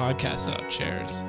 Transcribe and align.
podcast 0.00 0.48
about 0.48 0.70
chairs? 0.70 1.22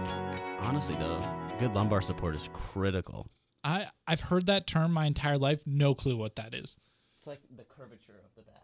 Honestly, 0.62 0.96
though, 0.96 1.22
good 1.60 1.74
lumbar 1.76 2.02
support 2.02 2.36
is 2.36 2.50
critical. 2.54 3.28
I 3.66 3.88
I've 4.08 4.22
heard 4.22 4.46
that 4.46 4.66
term 4.66 4.94
my 4.94 5.06
entire 5.08 5.38
life. 5.38 5.62
No 5.66 5.94
clue 5.94 6.16
what 6.16 6.36
that 6.36 6.54
is. 6.54 6.78
It's 7.18 7.28
like 7.28 7.42
the 7.54 7.66
curvature 7.66 8.22
of 8.24 8.34
the 8.38 8.44
back. 8.44 8.64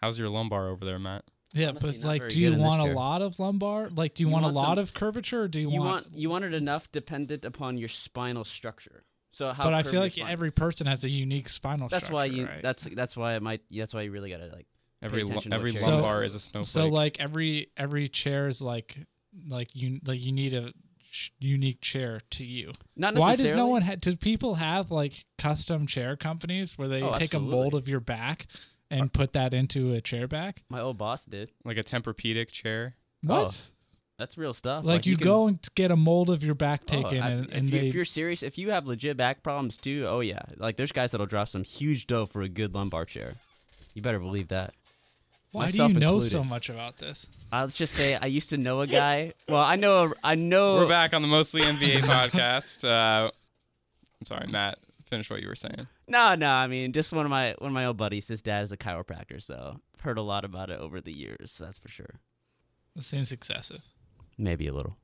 How's 0.00 0.18
your 0.18 0.30
lumbar 0.30 0.68
over 0.70 0.86
there, 0.86 0.98
Matt? 0.98 1.24
Yeah, 1.52 1.68
Honestly, 1.68 1.98
but 2.00 2.04
like, 2.08 2.28
do 2.30 2.40
you 2.40 2.48
good 2.48 2.54
in 2.54 2.60
this 2.60 2.66
want 2.66 2.90
a 2.90 2.94
lot 2.94 3.20
of 3.20 3.38
lumbar? 3.38 3.90
Like, 3.90 4.14
do 4.14 4.22
you, 4.22 4.28
You 4.28 4.32
want, 4.32 4.44
want 4.44 4.56
a 4.56 4.58
lot 4.58 4.76
some- 4.76 4.82
of 4.84 4.94
curvature, 4.94 5.42
or 5.42 5.48
do 5.48 5.60
you, 5.60 5.70
You 5.70 5.80
want? 5.80 6.06
want 6.06 6.16
you 6.16 6.30
want 6.30 6.44
it 6.46 6.54
enough 6.54 6.90
dependent 6.90 7.44
upon 7.44 7.76
your 7.76 7.90
spinal 7.90 8.44
structure. 8.44 9.04
So 9.32 9.52
how? 9.52 9.64
but 9.64 9.74
I 9.74 9.82
feel 9.82 10.00
like 10.00 10.16
every 10.16 10.48
is. 10.48 10.54
person 10.54 10.86
has 10.86 11.04
a 11.04 11.10
unique 11.10 11.50
spinal 11.50 11.88
That's 11.88 12.06
structure. 12.06 12.14
why 12.14 12.24
you. 12.24 12.46
right? 12.46 12.62
That's 12.62 12.84
that's 12.84 13.18
why 13.18 13.34
it 13.34 13.42
might. 13.42 13.60
That's 13.70 13.92
why 13.92 14.00
you 14.00 14.12
really 14.12 14.30
gotta 14.30 14.46
like. 14.46 14.66
Every 15.02 15.22
lu- 15.22 15.28
attention 15.30 15.50
to 15.52 15.56
what 15.56 15.60
every 15.60 15.72
chair 15.72 15.90
lumbar 15.92 16.20
in. 16.20 16.26
is 16.26 16.34
a 16.34 16.40
snowflake. 16.40 16.66
so 16.66 16.86
like 16.88 17.20
every 17.20 17.68
every 17.76 18.08
chair 18.08 18.48
is 18.48 18.60
like 18.60 18.98
like 19.48 19.74
you 19.74 20.00
like 20.04 20.24
you 20.24 20.32
need 20.32 20.52
a 20.54 20.72
ch- 21.10 21.32
unique 21.38 21.80
chair 21.80 22.20
to 22.32 22.44
you. 22.44 22.72
Not 22.96 23.14
Why 23.14 23.34
does 23.36 23.52
no 23.52 23.66
one? 23.68 23.82
Ha- 23.82 23.94
do 23.98 24.16
people 24.16 24.56
have 24.56 24.90
like 24.90 25.14
custom 25.38 25.86
chair 25.86 26.16
companies 26.16 26.76
where 26.76 26.88
they 26.88 27.02
Oh, 27.02 27.12
take 27.14 27.34
a 27.34 27.40
mold 27.40 27.74
of 27.74 27.88
your 27.88 28.00
back 28.00 28.46
and 28.90 29.02
uh, 29.02 29.08
put 29.12 29.32
that 29.34 29.54
into 29.54 29.94
a 29.94 30.00
chair 30.00 30.26
back? 30.28 30.62
My 30.68 30.80
old 30.80 30.98
boss 30.98 31.24
did. 31.24 31.50
like 31.64 31.78
a 31.78 31.82
Tempur-Pedic 31.84 32.50
chair. 32.50 32.96
What? 33.22 33.38
Oh, 33.38 33.50
that's 34.18 34.36
real 34.36 34.52
stuff. 34.52 34.84
like, 34.84 35.06
you, 35.06 35.16
can- 35.16 35.24
go 35.24 35.46
and 35.46 35.58
get 35.74 35.90
a 35.90 35.96
mold 35.96 36.28
of 36.28 36.44
your 36.44 36.54
back 36.54 36.82
Oh, 36.90 37.02
taken, 37.02 37.22
I- 37.22 37.30
and, 37.30 37.46
if, 37.46 37.54
and 37.54 37.64
you, 37.72 37.78
they 37.80 37.88
if 37.88 37.94
you're 37.94 38.04
serious, 38.04 38.42
if 38.42 38.58
you 38.58 38.70
have 38.70 38.86
legit 38.86 39.16
back 39.16 39.42
problems 39.42 39.78
too, 39.78 40.04
oh 40.08 40.20
yeah, 40.20 40.42
like 40.58 40.76
there's 40.76 40.92
guys 40.92 41.12
that'll 41.12 41.26
drop 41.26 41.48
some 41.48 41.64
huge 41.64 42.06
dough 42.06 42.26
for 42.26 42.42
a 42.42 42.48
good 42.48 42.74
lumbar 42.74 43.04
chair. 43.06 43.34
You 43.94 44.02
better 44.02 44.18
believe 44.20 44.48
that. 44.48 44.74
Why 45.52 45.62
do 45.66 45.72
myself 45.72 45.92
you 45.92 45.98
know 46.00 46.20
so 46.20 46.44
much 46.44 46.68
about 46.68 46.98
this? 46.98 47.26
Let's 47.52 47.76
just 47.76 47.94
say 47.94 48.14
I 48.14 48.26
used 48.26 48.50
to 48.50 48.56
know 48.56 48.82
a 48.82 48.86
guy. 48.86 49.32
Well, 49.48 49.62
I 49.62 49.76
know. 49.76 50.04
a- 50.04 50.12
I 50.22 50.34
know. 50.36 50.76
We're 50.76 50.88
back 50.88 51.12
on 51.12 51.22
the 51.22 51.28
Mostly 51.28 51.62
NBA 51.62 51.98
podcast. 52.00 52.84
Uh, 52.88 53.30
I'm 54.20 54.26
sorry, 54.26 54.46
Matt. 54.48 54.78
Finish 55.02 55.28
what 55.28 55.42
you 55.42 55.48
were 55.48 55.56
saying. 55.56 55.88
No, 56.06 56.36
no. 56.36 56.48
I 56.48 56.68
mean, 56.68 56.92
just 56.92 57.12
one 57.12 57.26
of 57.26 57.30
my 57.30 57.54
one 57.58 57.70
of 57.70 57.74
my 57.74 57.86
old 57.86 57.96
buddies. 57.96 58.28
His 58.28 58.42
dad 58.42 58.62
is 58.62 58.70
a 58.70 58.76
chiropractor, 58.76 59.42
so 59.42 59.80
I've 59.94 60.00
heard 60.02 60.18
a 60.18 60.22
lot 60.22 60.44
about 60.44 60.70
it 60.70 60.78
over 60.78 61.00
the 61.00 61.12
years. 61.12 61.58
That's 61.60 61.78
for 61.78 61.88
sure. 61.88 62.20
This 62.94 63.06
seems 63.06 63.32
excessive. 63.32 63.82
Maybe 64.38 64.68
a 64.68 64.72
little. 64.72 64.96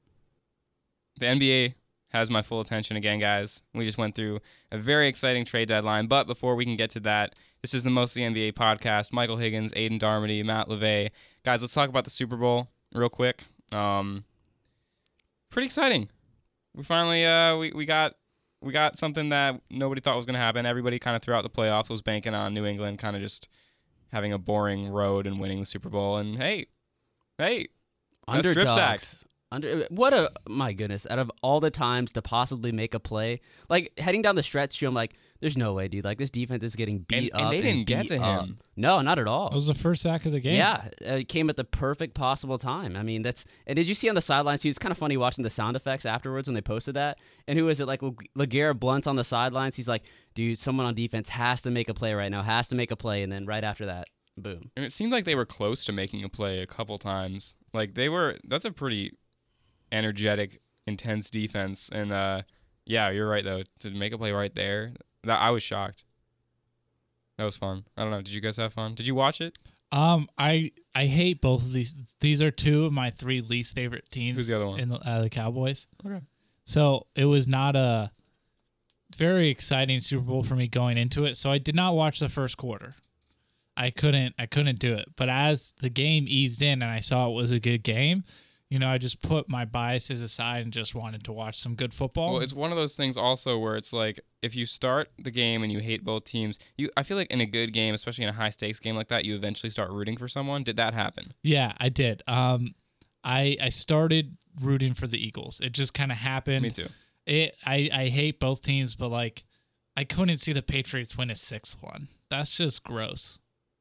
The 1.19 1.27
NBA 1.27 1.75
has 2.09 2.31
my 2.31 2.43
full 2.43 2.61
attention 2.61 2.97
again, 2.97 3.19
guys. 3.19 3.63
We 3.75 3.85
just 3.85 3.99
went 3.99 4.15
through 4.15 4.41
a 4.71 4.79
very 4.79 5.09
exciting 5.09 5.45
trade 5.45 5.69
deadline, 5.69 6.07
but 6.07 6.27
before 6.27 6.55
we 6.55 6.65
can 6.65 6.77
get 6.77 6.91
to 6.91 7.01
that, 7.01 7.35
this 7.63 7.75
is 7.75 7.83
the 7.83 7.91
Mostly 7.91 8.23
NBA 8.23 8.53
podcast. 8.53 9.13
Michael 9.13 9.37
Higgins, 9.37 9.73
Aden 9.77 9.99
Darmody, 9.99 10.45
Matt 10.45 10.69
LeVay. 10.69 11.11
Guys, 11.45 11.63
let's 11.63 11.75
talk 11.75 11.89
about 11.89 12.05
the 12.05 12.11
Super 12.11 12.37
Bowl 12.37 12.69
real 12.95 13.09
quick. 13.09 13.43
Um, 13.73 14.25
pretty 15.51 15.67
exciting. 15.67 16.09
We 16.75 16.83
finally 16.83 17.25
uh 17.25 17.57
we, 17.57 17.73
we 17.73 17.87
got 17.87 18.15
we 18.61 18.73
got 18.73 18.99
something 18.99 19.31
that 19.31 19.61
nobody 19.71 20.01
thought 20.01 20.17
was 20.17 20.27
going 20.27 20.35
to 20.35 20.41
happen. 20.41 20.67
Everybody 20.67 20.99
kind 20.99 21.17
of 21.17 21.23
throughout 21.23 21.43
the 21.43 21.51
playoffs 21.51 21.91
was 21.91 22.03
banking 22.03 22.35
on 22.35 22.55
New 22.55 22.65
England 22.67 22.99
kind 22.99 23.17
of 23.17 23.23
just 23.23 23.49
having 24.13 24.33
a 24.33 24.39
boring 24.39 24.89
road 24.89 25.27
and 25.27 25.39
winning 25.41 25.59
the 25.59 25.65
Super 25.65 25.89
Bowl. 25.89 26.17
And 26.17 26.37
hey, 26.37 26.67
hey, 27.39 27.69
That's 28.31 28.49
strip 28.49 28.69
Underdogs. 28.69 29.07
sack. 29.09 29.19
Under 29.57 29.87
what 29.89 30.13
a 30.13 30.31
my 30.47 30.75
goodness! 30.75 31.07
Out 31.09 31.19
of 31.19 31.33
all 31.43 31.61
the 31.61 31.71
times 31.71 32.13
to 32.13 32.23
possibly 32.23 32.73
make 32.73 32.93
a 32.95 33.01
play, 33.01 33.41
like 33.71 33.91
heading 33.99 34.21
down 34.21 34.37
the 34.37 34.43
stretch, 34.43 34.83
I'm 34.83 34.93
like, 34.93 35.15
"There's 35.41 35.57
no 35.57 35.73
way, 35.73 35.89
dude! 35.89 36.05
Like 36.05 36.19
this 36.19 36.31
defense 36.31 36.63
is 36.63 36.77
getting 36.77 36.99
beat 36.99 37.33
and 37.35 37.47
up." 37.47 37.51
they 37.51 37.63
didn't 37.63 37.87
get 37.87 38.03
beat 38.03 38.09
to 38.09 38.23
up. 38.23 38.45
him. 38.45 38.59
No, 38.77 39.01
not 39.01 39.19
at 39.19 39.27
all. 39.27 39.49
It 39.49 39.55
was 39.55 39.69
the 39.69 39.75
first 39.75 40.03
sack 40.03 40.27
of 40.27 40.33
the 40.33 40.41
game. 40.41 40.57
Yeah, 40.57 40.89
uh, 41.07 41.15
it 41.15 41.29
came 41.29 41.49
at 41.49 41.57
the 41.57 41.65
perfect 41.65 42.15
possible 42.15 42.59
time. 42.59 42.97
I 42.97 43.03
mean, 43.03 43.23
that's. 43.23 43.47
And 43.67 43.77
did 43.77 43.89
you 43.89 43.95
see 43.95 44.09
on 44.11 44.15
the 44.15 44.21
sidelines? 44.21 44.63
He 44.63 44.69
was 44.69 44.79
kind 44.79 44.93
of 44.93 44.99
funny 44.99 45.17
watching 45.17 45.43
the 45.43 45.51
sound 45.51 45.75
effects 45.75 46.05
afterwards 46.05 46.47
when 46.49 46.55
they 46.55 46.61
posted 46.61 46.95
that. 46.95 47.19
And 47.49 47.59
who 47.59 47.69
is 47.71 47.81
it? 47.81 47.87
Like 47.87 48.03
LeGarrette 48.03 48.79
Blount 48.79 49.07
on 49.07 49.17
the 49.17 49.25
sidelines. 49.25 49.75
He's 49.75 49.89
like, 49.89 50.03
"Dude, 50.35 50.59
someone 50.59 50.85
on 50.85 50.95
defense 50.95 51.31
has 51.31 51.63
to 51.63 51.71
make 51.71 51.89
a 51.89 51.95
play 51.95 52.13
right 52.13 52.31
now. 52.31 52.43
Has 52.43 52.69
to 52.69 52.75
make 52.75 52.91
a 52.91 52.97
play." 52.97 53.23
And 53.23 53.33
then 53.33 53.47
right 53.47 53.65
after 53.65 53.87
that, 53.87 54.09
boom. 54.37 54.71
And 54.77 54.85
it 54.85 54.93
seemed 54.93 55.13
like 55.13 55.25
they 55.25 55.35
were 55.35 55.47
close 55.47 55.85
to 55.87 55.93
making 55.93 56.23
a 56.25 56.29
play 56.29 56.61
a 56.61 56.67
couple 56.67 56.99
times. 56.99 57.57
Like 57.73 57.95
they 57.95 58.09
were 58.09 58.37
that's 58.47 58.65
a 58.65 58.71
pretty 58.71 59.13
energetic, 59.93 60.61
intense 60.87 61.31
defense. 61.31 61.89
And 61.93 62.13
uh 62.13 62.43
yeah, 62.85 63.11
you're 63.11 63.29
right 63.29 63.45
though. 63.45 63.63
To 63.81 63.91
make 63.91 64.13
a 64.13 64.19
play 64.19 64.33
right 64.33 64.55
there, 64.55 64.93
that 65.25 65.41
I 65.41 65.51
was 65.51 65.63
shocked. 65.63 66.05
That 67.39 67.45
was 67.45 67.57
fun. 67.57 67.85
I 67.97 68.03
don't 68.03 68.11
know. 68.11 68.23
Did 68.23 68.33
you 68.33 68.41
guys 68.41 68.57
have 68.57 68.73
fun? 68.73 68.95
Did 68.95 69.07
you 69.07 69.15
watch 69.15 69.41
it? 69.41 69.59
Um, 69.93 70.29
I 70.39 70.73
I 70.95 71.07
hate 71.07 71.41
both 71.41 71.63
of 71.63 71.73
these. 71.73 71.95
These 72.21 72.43
are 72.43 72.51
two 72.51 72.87
of 72.87 72.93
my 72.93 73.11
three 73.11 73.41
least 73.41 73.75
favorite 73.75 74.11
teams. 74.11 74.37
Who's 74.37 74.47
the 74.47 74.57
other 74.57 74.67
one? 74.67 74.81
In 74.81 74.89
the, 74.89 74.97
uh, 74.97 75.23
the 75.23 75.31
Cowboys. 75.31 75.87
Okay. 76.05 76.21
So 76.65 77.07
it 77.15 77.27
was 77.27 77.47
not 77.47 77.77
a 77.77 78.11
very 79.17 79.51
exciting 79.51 80.01
Super 80.01 80.25
Bowl 80.25 80.43
for 80.43 80.57
me 80.57 80.67
going 80.67 80.99
into 80.99 81.25
it. 81.25 81.37
So 81.37 81.51
I 81.51 81.59
did 81.59 81.75
not 81.75 81.95
watch 81.95 82.19
the 82.19 82.29
first 82.29 82.57
quarter. 82.57 82.95
I 83.77 83.91
couldn't. 83.91 84.35
I 84.39 84.47
couldn't 84.47 84.79
do 84.79 84.95
it. 84.95 85.11
But 85.17 85.29
as 85.29 85.75
the 85.81 85.91
game 85.91 86.25
eased 86.29 86.63
in 86.63 86.83
and 86.83 86.91
I 86.91 87.01
saw 87.01 87.29
it 87.29 87.35
was 87.35 87.53
a 87.53 87.61
good 87.61 87.83
game, 87.83 88.25
you 88.69 88.81
know, 88.81 88.89
I 88.89 88.99
just 88.99 89.23
put 89.23 89.49
my 89.49 89.65
biases 89.65 90.23
aside 90.23 90.65
and 90.65 90.73
just 90.73 90.95
wanted 90.95 91.23
to 91.25 91.33
watch 91.33 91.59
some 91.59 91.77
good 91.77 91.95
football. 91.95 92.35
Well, 92.35 92.43
it's 92.43 92.53
one 92.53 92.73
of 92.73 92.77
those 92.77 92.97
things 92.97 93.17
also 93.17 93.59
where 93.59 93.77
it's 93.77 93.93
like 93.93 94.19
if 94.43 94.57
you 94.57 94.67
start 94.67 95.09
the 95.19 95.31
game 95.31 95.63
and 95.63 95.73
you 95.73 95.79
hate 95.79 96.05
both 96.05 96.25
teams, 96.25 96.59
you 96.77 96.91
I 96.97 97.05
feel 97.05 97.17
like 97.17 97.31
in 97.31 97.41
a 97.41 97.47
good 97.47 97.73
game, 97.73 97.95
especially 97.95 98.25
in 98.25 98.31
a 98.31 98.35
high 98.35 98.51
stakes 98.51 98.81
game 98.81 98.97
like 98.97 99.09
that, 99.09 99.25
you 99.25 99.37
eventually 99.37 99.71
start 99.71 99.91
rooting 99.91 100.17
for 100.17 100.27
someone. 100.27 100.65
Did 100.65 100.77
that 100.77 100.95
happen? 100.95 101.27
Yeah, 101.43 101.75
I 101.79 101.91
did. 101.91 102.23
Um, 102.27 102.75
I 103.23 103.57
I 103.61 103.69
started 103.69 104.37
rooting 104.61 104.95
for 104.95 105.07
the 105.07 105.25
Eagles. 105.25 105.61
It 105.61 105.73
just 105.73 105.95
kind 105.95 106.11
of 106.11 106.19
happened. 106.19 106.63
Me 106.63 106.71
too. 106.71 106.89
It 107.25 107.55
I 107.65 107.89
I 107.93 108.09
hate 108.09 108.41
both 108.41 108.63
teams, 108.63 108.97
but 108.97 109.11
like 109.11 109.45
I 109.97 110.03
couldn't 110.03 110.39
see 110.39 110.53
the 110.53 110.63
Patriots 110.63 111.17
win 111.17 111.31
a 111.31 111.37
sixth 111.37 111.77
one. 111.81 112.09
That's 112.31 112.51
just 112.57 112.83
gross. 112.83 113.39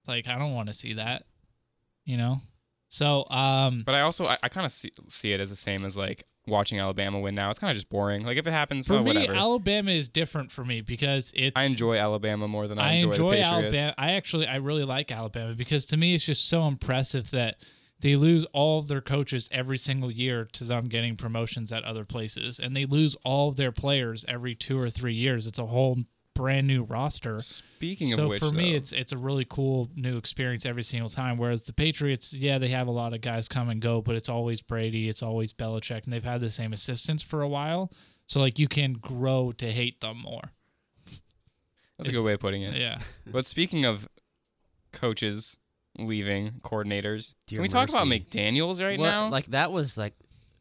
Like 0.07 0.27
I 0.27 0.37
don't 0.37 0.53
want 0.53 0.67
to 0.67 0.73
see 0.73 0.93
that. 0.93 1.23
You 2.05 2.17
know. 2.17 2.41
So 2.95 3.27
um, 3.29 3.83
But 3.85 3.93
I 3.93 4.01
also 4.01 4.23
I, 4.23 4.37
I 4.43 4.47
kind 4.47 4.65
of 4.65 4.71
see, 4.71 4.89
see 5.09 5.33
it 5.33 5.41
as 5.41 5.49
the 5.49 5.57
same 5.57 5.83
as 5.83 5.97
like 5.97 6.23
watching 6.47 6.79
Alabama 6.79 7.19
win 7.19 7.35
now. 7.35 7.49
It's 7.49 7.59
kind 7.59 7.69
of 7.69 7.75
just 7.75 7.89
boring. 7.89 8.23
Like 8.23 8.37
if 8.37 8.47
it 8.47 8.51
happens, 8.51 8.87
for 8.87 8.93
well, 8.93 9.03
me, 9.03 9.13
whatever. 9.13 9.33
Alabama 9.33 9.91
is 9.91 10.07
different 10.07 10.49
for 10.49 10.63
me 10.63 10.79
because 10.79 11.33
it's 11.35 11.59
I 11.59 11.63
enjoy 11.63 11.97
Alabama 11.97 12.47
more 12.47 12.69
than 12.69 12.79
I, 12.79 12.91
I 12.91 12.93
enjoy, 12.93 13.09
enjoy 13.09 13.31
the 13.31 13.35
Patriots. 13.43 13.51
Alabama. 13.51 13.95
I 13.97 14.11
actually 14.13 14.47
I 14.47 14.55
really 14.57 14.85
like 14.85 15.11
Alabama 15.11 15.55
because 15.55 15.85
to 15.87 15.97
me 15.97 16.15
it's 16.15 16.25
just 16.25 16.47
so 16.47 16.67
impressive 16.67 17.31
that 17.31 17.57
they 17.99 18.15
lose 18.15 18.45
all 18.53 18.79
of 18.79 18.87
their 18.87 19.01
coaches 19.01 19.49
every 19.51 19.77
single 19.77 20.11
year 20.11 20.47
to 20.53 20.63
them 20.63 20.85
getting 20.85 21.17
promotions 21.17 21.73
at 21.73 21.83
other 21.83 22.05
places, 22.05 22.61
and 22.61 22.73
they 22.77 22.85
lose 22.85 23.15
all 23.25 23.49
of 23.49 23.57
their 23.57 23.73
players 23.73 24.23
every 24.29 24.55
two 24.55 24.79
or 24.79 24.89
three 24.89 25.15
years. 25.15 25.47
It's 25.47 25.59
a 25.59 25.65
whole 25.65 25.97
brand 26.35 26.67
new 26.67 26.83
roster. 26.83 27.39
Speaking 27.39 28.07
so 28.07 28.23
of 28.25 28.29
which, 28.29 28.39
for 28.39 28.51
me, 28.51 28.71
though, 28.71 28.77
it's 28.77 28.91
it's 28.91 29.11
a 29.11 29.17
really 29.17 29.45
cool 29.49 29.89
new 29.95 30.17
experience 30.17 30.65
every 30.65 30.83
single 30.83 31.09
time. 31.09 31.37
Whereas 31.37 31.65
the 31.65 31.73
Patriots, 31.73 32.33
yeah, 32.33 32.59
they 32.59 32.67
have 32.67 32.87
a 32.87 32.91
lot 32.91 33.13
of 33.13 33.21
guys 33.21 33.47
come 33.47 33.69
and 33.69 33.81
go, 33.81 34.01
but 34.01 34.15
it's 34.15 34.29
always 34.29 34.61
Brady, 34.61 35.09
it's 35.09 35.23
always 35.23 35.53
Belichick, 35.53 36.03
and 36.03 36.13
they've 36.13 36.23
had 36.23 36.41
the 36.41 36.49
same 36.51 36.73
assistants 36.73 37.23
for 37.23 37.41
a 37.41 37.47
while. 37.47 37.91
So 38.27 38.39
like 38.39 38.59
you 38.59 38.67
can 38.67 38.93
grow 38.93 39.51
to 39.53 39.71
hate 39.71 40.01
them 40.01 40.17
more. 40.19 40.51
that's 41.97 42.09
a 42.09 42.11
good 42.11 42.23
way 42.23 42.33
of 42.33 42.39
putting 42.39 42.61
it. 42.63 42.75
Yeah. 42.75 42.99
But 43.25 43.45
speaking 43.45 43.85
of 43.85 44.07
coaches 44.91 45.57
leaving, 45.97 46.59
coordinators, 46.61 47.33
Dear 47.47 47.57
can 47.57 47.61
we 47.63 47.67
talk 47.69 47.89
about. 47.89 48.07
McDaniels 48.07 48.81
right 48.81 48.99
What- 48.99 49.05
now? 49.09 49.29
like 49.29 49.45
that 49.47 49.71
was 49.71 49.97
like 49.97 50.13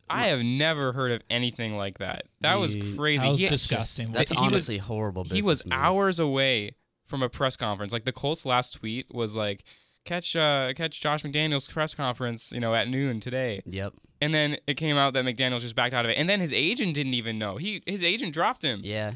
I 0.08 0.26
have 0.28 0.42
never 0.42 0.92
heard 0.92 1.12
of 1.12 1.22
anything 1.30 1.76
like 1.76 1.98
that. 1.98 2.24
That 2.40 2.58
was 2.58 2.74
Dude, 2.74 2.96
crazy. 2.96 3.22
That 3.22 3.30
was 3.30 3.40
He- 3.40 3.48
disgusting. 3.48 4.12
that's 4.12 4.30
He 4.30 4.36
was- 4.36 4.42
honestly 4.46 4.78
horrible. 4.78 5.24
he 5.24 5.42
was 5.42 5.64
move. 5.64 5.72
hours 5.72 6.18
away 6.18 6.72
from 7.06 7.22
a 7.22 7.28
press 7.28 7.56
conference. 7.56 7.92
Like 7.92 8.04
the 8.04 8.12
Colts' 8.12 8.44
last 8.46 8.72
tweet 8.74 9.06
was 9.14 9.36
like, 9.36 9.64
"Catch, 10.04 10.36
uh, 10.36 10.72
catch 10.74 11.00
Josh 11.00 11.22
McDaniels' 11.22 11.68
press 11.70 11.94
conference, 11.94 12.52
you 12.52 12.60
know, 12.60 12.74
at 12.74 12.88
noon 12.88 13.20
today." 13.20 13.62
Yep. 13.66 13.94
And 14.20 14.32
then 14.34 14.56
it 14.66 14.74
came 14.74 14.96
out 14.96 15.12
that 15.14 15.24
McDaniels 15.24 15.60
just 15.60 15.74
backed 15.76 15.94
out 15.94 16.04
of 16.04 16.10
it. 16.10 16.14
And 16.14 16.28
then 16.28 16.40
his 16.40 16.52
agent 16.52 16.94
didn't 16.94 17.14
even 17.14 17.38
know. 17.38 17.56
He 17.56 17.82
his 17.86 18.02
agent 18.02 18.32
dropped 18.34 18.62
him. 18.62 18.80
Yeah. 18.84 19.12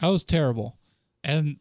That 0.00 0.08
was 0.08 0.24
terrible. 0.24 0.78
And 1.24 1.56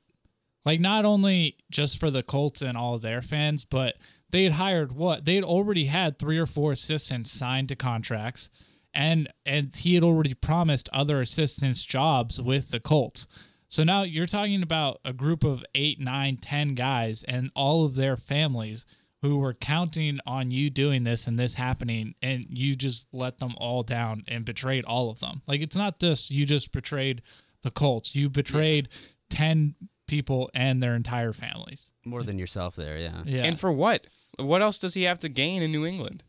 like 0.66 0.80
not 0.80 1.06
only 1.06 1.58
just 1.72 2.00
for 2.00 2.10
the 2.12 2.24
Colts 2.24 2.62
and 2.62 2.78
all 2.78 2.94
of 2.96 3.02
their 3.02 3.22
fans, 3.22 3.66
but 3.66 3.96
they 4.32 4.44
had 4.44 4.54
hired 4.54 4.92
what? 4.92 5.26
They 5.26 5.36
had 5.36 5.44
already 5.44 5.86
had 5.86 6.20
three 6.20 6.38
or 6.38 6.46
four 6.46 6.72
assistants 6.72 7.32
signed 7.32 7.70
to 7.70 7.76
contracts 7.76 8.50
and 8.98 9.32
and 9.46 9.76
he 9.76 9.94
had 9.94 10.04
already 10.04 10.34
promised 10.34 10.90
other 10.92 11.22
assistants 11.22 11.84
jobs 11.84 12.42
with 12.42 12.72
the 12.72 12.80
Colts. 12.80 13.28
So 13.68 13.84
now 13.84 14.04
you're 14.04 14.26
talking 14.26 14.64
about 14.64 15.00
a 15.06 15.14
group 15.14 15.44
of 15.44 15.64
eight, 15.76 16.00
nine, 16.00 16.38
ten 16.38 16.70
guys 16.74 17.24
and 17.24 17.52
all 17.56 17.86
of 17.86 17.96
their 17.96 18.18
families 18.18 18.86
who 19.22 19.38
were 19.38 19.54
counting 19.54 20.20
on 20.26 20.52
you 20.52 20.70
doing 20.70 21.04
this 21.04 21.28
and 21.28 21.38
this 21.38 21.56
happening, 21.56 22.16
and 22.22 22.46
you 22.50 22.76
just 22.76 23.08
let 23.12 23.40
them 23.40 23.56
all 23.58 23.84
down 23.84 24.24
and 24.28 24.46
betrayed 24.46 24.86
all 24.86 25.10
of 25.10 25.20
them. 25.20 25.42
Like 25.48 25.62
it's 25.62 25.76
not 25.76 26.00
this, 26.00 26.32
you 26.32 26.46
just 26.46 26.72
betrayed 26.72 27.22
the 27.62 27.72
Colts. 27.72 28.16
You 28.16 28.30
betrayed 28.30 28.90
10 29.30 29.76
people 30.08 30.50
and 30.54 30.82
their 30.82 30.96
entire 30.96 31.34
families. 31.34 31.92
More 32.06 32.24
than 32.24 32.40
yourself 32.40 32.76
there. 32.76 32.98
Yeah. 32.98 33.22
Yeah. 33.26 33.44
And 33.44 33.60
for 33.60 33.72
what? 33.72 34.06
What 34.38 34.62
else 34.62 34.78
does 34.80 34.94
he 34.94 35.04
have 35.04 35.20
to 35.20 35.30
gain 35.30 35.62
in 35.62 35.72
New 35.72 35.86
England? 35.86 36.24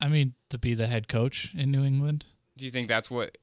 I 0.00 0.08
mean, 0.08 0.34
to 0.50 0.58
be 0.58 0.74
the 0.74 0.86
head 0.86 1.06
coach 1.08 1.52
in 1.56 1.70
New 1.70 1.84
England. 1.84 2.26
Do 2.56 2.64
you 2.64 2.70
think 2.70 2.88
that's 2.88 3.10
what? 3.10 3.36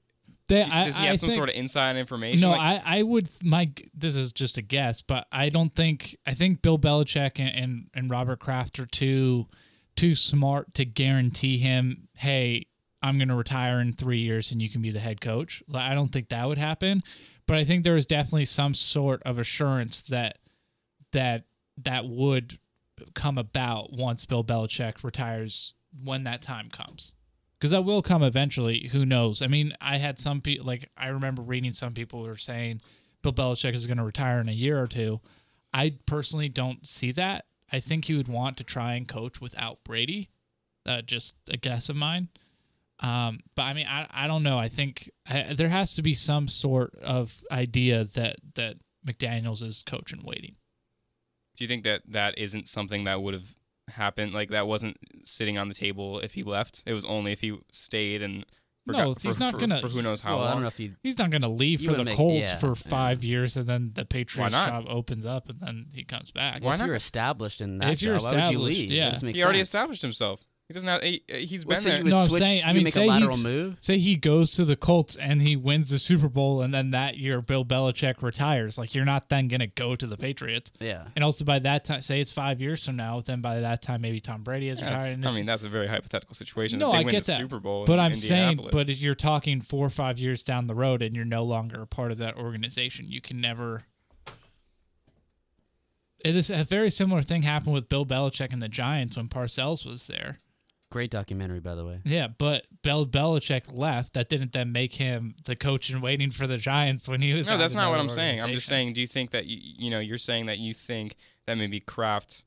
They, 0.47 0.63
d- 0.63 0.69
I- 0.71 0.83
does 0.85 0.97
he 0.97 1.03
I 1.05 1.07
have 1.09 1.19
some 1.19 1.29
think- 1.29 1.37
sort 1.37 1.49
of 1.49 1.55
inside 1.55 1.95
information? 1.95 2.41
No, 2.41 2.51
Like, 2.51 2.81
I, 2.85 2.99
I 2.99 3.03
would 3.03 3.29
my 3.43 3.71
this 3.93 4.15
is 4.15 4.33
just 4.33 4.57
a 4.57 4.61
guess, 4.61 5.01
but 5.01 5.27
I 5.31 5.49
don't 5.49 5.73
think 5.75 6.17
I 6.25 6.33
think 6.33 6.61
Bill 6.61 6.79
Belichick 6.79 7.39
and, 7.39 7.49
and, 7.55 7.87
and 7.93 8.09
Robert 8.09 8.39
Kraft 8.39 8.79
are 8.79 8.85
too 8.87 9.47
too 9.95 10.15
smart 10.15 10.73
to 10.75 10.85
guarantee 10.85 11.57
him, 11.59 12.07
hey, 12.15 12.65
I'm 13.01 13.19
gonna 13.19 13.35
retire 13.35 13.79
in 13.79 13.93
three 13.93 14.19
years 14.19 14.51
and 14.51 14.61
you 14.61 14.69
can 14.69 14.81
be 14.81 14.91
the 14.91 14.99
head 14.99 15.21
coach. 15.21 15.61
Like, 15.67 15.83
I 15.83 15.93
don't 15.93 16.09
think 16.09 16.29
that 16.29 16.47
would 16.47 16.57
happen. 16.57 17.03
But 17.49 17.57
I 17.57 17.63
think 17.63 17.83
there 17.83 17.97
is 17.97 18.05
definitely 18.05 18.45
some 18.45 18.75
sort 18.75 19.23
of 19.23 19.39
assurance 19.39 20.03
that 20.03 20.37
that 21.13 21.45
that 21.77 22.05
would 22.05 22.59
come 23.15 23.39
about 23.39 23.91
once 23.91 24.23
Bill 24.23 24.43
Belichick 24.43 25.03
retires 25.03 25.73
when 26.03 26.25
that 26.25 26.43
time 26.43 26.69
comes. 26.69 27.13
Because 27.57 27.71
that 27.71 27.81
will 27.81 28.03
come 28.03 28.21
eventually. 28.21 28.89
Who 28.91 29.03
knows? 29.03 29.41
I 29.41 29.47
mean, 29.47 29.73
I 29.81 29.97
had 29.97 30.19
some 30.19 30.41
people, 30.41 30.67
like, 30.67 30.91
I 30.95 31.07
remember 31.07 31.41
reading 31.41 31.71
some 31.71 31.95
people 31.95 32.21
were 32.21 32.37
saying 32.37 32.81
Bill 33.23 33.33
Belichick 33.33 33.73
is 33.73 33.87
going 33.87 33.97
to 33.97 34.03
retire 34.03 34.39
in 34.39 34.47
a 34.47 34.51
year 34.51 34.79
or 34.79 34.85
two. 34.87 35.19
I 35.73 35.95
personally 36.05 36.49
don't 36.49 36.85
see 36.85 37.11
that. 37.13 37.45
I 37.71 37.79
think 37.79 38.05
he 38.05 38.15
would 38.15 38.27
want 38.27 38.57
to 38.57 38.63
try 38.63 38.93
and 38.93 39.07
coach 39.07 39.41
without 39.41 39.83
Brady. 39.83 40.29
Uh, 40.85 41.01
just 41.01 41.33
a 41.49 41.57
guess 41.57 41.89
of 41.89 41.95
mine. 41.95 42.27
Um, 43.01 43.39
but 43.55 43.63
I 43.63 43.73
mean, 43.73 43.87
I, 43.87 44.07
I 44.11 44.27
don't 44.27 44.43
know. 44.43 44.57
I 44.57 44.67
think 44.67 45.09
I, 45.27 45.53
there 45.53 45.69
has 45.69 45.95
to 45.95 46.01
be 46.01 46.13
some 46.13 46.47
sort 46.47 46.95
of 46.95 47.41
idea 47.51 48.03
that 48.03 48.37
that 48.55 48.75
McDaniels 49.07 49.63
is 49.63 49.83
coach 49.83 50.11
and 50.11 50.23
waiting. 50.23 50.55
do 51.55 51.63
you 51.63 51.67
think 51.67 51.83
that 51.83 52.01
that 52.07 52.37
isn't 52.37 52.67
something 52.67 53.05
that 53.05 53.21
would 53.21 53.33
have 53.33 53.55
happened? 53.89 54.33
Like 54.33 54.49
that 54.49 54.67
wasn't 54.67 54.97
sitting 55.23 55.57
on 55.57 55.67
the 55.69 55.73
table 55.73 56.19
if 56.19 56.33
he 56.33 56.43
left. 56.43 56.83
It 56.85 56.93
was 56.93 57.05
only 57.05 57.31
if 57.31 57.41
he 57.41 57.57
stayed 57.71 58.21
and. 58.21 58.45
No, 58.85 59.13
he's 59.13 59.35
for- 59.37 59.39
not 59.39 59.53
for- 59.53 59.59
gonna- 59.59 59.81
for 59.81 59.87
who 59.87 60.01
knows 60.01 60.21
how 60.21 60.37
well, 60.37 60.45
I 60.45 60.47
long. 60.47 60.55
don't 60.55 60.61
know 60.63 60.67
if 60.69 60.79
you. 60.79 60.95
He's 61.03 61.17
not 61.19 61.29
going 61.29 61.43
to 61.43 61.47
leave 61.47 61.81
for 61.81 61.91
the 61.91 61.97
would 61.99 62.05
make- 62.05 62.15
Colts 62.15 62.47
yeah, 62.51 62.57
for 62.57 62.69
yeah. 62.69 62.73
five 62.73 63.23
years, 63.23 63.55
and 63.55 63.67
then 63.67 63.91
the 63.93 64.03
Patriots 64.03 64.55
job 64.55 64.85
opens 64.89 65.25
up, 65.27 65.47
and 65.47 65.59
then 65.59 65.85
he 65.93 66.03
comes 66.03 66.31
back. 66.31 66.63
Why 66.63 66.73
if 66.73 66.79
not? 66.79 66.87
you're 66.87 66.95
established 66.95 67.61
in 67.61 67.77
that 67.79 67.91
If 67.93 68.01
you're 68.01 68.17
job, 68.17 68.23
why 68.23 68.29
would 68.29 68.35
you 68.35 68.41
established, 68.67 68.79
leave? 68.81 68.91
yeah. 68.91 69.05
That 69.05 69.13
doesn't 69.15 69.35
He 69.35 69.43
already 69.43 69.59
sense. 69.59 69.67
established 69.67 70.01
himself. 70.01 70.43
He 70.69 70.73
doesn't 70.73 70.87
have. 70.87 71.01
He, 71.01 71.23
uh, 71.33 71.35
he's 71.37 71.65
Well, 71.65 71.77
been 71.77 71.81
so 71.83 71.89
there. 71.89 71.97
you 71.97 72.03
would 72.03 72.09
No, 72.11 72.19
I'm 72.19 72.29
switch, 72.29 72.43
saying- 72.43 72.63
I 72.63 72.73
mean, 72.73 72.83
make 72.83 72.93
say 72.93 73.05
a 73.05 73.07
lateral 73.09 73.35
he's- 73.35 73.47
move. 73.47 73.77
Say 73.79 73.97
he 73.97 74.15
goes 74.15 74.51
to 74.51 74.65
the 74.65 74.75
Colts 74.75 75.15
and 75.15 75.41
he 75.41 75.55
wins 75.55 75.89
the 75.89 75.97
Super 75.97 76.29
Bowl, 76.29 76.61
and 76.61 76.71
then 76.71 76.91
that 76.91 77.17
year 77.17 77.41
Bill 77.41 77.65
Belichick 77.65 78.21
retires. 78.21 78.77
Like 78.77 78.93
you're 78.93 79.03
not 79.03 79.29
then 79.29 79.47
going 79.47 79.61
to 79.61 79.67
go 79.67 79.95
to 79.95 80.05
the 80.05 80.15
Patriots. 80.15 80.71
Yeah. 80.79 81.07
And 81.15 81.23
also 81.25 81.43
by 81.43 81.57
that 81.57 81.85
time, 81.85 82.01
say 82.01 82.21
it's 82.21 82.29
five 82.29 82.61
years 82.61 82.85
from 82.85 82.97
now, 82.97 83.19
then 83.19 83.41
by 83.41 83.59
that 83.61 83.81
time 83.81 84.01
maybe 84.01 84.19
Tom 84.19 84.43
Brady 84.43 84.69
has 84.69 84.79
retired. 84.79 85.25
I 85.25 85.33
mean, 85.33 85.47
that's 85.47 85.63
a 85.63 85.69
very 85.69 85.87
hypothetical 85.87 86.35
situation. 86.35 86.77
No, 86.77 86.89
if 86.89 86.91
they 86.91 86.97
I 86.99 87.01
win 87.03 87.11
get 87.13 87.23
the 87.23 87.31
that. 87.31 87.39
Super 87.39 87.59
Bowl, 87.59 87.85
but 87.85 87.93
in 87.93 87.99
I'm 88.01 88.13
saying, 88.13 88.59
but 88.71 88.91
if 88.91 88.99
you're 89.01 89.15
talking 89.15 89.61
four 89.61 89.87
or 89.87 89.89
five 89.89 90.19
years 90.19 90.43
down 90.43 90.67
the 90.67 90.75
road 90.75 91.01
and 91.01 91.15
you're 91.15 91.25
no 91.25 91.43
longer 91.45 91.81
a 91.81 91.87
part 91.87 92.11
of 92.11 92.19
that 92.19 92.37
organization, 92.37 93.07
you 93.09 93.21
can 93.21 93.41
never. 93.41 93.85
It 96.23 96.35
is 96.35 96.51
a 96.51 96.63
very 96.63 96.91
similar 96.91 97.23
thing 97.23 97.41
happened 97.41 97.73
with 97.73 97.89
Bill 97.89 98.05
Belichick 98.05 98.53
and 98.53 98.61
the 98.61 98.67
Giants 98.69 99.17
when 99.17 99.29
Parcells 99.29 99.83
was 99.83 100.05
there. 100.05 100.37
Great 100.91 101.11
documentary, 101.11 101.59
by 101.59 101.75
the 101.75 101.85
way. 101.85 101.99
Yeah, 102.03 102.29
but 102.35 102.65
Bill 102.81 103.05
Belichick 103.05 103.65
left. 103.71 104.13
That 104.13 104.27
didn't 104.27 104.53
then 104.53 104.71
make 104.71 104.95
him 104.95 105.35
the 105.45 105.55
coach 105.55 105.89
and 105.91 106.01
waiting 106.01 106.31
for 106.31 106.47
the 106.47 106.57
Giants 106.57 107.07
when 107.07 107.21
he 107.21 107.33
was. 107.33 107.45
no, 107.45 107.59
that's 107.59 107.75
not 107.75 107.91
what 107.91 107.99
I'm 107.99 108.09
saying. 108.09 108.41
I'm 108.41 108.53
just 108.53 108.67
saying. 108.67 108.93
Do 108.93 109.01
you 109.01 109.07
think 109.07 109.29
that 109.31 109.45
you, 109.45 109.59
you 109.61 109.91
know? 109.91 109.99
You're 109.99 110.17
saying 110.17 110.47
that 110.47 110.57
you 110.57 110.73
think 110.73 111.15
that 111.45 111.55
maybe 111.59 111.79
Kraft, 111.79 112.43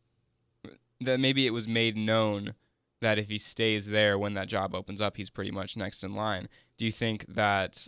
that 1.01 1.21
maybe 1.21 1.47
it 1.47 1.51
was 1.51 1.69
made 1.69 1.97
known 1.97 2.55
that 3.01 3.19
if 3.19 3.29
he 3.29 3.39
stays 3.39 3.89
there 3.89 4.19
when 4.19 4.35
that 4.35 4.49
job 4.49 4.75
opens 4.75 5.01
up, 5.01 5.17
he's 5.17 5.31
pretty 5.31 5.53
much 5.53 5.77
next 5.77 6.03
in 6.03 6.15
line. 6.17 6.49
Do 6.79 6.85
you 6.85 6.93
think 6.93 7.25
that? 7.29 7.87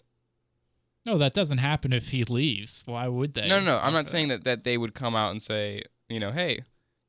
No, 1.05 1.19
that 1.19 1.35
doesn't 1.35 1.59
happen 1.59 1.93
if 1.93 2.11
he 2.11 2.23
leaves. 2.23 2.85
Why 2.87 3.09
would 3.09 3.35
they? 3.35 3.49
No, 3.49 3.59
no, 3.59 3.77
no. 3.77 3.79
I'm 3.81 3.93
not 3.93 4.07
saying 4.07 4.29
that 4.29 4.45
that 4.45 4.63
they 4.63 4.79
would 4.79 4.95
come 4.95 5.17
out 5.17 5.33
and 5.33 5.43
say, 5.43 5.83
you 6.09 6.21
know, 6.21 6.31
hey, 6.31 6.63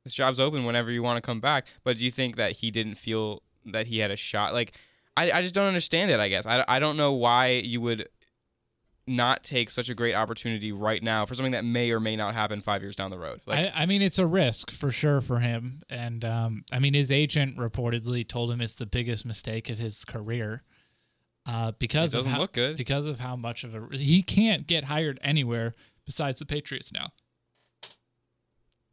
this 0.05 0.13
job's 0.13 0.39
open 0.39 0.63
whenever 0.63 0.89
you 0.89 1.03
want 1.03 1.17
to 1.17 1.21
come 1.21 1.41
back. 1.41 1.67
But 1.83 1.97
do 1.97 2.05
you 2.05 2.11
think 2.11 2.37
that 2.37 2.53
he 2.53 2.71
didn't 2.71 2.95
feel 2.95 3.41
that 3.65 3.87
he 3.87 3.99
had 3.99 4.11
a 4.11 4.15
shot? 4.15 4.53
Like, 4.53 4.71
I, 5.17 5.31
I 5.31 5.41
just 5.41 5.53
don't 5.53 5.67
understand 5.67 6.11
it. 6.11 6.21
I 6.21 6.29
guess 6.29 6.45
I, 6.45 6.63
I 6.67 6.79
don't 6.79 6.95
know 6.95 7.11
why 7.11 7.49
you 7.49 7.81
would 7.81 8.07
not 9.07 9.43
take 9.43 9.69
such 9.69 9.89
a 9.89 9.95
great 9.95 10.15
opportunity 10.15 10.71
right 10.71 11.01
now 11.03 11.25
for 11.25 11.35
something 11.35 11.51
that 11.51 11.63
may 11.63 11.91
or 11.91 11.99
may 11.99 12.15
not 12.15 12.33
happen 12.33 12.59
five 12.61 12.81
years 12.81 12.95
down 12.95 13.11
the 13.11 13.19
road. 13.19 13.41
Like, 13.45 13.71
I, 13.75 13.83
I 13.83 13.85
mean, 13.85 14.01
it's 14.01 14.17
a 14.17 14.25
risk 14.25 14.71
for 14.71 14.91
sure 14.91 15.21
for 15.21 15.39
him, 15.39 15.81
and 15.89 16.25
um, 16.25 16.63
I 16.71 16.79
mean, 16.79 16.93
his 16.93 17.11
agent 17.11 17.57
reportedly 17.57 18.27
told 18.27 18.51
him 18.51 18.61
it's 18.61 18.73
the 18.73 18.85
biggest 18.87 19.25
mistake 19.25 19.69
of 19.69 19.77
his 19.77 20.05
career, 20.05 20.63
uh, 21.45 21.73
because 21.77 22.13
it 22.13 22.17
doesn't 22.17 22.31
of 22.31 22.35
how, 22.35 22.41
look 22.41 22.53
good. 22.53 22.77
because 22.77 23.05
of 23.05 23.19
how 23.19 23.35
much 23.35 23.63
of 23.63 23.75
a 23.75 23.95
he 23.95 24.23
can't 24.23 24.65
get 24.65 24.85
hired 24.85 25.19
anywhere 25.21 25.75
besides 26.05 26.39
the 26.39 26.45
Patriots 26.45 26.91
now. 26.91 27.09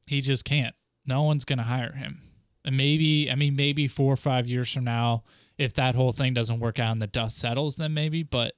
He 0.06 0.20
just 0.20 0.44
can't. 0.44 0.74
No 1.06 1.22
one's 1.22 1.44
gonna 1.44 1.66
hire 1.66 1.92
him. 1.92 2.20
And 2.64 2.76
maybe, 2.76 3.30
I 3.30 3.34
mean, 3.34 3.56
maybe 3.56 3.88
four 3.88 4.12
or 4.12 4.16
five 4.16 4.48
years 4.48 4.72
from 4.72 4.84
now, 4.84 5.24
if 5.58 5.74
that 5.74 5.94
whole 5.94 6.12
thing 6.12 6.34
doesn't 6.34 6.60
work 6.60 6.78
out 6.78 6.92
and 6.92 7.02
the 7.02 7.06
dust 7.06 7.38
settles, 7.38 7.76
then 7.76 7.94
maybe. 7.94 8.22
But 8.22 8.54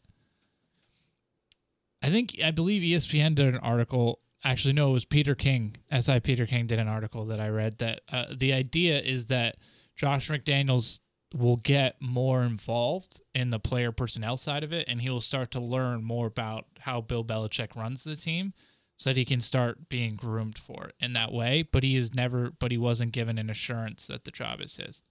I 2.03 2.11
think 2.11 2.37
I 2.43 2.51
believe 2.51 2.83
ESPN 2.83 3.35
did 3.35 3.47
an 3.47 3.57
article. 3.57 4.21
Actually, 4.45 4.75
no, 4.75 4.91
it 4.91 4.93
was 4.93 5.05
Peter 5.07 5.35
King. 5.35 5.77
SI 5.99 6.21
Peter 6.21 6.47
King 6.47 6.67
did 6.67 6.79
an 6.79 6.89
article 6.89 7.25
that 7.27 7.41
I 7.41 7.49
read 7.49 7.79
that 7.79 8.03
uh, 8.13 8.27
the 8.37 8.53
idea 8.53 9.01
is 9.01 9.27
that 9.27 9.57
Josh 9.97 10.29
McDaniels 10.29 11.01
will 11.35 11.57
get 11.57 11.97
more 12.01 12.43
involved 12.43 13.21
in 13.35 13.51
the 13.51 13.59
player 13.59 13.91
personnel 13.91 14.37
side 14.37 14.63
of 14.63 14.73
it, 14.73 14.87
and 14.89 15.01
he 15.01 15.11
will 15.11 15.21
start 15.21 15.51
to 15.53 15.61
learn 15.61 16.05
more 16.05 16.27
about 16.27 16.67
how 16.81 17.01
Bill 17.01 17.25
Belichick 17.25 17.75
runs 17.75 18.05
the 18.05 18.17
team, 18.17 18.53
so 18.97 19.11
that 19.11 19.17
he 19.17 19.25
can 19.25 19.41
start 19.41 19.89
being 19.89 20.17
groomed 20.17 20.59
for 20.59 20.87
it 20.87 20.95
in 21.01 21.13
that 21.15 21.33
way. 21.33 21.63
But 21.71 21.83
he 21.83 21.97
is 21.97 22.15
never, 22.15 22.53
but 22.59 22.71
he 22.71 22.79
wasn't 22.79 23.13
given 23.13 23.39
an 23.39 23.51
assurance 23.51 24.07
that 24.07 24.25
the 24.25 24.31
job 24.31 24.61
is 24.61 24.77
his, 24.77 25.03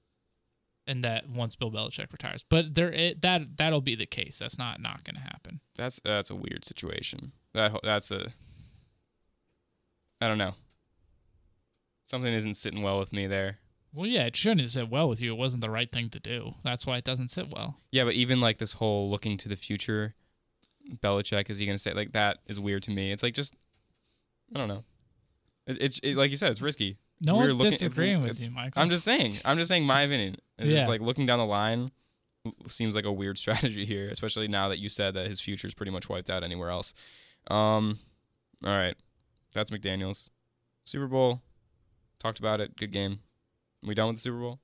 and 0.88 1.03
that 1.03 1.30
once 1.30 1.56
Bill 1.56 1.71
Belichick 1.71 2.12
retires, 2.12 2.44
but 2.50 2.75
there 2.75 2.91
it, 2.91 3.21
that 3.21 3.57
that'll 3.57 3.81
be 3.81 3.96
the 3.96 4.05
case. 4.05 4.39
That's 4.39 4.57
not 4.57 4.81
not 4.81 5.03
going 5.03 5.15
to 5.15 5.22
happen. 5.22 5.60
That's 5.75 6.00
that's 6.03 6.29
a 6.29 6.36
weird 6.36 6.65
situation. 6.65 7.34
That 7.53 7.77
that's 7.84 8.12
a. 8.12 8.34
I 10.22 10.27
don't 10.27 10.38
know. 10.38 10.55
Something 12.05 12.34
isn't 12.34 12.55
sitting 12.55 12.81
well 12.81 13.00
with 13.00 13.12
me 13.12 13.27
there. 13.27 13.60
Well, 13.93 14.07
yeah, 14.07 14.25
it 14.25 14.36
shouldn't 14.36 14.69
sit 14.69 14.89
well 14.89 15.07
with 15.07 15.22
you. 15.22 15.34
It 15.34 15.38
wasn't 15.38 15.62
the 15.62 15.69
right 15.69 15.91
thing 15.91 16.10
to 16.10 16.19
do. 16.19 16.55
That's 16.63 16.88
why 16.88 16.98
it 16.98 17.03
doesn't 17.03 17.29
sit 17.29 17.53
well. 17.53 17.77
Yeah, 17.91 18.05
but 18.05 18.13
even 18.13 18.41
like 18.41 18.57
this 18.57 18.74
whole 18.74 19.10
looking 19.10 19.38
to 19.38 19.50
the 19.50 19.55
future, 19.55 20.15
Belichick 20.96 21.50
is 21.50 21.60
he 21.60 21.65
gonna 21.65 21.77
say 21.77 21.93
like 21.93 22.13
that 22.13 22.39
is 22.48 22.60
weird 22.60 22.84
to 22.84 22.91
me. 22.91 23.12
It's 23.12 23.22
like 23.22 23.36
just, 23.36 23.55
I 24.53 24.57
don't 24.60 24.67
know. 24.67 24.83
It, 25.67 25.77
it's 25.81 26.00
it, 26.00 26.15
like 26.15 26.31
you 26.31 26.38
said, 26.38 26.51
it's 26.51 26.62
risky. 26.62 26.98
It's 27.22 27.31
no 27.31 27.38
weird 27.38 27.50
one's 27.51 27.57
looking- 27.57 27.74
it's- 27.74 27.81
disagreeing 27.81 28.22
with 28.22 28.31
it's- 28.31 28.43
you, 28.43 28.51
Michael. 28.51 28.81
I'm 28.81 28.89
just 28.89 29.05
saying. 29.05 29.36
I'm 29.45 29.57
just 29.57 29.69
saying 29.69 29.86
my 29.86 30.01
opinion. 30.01 30.36
It's 30.57 30.67
Yeah. 30.69 30.77
just 30.77 30.89
like 30.89 31.01
looking 31.01 31.25
down 31.25 31.39
the 31.39 31.45
line 31.45 31.91
seems 32.67 32.95
like 32.95 33.05
a 33.05 33.12
weird 33.12 33.38
strategy 33.43 33.86
here, 33.86 34.10
especially 34.10 34.48
now 34.48 34.69
that 34.69 34.79
you 34.79 34.89
said 34.89 35.13
that 35.13 35.27
his 35.27 35.39
future 35.39 35.67
is 35.67 35.74
pretty 35.74 35.91
much 35.91 36.10
wiped 36.10 36.29
out 36.29 36.43
anywhere 36.43 36.69
else. 36.69 36.93
Um, 37.50 38.00
all 38.65 38.72
right, 38.77 38.95
that's 39.53 39.72
McDaniels 39.72 40.29
Super 40.86 41.07
Bowl. 41.07 41.41
Talked 42.19 42.39
about 42.39 42.60
it. 42.62 42.75
Good 42.77 42.91
game. 42.91 43.19
We 43.81 43.93
done 43.95 44.07
with 44.07 44.17
the 44.17 44.22
Super 44.22 44.39
Bowl? 44.39 44.60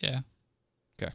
yeah. 0.00 0.20
Okay. 1.00 1.12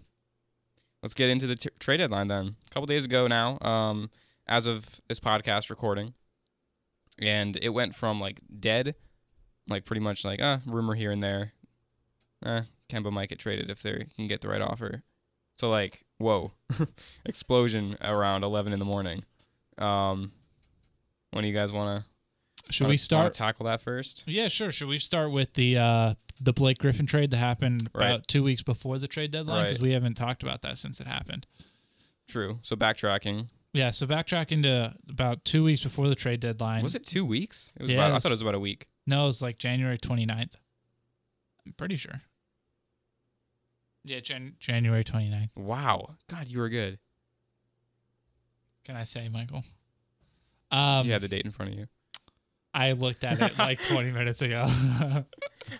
Let's 1.01 1.13
get 1.13 1.29
into 1.29 1.47
the 1.47 1.55
t- 1.55 1.69
trade 1.79 1.97
deadline 1.97 2.27
then. 2.27 2.55
A 2.65 2.69
couple 2.69 2.85
days 2.85 3.05
ago 3.05 3.27
now, 3.27 3.57
um, 3.61 4.09
as 4.47 4.67
of 4.67 4.99
this 5.07 5.19
podcast 5.19 5.69
recording, 5.69 6.13
and 7.19 7.57
it 7.61 7.69
went 7.69 7.95
from 7.95 8.19
like 8.19 8.39
dead, 8.59 8.95
like 9.67 9.85
pretty 9.85 10.01
much 10.01 10.23
like 10.25 10.41
uh 10.41 10.57
rumor 10.65 10.93
here 10.95 11.11
and 11.11 11.21
there. 11.23 11.53
Eh, 12.45 12.61
Kemba 12.89 13.11
might 13.11 13.29
get 13.29 13.39
traded 13.39 13.69
if 13.69 13.81
they 13.81 14.05
can 14.15 14.27
get 14.27 14.41
the 14.41 14.49
right 14.49 14.61
offer. 14.61 15.03
So 15.57 15.69
like 15.69 16.03
whoa, 16.17 16.51
explosion 17.25 17.97
around 18.01 18.43
eleven 18.43 18.73
in 18.73 18.79
the 18.79 18.85
morning. 18.85 19.23
Um, 19.77 20.31
when 21.31 21.43
do 21.43 21.47
you 21.47 21.53
guys 21.53 21.71
want 21.71 22.03
to? 22.03 22.71
Should 22.71 22.87
we 22.87 22.97
start? 22.97 23.33
tackle 23.33 23.65
that 23.65 23.81
first? 23.81 24.23
Yeah, 24.25 24.47
sure. 24.47 24.71
Should 24.71 24.87
we 24.87 24.99
start 24.99 25.31
with 25.31 25.53
the 25.53 25.77
uh, 25.77 26.13
the 26.39 26.53
Blake 26.53 26.77
Griffin 26.77 27.05
trade 27.05 27.31
that 27.31 27.37
happened 27.37 27.89
Right. 27.93 28.05
about 28.07 28.27
two 28.27 28.41
weeks 28.43 28.63
before 28.63 28.99
the 28.99 29.07
trade 29.07 29.31
deadline? 29.31 29.65
Because 29.65 29.79
Right. 29.79 29.83
we 29.87 29.91
haven't 29.91 30.15
talked 30.15 30.43
about 30.43 30.61
that 30.61 30.77
since 30.77 30.99
it 31.01 31.07
happened. 31.07 31.45
True. 32.27 32.59
So 32.61 32.75
backtracking. 32.75 33.49
Yeah. 33.73 33.89
So 33.89 34.05
backtracking 34.07 34.63
to 34.63 34.95
about 35.09 35.43
two 35.45 35.63
weeks 35.63 35.83
before 35.83 36.07
the 36.07 36.15
trade 36.15 36.39
deadline. 36.39 36.83
Was 36.83 36.95
it 36.95 37.05
two 37.05 37.25
weeks? 37.25 37.71
It 37.75 37.81
was 37.83 37.91
Yeah, 37.91 37.97
about. 37.99 38.11
it 38.11 38.15
I 38.15 38.19
thought 38.19 38.29
it 38.29 38.33
was 38.35 38.41
about 38.41 38.55
a 38.55 38.59
week. 38.59 38.87
No, 39.05 39.23
it 39.23 39.27
was 39.27 39.41
like 39.41 39.57
January 39.57 39.97
29th. 39.97 40.53
I'm 41.65 41.73
pretty 41.73 41.97
sure. 41.97 42.21
Yeah, 44.05 44.19
Jan- 44.19 44.55
January 44.59 45.03
29th. 45.03 45.55
Wow. 45.57 46.15
God, 46.29 46.47
you 46.47 46.59
were 46.59 46.69
good. 46.69 46.99
Can 48.85 48.95
I 48.97 49.03
say, 49.03 49.29
Michael? 49.29 49.63
Um, 50.71 51.05
you 51.05 51.13
had 51.13 51.21
the 51.21 51.27
date 51.29 51.45
in 51.45 51.51
front 51.51 51.71
of 51.73 51.79
you. 51.79 51.87
I 52.73 52.91
looked 52.93 53.23
at 53.23 53.39
it 53.41 53.57
like 53.57 53.81
20 53.81 54.11
minutes 54.19 54.41
ago. 54.41 54.65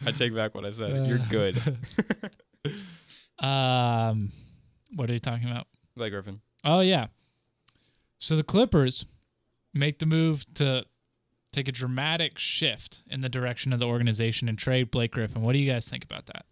I 0.06 0.12
take 0.12 0.34
back 0.34 0.56
what 0.56 0.66
I 0.66 0.70
said. 0.70 1.08
You're 1.08 1.18
good. 1.30 1.58
Um, 3.40 4.32
what 4.96 5.10
are 5.10 5.14
you 5.14 5.20
talking 5.20 5.50
about? 5.50 5.68
Blake 5.98 6.12
Griffin. 6.14 6.40
Oh 6.64 6.80
yeah. 6.80 7.08
So 8.24 8.38
the 8.38 8.44
Clippers 8.44 9.06
make 9.74 10.00
the 10.00 10.06
move 10.06 10.46
to 10.54 10.86
take 11.52 11.68
a 11.68 11.74
dramatic 11.74 12.40
shift 12.40 13.04
in 13.10 13.20
the 13.20 13.28
direction 13.28 13.74
of 13.74 13.80
the 13.80 13.86
organization 13.86 14.48
and 14.48 14.58
trade 14.58 14.92
Blake 14.92 15.12
Griffin. 15.12 15.42
What 15.42 15.52
do 15.52 15.60
you 15.60 15.70
guys 15.70 15.90
think 15.90 16.06
about 16.06 16.28
that? 16.28 16.46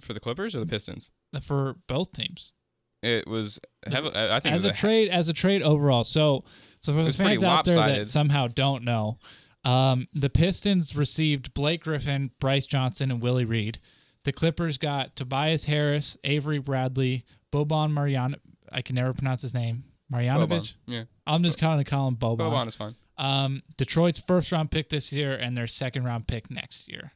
For 0.00 0.14
the 0.14 0.20
Clippers 0.20 0.56
or 0.56 0.60
the 0.60 0.66
Pistons? 0.66 1.12
For 1.42 1.76
both 1.88 2.12
teams. 2.12 2.54
It 3.02 3.28
was 3.28 3.60
heavy, 3.86 4.10
I 4.14 4.40
think 4.40 4.54
as 4.54 4.64
a 4.64 4.68
was 4.68 4.78
trade 4.78 5.10
as 5.10 5.28
a 5.28 5.34
trade 5.34 5.62
overall. 5.62 6.04
So 6.04 6.44
so 6.80 6.94
for 6.94 7.04
the 7.04 7.12
fans 7.12 7.44
out 7.44 7.66
there 7.66 7.76
that 7.76 8.06
somehow 8.06 8.48
don't 8.48 8.82
know, 8.82 9.18
um, 9.62 10.08
the 10.14 10.30
Pistons 10.30 10.96
received 10.96 11.52
Blake 11.52 11.84
Griffin, 11.84 12.30
Brice 12.40 12.66
Johnson, 12.66 13.10
and 13.10 13.20
Willie 13.20 13.44
Reed. 13.44 13.78
The 14.24 14.32
Clippers 14.32 14.78
got 14.78 15.16
Tobias 15.16 15.66
Harris, 15.66 16.16
Avery 16.24 16.60
Bradley, 16.60 17.26
Boban 17.52 17.92
Mariano. 17.92 18.38
I 18.72 18.82
can 18.82 18.94
never 18.96 19.12
pronounce 19.12 19.42
his 19.42 19.54
name. 19.54 19.84
Marjanovic. 20.12 20.74
Yeah. 20.86 21.04
I'm 21.26 21.42
just 21.42 21.58
kind 21.58 21.80
of 21.80 21.86
calling 21.86 22.14
him 22.14 22.16
Boban. 22.16 22.38
Boban 22.38 22.68
is 22.68 22.74
fine. 22.74 22.94
Um, 23.18 23.62
Detroit's 23.76 24.18
first 24.18 24.52
round 24.52 24.70
pick 24.70 24.88
this 24.88 25.12
year 25.12 25.34
and 25.34 25.56
their 25.56 25.66
second 25.66 26.04
round 26.04 26.26
pick 26.26 26.50
next 26.50 26.88
year. 26.88 27.12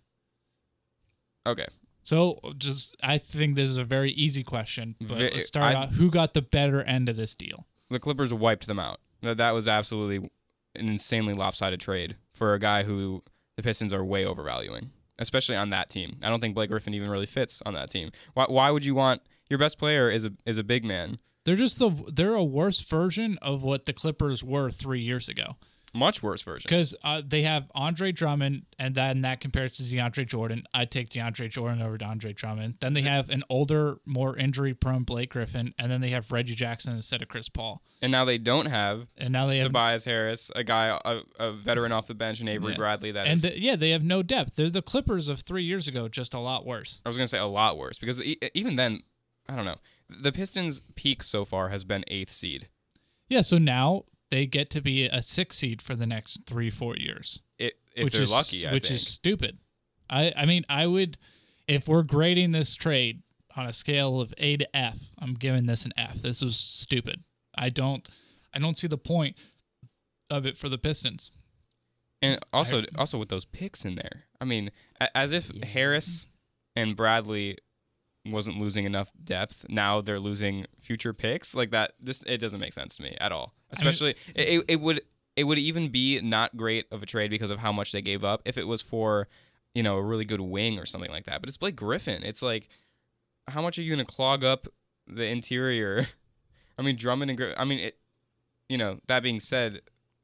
Okay. 1.46 1.66
So 2.02 2.40
just 2.58 2.96
I 3.02 3.18
think 3.18 3.54
this 3.54 3.68
is 3.68 3.76
a 3.76 3.84
very 3.84 4.10
easy 4.12 4.42
question, 4.42 4.96
but 5.00 5.18
Ve- 5.18 5.30
let's 5.34 5.46
start 5.46 5.74
I- 5.74 5.78
out. 5.82 5.88
Who 5.90 6.10
got 6.10 6.34
the 6.34 6.42
better 6.42 6.82
end 6.82 7.08
of 7.08 7.16
this 7.16 7.34
deal? 7.34 7.66
The 7.90 7.98
Clippers 7.98 8.32
wiped 8.32 8.66
them 8.66 8.78
out. 8.78 9.00
That 9.22 9.36
that 9.36 9.50
was 9.52 9.68
absolutely 9.68 10.30
an 10.76 10.88
insanely 10.88 11.34
lopsided 11.34 11.80
trade 11.80 12.16
for 12.32 12.54
a 12.54 12.58
guy 12.58 12.84
who 12.84 13.22
the 13.56 13.62
Pistons 13.62 13.92
are 13.92 14.04
way 14.04 14.24
overvaluing, 14.24 14.90
especially 15.18 15.56
on 15.56 15.70
that 15.70 15.90
team. 15.90 16.18
I 16.22 16.28
don't 16.28 16.40
think 16.40 16.54
Blake 16.54 16.70
Griffin 16.70 16.94
even 16.94 17.10
really 17.10 17.26
fits 17.26 17.62
on 17.66 17.74
that 17.74 17.90
team. 17.90 18.10
Why, 18.34 18.46
why 18.48 18.70
would 18.70 18.84
you 18.84 18.94
want 18.94 19.22
your 19.50 19.58
best 19.58 19.78
player 19.78 20.08
is 20.08 20.24
a 20.24 20.32
is 20.46 20.56
a 20.58 20.64
big 20.64 20.84
man? 20.84 21.18
They're 21.50 21.56
just 21.56 21.80
the 21.80 21.90
they're 22.12 22.34
a 22.34 22.44
worse 22.44 22.80
version 22.80 23.36
of 23.42 23.64
what 23.64 23.86
the 23.86 23.92
Clippers 23.92 24.44
were 24.44 24.70
three 24.70 25.00
years 25.00 25.28
ago 25.28 25.56
Much 25.92 26.22
worse 26.22 26.42
version. 26.42 26.68
because 26.68 26.94
uh, 27.02 27.22
they 27.26 27.42
have 27.42 27.68
Andre 27.74 28.12
Drummond, 28.12 28.66
and 28.78 28.94
then 28.94 29.22
that 29.22 29.40
compares 29.40 29.76
to 29.78 29.82
DeAndre 29.82 30.24
Jordan. 30.28 30.62
I 30.72 30.84
take 30.84 31.08
DeAndre 31.08 31.50
Jordan 31.50 31.82
over 31.82 31.98
DeAndre 31.98 32.36
Drummond. 32.36 32.74
Then 32.80 32.92
they 32.92 33.02
have 33.02 33.30
an 33.30 33.42
older, 33.50 33.98
more 34.06 34.36
injury-prone 34.36 35.02
Blake 35.02 35.30
Griffin, 35.30 35.74
and 35.76 35.90
then 35.90 36.00
they 36.00 36.10
have 36.10 36.30
Reggie 36.30 36.54
Jackson 36.54 36.94
instead 36.94 37.20
of 37.22 37.26
Chris 37.26 37.48
Paul. 37.48 37.82
And 38.00 38.12
now 38.12 38.24
they 38.24 38.38
don't 38.38 38.66
have 38.66 39.08
And 39.18 39.32
now 39.32 39.48
they 39.48 39.56
have 39.56 39.66
Tobias 39.66 40.04
Harris, 40.04 40.52
a 40.54 40.62
guy, 40.62 40.96
a, 41.04 41.20
a 41.40 41.52
veteran 41.52 41.90
off 41.90 42.06
the 42.06 42.14
bench, 42.14 42.38
and 42.38 42.48
Avery 42.48 42.70
Yeah. 42.72 42.78
Bradley. 42.78 43.10
That 43.10 43.26
and 43.26 43.34
is, 43.34 43.42
th- 43.42 43.60
yeah, 43.60 43.74
they 43.74 43.90
have 43.90 44.04
no 44.04 44.22
depth. 44.22 44.54
They're 44.54 44.70
the 44.70 44.82
Clippers 44.82 45.28
of 45.28 45.40
three 45.40 45.64
years 45.64 45.88
ago, 45.88 46.06
just 46.08 46.32
a 46.34 46.38
lot 46.38 46.64
worse. 46.64 47.02
I 47.04 47.08
was 47.08 47.16
gonna 47.16 47.26
say 47.26 47.38
a 47.38 47.46
lot 47.46 47.76
worse 47.76 47.98
because 47.98 48.22
e- 48.22 48.38
even 48.54 48.76
then, 48.76 49.02
I 49.50 49.56
don't 49.56 49.64
know. 49.64 49.78
The 50.08 50.32
Pistons' 50.32 50.82
peak 50.94 51.22
so 51.22 51.44
far 51.44 51.68
has 51.70 51.84
been 51.84 52.04
eighth 52.08 52.30
seed. 52.30 52.68
Yeah, 53.28 53.40
so 53.40 53.58
now 53.58 54.04
they 54.30 54.46
get 54.46 54.70
to 54.70 54.80
be 54.80 55.06
a 55.06 55.20
six 55.22 55.56
seed 55.58 55.82
for 55.82 55.94
the 55.94 56.06
next 56.06 56.46
three, 56.46 56.70
four 56.70 56.96
years. 56.96 57.40
It, 57.58 57.74
if 57.94 58.04
which 58.04 58.12
they're 58.14 58.22
is 58.22 58.30
lucky, 58.30 58.66
I 58.66 58.72
which 58.72 58.84
think. 58.88 58.94
is 58.94 59.06
stupid. 59.06 59.58
I 60.08 60.32
I 60.36 60.46
mean 60.46 60.64
I 60.68 60.86
would 60.86 61.18
if 61.66 61.88
we're 61.88 62.02
grading 62.02 62.52
this 62.52 62.74
trade 62.74 63.22
on 63.56 63.66
a 63.66 63.72
scale 63.72 64.20
of 64.20 64.32
A 64.38 64.56
to 64.56 64.76
F, 64.76 64.98
I'm 65.18 65.34
giving 65.34 65.66
this 65.66 65.84
an 65.84 65.92
F. 65.96 66.14
This 66.22 66.42
was 66.42 66.56
stupid. 66.56 67.22
I 67.56 67.68
don't 67.68 68.08
I 68.54 68.58
don't 68.58 68.78
see 68.78 68.86
the 68.86 68.98
point 68.98 69.36
of 70.30 70.46
it 70.46 70.56
for 70.56 70.68
the 70.68 70.78
Pistons. 70.78 71.30
And 72.22 72.38
also, 72.52 72.84
also 72.98 73.16
with 73.18 73.30
those 73.30 73.46
picks 73.46 73.84
in 73.84 73.94
there, 73.94 74.24
I 74.40 74.44
mean, 74.44 74.70
as 75.14 75.32
if 75.32 75.50
Harris 75.62 76.26
and 76.76 76.94
Bradley 76.94 77.56
wasn't 78.32 78.58
losing 78.58 78.84
enough 78.84 79.12
depth. 79.22 79.66
Now 79.68 80.00
they're 80.00 80.20
losing 80.20 80.66
future 80.80 81.12
picks 81.12 81.54
like 81.54 81.70
that. 81.70 81.92
This 82.00 82.22
it 82.26 82.38
doesn't 82.38 82.60
make 82.60 82.72
sense 82.72 82.96
to 82.96 83.02
me 83.02 83.16
at 83.20 83.32
all. 83.32 83.54
Especially 83.70 84.10
it, 84.34 84.48
it, 84.48 84.64
it 84.68 84.80
would 84.80 85.02
it 85.36 85.44
would 85.44 85.58
even 85.58 85.88
be 85.88 86.20
not 86.20 86.56
great 86.56 86.86
of 86.90 87.02
a 87.02 87.06
trade 87.06 87.30
because 87.30 87.50
of 87.50 87.58
how 87.58 87.72
much 87.72 87.92
they 87.92 88.02
gave 88.02 88.24
up 88.24 88.42
if 88.44 88.58
it 88.58 88.66
was 88.66 88.82
for 88.82 89.28
you 89.74 89.82
know 89.82 89.96
a 89.96 90.02
really 90.02 90.24
good 90.24 90.40
wing 90.40 90.78
or 90.78 90.84
something 90.84 91.10
like 91.10 91.24
that. 91.24 91.40
But 91.40 91.48
it's 91.48 91.56
Blake 91.56 91.76
Griffin. 91.76 92.22
It's 92.22 92.42
like 92.42 92.68
how 93.48 93.62
much 93.62 93.78
are 93.78 93.82
you 93.82 93.90
gonna 93.90 94.04
clog 94.04 94.44
up 94.44 94.66
the 95.06 95.26
interior? 95.26 96.06
I 96.78 96.82
mean 96.82 96.96
Drummond 96.96 97.30
and 97.30 97.38
Griffin. 97.38 97.56
I 97.58 97.64
mean 97.64 97.80
it. 97.80 97.98
You 98.68 98.78
know 98.78 99.00
that 99.08 99.22
being 99.22 99.40
said, 99.40 99.80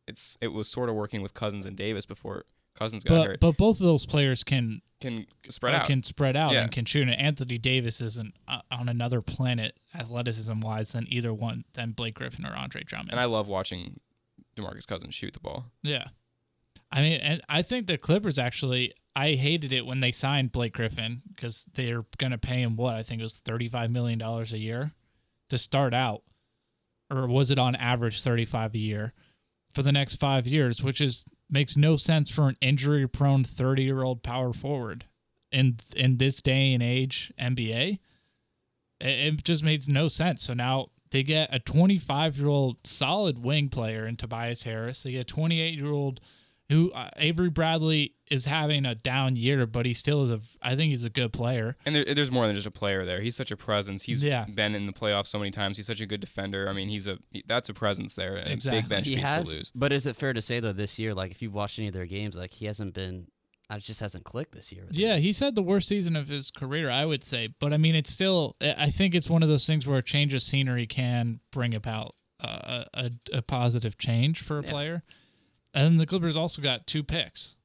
it's 0.07 0.39
it 0.41 0.49
was 0.49 0.69
sort 0.69 0.89
of 0.89 0.95
working 0.95 1.21
with 1.21 1.35
Cousins 1.35 1.67
and 1.67 1.77
Davis 1.77 2.07
before 2.07 2.45
Cousins 2.77 3.05
got 3.05 3.15
But 3.15 3.27
hurt. 3.27 3.41
but 3.41 3.57
both 3.57 3.81
of 3.81 3.87
those 3.87 4.07
players 4.07 4.43
can 4.45 4.83
Can 5.01 5.27
spread 5.49 5.75
uh, 5.75 5.79
out. 5.79 5.87
can 5.87 6.03
spread 6.03 6.37
out 6.37 6.53
Yeah. 6.53 6.63
and 6.63 6.73
can 6.73 6.85
shoot. 6.85 7.03
And 7.09 7.15
Anthony 7.19 7.59
Davis 7.59 8.01
isn't 8.01 8.35
uh, 8.49 8.61
on 8.71 8.89
another 8.89 9.21
planet 9.21 9.79
athleticism 9.95 10.61
wise 10.61 10.93
than 10.93 11.07
either 11.13 11.33
one 11.35 11.65
than 11.75 11.93
Blake 11.93 12.15
Griffin 12.15 12.47
or 12.47 12.55
Andre 12.55 12.83
Drummond. 12.83 13.11
and 13.11 13.21
I 13.21 13.25
love 13.25 13.49
watching 13.49 14.01
DeMarcus 14.57 14.87
Cousins 14.87 15.15
shoot 15.15 15.33
the 15.35 15.41
ball. 15.41 15.67
Yeah. 15.83 16.09
I 16.91 17.03
mean, 17.03 17.21
and 17.21 17.43
I 17.49 17.63
think 17.63 17.87
the 17.89 17.99
Clippers 17.99 18.39
actually, 18.39 18.93
I 19.15 19.33
hated 19.33 19.73
it 19.73 19.85
when 19.87 20.01
they 20.01 20.13
signed 20.13 20.53
Blake 20.53 20.73
Griffin 20.75 21.23
because 21.35 21.67
they're 21.75 22.05
going 22.19 22.31
to 22.31 22.39
pay 22.39 22.63
him 22.63 22.77
what? 22.77 22.95
I 22.95 23.03
think 23.03 23.21
it 23.21 23.25
was 23.25 23.35
$35 23.35 23.91
million 23.91 24.21
a 24.23 24.43
year 24.57 24.93
to 25.51 25.59
start 25.59 25.93
out. 25.95 26.23
Or 27.11 27.27
was 27.27 27.51
it 27.51 27.59
on 27.59 27.75
average 27.77 28.23
35 28.23 28.75
a 28.75 28.79
year 28.79 29.13
for 29.73 29.83
the 29.83 29.93
next 29.93 30.17
five 30.17 30.47
years, 30.47 30.83
which 30.83 31.01
is 31.01 31.27
makes 31.51 31.77
no 31.77 31.97
sense 31.97 32.31
for 32.31 32.49
an 32.49 32.57
injury 32.61 33.07
prone 33.09 33.45
30 33.45 33.83
year 33.83 34.03
old 34.03 34.23
power 34.23 34.53
forward 34.53 35.05
in 35.53 35.77
in 35.95 36.17
this 36.17 36.43
day 36.43 36.73
and 36.75 36.83
age 36.83 37.33
NBA. 37.41 37.99
It, 39.01 39.07
it 39.07 39.45
just 39.45 39.63
makes 39.63 39.89
no 39.89 40.09
sense. 40.09 40.43
So 40.43 40.55
now 40.55 40.89
they 41.11 41.23
get 41.23 41.55
a 41.55 41.59
25 41.59 42.39
year 42.39 42.49
old 42.49 42.79
solid 42.85 43.39
wing 43.39 43.69
player 43.69 44.07
in 44.07 44.17
Tobias 44.17 44.65
Harris. 44.65 45.03
They 45.03 45.13
get 45.13 45.21
a 45.21 45.25
28 45.25 45.75
year 45.75 45.91
old 45.91 46.21
who 46.69 46.91
uh, 46.93 47.11
Avery 47.17 47.51
Bradley 47.51 48.15
is 48.31 48.45
having 48.47 48.85
a 48.85 48.95
down 48.95 49.37
year, 49.37 49.67
but 49.67 49.87
he 49.87 49.95
still 49.95 50.25
is 50.25 50.31
a. 50.33 50.41
I 50.61 50.75
think 50.75 50.91
he's 50.91 51.05
a 51.05 51.11
good 51.11 51.33
player. 51.33 51.77
And 51.87 51.95
there, 51.95 52.05
there's 52.15 52.31
more 52.33 52.47
than 52.47 52.55
just 52.57 52.67
a 52.67 52.73
player 52.73 53.05
there. 53.05 53.21
He's 53.21 53.37
such 53.37 53.51
a 53.53 53.57
presence. 53.57 54.03
He's 54.03 54.23
Yeah. 54.23 54.45
been 54.53 54.75
in 54.75 54.87
the 54.87 54.93
playoffs 54.93 55.29
so 55.29 55.39
many 55.39 55.51
times. 55.53 55.77
He's 55.77 55.87
such 55.87 56.01
a 56.01 56.07
good 56.07 56.21
defender. 56.21 56.69
I 56.69 56.73
mean, 56.73 56.89
he's 56.89 57.07
a 57.07 57.19
that's 57.47 57.69
a 57.69 57.75
presence 57.75 58.17
there. 58.17 58.35
And 58.37 58.51
Exactly. 58.51 58.81
big 58.81 58.89
bench 58.89 59.07
he 59.09 59.17
piece 59.17 59.29
has, 59.31 59.49
to 59.51 59.57
lose. 59.57 59.73
but 59.75 59.93
is 59.93 60.07
it 60.07 60.17
fair 60.17 60.33
to 60.33 60.43
say 60.43 60.59
though 60.61 60.73
this 60.73 60.99
year, 60.99 61.15
like 61.15 61.31
if 61.31 61.41
you've 61.41 61.55
watched 61.55 61.79
any 61.79 61.87
of 61.89 61.95
their 61.95 62.07
games, 62.07 62.35
like 62.37 62.53
he 62.53 62.67
hasn't 62.67 62.95
been, 62.95 63.29
uh, 63.71 63.77
it 63.77 63.83
just 63.85 64.01
hasn't 64.01 64.25
clicked 64.25 64.53
this 64.55 64.73
year. 64.73 64.87
Yeah, 64.91 65.19
he 65.19 65.33
said 65.33 65.55
the 65.55 65.63
worst 65.63 65.87
season 65.87 66.17
of 66.17 66.27
his 66.27 66.51
career, 66.51 66.91
I 66.91 67.05
would 67.05 67.23
say. 67.23 67.49
But 67.61 67.73
I 67.73 67.77
mean, 67.77 67.95
it's 67.95 68.13
still. 68.13 68.57
I 68.61 68.75
I 68.87 68.91
think 68.91 69.15
it's 69.15 69.31
one 69.31 69.45
of 69.45 69.49
those 69.49 69.67
things 69.67 69.87
where 69.87 69.99
a 69.99 70.03
change 70.03 70.35
of 70.35 70.43
scenery 70.43 70.89
can 70.89 71.39
bring 71.53 71.75
about 71.75 72.17
uh, 72.41 72.85
a, 72.93 73.11
a 73.33 73.43
positive 73.43 73.97
change 73.99 74.41
for 74.43 74.59
a 74.59 74.63
Yeah. 74.65 74.71
player. 74.71 75.03
And 75.75 75.85
then 75.85 75.97
the 75.99 76.07
Clippers 76.07 76.37
also 76.37 76.63
got 76.63 76.87
two 76.87 77.03
picks. 77.03 77.57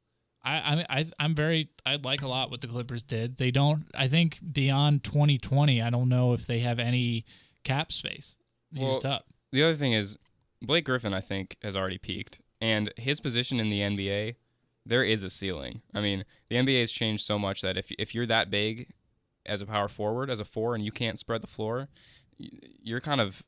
I 0.44 0.60
I 0.60 0.76
mean, 0.76 0.86
I 0.90 1.06
I'm 1.20 1.36
very 1.36 1.70
I 1.86 1.98
like 2.04 2.22
a 2.22 2.28
lot 2.28 2.52
what 2.52 2.62
the 2.62 2.68
Clippers 2.68 3.04
did. 3.04 3.38
They 3.38 3.52
don't. 3.52 3.86
I 3.96 4.08
think 4.08 4.40
beyond 4.52 5.04
2020, 5.04 5.82
I 5.82 5.90
don't 5.90 6.10
know 6.10 6.34
if 6.34 6.48
they 6.48 6.60
have 6.60 6.80
any 6.80 7.26
cap 7.64 7.92
space 7.92 8.36
used 8.72 9.04
Well, 9.04 9.14
up. 9.14 9.26
The 9.52 9.64
other 9.64 9.76
thing 9.76 9.94
is 9.94 10.18
Blake 10.62 10.86
Griffin. 10.86 11.14
I 11.14 11.22
think 11.22 11.58
has 11.62 11.76
already 11.76 11.98
peaked, 11.98 12.42
and 12.60 12.92
his 12.98 13.20
position 13.22 13.60
in 13.60 13.70
the 13.70 13.82
NBA, 13.82 14.36
there 14.86 15.04
is 15.04 15.24
a 15.24 15.30
ceiling. 15.30 15.82
I 15.94 16.02
mean, 16.02 16.26
the 16.50 16.56
NBA 16.56 16.80
has 16.80 16.92
changed 16.92 17.24
so 17.24 17.38
much 17.38 17.62
that 17.62 17.78
if 17.78 17.92
if 18.00 18.16
you're 18.16 18.26
that 18.26 18.50
big 18.50 18.92
as 19.46 19.62
a 19.62 19.66
power 19.66 19.88
forward, 19.88 20.30
as 20.30 20.40
a 20.40 20.46
four, 20.46 20.76
and 20.76 20.84
you 20.84 20.92
can't 20.92 21.20
spread 21.20 21.42
the 21.42 21.48
floor, 21.48 21.88
you're 22.38 23.00
kind 23.00 23.22
of 23.22 23.44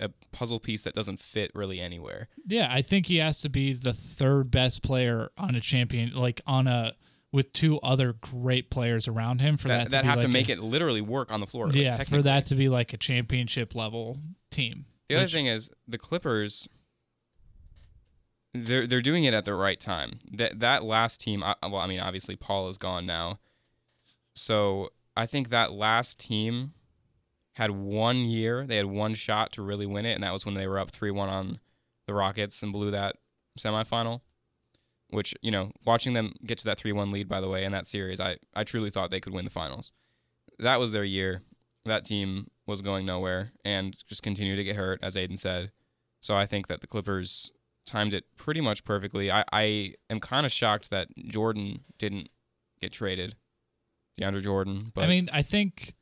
a 0.00 0.08
puzzle 0.32 0.60
piece 0.60 0.82
that 0.82 0.94
doesn't 0.94 1.20
fit 1.20 1.50
really 1.54 1.80
anywhere. 1.80 2.28
Yeah, 2.46 2.68
I 2.70 2.82
think 2.82 3.06
he 3.06 3.16
has 3.16 3.40
to 3.42 3.48
be 3.48 3.72
the 3.72 3.92
third 3.92 4.50
best 4.50 4.82
player 4.82 5.30
on 5.36 5.54
a 5.54 5.60
champion, 5.60 6.14
like 6.14 6.40
on 6.46 6.66
a 6.66 6.94
with 7.30 7.52
two 7.52 7.78
other 7.80 8.14
great 8.14 8.70
players 8.70 9.06
around 9.06 9.40
him 9.40 9.58
for 9.58 9.68
that, 9.68 9.78
that, 9.78 9.84
to 9.84 9.90
that 9.90 10.04
have 10.04 10.20
to 10.20 10.28
make 10.28 10.48
a, 10.48 10.52
it 10.52 10.60
literally 10.60 11.02
work 11.02 11.30
on 11.30 11.40
the 11.40 11.46
floor. 11.46 11.66
like, 11.66 11.76
yeah 11.76 12.02
for 12.04 12.22
that 12.22 12.46
to 12.46 12.54
be 12.54 12.68
like 12.68 12.92
a 12.92 12.96
championship 12.96 13.74
level 13.74 14.18
team. 14.50 14.86
The 15.08 15.16
other 15.16 15.26
thing 15.26 15.46
is 15.46 15.70
the 15.86 15.98
Clippers. 15.98 16.68
They're 18.54 18.86
they're 18.86 19.02
doing 19.02 19.24
it 19.24 19.34
at 19.34 19.44
the 19.44 19.54
right 19.54 19.78
time. 19.78 20.18
That 20.32 20.60
that 20.60 20.84
last 20.84 21.20
team. 21.20 21.40
Well, 21.62 21.76
I 21.76 21.86
mean, 21.86 22.00
obviously 22.00 22.34
Paul 22.34 22.68
is 22.68 22.78
gone 22.78 23.04
now, 23.04 23.38
so 24.34 24.90
I 25.16 25.26
think 25.26 25.50
that 25.50 25.72
last 25.72 26.18
team 26.18 26.72
had 27.58 27.72
one 27.72 28.18
year. 28.18 28.64
They 28.64 28.76
had 28.76 28.86
one 28.86 29.14
shot 29.14 29.52
to 29.54 29.62
really 29.62 29.84
win 29.84 30.06
it, 30.06 30.12
and 30.12 30.22
that 30.22 30.32
was 30.32 30.46
when 30.46 30.54
they 30.54 30.68
were 30.68 30.78
up 30.78 30.92
three 30.92 31.10
one 31.10 31.28
on 31.28 31.58
the 32.06 32.14
Rockets 32.14 32.62
and 32.62 32.72
blew 32.72 32.92
that 32.92 33.16
semifinal. 33.58 34.20
Which 35.10 35.34
you 35.42 35.50
know, 35.50 35.72
watching 35.84 36.14
them 36.14 36.34
get 36.46 36.58
to 36.58 36.64
that 36.66 36.78
three 36.78 36.92
one 36.92 37.10
lead, 37.10 37.28
by 37.28 37.40
the 37.40 37.48
way, 37.48 37.64
in 37.64 37.72
that 37.72 37.86
series, 37.86 38.20
I 38.20 38.36
I 38.54 38.62
truly 38.62 38.90
thought 38.90 39.10
they 39.10 39.20
could 39.20 39.34
win 39.34 39.44
the 39.44 39.50
finals. 39.50 39.90
That 40.60 40.78
was 40.78 40.92
their 40.92 41.02
year. 41.02 41.42
That 41.84 42.04
team 42.04 42.46
was 42.64 42.80
going 42.80 43.04
nowhere 43.04 43.50
and 43.64 43.96
just 44.06 44.22
continued 44.22 44.56
to 44.56 44.64
get 44.64 44.76
hurt, 44.76 45.00
as 45.02 45.16
Aden 45.16 45.36
said. 45.36 45.72
So 46.20 46.36
I 46.36 46.46
think 46.46 46.68
that 46.68 46.80
the 46.80 46.86
Clippers 46.86 47.50
timed 47.86 48.14
it 48.14 48.24
pretty 48.36 48.60
much 48.60 48.84
perfectly. 48.84 49.32
I, 49.32 49.44
I 49.52 49.94
am 50.10 50.20
kind 50.20 50.46
of 50.46 50.52
shocked 50.52 50.90
that 50.90 51.08
Jordan 51.26 51.80
didn't 51.98 52.28
get 52.80 52.92
traded. 52.92 53.34
DeAndre 54.20 54.42
Jordan. 54.42 54.92
But 54.94 55.04
I 55.04 55.06
mean, 55.06 55.30
I 55.32 55.42
think, 55.42 55.94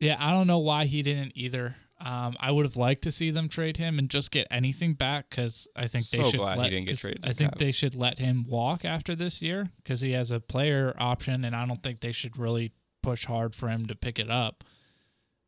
yeah, 0.00 0.16
I 0.18 0.32
don't 0.32 0.46
know 0.46 0.58
why 0.58 0.86
he 0.86 1.02
didn't 1.02 1.32
either. 1.34 1.76
Um, 2.00 2.34
I 2.40 2.50
would 2.50 2.64
have 2.64 2.76
liked 2.78 3.02
to 3.02 3.12
see 3.12 3.30
them 3.30 3.48
trade 3.50 3.76
him 3.76 3.98
and 3.98 4.08
just 4.08 4.30
get 4.30 4.46
anything 4.50 4.94
back 4.94 5.28
because 5.28 5.68
I 5.76 5.86
think 5.86 6.08
they 6.08 6.22
So 6.22 6.30
should. 6.30 6.40
glad 6.40 6.54
he 6.54 6.60
let, 6.62 6.70
didn't 6.70 6.84
get 6.86 6.92
'cause 6.92 7.00
traded 7.00 7.26
I 7.26 7.32
think 7.34 7.52
Cavs. 7.52 7.58
they 7.58 7.72
should 7.72 7.94
let 7.94 8.18
him 8.18 8.44
walk 8.48 8.86
after 8.86 9.14
this 9.14 9.42
year 9.42 9.66
because 9.82 10.00
he 10.00 10.12
has 10.12 10.30
a 10.30 10.40
player 10.40 10.94
option, 10.98 11.44
and 11.44 11.54
I 11.54 11.66
don't 11.66 11.82
think 11.82 12.00
they 12.00 12.12
should 12.12 12.38
really 12.38 12.72
push 13.02 13.26
hard 13.26 13.54
for 13.54 13.68
him 13.68 13.84
to 13.86 13.94
pick 13.94 14.18
it 14.18 14.30
up. 14.30 14.64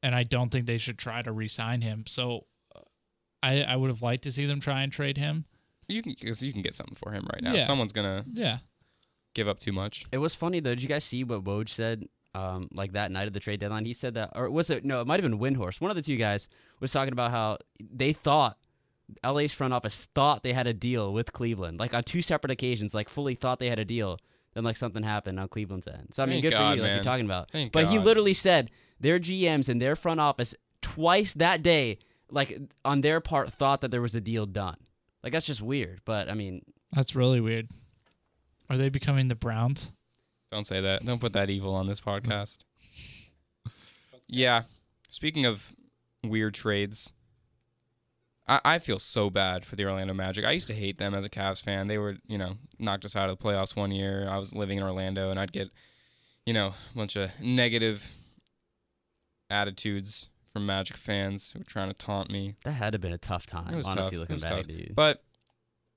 And 0.02 0.14
I 0.14 0.24
don't 0.24 0.50
think 0.50 0.66
they 0.66 0.78
should 0.78 0.98
try 0.98 1.22
to 1.22 1.32
re-sign 1.32 1.80
him. 1.80 2.04
So, 2.06 2.46
uh, 2.76 2.80
I 3.42 3.62
I 3.62 3.76
would 3.76 3.88
have 3.88 4.02
liked 4.02 4.24
to 4.24 4.32
see 4.32 4.44
them 4.46 4.60
try 4.60 4.82
and 4.82 4.92
trade 4.92 5.16
him. 5.16 5.46
you 5.88 6.02
can 6.02 6.14
because 6.20 6.42
you 6.42 6.52
can 6.52 6.60
get 6.62 6.74
something 6.74 6.96
for 6.96 7.12
him 7.12 7.26
right 7.32 7.42
now. 7.42 7.54
Yeah. 7.54 7.64
Someone's 7.64 7.92
gonna 7.92 8.24
Yeah, 8.32 8.58
give 9.34 9.48
up 9.48 9.58
too 9.58 9.72
much. 9.72 10.04
It 10.12 10.18
was 10.18 10.34
funny 10.34 10.60
though. 10.60 10.74
Did 10.74 10.82
you 10.82 10.88
guys 10.88 11.04
see 11.04 11.24
what 11.24 11.44
Woj 11.44 11.68
said? 11.70 12.08
Um, 12.34 12.68
like 12.72 12.92
that 12.92 13.10
night 13.10 13.26
of 13.28 13.34
the 13.34 13.40
trade 13.40 13.60
deadline, 13.60 13.84
he 13.84 13.92
said 13.92 14.14
that, 14.14 14.30
or 14.34 14.48
was 14.50 14.70
it? 14.70 14.86
No, 14.86 15.02
it 15.02 15.06
might 15.06 15.22
have 15.22 15.30
been 15.30 15.38
Windhorst. 15.38 15.82
One 15.82 15.90
of 15.90 15.96
the 15.96 16.02
two 16.02 16.16
guys 16.16 16.48
was 16.80 16.90
talking 16.90 17.12
about 17.12 17.30
how 17.30 17.58
they 17.78 18.14
thought 18.14 18.56
LA's 19.24 19.52
front 19.52 19.74
office 19.74 20.08
thought 20.14 20.42
they 20.42 20.52
had 20.52 20.66
a 20.66 20.72
deal 20.72 21.12
with 21.12 21.32
Cleveland, 21.32 21.78
like 21.78 21.94
on 21.94 22.02
two 22.04 22.22
separate 22.22 22.50
occasions, 22.50 22.94
like 22.94 23.08
fully 23.08 23.34
thought 23.34 23.58
they 23.58 23.68
had 23.68 23.78
a 23.78 23.84
deal. 23.84 24.18
Then 24.54 24.64
like 24.64 24.76
something 24.76 25.02
happened 25.02 25.40
on 25.40 25.48
Cleveland's 25.48 25.86
end. 25.86 26.08
So 26.12 26.22
I 26.22 26.26
mean, 26.26 26.36
Thank 26.36 26.42
good 26.44 26.52
for 26.52 26.58
God, 26.58 26.76
you, 26.76 26.82
like 26.82 26.94
you're 26.94 27.04
talking 27.04 27.24
about. 27.24 27.50
Thank 27.50 27.72
but 27.72 27.86
he 27.86 27.98
literally 27.98 28.34
said 28.34 28.70
their 29.00 29.18
GMs 29.18 29.68
and 29.68 29.80
their 29.80 29.96
front 29.96 30.20
office 30.20 30.54
twice 30.82 31.32
that 31.34 31.62
day, 31.62 31.98
like 32.30 32.58
on 32.84 33.00
their 33.00 33.20
part, 33.20 33.52
thought 33.52 33.80
that 33.80 33.90
there 33.90 34.02
was 34.02 34.14
a 34.14 34.20
deal 34.20 34.44
done. 34.46 34.76
Like 35.22 35.32
that's 35.32 35.46
just 35.46 35.62
weird. 35.62 36.00
But 36.04 36.28
I 36.28 36.34
mean, 36.34 36.62
that's 36.92 37.16
really 37.16 37.40
weird. 37.40 37.68
Are 38.68 38.76
they 38.76 38.88
becoming 38.90 39.28
the 39.28 39.34
Browns? 39.34 39.92
Don't 40.52 40.66
say 40.66 40.80
that. 40.82 41.04
Don't 41.04 41.20
put 41.20 41.32
that 41.32 41.50
evil 41.50 41.74
on 41.74 41.86
this 41.88 42.00
podcast. 42.08 42.58
yeah. 44.28 44.62
Speaking 45.08 45.46
of 45.46 45.74
weird 46.24 46.54
trades, 46.54 47.12
I, 48.46 48.60
I 48.64 48.78
feel 48.78 48.98
so 48.98 49.30
bad 49.30 49.64
for 49.64 49.76
the 49.76 49.84
Orlando 49.86 50.14
Magic. 50.14 50.44
I 50.44 50.50
used 50.52 50.66
to 50.68 50.74
hate 50.74 50.98
them 50.98 51.14
as 51.14 51.24
a 51.24 51.28
Cavs 51.28 51.62
fan. 51.62 51.86
They 51.88 51.98
were, 51.98 52.16
you 52.26 52.38
know, 52.38 52.54
knocked 52.78 53.04
us 53.04 53.16
out 53.16 53.28
of 53.30 53.38
the 53.38 53.42
playoffs 53.44 53.74
one 53.74 53.90
year. 53.92 54.28
I 54.28 54.36
was 54.38 54.54
living 54.54 54.78
in 54.78 54.84
Orlando 54.84 55.30
and 55.30 55.40
I'd 55.40 55.52
get, 55.52 55.70
you 56.46 56.52
know, 56.54 56.68
a 56.94 56.96
bunch 56.96 57.16
of 57.16 57.30
negative 57.40 58.10
attitudes 59.50 60.28
from 60.52 60.66
Magic 60.66 60.96
fans 60.96 61.52
who 61.52 61.60
were 61.60 61.64
trying 61.64 61.88
to 61.88 61.94
taunt 61.94 62.30
me. 62.30 62.54
that 62.64 62.72
had 62.72 62.90
to 62.92 62.96
have 62.96 63.00
been 63.00 63.12
a 63.12 63.18
tough 63.18 63.46
time. 63.46 63.72
It 63.72 63.76
was 63.76 63.86
honestly, 63.88 64.16
tough. 64.16 64.20
looking 64.20 64.34
it 64.34 64.36
was 64.36 64.44
back, 64.44 64.52
tough. 64.52 64.66
dude. 64.66 64.94
But 64.94 65.22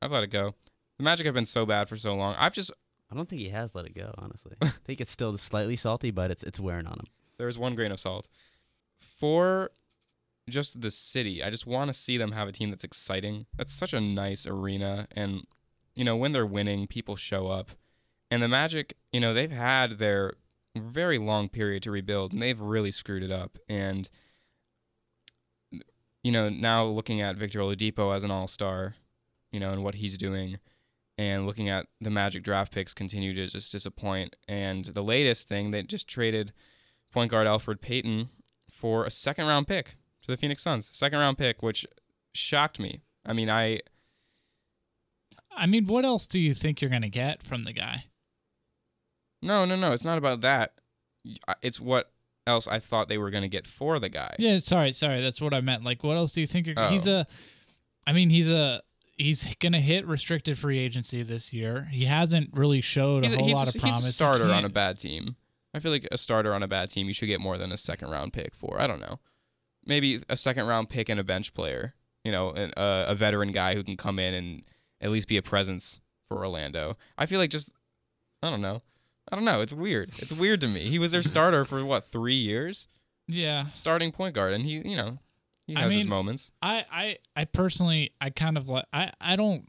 I've 0.02 0.12
let 0.12 0.24
it 0.24 0.32
go. 0.32 0.56
The 0.98 1.04
Magic 1.04 1.26
have 1.26 1.36
been 1.36 1.46
so 1.46 1.66
bad 1.66 1.90
for 1.90 1.98
so 1.98 2.16
long. 2.16 2.36
I've 2.38 2.54
just 2.54 2.72
I 3.12 3.16
don't 3.16 3.30
think 3.30 3.42
he 3.42 3.50
has 3.50 3.76
let 3.76 3.86
it 3.86 3.96
go. 3.96 4.14
Honestly, 4.18 4.56
I 4.62 4.68
think 4.68 5.02
it's 5.02 5.12
still 5.12 5.38
slightly 5.38 5.76
salty, 5.76 6.12
but 6.12 6.32
it's 6.32 6.44
it's 6.44 6.60
wearing 6.60 6.88
on 6.88 7.00
him. 7.00 7.06
there's 7.38 7.60
one 7.60 7.76
grain 7.76 7.92
of 7.92 8.00
salt. 8.00 8.28
For 9.00 9.72
just 10.50 10.82
the 10.82 10.92
city, 10.92 11.44
I 11.44 11.50
just 11.50 11.66
want 11.66 11.90
to 11.90 11.94
see 11.94 12.18
them 12.18 12.32
have 12.32 12.48
a 12.48 12.52
team 12.52 12.70
that's 12.70 12.84
exciting. 12.84 13.46
That's 13.58 13.74
such 13.74 13.94
a 13.94 14.02
nice 14.02 14.46
arena. 14.46 15.08
And, 15.16 15.44
you 15.96 16.04
know, 16.06 16.16
when 16.16 16.32
they're 16.32 16.46
winning, 16.46 16.88
people 16.88 17.16
show 17.16 17.48
up. 17.48 17.72
And 18.30 18.42
the 18.42 18.48
Magic, 18.48 18.96
you 19.12 19.20
know, 19.20 19.34
they've 19.34 19.52
had 19.52 19.98
their 19.98 20.34
very 20.76 21.18
long 21.18 21.50
period 21.50 21.84
to 21.84 21.92
rebuild 21.92 22.34
and 22.34 22.42
they've 22.42 22.60
really 22.60 22.92
screwed 22.92 23.24
it 23.24 23.32
up. 23.32 23.58
And, 23.68 24.10
you 26.24 26.32
know, 26.32 26.50
now 26.50 26.86
looking 26.86 27.22
at 27.22 27.38
Victor 27.38 27.60
Oladipo 27.60 28.16
as 28.16 28.24
an 28.24 28.32
all 28.32 28.48
star, 28.48 28.96
you 29.52 29.60
know, 29.60 29.72
and 29.72 29.84
what 29.84 29.96
he's 29.96 30.18
doing, 30.18 30.60
and 31.18 31.46
looking 31.46 31.70
at 31.70 31.88
the 32.02 32.10
Magic 32.10 32.44
draft 32.44 32.74
picks 32.74 32.94
continue 32.94 33.34
to 33.34 33.48
just 33.48 33.72
disappoint. 33.72 34.36
And 34.48 34.86
the 34.86 35.04
latest 35.04 35.48
thing, 35.48 35.72
they 35.72 35.84
just 35.84 36.08
traded 36.08 36.52
point 37.12 37.32
guard 37.32 37.48
Elfrid 37.48 37.82
Payton 37.82 38.30
for 38.72 39.06
a 39.06 39.12
second 39.12 39.48
round 39.48 39.68
pick 39.68 39.96
to 40.24 40.32
the 40.32 40.38
Phoenix 40.38 40.62
Suns. 40.64 40.88
Second 40.88 41.20
round 41.20 41.38
pick, 41.38 41.62
which 41.64 41.86
shocked 42.34 42.80
me. 42.80 43.02
I 43.26 43.34
mean, 43.34 43.50
I 43.50 43.80
I 45.56 45.66
mean, 45.68 45.86
what 45.88 46.04
else 46.06 46.28
do 46.28 46.40
you 46.40 46.54
think 46.54 46.82
you're 46.82 46.92
gonna 46.92 47.08
get 47.10 47.42
from 47.44 47.64
the 47.64 47.74
guy? 47.74 48.06
no, 49.42 49.64
no, 49.64 49.76
no. 49.76 49.92
It's 49.94 50.06
not 50.06 50.18
about 50.18 50.42
that. 50.42 50.74
It's 51.62 51.80
what 51.80 52.12
else 52.48 52.68
I 52.68 52.80
thought 52.80 53.10
they 53.10 53.18
were 53.20 53.30
going 53.30 53.44
to 53.44 53.48
get 53.48 53.68
for 53.68 54.00
the 54.00 54.10
guy. 54.10 54.36
Yeah, 54.40 54.58
sorry, 54.60 54.92
sorry. 54.92 55.22
That's 55.22 55.40
what 55.42 55.54
I 55.54 55.62
meant. 55.62 55.84
Like, 55.84 56.04
what 56.04 56.18
else 56.18 56.32
do 56.34 56.42
you 56.42 56.48
think? 56.48 56.66
You're, 56.68 56.88
He's 56.90 57.08
Oh. 57.08 57.20
a, 57.20 57.28
I 58.08 58.14
mean, 58.14 58.30
he's 58.32 58.50
a, 58.50 58.82
he's 59.18 59.56
gonna 59.56 59.80
hit 59.80 60.06
restricted 60.08 60.58
free 60.58 60.80
agency 60.80 61.24
this 61.24 61.54
year. 61.54 61.88
He 61.92 62.06
hasn't 62.06 62.50
really 62.54 62.82
showed 62.82 63.24
He's 63.24 63.34
a 63.34 63.36
a, 63.36 63.40
whole 63.40 63.48
he's, 63.48 63.56
lot 63.56 63.66
a, 63.66 63.70
of 63.70 63.74
he's 63.76 63.82
promise. 63.82 64.04
a 64.04 64.08
He 64.08 64.12
starter 64.12 64.54
on 64.54 64.66
a 64.66 64.70
bad 64.70 65.00
team. 65.00 65.36
I 65.74 65.80
feel 65.80 65.92
like 65.92 66.08
a 66.12 66.18
starter 66.18 66.54
on 66.54 66.64
a 66.64 66.68
bad 66.68 66.90
team, 66.90 67.08
you 67.08 67.14
should 67.14 67.28
get 67.28 67.42
more 67.42 67.58
than 67.58 67.72
a 67.72 67.78
second 67.78 68.10
round 68.10 68.32
pick 68.34 68.56
for. 68.56 68.80
I 68.80 68.88
don't 68.88 69.02
know. 69.02 69.20
Maybe 69.86 70.22
a 70.30 70.38
second 70.38 70.68
round 70.68 70.90
pick 70.90 71.10
and 71.10 71.20
a 71.20 71.24
bench 71.24 71.54
player. 71.54 71.94
You 72.24 72.32
know, 72.32 72.52
an, 72.52 72.72
uh, 72.76 73.06
a 73.08 73.14
veteran 73.16 73.52
guy 73.52 73.76
who 73.76 73.84
can 73.84 73.98
come 73.98 74.18
in 74.18 74.34
and 74.34 74.64
at 75.02 75.12
least 75.12 75.28
be 75.28 75.38
a 75.38 75.42
presence 75.44 76.02
for 76.28 76.38
Orlando. 76.38 76.98
I 77.18 77.26
feel 77.28 77.40
like 77.40 77.52
just, 77.52 77.72
I 78.42 78.50
don't 78.50 78.62
know. 78.62 78.82
I 79.32 79.36
don't 79.36 79.46
know. 79.46 79.62
It's 79.62 79.74
weird. 79.74 80.10
It's 80.20 80.34
weird 80.34 80.62
to 80.62 80.68
me. 80.68 80.80
He 80.82 80.98
was 80.98 81.12
their 81.12 81.22
starter 81.22 81.66
for 81.66 81.84
what 81.86 82.06
three 82.06 82.34
years, 82.36 82.88
Yeah, 83.28 83.70
starting 83.72 84.12
point 84.12 84.34
guard, 84.34 84.54
and 84.54 84.64
he, 84.64 84.78
you 84.88 84.96
know, 84.96 85.20
he 85.68 85.76
I 85.76 85.82
has 85.82 85.94
his 85.94 86.08
moments. 86.08 86.52
I, 86.62 86.86
I, 86.92 87.18
I 87.36 87.46
personally, 87.46 88.12
I 88.22 88.30
kind 88.30 88.58
of 88.58 88.70
like, 88.70 88.86
I, 88.94 89.12
I 89.20 89.36
don't. 89.36 89.68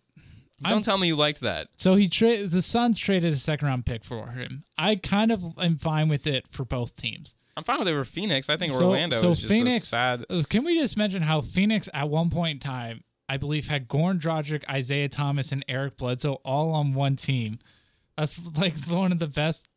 I'm- 0.64 0.70
Don't 0.72 0.82
tell 0.84 0.96
me 0.96 1.08
you 1.08 1.16
liked 1.16 1.40
that. 1.42 1.68
So 1.76 1.96
he 1.96 2.08
tra- 2.08 2.46
the 2.46 2.62
Suns 2.62 2.98
traded 2.98 3.30
a 3.32 3.36
second 3.36 3.68
round 3.68 3.84
pick 3.84 4.02
for 4.04 4.28
him. 4.30 4.64
I 4.78 4.96
kind 4.96 5.30
of 5.30 5.42
am 5.58 5.76
fine 5.76 6.08
with 6.08 6.26
it 6.26 6.46
for 6.50 6.64
both 6.64 6.96
teams. 6.96 7.34
I'm 7.58 7.64
fine 7.64 7.78
with 7.78 7.88
it 7.88 7.92
for 7.92 8.04
Phoenix. 8.06 8.48
I 8.48 8.56
think 8.56 8.72
So- 8.72 8.86
Orlando 8.86 9.16
so 9.18 9.28
is 9.30 9.40
just 9.40 9.52
Phoenix- 9.52 9.84
a 9.84 9.86
sad. 9.86 10.24
Uh, 10.30 10.42
Can 10.48 10.64
we 10.64 10.78
just 10.78 10.96
mention 10.96 11.20
how 11.22 11.40
Phoenix 11.42 11.88
at 11.92 12.08
one 12.08 12.30
point 12.30 12.54
in 12.56 12.58
time, 12.60 13.04
I 13.28 13.36
believe, 13.36 13.68
had 13.68 13.86
Goran 13.88 14.18
Dragic, 14.20 14.62
Isaiah 14.70 15.08
Thomas, 15.10 15.52
and 15.52 15.62
Eric 15.68 15.98
Bledsoe 15.98 16.40
all 16.44 16.70
on 16.72 16.94
one 16.94 17.16
team. 17.16 17.58
That's 18.16 18.40
like 18.56 18.74
one 18.86 19.12
of 19.12 19.18
the 19.18 19.26
best 19.26 19.68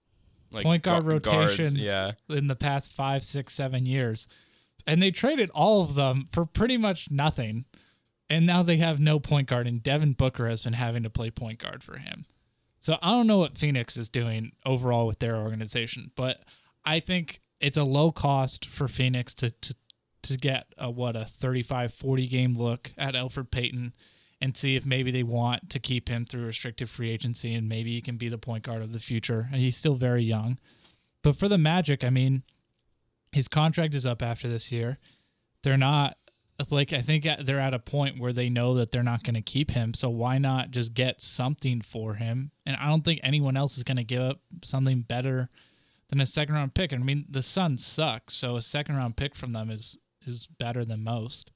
Like 0.52 0.64
point 0.64 0.84
guard 0.84 1.04
gu- 1.04 1.20
guards, 1.20 1.28
rotations 1.58 1.76
Yeah. 1.86 2.12
in 2.30 2.48
the 2.48 2.56
past 2.56 2.94
five, 2.94 3.26
six, 3.26 3.54
seven 3.54 3.86
years. 3.86 4.30
And 4.90 5.04
they 5.04 5.12
traded 5.12 5.52
all 5.52 5.84
of 5.84 5.94
them 5.94 6.28
for 6.32 6.48
pretty 6.48 6.76
much 6.76 7.12
nothing. 7.12 7.66
And 8.28 8.48
now 8.48 8.64
they 8.64 8.78
have 8.78 9.00
no 9.00 9.20
point 9.20 9.48
guard, 9.48 9.68
and 9.68 9.84
Devin 9.84 10.14
Booker 10.14 10.50
has 10.50 10.64
been 10.64 10.74
having 10.74 11.04
to 11.04 11.12
play 11.12 11.30
point 11.30 11.60
guard 11.60 11.84
for 11.84 11.98
him. 11.98 12.26
So 12.80 12.98
I 13.04 13.12
don't 13.12 13.28
know 13.28 13.38
what 13.38 13.56
Phoenix 13.56 13.98
is 13.98 14.10
doing 14.10 14.54
overall 14.66 15.06
with 15.06 15.20
their 15.20 15.36
organization, 15.36 16.12
but 16.16 16.40
I 16.84 17.00
think 17.02 17.40
it's 17.60 17.78
a 17.78 17.84
low 17.84 18.12
cost 18.12 18.66
for 18.66 18.88
Phoenix 18.88 19.36
to 19.36 19.52
to, 19.52 19.76
to 20.24 20.38
get 20.38 20.74
a 20.78 20.90
what 20.90 21.16
a 21.16 21.26
35 21.26 21.94
40 21.94 22.28
game 22.28 22.56
look 22.56 22.92
at 22.98 23.14
Elfrid 23.14 23.52
Payton 23.52 23.94
and 24.42 24.58
see 24.58 24.76
if 24.76 24.88
maybe 24.88 25.12
they 25.12 25.24
want 25.24 25.70
to 25.70 25.80
keep 25.80 26.10
him 26.10 26.26
through 26.26 26.46
restricted 26.46 26.90
free 26.90 27.12
agency 27.12 27.54
and 27.54 27.70
maybe 27.70 27.92
he 27.92 28.02
can 28.02 28.18
be 28.18 28.30
the 28.30 28.38
point 28.40 28.64
guard 28.64 28.82
of 28.82 28.94
the 28.94 29.00
future. 29.00 29.50
And 29.52 29.62
he's 29.62 29.78
still 29.78 29.96
very 29.96 30.24
young. 30.24 30.58
But 31.22 31.36
for 31.36 31.48
the 31.48 31.58
Magic, 31.58 32.04
I 32.04 32.10
mean, 32.10 32.44
his 33.32 33.48
contract 33.48 33.94
is 33.96 34.06
up 34.06 34.22
after 34.22 34.48
this 34.48 34.72
year. 34.72 34.98
They're 35.64 35.78
not 35.78 36.18
like 36.72 36.92
I 36.92 37.02
think 37.02 37.26
they're 37.46 37.60
at 37.60 37.74
a 37.74 37.80
point 37.80 38.20
where 38.20 38.34
they 38.34 38.50
know 38.50 38.76
that 38.76 38.92
they're 38.92 39.04
not 39.04 39.24
going 39.24 39.36
to 39.36 39.42
keep 39.42 39.72
him. 39.72 39.94
So 39.94 40.10
why 40.10 40.38
not 40.38 40.72
just 40.72 40.94
get 40.94 41.22
something 41.22 41.82
for 41.82 42.16
him? 42.16 42.52
And 42.66 42.76
I 42.76 42.88
don't 42.88 43.06
think 43.06 43.22
anyone 43.24 43.56
else 43.56 43.78
is 43.78 43.84
going 43.84 43.98
to 43.98 44.04
give 44.04 44.22
up 44.22 44.40
something 44.64 45.02
better 45.02 45.50
than 46.10 46.20
a 46.20 46.26
second 46.26 46.56
round 46.56 46.74
pick. 46.74 46.92
I 46.92 46.98
mean, 46.98 47.26
the 47.30 47.42
Suns 47.42 47.86
suck, 47.86 48.30
so 48.32 48.58
a 48.58 48.62
second 48.62 48.96
round 48.98 49.16
pick 49.16 49.36
from 49.36 49.54
them 49.54 49.70
is 49.70 49.98
is 50.26 50.48
better 50.48 50.84
than 50.84 51.04
most. 51.04 51.52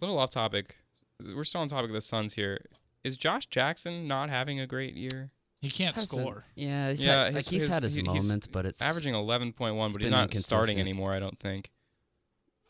little 0.00 0.18
off 0.18 0.30
topic. 0.30 0.76
We're 1.20 1.44
still 1.44 1.62
on 1.62 1.68
topic 1.68 1.90
of 1.90 1.94
the 1.94 2.00
Suns 2.00 2.34
here. 2.34 2.58
Is 3.02 3.16
Josh 3.16 3.46
Jackson 3.46 4.06
not 4.06 4.30
having 4.30 4.60
a 4.60 4.66
great 4.66 4.94
year? 4.94 5.30
He 5.64 5.70
can't 5.70 5.94
Hasn't- 5.94 6.10
score. 6.10 6.44
Yeah, 6.54 6.90
he's 6.90 7.04
Yeah, 7.04 7.24
had, 7.24 7.34
like 7.34 7.34
his- 7.36 7.48
he's 7.48 7.62
his- 7.62 7.72
had 7.72 7.82
his 7.82 7.94
he- 7.94 8.00
he's 8.00 8.06
moments, 8.28 8.46
but 8.46 8.66
it's 8.66 8.80
Averaging 8.82 9.14
11.1, 9.14 9.86
it's 9.86 9.92
but 9.94 10.00
he's 10.02 10.10
been 10.10 10.18
not 10.18 10.32
starting 10.34 10.76
inconsistent. 10.76 10.78
anymore, 10.80 11.12
I 11.14 11.18
don't 11.18 11.38
think. 11.38 11.70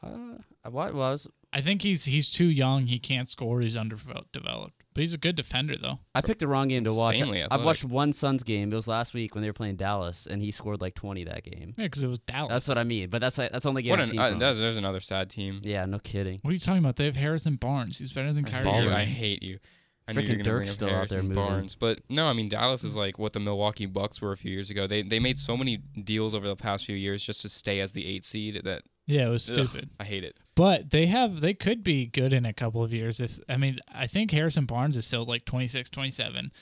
Uh, 0.03 0.39
what 0.71 0.95
was? 0.95 1.27
I 1.53 1.61
think 1.61 1.83
he's 1.83 2.05
he's 2.05 2.31
too 2.31 2.47
young. 2.51 2.87
He 2.87 2.99
can't 2.99 3.29
score. 3.29 3.61
He's 3.61 3.77
underdeveloped. 3.77 4.83
But 4.93 5.01
he's 5.01 5.15
a 5.15 5.19
good 5.19 5.35
defender 5.37 5.77
though. 5.77 6.01
I 6.15 6.21
picked 6.21 6.41
the 6.41 6.49
wrong 6.49 6.69
game 6.69 6.85
to 6.85 6.93
watch. 6.93 7.15
Insanely 7.15 7.43
I've 7.43 7.47
athletic. 7.47 7.65
watched 7.67 7.85
one 7.85 8.13
Suns 8.13 8.43
game. 8.43 8.71
It 8.73 8.75
was 8.77 8.87
last 8.89 9.15
week 9.15 9.35
when 9.35 9.43
they 9.43 9.49
were 9.49 9.53
playing 9.55 9.77
Dallas, 9.77 10.27
and 10.27 10.43
he 10.43 10.51
scored 10.51 10.81
like 10.81 10.95
20 10.95 11.25
that 11.25 11.45
game. 11.45 11.73
Yeah, 11.79 11.85
because 11.85 12.03
it 12.03 12.09
was 12.09 12.19
Dallas. 12.19 12.51
That's 12.51 12.69
what 12.69 12.77
I 12.79 12.85
mean. 12.85 13.09
But 13.09 13.21
that's 13.21 13.39
like, 13.39 13.51
that's 13.53 13.67
only 13.67 13.83
game 13.83 13.91
What 13.91 14.01
I've 14.01 14.07
an, 14.07 14.11
seen 14.11 14.21
uh, 14.21 14.25
from 14.27 14.33
him. 14.35 14.39
there's, 14.41 14.59
there's 14.61 14.77
another 14.77 15.01
sad 15.01 15.31
team. 15.31 15.61
Yeah, 15.63 15.87
no 15.87 15.99
kidding. 16.01 16.39
What 16.43 16.51
are 16.51 16.55
you 16.55 16.59
talking 16.61 16.81
about? 16.81 16.97
They 16.97 17.07
have 17.07 17.17
Harrison 17.17 17.57
Barnes. 17.57 17.99
He's 17.99 18.13
better 18.13 18.33
than 18.33 18.45
I 18.45 18.49
Kyrie. 18.51 18.65
hate, 18.65 18.83
you. 18.83 18.89
Baller. 18.91 18.95
I 18.95 19.05
hate 19.05 19.43
you. 19.43 19.59
I 20.07 20.13
knew 20.13 20.21
Freaking 20.23 20.43
Dirk's 20.43 20.71
up 20.71 20.75
still 20.75 20.87
out 20.89 20.91
there 20.91 20.97
Harrison 20.99 21.29
moving. 21.29 21.35
Barnes, 21.43 21.75
but 21.75 22.01
no, 22.11 22.27
I 22.27 22.33
mean 22.35 22.49
Dallas 22.49 22.85
is 22.85 22.97
like 22.97 23.19
what 23.19 23.33
the 23.33 23.41
Milwaukee 23.41 23.87
Bucks 23.87 24.21
were 24.21 24.33
a 24.33 24.37
few 24.37 24.51
years 24.51 24.69
ago. 24.71 24.87
They 24.87 25.03
they 25.03 25.19
made 25.19 25.39
so 25.39 25.57
many 25.57 25.79
deals 25.79 26.35
over 26.35 26.47
the 26.47 26.57
past 26.57 26.85
few 26.85 26.97
years 26.97 27.25
just 27.25 27.41
to 27.43 27.49
stay 27.49 27.81
as 27.81 27.93
the 27.93 28.07
eight 28.07 28.25
seed 28.25 28.61
that 28.65 28.83
Yeah, 29.07 29.27
it 29.27 29.31
was 29.31 29.51
ugh, 29.51 29.67
stupid. 29.67 29.91
I 29.99 30.05
hate 30.05 30.23
it. 30.25 30.37
But 30.55 30.91
they 30.91 31.07
have 31.07 31.41
they 31.41 31.55
could 31.55 31.83
be 31.83 32.07
good 32.07 32.33
in 32.35 32.45
a 32.45 32.53
couple 32.53 32.85
of 32.85 32.93
years 32.93 33.19
if 33.21 33.39
I 33.49 33.57
mean 33.57 33.79
I 33.95 34.07
think 34.07 34.31
Harrison 34.31 34.67
Barnes 34.67 34.97
is 34.97 35.07
still 35.07 35.25
like 35.25 35.45
26, 35.47 35.89
27. 35.91 36.53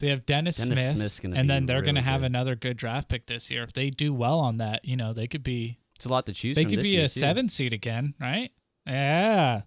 They 0.00 0.08
have 0.08 0.24
Dennis, 0.24 0.56
Dennis 0.56 0.78
Smith, 0.78 0.96
Smith's 0.96 1.20
gonna 1.20 1.36
and 1.36 1.46
be 1.46 1.48
then 1.54 1.66
they're 1.66 1.82
going 1.82 1.94
to 1.94 2.00
have 2.00 2.22
good. 2.22 2.26
another 2.30 2.54
good 2.56 2.78
draft 2.78 3.10
pick 3.10 3.26
this 3.26 3.50
year. 3.50 3.62
If 3.64 3.74
they 3.74 3.90
do 3.90 4.14
well 4.14 4.38
on 4.40 4.56
that, 4.56 4.82
you 4.86 4.96
know, 4.96 5.12
they 5.12 5.26
could 5.26 5.42
be 5.42 5.78
It's 5.96 6.06
a 6.06 6.08
lot 6.08 6.24
to 6.24 6.32
choose 6.32 6.56
they 6.56 6.62
from 6.62 6.70
could 6.70 6.78
this 6.78 6.84
be 6.84 6.88
year, 6.90 7.04
a 7.04 7.08
too. 7.10 7.20
seven 7.20 7.50
seed 7.50 7.74
again, 7.74 8.14
right? 8.18 8.50
Yeah. 8.86 9.60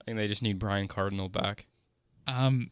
I 0.00 0.04
think 0.04 0.16
they 0.16 0.26
just 0.26 0.42
need 0.42 0.58
Brian 0.58 0.88
Cardinal 0.88 1.28
back. 1.28 1.66
Um, 2.26 2.70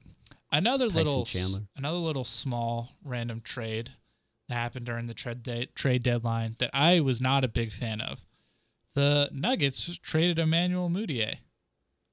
another 0.52 0.86
Tyson 0.86 0.98
little, 0.98 1.24
Chandler. 1.24 1.60
another 1.76 1.98
little 1.98 2.24
small 2.24 2.90
random 3.04 3.40
trade 3.40 3.90
that 4.48 4.54
happened 4.56 4.86
during 4.86 5.06
the 5.06 5.14
trade 5.14 5.42
de- 5.42 5.66
trade 5.66 6.02
deadline 6.02 6.56
that 6.58 6.70
I 6.74 7.00
was 7.00 7.20
not 7.20 7.44
a 7.44 7.48
big 7.48 7.72
fan 7.72 8.00
of. 8.00 8.24
The 8.94 9.28
Nuggets 9.32 9.98
traded 9.98 10.38
Emmanuel 10.38 10.88
Mudiay, 10.88 11.38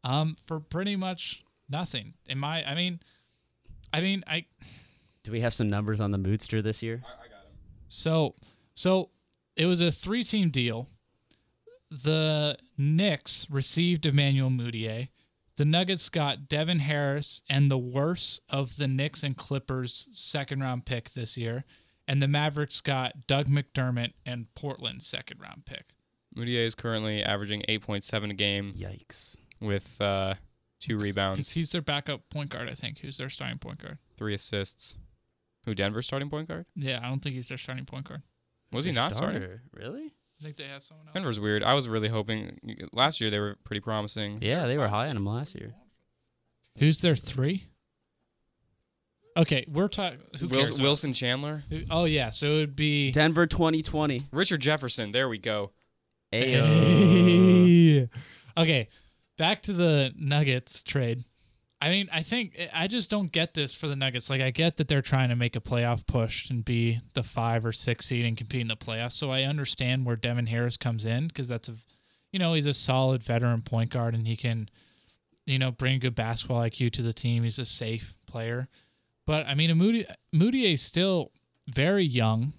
um, 0.04 0.38
for 0.48 0.60
pretty 0.60 0.96
much 0.96 1.44
nothing. 1.70 2.14
In 2.28 2.38
my, 2.40 2.64
I 2.64 2.74
mean, 2.74 3.00
I 3.94 4.02
mean, 4.02 4.24
I 4.26 4.46
Do 5.24 5.32
we 5.32 5.42
have 5.42 5.54
some 5.54 5.70
numbers 5.70 6.00
on 6.00 6.12
the 6.12 6.18
Moodster 6.18 6.64
this 6.64 6.82
year? 6.82 7.04
I, 7.06 7.26
I 7.26 7.28
got 7.28 7.46
him. 7.46 7.52
So, 7.88 8.36
so 8.74 9.10
it 9.56 9.66
was 9.66 9.82
a 9.82 9.92
three-team 9.92 10.50
deal. 10.50 10.88
The 11.92 12.58
Knicks 12.78 13.46
received 13.50 14.06
Emmanuel 14.06 14.50
Mudiay. 14.50 15.10
The 15.58 15.66
Nuggets 15.66 16.10
got 16.10 16.48
Devin 16.48 16.80
Harris 16.80 17.42
and 17.50 17.70
the 17.70 17.78
worst 17.78 18.42
of 18.50 18.78
the 18.78 18.88
Knicks 18.88 19.22
and 19.24 19.36
Clippers 19.36 20.08
second-round 20.14 20.86
pick 20.86 21.12
this 21.12 21.38
year, 21.38 21.66
and 22.08 22.22
the 22.22 22.28
Mavericks 22.28 22.82
got 22.82 23.28
Doug 23.28 23.48
McDermott 23.48 24.14
and 24.26 24.48
Portland's 24.56 25.06
second-round 25.06 25.66
pick. 25.66 25.94
Mudiay 26.36 26.66
is 26.66 26.76
currently 26.76 27.22
averaging 27.24 27.64
8.7 27.68 28.32
a 28.32 28.34
game 28.34 28.74
Yikes. 28.74 29.36
with 29.60 30.00
uh, 30.02 30.36
two 30.80 30.94
Because 30.98 31.04
rebounds, 31.04 31.50
he's 31.52 31.70
their 31.72 31.82
backup 31.82 32.30
point 32.30 32.50
guard, 32.50 32.70
I 32.70 32.74
think. 32.74 33.00
Who's 33.00 33.18
their 33.18 33.30
starting 33.30 33.58
point 33.60 33.80
guard? 33.80 33.98
three 34.18 34.34
assists. 34.34 34.96
Who 35.66 35.76
Denver's 35.76 36.08
starting 36.08 36.30
point 36.30 36.48
guard? 36.48 36.66
Yeah, 36.76 37.00
I 37.04 37.10
don't 37.10 37.20
think 37.22 37.36
he's 37.36 37.50
their 37.50 37.58
starting 37.58 37.86
point 37.86 38.08
guard. 38.08 38.24
Was 38.72 38.86
he 38.86 38.92
Their 38.92 39.04
not 39.04 39.14
starting? 39.14 39.60
Really? 39.74 40.14
I 40.42 40.44
think 40.46 40.56
they 40.56 40.64
have 40.68 40.82
someone 40.82 41.06
else. 41.08 41.14
Denver's 41.14 41.40
weird. 41.40 41.64
I 41.64 41.74
was 41.76 41.88
really 41.88 42.10
hoping 42.10 42.58
last 42.94 43.22
year 43.22 43.30
they 43.30 43.40
were 43.40 43.58
pretty 43.64 43.80
promising. 43.80 44.40
Yeah, 44.42 44.66
they 44.66 44.78
were 44.78 44.88
high 44.88 45.08
on 45.08 45.16
him 45.16 45.26
last 45.26 45.54
year. 45.54 45.76
Who's 46.80 47.00
their 47.02 47.16
three? 47.16 47.66
Okay, 49.38 49.66
we're 49.68 49.88
talking. 49.88 50.20
Who 50.40 50.48
cares? 50.50 50.82
Wilson 50.82 51.14
Chandler, 51.14 51.64
Who- 51.70 51.84
Oh 51.90 52.06
yeah, 52.06 52.32
so 52.32 52.48
it 52.48 52.58
would 52.60 52.76
be. 52.76 53.12
Denver 53.12 53.46
2020. 53.48 54.24
Richard 54.32 54.62
Jefferson. 54.62 55.12
There 55.12 55.30
we 55.30 55.38
go. 55.38 55.72
Ayo. 56.34 56.64
Hey. 56.64 58.10
Okay, 58.58 58.90
back 59.38 59.62
to 59.64 59.72
the 59.74 60.12
Nuggets 60.18 60.84
trade. 60.84 61.24
I 61.82 61.90
mean, 61.90 62.10
I 62.14 62.22
think 62.22 62.60
I 62.72 62.88
just 62.88 63.10
don't 63.10 63.32
get 63.32 63.56
this 63.56 63.74
for 63.74 63.88
the 63.88 63.96
Nuggets. 63.96 64.30
Like, 64.30 64.42
I 64.42 64.52
get 64.52 64.78
that 64.78 64.88
they're 64.88 65.02
trying 65.02 65.30
to 65.30 65.36
make 65.36 65.56
a 65.56 65.62
playoff 65.62 66.06
push 66.06 66.50
and 66.52 66.64
be 66.64 67.00
the 67.14 67.24
five 67.24 67.66
or 67.66 67.72
six 67.72 68.06
seed 68.06 68.24
and 68.24 68.38
compete 68.38 68.62
in 68.62 68.68
the 68.68 68.78
playoffs. 68.78 69.14
So 69.14 69.32
I 69.32 69.44
understand 69.44 70.06
where 70.06 70.16
Devin 70.16 70.46
Harris 70.46 70.78
comes 70.78 71.06
in 71.06 71.28
because 71.28 71.48
that's 71.48 71.70
a, 71.70 71.74
you 72.32 72.38
know, 72.38 72.54
he's 72.54 72.68
a 72.68 72.74
solid 72.74 73.24
veteran 73.24 73.64
point 73.64 73.90
guard 73.90 74.14
and 74.14 74.28
he 74.28 74.38
can, 74.38 74.70
you 75.48 75.58
know, 75.58 75.72
bring 75.72 76.00
good 76.00 76.14
basketball 76.14 76.62
IQ 76.62 76.92
to 76.94 77.02
the 77.02 77.14
team. 77.14 77.42
He's 77.42 77.58
a 77.58 77.66
safe 77.66 78.16
player. 78.28 78.70
But 79.26 79.48
I 79.48 79.56
mean, 79.56 79.76
Moody 79.78 80.06
Moody 80.32 80.72
is 80.72 80.82
still 80.82 81.32
very 81.68 82.06
young, 82.06 82.54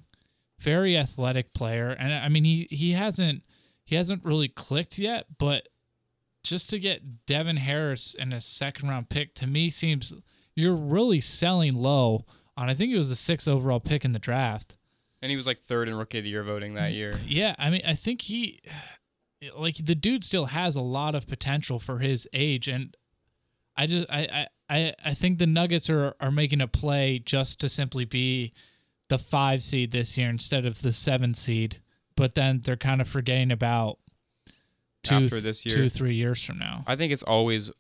very 0.59 0.97
athletic 0.97 1.53
player, 1.55 1.91
and 1.91 2.13
I 2.13 2.29
mean, 2.29 2.45
he 2.45 2.67
he 2.71 2.93
hasn't 2.93 3.43
he 3.85 3.97
hasn't 3.97 4.25
really 4.25 4.49
clicked 4.49 4.99
yet. 4.99 5.27
But 5.39 5.69
just 6.43 6.71
to 6.71 6.79
get 6.79 7.27
Devin 7.27 7.57
Harris 7.59 8.17
and 8.19 8.33
a 8.33 8.41
second 8.41 8.89
round 8.89 9.09
pick 9.09 9.35
to 9.35 9.47
me 9.47 9.71
seems 9.71 10.13
you're 10.55 10.75
really 10.75 11.21
selling 11.21 11.73
low 11.73 12.25
on. 12.57 12.69
I 12.69 12.75
think 12.75 12.93
it 12.93 12.99
was 12.99 13.09
the 13.09 13.17
sixth 13.17 13.49
overall 13.49 13.81
pick 13.81 14.05
in 14.05 14.13
the 14.13 14.19
draft. 14.19 14.77
And 15.23 15.31
he 15.31 15.37
was 15.37 15.47
like 15.47 15.59
third 15.59 15.89
in 15.89 15.95
rookie 15.95 16.19
of 16.19 16.25
the 16.25 16.31
year 16.31 16.43
voting 16.43 16.75
that 16.75 16.93
year. 16.93 17.15
Yeah, 17.27 17.55
I 17.59 17.71
mean, 17.71 17.83
I 17.87 17.95
think 17.95 18.23
he, 18.23 18.61
like, 19.57 19.77
the 19.77 19.95
dude 19.95 20.25
still 20.25 20.47
has 20.47 20.75
a 20.75 20.81
lot 20.81 21.15
of 21.15 21.29
potential 21.29 21.79
for 21.79 21.99
his 21.99 22.27
age, 22.33 22.67
and 22.67 22.97
I 23.77 23.87
just, 23.87 24.11
I, 24.11 24.47
I, 24.69 24.77
I, 24.77 24.95
I 25.05 25.15
think 25.15 25.39
the 25.39 25.47
Nuggets 25.47 25.89
are 25.89 26.15
are 26.21 26.33
making 26.33 26.61
a 26.61 26.67
play 26.67 27.21
just 27.21 27.61
to 27.61 27.69
simply 27.69 28.05
be 28.05 28.53
the 29.09 29.19
five 29.19 29.63
seed 29.63 29.93
this 29.93 30.19
year 30.19 30.29
instead 30.29 30.67
of 30.67 30.83
the 30.83 30.93
seven 30.93 31.35
seed, 31.35 31.81
but 32.17 32.35
then 32.35 32.61
they're 32.65 32.77
kind 32.77 33.01
of 33.01 33.07
forgetting 33.07 33.53
about 33.53 33.99
two, 35.03 35.17
After 35.17 35.41
this 35.41 35.65
year. 35.67 35.77
two, 35.77 35.89
three 35.89 36.15
years 36.15 36.43
from 36.43 36.59
now. 36.59 36.85
I 36.87 36.97
think 36.97 37.13
it's 37.13 37.23
always 37.23 37.71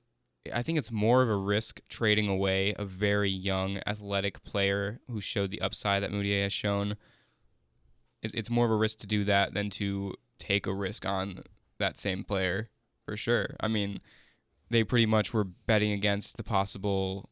I 0.53 0.63
think 0.63 0.79
it's 0.79 0.91
more 0.91 1.23
of 1.23 1.29
a 1.29 1.37
risk 1.37 1.81
trading 1.89 2.29
away 2.29 2.75
a 2.77 2.85
very 2.85 3.31
young 3.31 3.79
athletic 3.87 4.43
player 4.43 5.01
who 5.09 5.21
showed 5.21 5.51
the 5.51 5.61
upside 5.61 6.03
that 6.03 6.11
Mudiay 6.11 6.43
has 6.43 6.53
shown. 6.53 6.97
It's, 8.23 8.35
it's 8.35 8.51
more 8.51 8.65
of 8.65 8.73
a 8.73 8.77
risk 8.77 8.99
to 9.01 9.07
do 9.07 9.25
that 9.25 9.55
than 9.55 9.71
to 9.71 10.15
take 10.39 10.67
a 10.67 10.73
risk 10.73 11.07
on 11.07 11.41
that 11.79 11.97
same 11.97 12.25
player 12.25 12.71
for 13.05 13.17
sure. 13.17 13.55
I 13.61 13.69
mean, 13.69 14.01
they 14.71 14.83
pretty 14.83 15.07
much 15.07 15.33
were 15.33 15.45
betting 15.45 15.93
against 15.93 16.37
the 16.37 16.43
possible 16.43 17.29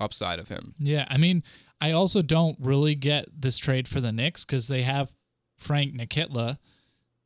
upside 0.00 0.38
of 0.38 0.48
him. 0.48 0.74
Yeah, 0.78 1.06
I 1.08 1.16
mean, 1.16 1.42
I 1.80 1.92
also 1.92 2.20
don't 2.20 2.58
really 2.60 2.94
get 2.94 3.26
this 3.34 3.56
trade 3.58 3.88
for 3.88 4.00
the 4.00 4.12
Knicks 4.12 4.44
because 4.44 4.68
they 4.68 4.82
have 4.82 5.12
Frank 5.56 5.94
Ntilikina, 5.94 6.58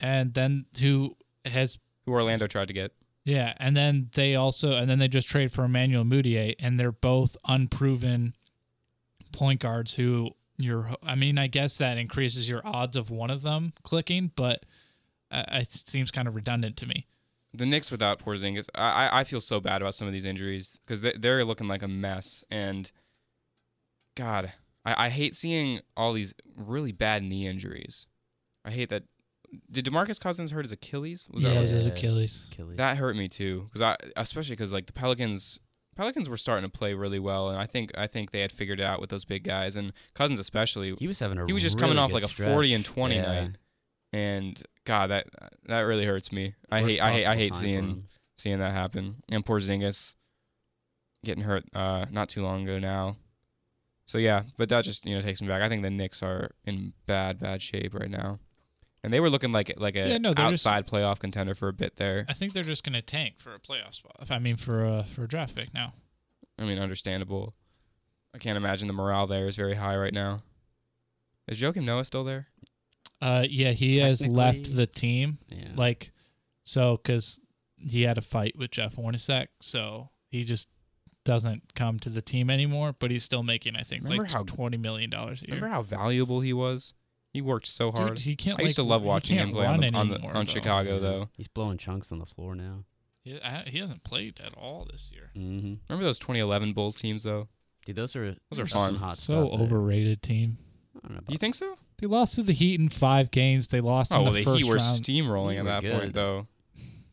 and 0.00 0.34
then 0.34 0.66
who 0.80 1.16
has 1.44 1.78
Who 2.06 2.12
Orlando 2.12 2.46
tried 2.46 2.68
to 2.68 2.74
get. 2.74 2.92
Yeah, 3.24 3.54
and 3.58 3.76
then 3.76 4.10
they 4.14 4.34
also 4.34 4.72
and 4.72 4.90
then 4.90 4.98
they 4.98 5.08
just 5.08 5.28
trade 5.28 5.52
for 5.52 5.64
Emmanuel 5.64 6.04
Mudiay, 6.04 6.54
and 6.58 6.78
they're 6.80 6.90
both 6.92 7.36
unproven 7.46 8.34
point 9.32 9.60
guards 9.60 9.94
who 9.94 10.30
you're. 10.56 10.90
I 11.02 11.14
mean, 11.14 11.38
I 11.38 11.46
guess 11.46 11.76
that 11.76 11.98
increases 11.98 12.48
your 12.48 12.62
odds 12.64 12.96
of 12.96 13.10
one 13.10 13.30
of 13.30 13.42
them 13.42 13.72
clicking, 13.84 14.32
but 14.34 14.66
uh, 15.30 15.44
it 15.52 15.70
seems 15.70 16.10
kind 16.10 16.26
of 16.26 16.34
redundant 16.34 16.76
to 16.78 16.86
me. 16.86 17.06
The 17.54 17.66
Knicks 17.66 17.90
without 17.90 18.18
Porzingis, 18.18 18.68
I 18.74 19.20
I- 19.20 19.24
feel 19.24 19.40
so 19.40 19.60
bad 19.60 19.82
about 19.82 19.94
some 19.94 20.06
of 20.08 20.12
these 20.12 20.24
injuries 20.24 20.80
because 20.84 21.02
they, 21.02 21.12
they're 21.12 21.44
looking 21.44 21.68
like 21.68 21.82
a 21.82 21.88
mess. 21.88 22.44
And 22.50 22.90
God, 24.16 24.52
I, 24.84 25.06
I 25.06 25.08
hate 25.10 25.36
seeing 25.36 25.80
all 25.96 26.12
these 26.12 26.34
really 26.56 26.92
bad 26.92 27.22
knee 27.22 27.46
injuries. 27.46 28.06
I 28.64 28.70
hate 28.70 28.88
that. 28.90 29.04
Did 29.70 29.84
Demarcus 29.84 30.18
Cousins 30.18 30.50
hurt 30.50 30.64
his 30.64 30.72
Achilles? 30.72 31.28
Was 31.30 31.44
yeah, 31.44 31.50
that 31.50 31.56
it 31.58 31.60
was 31.60 31.70
his 31.72 31.86
Achilles. 31.86 32.46
Achilles. 32.50 32.76
that 32.78 32.96
hurt 32.96 33.16
me 33.16 33.28
too? 33.28 33.64
Because 33.68 33.82
I 33.82 33.96
especially 34.16 34.54
because 34.54 34.72
like 34.72 34.86
the 34.86 34.92
Pelicans. 34.92 35.58
Pelicans 35.94 36.26
were 36.26 36.38
starting 36.38 36.64
to 36.68 36.70
play 36.78 36.94
really 36.94 37.18
well, 37.18 37.50
and 37.50 37.58
I 37.58 37.66
think 37.66 37.90
I 37.98 38.06
think 38.06 38.30
they 38.30 38.40
had 38.40 38.50
figured 38.50 38.80
it 38.80 38.84
out 38.86 38.98
with 38.98 39.10
those 39.10 39.26
big 39.26 39.44
guys 39.44 39.76
and 39.76 39.92
Cousins 40.14 40.38
especially. 40.38 40.94
he 40.98 41.06
was 41.06 41.18
having 41.18 41.36
a 41.38 41.44
He 41.46 41.52
was 41.52 41.62
just 41.62 41.76
really 41.78 41.88
coming 41.94 41.98
off 41.98 42.14
like 42.14 42.22
a 42.22 42.28
forty 42.28 42.72
and 42.72 42.82
twenty 42.82 43.16
Yeah. 43.16 43.22
night, 43.42 43.56
and 44.10 44.62
God, 44.86 45.10
that 45.10 45.26
that 45.66 45.80
really 45.80 46.06
hurts 46.06 46.32
me. 46.32 46.54
I 46.70 46.80
Worst 46.80 46.90
hate 46.92 47.00
I 47.00 47.12
hate 47.12 47.26
I 47.26 47.36
hate 47.36 47.54
seeing 47.54 48.04
seeing 48.38 48.58
that 48.60 48.72
happen. 48.72 49.16
And 49.30 49.44
Porzingis 49.44 50.14
getting 51.26 51.44
hurt 51.44 51.64
uh, 51.74 52.06
not 52.10 52.30
too 52.30 52.42
long 52.42 52.62
ago 52.64 52.78
now. 52.78 53.16
So 54.06 54.16
yeah, 54.16 54.44
but 54.56 54.70
that 54.70 54.84
just 54.84 55.04
you 55.04 55.14
know 55.14 55.20
takes 55.20 55.42
me 55.42 55.48
back. 55.48 55.60
I 55.60 55.68
think 55.68 55.82
the 55.82 55.90
Knicks 55.90 56.22
are 56.22 56.52
in 56.64 56.94
bad 57.06 57.38
bad 57.38 57.60
shape 57.60 57.92
right 57.94 58.10
now, 58.10 58.38
and 59.04 59.12
they 59.12 59.20
were 59.20 59.30
looking 59.30 59.52
like 59.52 59.72
like 59.76 59.96
a 59.96 60.08
Yeah, 60.08 60.18
no, 60.18 60.34
they're 60.34 60.50
just- 60.50 60.66
outside 60.66 60.86
playoff 60.86 61.18
contender 61.18 61.54
for 61.54 61.68
a 61.68 61.72
bit 61.72 61.96
there. 61.96 62.24
I 62.28 62.32
think 62.34 62.52
they're 62.52 62.62
just 62.62 62.84
going 62.84 62.94
to 62.94 63.02
tank 63.02 63.36
for 63.40 63.54
a 63.54 63.58
playoff 63.58 63.94
spot. 63.94 64.16
I 64.30 64.38
mean, 64.38 64.56
for 64.56 64.84
a 64.84 65.04
for 65.04 65.24
a 65.24 65.28
draft 65.28 65.54
pick 65.54 65.72
now. 65.74 65.94
I 66.58 66.64
mean, 66.64 66.78
understandable. 66.78 67.54
I 68.34 68.38
can't 68.38 68.56
imagine 68.56 68.86
the 68.88 68.94
morale 68.94 69.26
there 69.26 69.46
is 69.48 69.56
very 69.56 69.74
high 69.74 69.96
right 69.96 70.12
now. 70.14 70.42
Is 71.48 71.60
Joakim 71.60 71.84
Noah 71.84 72.04
still 72.04 72.24
there? 72.24 72.46
Uh, 73.20 73.44
yeah, 73.48 73.72
he 73.72 73.98
has 73.98 74.26
left 74.26 74.74
the 74.74 74.86
team. 74.86 75.38
Yeah. 75.48 75.68
Like, 75.76 76.12
so 76.64 76.96
because 76.96 77.40
he 77.76 78.02
had 78.02 78.18
a 78.18 78.22
fight 78.22 78.56
with 78.56 78.70
Jeff 78.70 78.96
Hornacek, 78.96 79.48
so 79.60 80.10
he 80.28 80.44
just 80.44 80.68
doesn't 81.24 81.74
come 81.74 81.98
to 82.00 82.08
the 82.08 82.22
team 82.22 82.48
anymore. 82.50 82.94
But 82.98 83.10
he's 83.10 83.22
still 83.24 83.42
making, 83.42 83.76
I 83.76 83.82
think, 83.82 84.04
Remember 84.04 84.22
like 84.24 84.32
how- 84.32 84.44
twenty 84.44 84.76
million 84.76 85.10
dollars 85.10 85.42
a 85.42 85.46
year. 85.48 85.56
Remember 85.56 85.72
how 85.74 85.82
valuable 85.82 86.40
he 86.40 86.52
was? 86.52 86.94
He 87.32 87.40
worked 87.40 87.66
so 87.66 87.90
hard. 87.90 88.16
Dude, 88.16 88.18
he 88.20 88.36
can't. 88.36 88.60
I 88.60 88.62
used 88.64 88.78
like, 88.78 88.84
to 88.84 88.88
love 88.90 89.02
watching 89.02 89.38
him 89.38 89.52
play 89.52 89.64
on, 89.64 89.80
run 89.80 89.92
the, 89.92 89.98
on, 89.98 90.08
the, 90.08 90.14
anymore, 90.16 90.36
on 90.36 90.44
though. 90.46 90.52
Chicago, 90.52 90.94
Yeah. 90.94 91.00
though. 91.00 91.28
He's 91.36 91.48
blowing 91.48 91.78
chunks 91.78 92.12
on 92.12 92.18
the 92.18 92.26
floor 92.26 92.54
now. 92.54 92.84
He, 93.24 93.40
I, 93.40 93.62
he 93.66 93.78
hasn't 93.78 94.04
played 94.04 94.40
at 94.44 94.52
all 94.54 94.86
this 94.90 95.10
year. 95.14 95.30
hmm 95.34 95.74
Remember 95.88 96.04
those 96.04 96.18
2011 96.18 96.72
Bulls 96.74 96.98
teams, 97.00 97.22
though? 97.24 97.48
Dude, 97.86 97.96
those 97.96 98.14
are 98.16 98.36
Those 98.50 98.58
are 98.60 98.66
some 98.66 98.92
fun. 98.92 99.00
Hot 99.00 99.16
so 99.16 99.46
stuff 99.46 99.58
there. 99.58 99.66
overrated 99.66 100.22
team. 100.22 100.58
I 101.02 101.08
don't 101.08 101.16
know 101.16 101.22
You 101.28 101.38
think 101.38 101.54
so? 101.54 101.76
They 101.98 102.06
lost 102.06 102.34
to 102.34 102.42
the 102.42 102.52
Heat 102.52 102.78
in 102.80 102.88
five 102.90 103.30
games. 103.30 103.68
They 103.68 103.80
lost 103.80 104.12
Oh, 104.12 104.18
in 104.18 104.22
well, 104.24 104.32
the 104.32 104.38
the 104.40 104.44
first 104.44 104.58
Heat 104.62 104.68
were 104.68 104.74
round. 104.76 105.02
steamrolling 105.02 105.56
at 105.58 105.64
were 105.64 105.70
that 105.90 106.00
point, 106.00 106.12
though. 106.12 106.46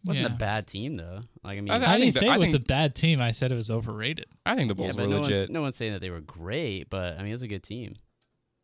wasn't 0.04 0.28
Yeah. 0.28 0.34
a 0.34 0.38
bad 0.38 0.68
team 0.68 0.98
though. 0.98 1.22
Like 1.44 1.58
I 1.58 1.62
mean, 1.62 1.72
I- 1.72 1.86
I, 1.86 1.94
I 1.94 1.98
didn't 2.00 2.14
say 2.14 2.28
that- 2.28 2.32
I 2.34 2.36
it 2.36 2.40
was 2.40 2.54
a 2.56 2.60
bad 2.60 2.96
team. 2.96 3.22
I 3.22 3.32
said 3.32 3.52
it 3.52 3.56
was 3.56 3.70
overrated. 3.70 4.26
I 4.46 4.56
think 4.56 4.68
the 4.68 4.76
Bulls 4.76 4.96
but 4.96 5.04
were 5.04 5.10
no 5.10 5.20
legit. 5.22 5.36
one's, 5.38 5.50
no 5.52 5.62
one's 5.62 5.76
saying 5.76 5.94
that 5.94 6.00
they 6.02 6.10
were 6.10 6.22
great, 6.22 6.90
but 6.90 7.14
I 7.18 7.20
mean, 7.20 7.30
it 7.30 7.34
was 7.34 7.42
a 7.44 7.48
good 7.48 7.64
team. 7.64 7.96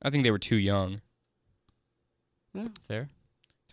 I 0.02 0.10
think 0.10 0.24
they 0.24 0.32
were 0.32 0.40
too 0.40 0.58
young. 0.58 1.02
Yeah, 2.56 2.68
fair. 2.88 3.10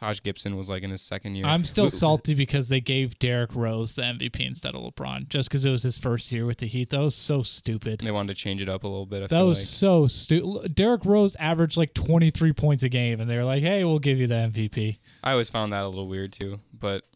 Taj 0.01 0.21
Gibson 0.23 0.57
was 0.57 0.69
like 0.69 0.83
in 0.83 0.91
his 0.91 1.01
second 1.01 1.37
year. 1.37 1.47
I'm 1.47 1.63
still 1.63 1.89
salty 2.05 2.35
because 2.35 2.69
they 2.69 2.81
gave 2.81 3.17
Derrick 3.21 3.55
Rose 3.55 3.93
the 3.93 4.03
MVP 4.03 4.41
instead 4.45 4.75
of 4.75 4.83
LeBron, 4.83 5.29
just 5.29 5.49
because 5.49 5.65
it 5.65 5.71
was 5.71 5.85
his 5.85 5.97
first 5.97 6.33
year 6.33 6.45
with 6.45 6.59
the 6.59 6.67
Heat. 6.67 6.91
That 6.91 6.99
was 7.01 7.15
so 7.15 7.43
stupid. 7.43 8.01
They 8.01 8.11
wanted 8.11 8.35
to 8.35 8.43
change 8.43 8.61
it 8.61 8.69
up 8.69 8.83
a 8.83 8.89
little 8.89 9.07
bit. 9.07 9.21
I 9.21 9.23
That 9.23 9.29
feel 9.31 9.47
was 9.47 9.59
like. 9.59 9.65
so 9.65 10.07
stupid. 10.09 10.75
Derrick 10.75 11.05
Rose 11.05 11.37
averaged 11.37 11.77
like 11.77 11.95
23 11.95 12.53
points 12.53 12.83
a 12.83 12.89
game, 12.89 13.21
and 13.21 13.31
they 13.31 13.37
were 13.37 13.45
like, 13.45 13.63
"Hey, 13.63 13.85
we'll 13.85 14.01
give 14.01 14.19
you 14.19 14.27
the 14.27 14.35
MVP." 14.35 14.99
I 15.23 15.31
always 15.31 15.51
found 15.51 15.73
that 15.73 15.83
a 15.85 15.89
little 15.89 16.09
weird 16.09 16.33
too, 16.33 16.59
but 16.77 17.07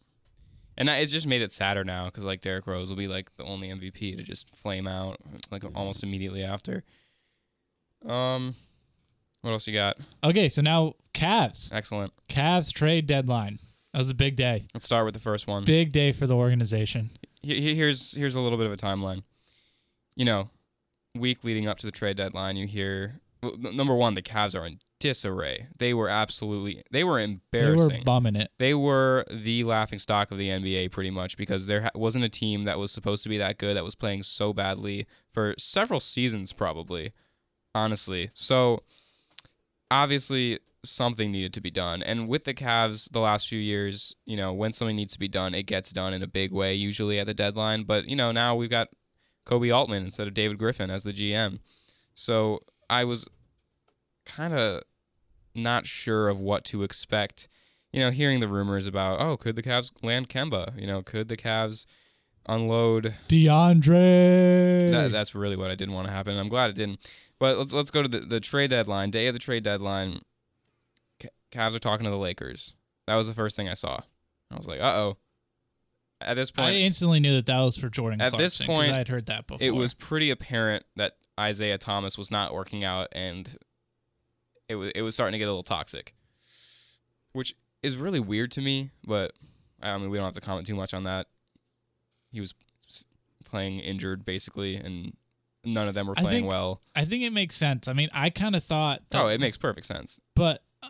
and 0.77 0.87
that- 0.87 1.01
it's 1.01 1.11
just 1.11 1.27
made 1.27 1.41
it 1.41 1.51
sadder 1.51 1.83
now 1.83 2.05
because 2.05 2.23
like 2.23 2.39
Derrick 2.39 2.67
Rose 2.67 2.89
will 2.89 2.97
be 2.97 3.09
like 3.09 3.35
the 3.35 3.43
only 3.43 3.67
MVP 3.67 4.15
to 4.15 4.23
just 4.23 4.55
flame 4.55 4.87
out 4.87 5.17
like 5.51 5.65
almost 5.75 6.03
immediately 6.03 6.41
after. 6.43 6.85
Um, 8.05 8.55
what 9.41 9.51
else 9.51 9.67
you 9.67 9.73
got? 9.73 9.97
Okay, 10.23 10.49
so 10.49 10.61
now 10.61 10.93
Cavs, 11.13 11.71
Excellent. 11.71 12.13
Cavs 12.29 12.73
trade 12.73 13.05
deadline. 13.07 13.59
That 13.93 13.99
was 13.99 14.09
a 14.09 14.15
big 14.15 14.35
day. 14.35 14.67
Let's 14.73 14.85
start 14.85 15.05
with 15.05 15.13
the 15.13 15.19
first 15.19 15.47
one. 15.47 15.63
Big 15.63 15.91
day 15.91 16.11
for 16.11 16.27
the 16.27 16.35
organization. 16.35 17.09
He- 17.41 17.61
he- 17.61 17.75
Here's 17.75 18.13
here's 18.13 18.35
a 18.35 18.41
little 18.41 18.57
bit 18.57 18.67
of 18.67 18.73
a 18.73 18.77
timeline. 18.77 19.23
You 20.15 20.25
know, 20.25 20.49
week 21.15 21.43
leading 21.43 21.67
up 21.67 21.77
to 21.79 21.85
the 21.85 21.91
trade 21.91 22.17
deadline, 22.17 22.57
you 22.57 22.67
hear 22.67 23.19
well, 23.41 23.53
n- 23.53 23.75
number 23.75 23.95
one, 23.95 24.13
the 24.15 24.21
Cavs 24.21 24.59
are 24.59 24.65
in 24.65 24.79
disarray. 24.99 25.67
They 25.77 25.93
were 25.93 26.09
absolutely 26.09 26.83
they 26.91 27.03
were 27.03 27.17
They 27.19 27.23
embarrassing. 27.25 27.99
were 27.99 28.03
bumming 28.03 28.35
it. 28.35 28.51
they 28.57 28.73
were 28.73 29.25
the 29.31 29.63
laughing 29.63 29.99
stock 29.99 30.31
of 30.31 30.37
the 30.39 30.49
NBA 30.49 30.89
pretty 30.91 31.11
much 31.11 31.37
because 31.37 31.67
there 31.67 31.83
ha- 31.83 31.89
wasn't 31.95 32.25
a 32.25 32.29
team 32.29 32.63
that 32.65 32.79
was 32.79 32.91
supposed 32.91 33.21
to 33.23 33.29
be 33.29 33.37
that 33.37 33.59
good 33.59 33.77
that 33.77 33.83
was 33.83 33.93
playing 33.95 34.23
so 34.23 34.53
badly 34.53 35.05
for 35.31 35.53
several 35.59 35.99
seasons 35.99 36.51
probably 36.51 37.13
honestly 37.75 38.31
so 38.33 38.81
obviously 39.91 40.59
something 40.83 41.31
needed 41.31 41.53
to 41.53 41.61
be 41.61 41.71
done 41.71 42.01
and 42.03 42.27
with 42.27 42.45
the 42.45 42.53
Cavs 42.53 43.11
the 43.11 43.19
last 43.19 43.47
few 43.49 43.59
years 43.59 44.15
you 44.25 44.37
know 44.37 44.53
when 44.53 44.71
something 44.71 44.95
needs 44.95 45.13
to 45.13 45.19
be 45.19 45.27
done 45.27 45.53
it 45.53 45.63
gets 45.63 45.91
done 45.91 46.13
in 46.13 46.23
a 46.23 46.27
big 46.27 46.51
way 46.51 46.73
usually 46.73 47.19
at 47.19 47.27
the 47.27 47.33
deadline 47.33 47.83
but 47.83 48.07
you 48.07 48.15
know 48.15 48.31
now 48.31 48.55
we've 48.55 48.69
got 48.69 48.87
Koby 49.45 49.73
Altman 49.73 50.03
instead 50.03 50.27
of 50.27 50.33
David 50.33 50.57
Griffin 50.57 50.89
as 50.89 51.03
the 51.03 51.11
GM 51.11 51.59
so 52.13 52.59
I 52.89 53.03
was 53.03 53.27
kind 54.25 54.53
of 54.53 54.83
not 55.53 55.85
sure 55.85 56.29
of 56.29 56.39
what 56.39 56.63
to 56.65 56.83
expect 56.83 57.49
you 57.91 58.03
know, 58.03 58.11
hearing 58.11 58.39
the 58.39 58.47
rumors 58.47 58.85
about, 58.85 59.19
oh, 59.19 59.37
could 59.37 59.55
the 59.55 59.63
Cavs 59.63 59.91
land 60.03 60.29
Kemba? 60.29 60.79
You 60.79 60.87
know, 60.87 61.01
could 61.01 61.29
the 61.29 61.37
Cavs 61.37 61.85
unload? 62.47 63.15
DeAndre. 63.29 64.91
That, 64.91 65.11
that's 65.11 65.33
really 65.33 65.55
what 65.55 65.71
I 65.71 65.75
didn't 65.75 65.95
want 65.95 66.07
to 66.07 66.13
happen. 66.13 66.37
I'm 66.37 66.49
glad 66.49 66.69
it 66.69 66.75
didn't. 66.75 66.99
But 67.39 67.57
let's 67.57 67.73
let's 67.73 67.91
go 67.91 68.01
to 68.01 68.07
the, 68.07 68.19
the 68.19 68.39
trade 68.39 68.69
deadline. 68.71 69.11
Day 69.11 69.27
of 69.27 69.33
the 69.33 69.39
trade 69.39 69.63
deadline, 69.63 70.19
Ca- 71.21 71.29
Cavs 71.51 71.75
are 71.75 71.79
talking 71.79 72.03
to 72.05 72.09
the 72.09 72.17
Lakers. 72.17 72.73
That 73.05 73.15
was 73.15 73.27
the 73.27 73.33
first 73.33 73.55
thing 73.55 73.69
I 73.69 73.73
saw. 73.73 73.99
I 74.51 74.55
was 74.57 74.67
like, 74.67 74.79
uh 74.79 74.93
oh. 74.95 75.17
At 76.19 76.33
this 76.33 76.49
point, 76.49 76.69
I 76.69 76.73
instantly 76.79 77.19
knew 77.19 77.33
that 77.35 77.45
that 77.45 77.59
was 77.59 77.77
for 77.77 77.89
Jordan. 77.89 78.21
At 78.21 78.35
this 78.35 78.57
point, 78.57 78.91
I 78.91 78.97
had 78.97 79.07
heard 79.07 79.27
that 79.27 79.45
before. 79.45 79.63
it 79.65 79.69
was 79.69 79.93
pretty 79.93 80.31
apparent 80.31 80.83
that 80.95 81.13
Isaiah 81.39 81.77
Thomas 81.77 82.17
was 82.17 82.31
not 82.31 82.55
working 82.55 82.83
out, 82.83 83.09
and 83.11 83.55
it 84.67 84.75
was 84.75 84.91
it 84.95 85.03
was 85.03 85.13
starting 85.13 85.33
to 85.33 85.37
get 85.37 85.45
a 85.45 85.51
little 85.51 85.61
toxic, 85.61 86.15
which 87.33 87.53
is 87.83 87.97
really 87.97 88.19
weird 88.19 88.49
to 88.53 88.61
me. 88.61 88.89
But 89.05 89.33
I 89.79 89.95
mean, 89.99 90.09
we 90.09 90.17
don't 90.17 90.25
have 90.25 90.33
to 90.33 90.41
comment 90.41 90.65
too 90.65 90.73
much 90.75 90.95
on 90.95 91.03
that. 91.03 91.27
He 92.31 92.39
was 92.39 92.55
playing 93.45 93.79
injured 93.79 94.25
basically, 94.25 94.75
and 94.75 95.15
none 95.63 95.87
of 95.87 95.93
them 95.93 96.07
were 96.07 96.13
I 96.17 96.21
playing 96.21 96.43
think- 96.43 96.51
well. 96.51 96.81
I 96.95 97.05
think 97.05 97.23
it 97.23 97.31
makes 97.31 97.55
sense. 97.55 97.87
I 97.87 97.93
mean, 97.93 98.09
I 98.13 98.29
kind 98.29 98.55
of 98.55 98.63
thought 98.63 99.01
that 99.09 99.21
Oh, 99.23 99.27
it 99.27 99.39
makes 99.39 99.57
perfect 99.57 99.85
sense. 99.87 100.19
but 100.35 100.63
uh, 100.83 100.89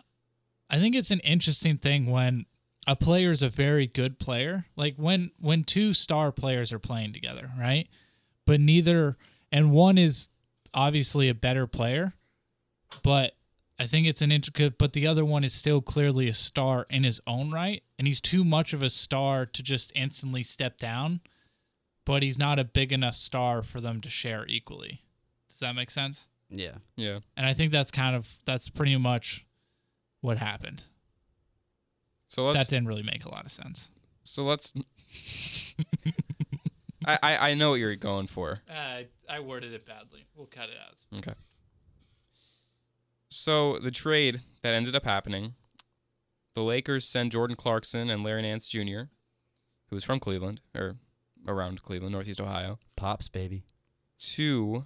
I 0.70 0.78
think 0.78 0.94
it's 0.94 1.10
an 1.10 1.20
interesting 1.20 1.78
thing 1.78 2.06
when 2.06 2.46
a 2.86 2.96
player 2.96 3.32
is 3.32 3.42
a 3.42 3.48
very 3.48 3.86
good 3.86 4.18
player. 4.18 4.66
Like 4.76 4.94
when 4.96 5.30
when 5.38 5.64
two 5.64 5.92
star 5.92 6.32
players 6.32 6.72
are 6.72 6.78
playing 6.78 7.12
together, 7.12 7.50
right? 7.58 7.88
But 8.46 8.60
neither 8.60 9.16
and 9.52 9.72
one 9.72 9.98
is 9.98 10.28
obviously 10.74 11.28
a 11.28 11.34
better 11.34 11.66
player, 11.66 12.14
but 13.02 13.34
I 13.78 13.86
think 13.86 14.06
it's 14.06 14.22
an 14.22 14.32
intricate 14.32 14.78
but 14.78 14.92
the 14.92 15.06
other 15.06 15.24
one 15.24 15.44
is 15.44 15.52
still 15.52 15.80
clearly 15.82 16.28
a 16.28 16.34
star 16.34 16.86
in 16.90 17.04
his 17.04 17.20
own 17.26 17.50
right 17.50 17.82
and 17.98 18.06
he's 18.06 18.20
too 18.20 18.42
much 18.44 18.72
of 18.72 18.82
a 18.82 18.90
star 18.90 19.46
to 19.46 19.62
just 19.62 19.92
instantly 19.94 20.42
step 20.42 20.78
down, 20.78 21.20
but 22.08 22.22
he's 22.22 22.38
not 22.38 22.58
a 22.58 22.64
big 22.64 22.90
enough 22.90 23.14
star 23.14 23.62
for 23.62 23.82
them 23.82 24.00
to 24.00 24.08
share 24.08 24.46
equally. 24.48 25.02
Does 25.50 25.58
that 25.58 25.74
make 25.74 25.90
sense? 25.90 26.26
Yeah. 26.48 26.76
Yeah. 26.96 27.18
And 27.36 27.44
I 27.44 27.52
think 27.52 27.70
that's 27.70 27.90
kind 27.90 28.16
of 28.16 28.26
that's 28.46 28.70
pretty 28.70 28.96
much 28.96 29.44
what 30.22 30.38
happened. 30.38 30.84
So 32.28 32.46
let's 32.46 32.58
that 32.60 32.74
didn't 32.74 32.88
really 32.88 33.02
make 33.02 33.26
a 33.26 33.30
lot 33.30 33.44
of 33.44 33.50
sense. 33.52 33.90
so 34.24 34.42
let's. 34.42 34.72
I, 37.06 37.18
I 37.22 37.36
I 37.50 37.54
know 37.54 37.70
what 37.70 37.76
you're 37.80 37.94
going 37.94 38.26
for. 38.26 38.62
Uh, 38.70 39.02
I 39.28 39.40
worded 39.40 39.74
it 39.74 39.84
badly. 39.84 40.24
We'll 40.34 40.46
cut 40.46 40.70
it 40.70 40.76
out. 40.82 41.18
Okay. 41.18 41.34
So 43.28 43.78
the 43.80 43.90
trade 43.90 44.40
that 44.62 44.72
ended 44.74 44.96
up 44.96 45.04
happening, 45.04 45.56
the 46.54 46.62
Lakers 46.62 47.06
send 47.06 47.32
Jordan 47.32 47.54
Clarkson 47.56 48.08
and 48.08 48.24
Larry 48.24 48.40
Nance 48.42 48.66
Jr., 48.66 49.10
who 49.88 49.96
was 49.96 50.04
from 50.04 50.20
Cleveland 50.20 50.62
or 50.74 50.96
around 51.46 51.82
Cleveland, 51.82 52.12
Northeast 52.12 52.40
Ohio, 52.40 52.78
Pops, 52.96 53.28
baby. 53.28 53.64
to 54.18 54.84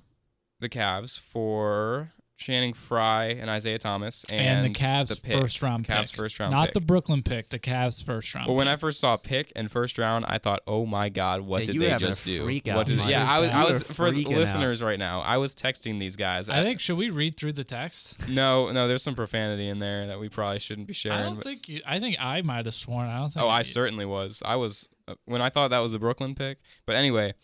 the 0.61 0.69
Cavs 0.69 1.19
for 1.19 2.13
Channing 2.39 2.73
Frye 2.73 3.27
and 3.39 3.49
Isaiah 3.49 3.79
Thomas 3.79 4.25
and, 4.33 4.41
And, 4.67 4.75
the 4.75 4.79
Cavs 4.79 5.09
the 5.15 5.21
pick, 5.21 5.41
first 5.41 5.63
round 5.63 5.87
Cavs 5.87 6.11
pick. 6.11 6.17
first 6.21 6.41
round 6.41 6.51
Not 6.51 6.67
pick. 6.69 6.75
the 6.75 6.81
Brooklyn 6.81 7.23
pick, 7.23 7.51
the 7.51 7.59
Cavs 7.59 8.03
first 8.03 8.35
round. 8.35 8.49
Well, 8.49 8.57
when 8.57 8.67
I 8.67 8.75
first 8.77 8.99
saw 8.99 9.17
pick 9.17 9.53
and 9.55 9.71
first 9.71 9.97
round, 9.97 10.25
I 10.27 10.39
thought, 10.39 10.61
"Oh 10.67 10.85
my 10.85 11.09
God, 11.09 11.43
what 11.43 11.61
Yeah, 11.61 11.67
did 11.67 11.75
you 11.75 11.81
were 11.83 11.87
they 11.87 11.91
having 11.93 12.07
a 12.07 12.11
just 12.11 12.25
do?" 12.25 12.43
freak 12.45 12.67
What 12.67 12.87
did? 12.89 12.99
Mike. 12.99 13.11
Yeah, 13.11 13.31
I 13.31 13.39
was. 13.39 13.51
I 13.51 13.65
was 13.65 13.83
for 13.85 14.11
the 14.11 14.27
out. 14.27 14.33
listeners 14.33 14.83
right 14.83 14.99
now. 14.99 15.21
I 15.21 15.37
was 15.37 15.55
texting 15.55 16.01
these 16.01 16.17
guys. 16.17 16.49
I 16.49 16.65
think 16.65 16.81
should 16.81 16.97
we 16.97 17.11
read 17.11 17.37
through 17.37 17.53
the 17.53 17.65
text? 17.65 18.29
no, 18.29 18.73
no. 18.73 18.89
There's 18.89 19.03
some 19.05 19.15
profanity 19.15 19.69
in 19.69 19.79
there 19.79 20.09
that 20.09 20.19
we 20.19 20.29
probably 20.29 20.59
shouldn't 20.59 20.89
be 20.89 20.95
sharing. 20.95 21.19
I 21.21 21.23
don't 21.23 21.35
but- 21.37 21.45
think 21.45 21.69
you. 21.69 21.81
I 21.87 22.01
think 22.01 22.17
I 22.19 22.43
might 22.43 22.65
have 22.67 22.75
sworn. 22.75 23.07
I 23.09 23.19
don't 23.19 23.31
think. 23.31 23.45
Oh, 23.45 23.49
I 23.49 23.59
you- 23.59 23.65
certainly 23.65 24.05
was. 24.05 24.43
I 24.45 24.57
was 24.57 24.89
uh, 25.07 25.15
when 25.27 25.41
I 25.43 25.49
thought 25.49 25.69
that 25.69 25.79
was 25.79 25.93
the 25.93 25.99
Brooklyn 26.01 26.35
pick. 26.35 26.59
But 26.87 26.97
anyway, 26.97 27.35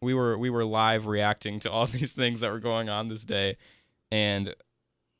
we 0.00 0.14
were 0.14 0.38
we 0.38 0.48
were 0.50 0.64
live 0.64 1.06
reacting 1.06 1.60
to 1.60 1.70
all 1.70 1.86
these 1.98 2.12
things 2.12 2.40
that 2.40 2.50
were 2.52 2.58
going 2.60 2.88
on 2.88 3.08
this 3.08 3.24
day, 3.24 3.56
and 4.14 4.54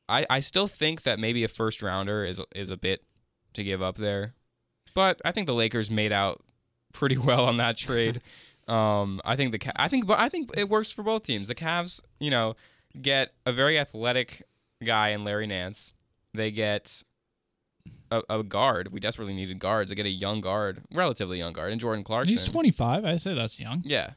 I 0.09 0.25
I 0.31 0.39
still 0.41 0.69
think 0.69 1.03
that 1.03 1.19
maybe 1.19 1.43
a 1.43 1.49
first 1.49 1.83
rounder 1.83 2.25
is 2.25 2.41
is 2.55 2.71
a 2.71 2.77
bit 2.77 3.03
to 3.55 3.65
give 3.65 3.83
up 3.83 3.97
there, 3.97 4.35
but 4.95 5.21
I 5.25 5.33
think 5.33 5.49
the 5.49 5.55
Lakers 5.55 5.91
made 5.91 6.13
out 6.13 6.43
pretty 6.93 7.17
well 7.29 7.45
on 7.47 7.57
that 7.57 7.77
trade. 7.77 8.21
um, 8.69 9.21
I 9.25 9.35
think 9.35 9.51
the 9.51 9.73
I 9.83 9.89
think 9.89 10.07
but 10.07 10.21
I 10.21 10.29
think 10.29 10.51
it 10.57 10.69
works 10.69 10.93
for 10.93 11.03
both 11.03 11.25
teams. 11.25 11.49
The 11.49 11.57
Cavs, 11.57 12.01
you 12.21 12.31
know, 12.31 12.55
get 13.03 13.35
a 13.45 13.53
very 13.53 13.79
athletic 13.79 14.43
guy 14.85 15.09
in 15.09 15.25
Larry 15.25 15.49
Nance. 15.49 15.93
They 16.33 16.53
get 16.53 17.03
a, 18.13 18.23
a 18.31 18.43
guard. 18.45 18.93
We 18.93 19.01
desperately 19.01 19.35
needed 19.35 19.59
guards. 19.59 19.91
They 19.91 19.97
get 19.97 20.07
a 20.07 20.11
young 20.11 20.41
guard, 20.41 20.83
relatively 20.93 21.39
young 21.39 21.53
guard, 21.53 21.73
and 21.73 21.81
Jordan 21.81 22.05
Clarkson. 22.05 22.33
He's 22.33 22.45
25. 22.45 23.05
I 23.05 23.17
say 23.17 23.35
that's 23.35 23.59
young. 23.59 23.83
Yeah, 23.85 24.11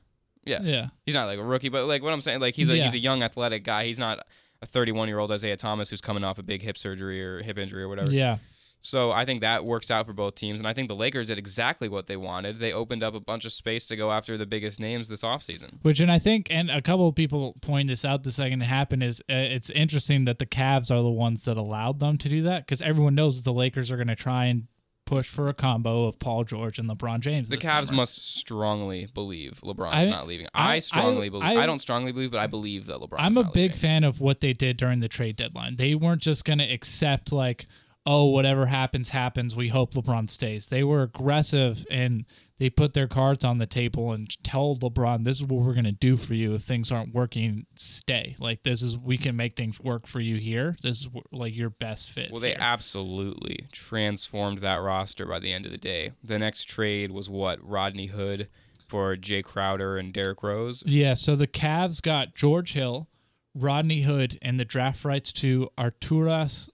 yeah. 0.45 0.61
Yeah. 0.61 0.87
He's 1.05 1.15
not 1.15 1.25
like 1.25 1.39
a 1.39 1.43
rookie, 1.43 1.69
but 1.69 1.85
like 1.85 2.03
what 2.03 2.13
I'm 2.13 2.21
saying, 2.21 2.41
like 2.41 2.53
he's 2.53 2.69
a 2.69 2.77
Yeah. 2.77 2.83
he's 2.83 2.93
a 2.93 2.99
young 2.99 3.23
athletic 3.23 3.63
guy. 3.63 3.85
He's 3.85 3.99
not 3.99 4.25
a 4.61 4.65
31 4.65 5.07
year 5.07 5.19
old 5.19 5.31
Isaiah 5.31 5.57
Thomas 5.57 5.89
who's 5.89 6.01
coming 6.01 6.23
off 6.23 6.39
a 6.39 6.43
big 6.43 6.61
hip 6.61 6.77
surgery 6.77 7.23
or 7.23 7.41
hip 7.41 7.57
injury 7.57 7.83
or 7.83 7.89
whatever. 7.89 8.11
Yeah. 8.11 8.37
So 8.81 9.11
I 9.11 9.25
think 9.25 9.41
that 9.41 9.65
works 9.65 9.91
out 9.91 10.05
for 10.05 10.13
both 10.13 10.35
teams, 10.35 10.59
and 10.59 10.67
I 10.67 10.73
think 10.73 10.87
the 10.87 10.95
Lakers 10.95 11.27
did 11.27 11.37
exactly 11.37 11.89
what 11.89 12.07
they 12.07 12.15
wanted. 12.15 12.59
They 12.59 12.71
opened 12.71 13.03
up 13.03 13.15
a 13.15 13.19
bunch 13.19 13.43
of 13.43 13.51
space 13.51 13.85
to 13.87 13.95
go 13.95 14.11
after 14.11 14.37
the 14.37 14.45
biggest 14.45 14.79
names 14.79 15.09
this 15.09 15.23
offseason. 15.23 15.79
Which, 15.81 15.99
and 15.99 16.11
I 16.11 16.19
think, 16.19 16.47
and 16.49 16.69
a 16.69 16.81
couple 16.81 17.07
of 17.07 17.15
people 17.15 17.57
point 17.61 17.89
this 17.89 18.05
out 18.05 18.23
the 18.23 18.31
second 18.31 18.61
it 18.61 18.65
happened 18.65 19.03
is 19.03 19.19
uh, 19.21 19.33
it's 19.33 19.69
interesting 19.71 20.25
that 20.25 20.39
the 20.39 20.45
Cavs 20.45 20.91
are 20.91 21.01
the 21.01 21.09
ones 21.09 21.43
that 21.43 21.57
allowed 21.57 21.99
them 21.99 22.17
to 22.19 22.29
do 22.29 22.43
that 22.43 22.65
because 22.65 22.81
everyone 22.81 23.15
knows 23.15 23.37
that 23.37 23.43
the 23.43 23.53
Lakers 23.53 23.91
are 23.91 23.97
going 23.97 24.07
to 24.07 24.15
try 24.15 24.45
and 24.45 24.67
push 25.07 25.27
for 25.27 25.47
a 25.47 25.53
combo 25.53 26.05
of 26.05 26.19
Paul 26.19 26.43
George 26.43 26.77
and 26.77 26.87
LeBron 26.87 27.21
James. 27.21 27.49
The 27.49 27.57
Cavs 27.57 27.85
summer. 27.87 27.97
must 27.97 28.37
strongly 28.37 29.07
believe 29.13 29.61
LeBron's 29.63 30.07
I- 30.07 30.11
not 30.11 30.27
leaving. 30.27 30.47
I, 30.53 30.75
I- 30.75 30.79
strongly 30.79 31.27
I- 31.27 31.29
believe. 31.29 31.57
I, 31.57 31.65
don't 31.65 31.79
strongly 31.79 32.11
believe, 32.11 32.29
but 32.31 32.39
I 32.39 32.45
believe 32.47 32.85
that 32.85 32.97
LeBron's 32.99 33.17
I'm 33.19 33.37
a 33.37 33.43
big 33.45 33.71
leaving. 33.71 33.75
fan 33.77 34.03
of 34.03 34.21
what 34.21 34.41
they 34.41 34.53
did 34.53 34.77
during 34.77 34.99
the 34.99 35.07
trade 35.09 35.35
deadline. 35.35 35.77
They 35.77 35.95
weren't 35.95 36.21
just 36.21 36.45
going 36.45 36.59
to 36.59 36.65
accept 36.71 37.31
like, 37.31 37.65
oh, 38.07 38.25
whatever 38.25 38.65
happens, 38.65 39.09
happens. 39.09 39.53
We 39.55 39.67
hope 39.67 39.91
LeBron 39.91 40.29
stays. 40.29 40.67
They 40.67 40.83
were 40.83 41.03
aggressive 41.03 41.85
and 41.91 42.25
they 42.57 42.69
put 42.69 42.93
their 42.93 43.07
cards 43.07 43.43
on 43.43 43.57
the 43.57 43.67
table 43.67 44.13
and 44.13 44.27
told 44.43 44.81
LeBron, 44.81 45.25
"This 45.25 45.41
is 45.41 45.45
what 45.45 45.63
we're 45.63 45.73
going 45.73 45.83
to 45.83 45.91
do 45.91 46.15
for 46.15 46.33
you. 46.33 46.55
If 46.55 46.63
things 46.63 46.91
aren't 46.91 47.13
working, 47.13 47.67
stay. 47.75 48.35
Like 48.39 48.63
this 48.63 48.81
is 48.81 48.97
we 48.97 49.17
can 49.17 49.35
make 49.35 49.55
things 49.55 49.79
work 49.79 50.07
for 50.07 50.21
you 50.21 50.37
here. 50.37 50.75
This 50.81 51.01
is 51.01 51.09
like 51.31 51.55
your 51.55 51.69
best 51.69 52.09
fit." 52.09 52.31
Well, 52.31 52.39
they 52.39 52.51
here." 52.51 52.57
absolutely 52.59 53.67
transformed 53.71 54.59
that 54.59 54.81
roster 54.81 55.25
by 55.25 55.39
the 55.39 55.51
end 55.51 55.65
of 55.65 55.71
the 55.71 55.77
day. 55.77 56.11
The 56.23 56.39
next 56.39 56.65
trade 56.65 57.11
was 57.11 57.29
what 57.29 57.59
Rodney 57.61 58.07
Hood 58.07 58.47
for 58.87 59.17
Jae 59.17 59.43
Crowder 59.43 59.97
and 59.97 60.13
Derrick 60.13 60.41
Rose. 60.41 60.81
yeah. 60.87 61.13
So 61.13 61.35
the 61.35 61.45
Cavs 61.45 62.01
got 62.01 62.35
George 62.35 62.71
Hill, 62.71 63.09
Rodney 63.53 64.01
Hood, 64.01 64.39
and 64.41 64.57
the 64.57 64.65
draft 64.65 65.03
rights 65.03 65.33
to 65.33 65.69
Arturas 65.77 66.69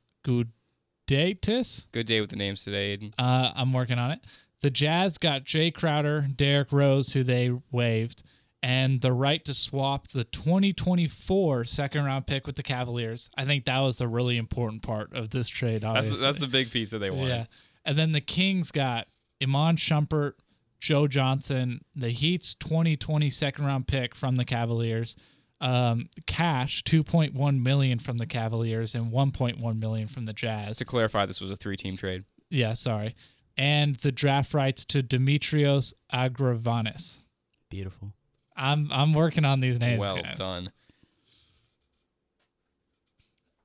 Datus. 1.08 1.88
Good 1.92 2.06
day 2.06 2.22
with 2.22 2.30
the 2.30 2.36
names 2.36 2.64
today, 2.64 2.92
Aden. 2.92 3.14
Uh, 3.18 3.52
I'm 3.56 3.74
working 3.74 4.00
on 4.00 4.12
it. 4.12 4.20
The 4.62 4.70
Jazz 4.70 5.18
got 5.18 5.44
Jae 5.44 5.74
Crowder, 5.74 6.26
Derrick 6.36 6.72
Rose, 6.72 7.12
who 7.14 7.24
they 7.24 7.52
waived, 7.72 8.24
and 8.62 9.02
the 9.02 9.12
right 9.12 9.44
to 9.44 9.54
swap 9.54 10.08
the 10.08 10.24
2024 10.24 11.66
second 11.66 12.06
round 12.06 12.28
pick 12.28 12.48
with 12.48 12.56
the 12.56 12.64
Cavaliers. 12.64 13.30
I 13.38 13.44
think 13.44 13.66
that 13.66 13.80
was 13.80 13.98
the 13.98 14.08
really 14.08 14.38
important 14.38 14.82
part 14.82 15.14
of 15.14 15.32
this 15.32 15.50
trade. 15.50 15.82
That's 15.82 15.98
Obviously. 15.98 16.18
the, 16.18 16.24
that's 16.24 16.40
the 16.40 16.48
big 16.48 16.72
piece 16.72 16.92
that 16.92 17.00
they 17.00 17.12
wanted. 17.12 17.28
Yeah. 17.28 17.46
And 17.84 17.98
then 17.98 18.14
the 18.14 18.22
Kings 18.22 18.72
got 18.72 19.08
Iman 19.42 19.76
Shumpert, 19.76 20.34
Joe 20.80 21.08
Johnson, 21.08 21.82
the 21.96 22.10
Heat's 22.10 22.56
2020 22.56 23.30
second 23.30 23.66
round 23.66 23.88
pick 23.88 24.16
from 24.16 24.36
the 24.36 24.46
Cavaliers, 24.46 25.18
um, 25.64 26.10
cash 26.28 26.84
2.1 26.84 27.64
million 27.64 27.98
from 27.98 28.18
the 28.18 28.26
Cavaliers 28.26 28.96
and 28.96 29.12
1.1 29.12 29.80
million 29.80 30.08
from 30.10 30.26
the 30.26 30.34
Jazz. 30.34 30.78
To 30.80 30.86
clarify, 30.86 31.26
this 31.26 31.40
was 31.40 31.50
a 31.50 31.56
three-team 31.56 31.96
trade. 31.96 32.26
Yeah, 32.50 32.74
sorry. 32.74 33.16
And 33.58 33.96
the 33.96 34.12
draft 34.12 34.54
rights 34.54 34.84
to 34.86 35.02
Dimitrios 35.02 35.94
Agravanis. 36.14 37.26
Beautiful. 37.70 38.12
I'm 38.56 38.92
I'm 38.92 39.14
working 39.14 39.46
on 39.46 39.62
these 39.62 39.80
names. 39.80 40.00
well 40.00 40.22
guys. 40.22 40.38
done. 40.38 40.72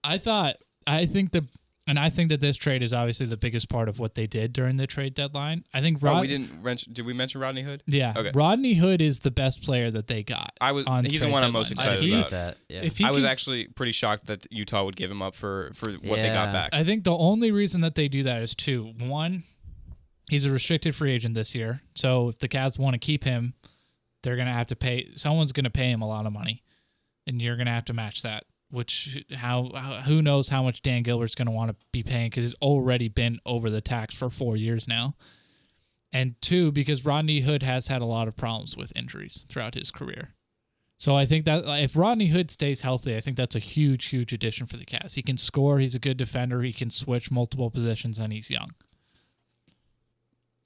I 0.05 0.19
thought 0.19 0.57
I 0.87 1.05
think 1.05 1.33
the 1.33 1.47
and 1.89 1.99
I 1.99 2.11
think 2.11 2.29
that 2.29 2.41
this 2.41 2.57
trade 2.57 2.83
is 2.83 2.93
obviously 2.93 3.27
the 3.27 3.37
biggest 3.37 3.69
part 3.69 3.89
of 3.89 3.99
what 3.99 4.15
they 4.15 4.27
did 4.29 4.53
during 4.53 4.77
the 4.77 4.87
trade 4.87 5.15
deadline. 5.15 5.65
I 5.75 5.81
think 5.81 6.01
Rod, 6.03 6.19
oh, 6.19 6.21
we 6.21 6.27
didn't 6.29 6.63
mention. 6.63 6.93
Did 6.93 7.07
we 7.07 7.13
mention 7.15 7.41
Rodney 7.41 7.63
Hood? 7.63 7.83
Yeah, 7.87 8.13
Okay. 8.17 8.31
Rodney 8.35 8.75
Hood 8.75 9.01
is 9.03 9.21
the 9.21 9.31
best 9.31 9.63
player 9.65 9.91
that 9.91 10.07
they 10.07 10.23
got. 10.23 10.53
I 10.61 10.73
was. 10.73 10.87
on 10.87 11.05
He's 11.05 11.15
the 11.15 11.19
trade 11.27 11.33
one 11.33 11.43
I'm 11.43 11.53
most 11.53 11.71
deadline. 11.71 11.89
I 11.89 11.93
excited 11.95 12.09
he- 12.09 12.15
about. 12.15 12.25
with 12.27 12.31
that. 12.33 12.57
Yeah. 12.69 12.81
If 12.83 12.99
he 12.99 13.05
I 13.05 13.11
was 13.11 13.25
can- 13.25 13.33
actually 13.33 13.67
pretty 13.69 13.93
shocked 13.93 14.27
that 14.27 14.47
Utah 14.53 14.85
would 14.85 14.97
give 14.97 15.11
him 15.11 15.23
up 15.23 15.35
for 15.35 15.71
for 15.75 15.91
what 15.93 16.21
they 16.21 16.29
got 16.31 16.53
back. 16.53 16.71
I 16.73 16.85
think 16.85 17.03
the 17.05 17.17
only 17.17 17.51
reason 17.51 17.81
that 17.81 17.95
they 17.97 18.07
do 18.09 18.23
that 18.23 18.43
is 18.43 18.55
two. 18.55 18.93
One, 19.01 19.43
he's 20.31 20.45
a 20.45 20.51
restricted 20.53 20.95
free 20.95 21.13
agent 21.13 21.35
this 21.35 21.55
year, 21.55 21.81
so 21.95 22.29
if 22.29 22.39
the 22.39 22.49
Cavs 22.49 22.79
want 22.79 22.95
to 22.95 22.99
keep 22.99 23.25
him, 23.25 23.55
they're 24.23 24.37
gonna 24.37 24.53
have 24.53 24.67
to 24.69 24.77
pay. 24.77 25.09
Someone's 25.17 25.53
gonna 25.53 25.71
pay 25.71 25.91
him 25.91 26.03
a 26.03 26.07
lot 26.09 26.27
of 26.27 26.33
money, 26.33 26.63
and 27.27 27.41
you're 27.41 27.57
gonna 27.57 27.71
have 27.73 27.87
to 27.87 27.95
match 27.95 28.23
that. 28.23 28.45
Which 28.71 29.25
how, 29.35 29.71
how 29.75 30.01
who 30.03 30.21
knows 30.21 30.51
how 30.51 30.63
much 30.63 30.83
Dan 30.83 31.03
Gilbert's 31.03 31.35
gonna 31.35 31.51
want 31.53 31.71
to 31.71 31.77
be 31.91 32.03
paying 32.03 32.29
because 32.29 32.45
he's 32.45 32.55
already 32.57 33.09
been 33.09 33.39
over 33.47 33.71
the 33.71 33.81
tax 33.81 34.15
for 34.15 34.29
four 34.29 34.57
years 34.57 34.87
now. 34.87 35.15
And 36.13 36.35
two, 36.41 36.71
because 36.73 37.05
Rodney 37.05 37.41
Hood 37.41 37.63
has 37.63 37.89
had 37.89 38.01
a 38.03 38.07
lot 38.07 38.29
of 38.29 38.37
problems 38.37 38.77
with 38.77 38.95
injuries 38.97 39.47
throughout 39.49 39.75
his 39.75 39.91
career. 39.91 40.35
So 40.99 41.15
I 41.15 41.27
think 41.27 41.45
that 41.45 41.63
if 41.83 41.97
Rodney 41.97 42.27
Hood 42.29 42.51
stays 42.51 42.81
healthy, 42.81 43.17
I 43.17 43.21
think 43.21 43.37
that's 43.37 43.55
a 43.55 43.61
huge, 43.61 44.07
huge 44.07 44.33
addition 44.33 44.67
for 44.67 44.77
the 44.79 44.85
Cavs. 44.85 45.15
He 45.15 45.23
can 45.23 45.37
score. 45.37 45.79
He's 45.79 45.95
a 45.95 45.99
good 46.01 46.17
defender. 46.17 46.63
He 46.63 46.73
can 46.73 46.91
switch 46.91 47.31
multiple 47.31 47.71
positions, 47.71 48.19
and 48.19 48.33
he's 48.33 48.51
young. 48.51 48.71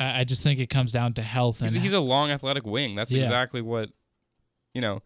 I, 0.00 0.20
I 0.20 0.24
just 0.24 0.42
think 0.42 0.58
it 0.58 0.70
comes 0.70 0.92
down 0.92 1.12
to 1.14 1.22
health 1.22 1.60
and 1.60 1.70
He's, 1.70 1.82
he's 1.82 1.92
a 1.92 2.00
long 2.00 2.30
athletic 2.30 2.64
wing. 2.64 2.94
That's 2.94 3.12
Yeah. 3.12 3.22
exactly 3.22 3.60
what, 3.60 3.90
you 4.74 4.80
know, 4.80 5.02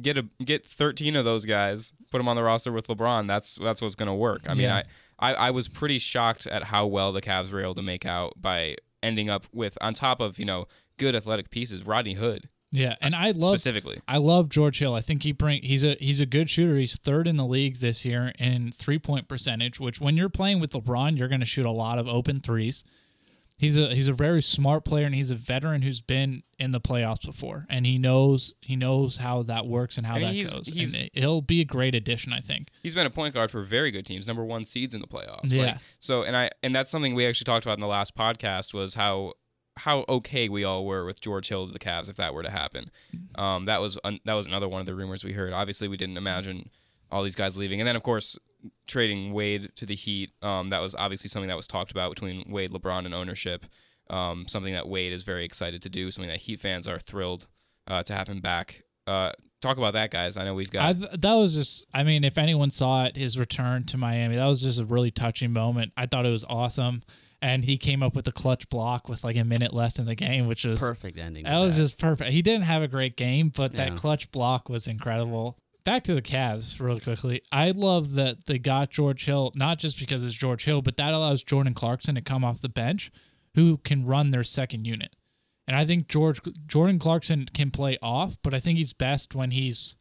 get 0.00 0.18
a 0.18 0.28
get 0.44 0.66
13 0.66 1.16
of 1.16 1.24
those 1.24 1.44
guys, 1.44 1.92
put 2.10 2.18
them 2.18 2.28
on 2.28 2.36
the 2.36 2.42
roster 2.42 2.72
with 2.72 2.86
LeBron. 2.88 3.26
That's 3.26 3.56
that's 3.56 3.82
what's 3.82 3.94
gonna 3.94 4.14
work. 4.14 4.42
I 4.46 4.54
mean, 4.54 4.62
Yeah. 4.62 4.82
I, 5.18 5.32
I 5.32 5.48
I 5.48 5.50
was 5.50 5.68
pretty 5.68 5.98
shocked 5.98 6.46
at 6.46 6.64
how 6.64 6.86
well 6.86 7.12
the 7.12 7.22
Cavs 7.22 7.52
were 7.52 7.60
able 7.60 7.74
to 7.74 7.82
make 7.82 8.06
out 8.06 8.34
by 8.40 8.76
ending 9.02 9.30
up 9.30 9.46
with 9.52 9.76
on 9.80 9.94
top 9.94 10.20
of 10.20 10.38
you 10.38 10.44
know 10.44 10.66
good 10.98 11.14
athletic 11.14 11.50
pieces, 11.50 11.86
Rodney 11.86 12.14
Hood 12.14 12.48
yeah. 12.72 12.96
And 13.02 13.14
I 13.14 13.32
love 13.32 13.52
specifically. 13.52 14.00
I 14.08 14.16
love 14.16 14.48
George 14.48 14.78
Hill. 14.78 14.94
I 14.94 15.02
think 15.02 15.22
he 15.22 15.32
bring 15.32 15.62
he's 15.62 15.84
a 15.84 15.94
he's 16.00 16.20
a 16.20 16.26
good 16.26 16.48
shooter. 16.48 16.76
He's 16.76 16.98
third 16.98 17.28
in 17.28 17.36
the 17.36 17.44
league 17.44 17.76
this 17.76 18.04
year 18.04 18.32
in 18.38 18.72
three 18.72 18.98
point 18.98 19.28
percentage. 19.28 19.78
Which 19.78 20.00
when 20.00 20.16
you're 20.16 20.30
playing 20.30 20.58
with 20.58 20.72
LeBron, 20.72 21.18
you're 21.18 21.28
going 21.28 21.40
to 21.40 21.46
shoot 21.46 21.66
a 21.66 21.70
lot 21.70 21.98
of 21.98 22.08
open 22.08 22.40
threes. 22.40 22.82
He's 23.58 23.78
a 23.78 23.94
he's 23.94 24.08
a 24.08 24.12
very 24.12 24.42
smart 24.42 24.84
player 24.84 25.06
and 25.06 25.14
he's 25.14 25.30
a 25.30 25.36
veteran 25.36 25.82
who's 25.82 26.00
been 26.00 26.42
in 26.58 26.72
the 26.72 26.80
playoffs 26.80 27.24
before 27.24 27.66
and 27.70 27.86
he 27.86 27.96
knows 27.98 28.54
he 28.60 28.74
knows 28.74 29.18
how 29.18 29.42
that 29.44 29.66
works 29.66 29.96
and 29.96 30.06
how 30.06 30.14
mean, 30.14 30.22
that 30.22 30.32
he's- 30.34 30.52
goes. 30.52 30.66
he's- 30.68 30.94
and 30.94 31.10
he'll 31.12 31.42
be 31.42 31.60
a 31.60 31.64
great 31.64 31.94
addition, 31.94 32.32
I 32.32 32.40
think. 32.40 32.68
He's 32.82 32.94
been 32.94 33.06
a 33.06 33.10
point 33.10 33.34
guard 33.34 33.50
for 33.50 33.62
very 33.62 33.90
good 33.92 34.04
teams, 34.04 34.26
number 34.26 34.44
one 34.44 34.64
seeds 34.64 34.94
in 34.94 35.00
the 35.00 35.06
playoffs. 35.06 35.40
Yeah. 35.44 35.62
Like, 35.64 35.76
so 36.00 36.22
and 36.24 36.36
I 36.36 36.50
and 36.62 36.74
that's 36.74 36.90
something 36.90 37.14
we 37.14 37.26
actually 37.26 37.44
talked 37.44 37.64
about 37.64 37.74
in 37.78 37.80
the 37.80 37.86
last 37.86 38.16
podcast 38.16 38.74
was 38.74 38.94
how 38.94 39.34
how 39.76 40.04
okay 40.08 40.48
we 40.48 40.64
all 40.64 40.84
were 40.84 41.04
with 41.04 41.20
George 41.20 41.48
Hill 41.48 41.66
to 41.66 41.72
the 41.72 41.78
Cavs 41.78 42.10
if 42.10 42.16
that 42.16 42.34
were 42.34 42.42
to 42.42 42.50
happen. 42.50 42.90
Um, 43.36 43.64
that 43.66 43.80
was 43.80 43.98
un, 44.04 44.18
that 44.24 44.34
was 44.34 44.46
another 44.46 44.68
one 44.68 44.80
of 44.80 44.86
the 44.86 44.94
rumors 44.94 45.24
we 45.24 45.32
heard. 45.32 45.52
Obviously, 45.52 45.88
we 45.88 45.96
didn't 45.96 46.16
imagine 46.16 46.68
all 47.10 47.22
these 47.22 47.34
guys 47.36 47.56
leaving, 47.56 47.80
and 47.80 47.86
then 47.86 47.96
of 47.96 48.02
course 48.02 48.36
trading 48.86 49.32
Wade 49.32 49.70
to 49.76 49.86
the 49.86 49.94
Heat. 49.94 50.30
Um, 50.42 50.70
that 50.70 50.80
was 50.80 50.94
obviously 50.94 51.28
something 51.28 51.48
that 51.48 51.56
was 51.56 51.66
talked 51.66 51.90
about 51.90 52.10
between 52.10 52.44
Wade, 52.50 52.70
LeBron, 52.70 53.04
and 53.06 53.14
ownership. 53.14 53.66
Um, 54.10 54.46
something 54.48 54.74
that 54.74 54.88
Wade 54.88 55.12
is 55.12 55.22
very 55.22 55.44
excited 55.44 55.82
to 55.82 55.88
do. 55.88 56.10
Something 56.10 56.30
that 56.30 56.40
Heat 56.40 56.60
fans 56.60 56.86
are 56.88 56.98
thrilled 56.98 57.48
uh, 57.86 58.02
to 58.02 58.14
have 58.14 58.28
him 58.28 58.40
back. 58.40 58.82
Uh, 59.06 59.32
talk 59.60 59.78
about 59.78 59.94
that, 59.94 60.10
guys. 60.10 60.36
I 60.36 60.44
know 60.44 60.54
we've 60.54 60.70
got. 60.70 60.82
I 60.84 60.92
that 61.16 61.34
was 61.34 61.54
just 61.54 61.86
I 61.94 62.02
mean, 62.02 62.24
if 62.24 62.36
anyone 62.38 62.70
saw 62.70 63.04
it, 63.04 63.16
his 63.16 63.38
return 63.38 63.84
to 63.84 63.96
Miami, 63.96 64.36
that 64.36 64.46
was 64.46 64.60
just 64.62 64.80
a 64.80 64.84
really 64.84 65.10
touching 65.10 65.52
moment. 65.52 65.92
I 65.96 66.06
thought 66.06 66.26
it 66.26 66.30
was 66.30 66.44
awesome. 66.48 67.02
And 67.40 67.64
he 67.64 67.76
came 67.76 68.04
up 68.04 68.14
with 68.14 68.28
a 68.28 68.32
clutch 68.32 68.68
block 68.68 69.08
with 69.08 69.24
like 69.24 69.34
a 69.34 69.42
minute 69.42 69.74
left 69.74 69.98
in 69.98 70.06
the 70.06 70.14
game, 70.14 70.46
which 70.46 70.64
was 70.64 70.78
Perfect 70.78 71.18
ending. 71.18 71.42
That 71.42 71.54
to 71.58 71.60
was 71.64 71.76
just 71.76 71.98
perfect. 71.98 72.30
He 72.30 72.40
didn't 72.40 72.62
have 72.66 72.82
a 72.82 72.88
great 72.88 73.16
game, 73.16 73.48
but 73.48 73.72
Yeah. 73.74 73.88
that 73.90 73.96
clutch 73.98 74.30
block 74.30 74.68
was 74.68 74.86
incredible. 74.86 75.58
Back 75.84 76.04
to 76.04 76.14
the 76.14 76.22
Cavs 76.22 76.80
really 76.80 77.00
quickly. 77.00 77.42
I 77.50 77.72
love 77.72 78.14
that 78.14 78.46
they 78.46 78.58
got 78.58 78.90
George 78.90 79.24
Hill, 79.24 79.52
not 79.56 79.78
just 79.78 79.98
because 79.98 80.24
it's 80.24 80.34
George 80.34 80.64
Hill, 80.64 80.80
but 80.80 80.96
that 80.96 81.12
allows 81.12 81.42
Jordan 81.42 81.74
Clarkson 81.74 82.14
to 82.14 82.20
come 82.20 82.44
off 82.44 82.62
the 82.62 82.68
bench 82.68 83.10
who 83.54 83.78
can 83.78 84.06
run 84.06 84.30
their 84.30 84.44
second 84.44 84.86
unit. 84.86 85.16
And 85.66 85.76
I 85.76 85.84
think 85.84 86.08
George 86.08 86.40
Jordan 86.66 86.98
Clarkson 86.98 87.46
can 87.52 87.70
play 87.70 87.98
off, 88.02 88.36
but 88.42 88.54
I 88.54 88.60
think 88.60 88.78
he's 88.78 88.92
best 88.92 89.34
when 89.34 89.52
he's 89.52 89.96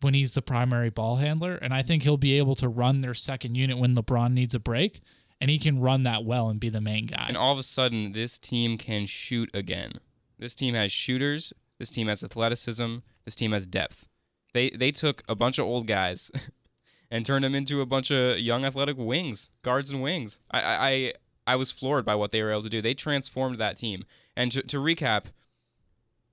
when 0.00 0.14
he's 0.14 0.34
the 0.34 0.42
primary 0.42 0.90
ball 0.90 1.16
handler. 1.16 1.54
And 1.56 1.72
I 1.72 1.82
think 1.82 2.02
he'll 2.02 2.16
be 2.16 2.38
able 2.38 2.54
to 2.56 2.68
run 2.68 3.00
their 3.00 3.14
second 3.14 3.54
unit 3.54 3.78
when 3.78 3.94
LeBron 3.94 4.32
needs 4.32 4.54
a 4.54 4.60
break. 4.60 5.00
And 5.40 5.50
he 5.50 5.58
can 5.58 5.80
run 5.80 6.04
that 6.04 6.24
well 6.24 6.48
and 6.48 6.60
be 6.60 6.68
the 6.68 6.80
main 6.80 7.06
guy. 7.06 7.24
And 7.26 7.36
all 7.36 7.52
of 7.52 7.58
a 7.58 7.64
sudden, 7.64 8.12
this 8.12 8.38
team 8.38 8.78
can 8.78 9.06
shoot 9.06 9.50
again. 9.52 9.94
This 10.38 10.54
team 10.54 10.74
has 10.74 10.92
shooters. 10.92 11.52
This 11.80 11.90
team 11.90 12.06
has 12.06 12.22
athleticism. 12.22 12.98
This 13.24 13.34
team 13.34 13.50
has 13.50 13.66
depth. 13.66 14.06
They 14.52 14.70
they 14.70 14.90
took 14.90 15.22
a 15.28 15.34
bunch 15.34 15.58
of 15.58 15.66
old 15.66 15.86
guys 15.86 16.30
and 17.10 17.24
turned 17.24 17.44
them 17.44 17.54
into 17.54 17.80
a 17.80 17.86
bunch 17.86 18.10
of 18.10 18.38
young 18.38 18.64
athletic 18.64 18.96
wings, 18.98 19.50
guards 19.62 19.90
and 19.90 20.02
wings. 20.02 20.40
I 20.50 20.60
I 20.60 21.12
I, 21.46 21.56
was 21.56 21.72
floored 21.72 22.04
by 22.04 22.14
what 22.14 22.30
they 22.30 22.42
were 22.42 22.52
able 22.52 22.62
to 22.62 22.68
do. 22.68 22.80
They 22.80 22.94
transformed 22.94 23.58
that 23.58 23.76
team. 23.76 24.04
And 24.36 24.52
to, 24.52 24.62
to 24.62 24.78
recap, 24.78 25.26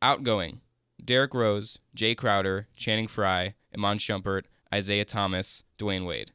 outgoing, 0.02 0.62
Derrick 1.04 1.34
Rose, 1.34 1.80
Jae 1.98 2.16
Crowder, 2.16 2.68
Channing 2.76 3.08
Frye, 3.08 3.56
Iman 3.76 3.98
Shumpert, 3.98 4.44
Isaiah 4.74 5.06
Thomas, 5.06 5.64
Dwyane 5.80 6.06
Wade. 6.06 6.32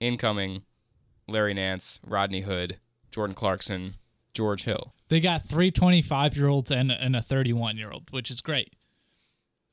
Incoming, 0.00 0.62
Larry 1.28 1.54
Nance, 1.54 2.00
Rodney 2.04 2.40
Hood, 2.40 2.78
Jordan 3.10 3.34
Clarkson, 3.34 3.96
George 4.34 4.64
Hill. 4.64 4.94
They 5.08 5.20
got 5.20 5.42
three 5.42 5.70
25 5.70 6.36
year 6.36 6.48
olds 6.48 6.70
and, 6.70 6.90
and 6.90 7.14
a 7.14 7.22
31 7.22 7.76
year 7.76 7.90
old, 7.90 8.10
which 8.10 8.30
is 8.30 8.40
great. 8.40 8.74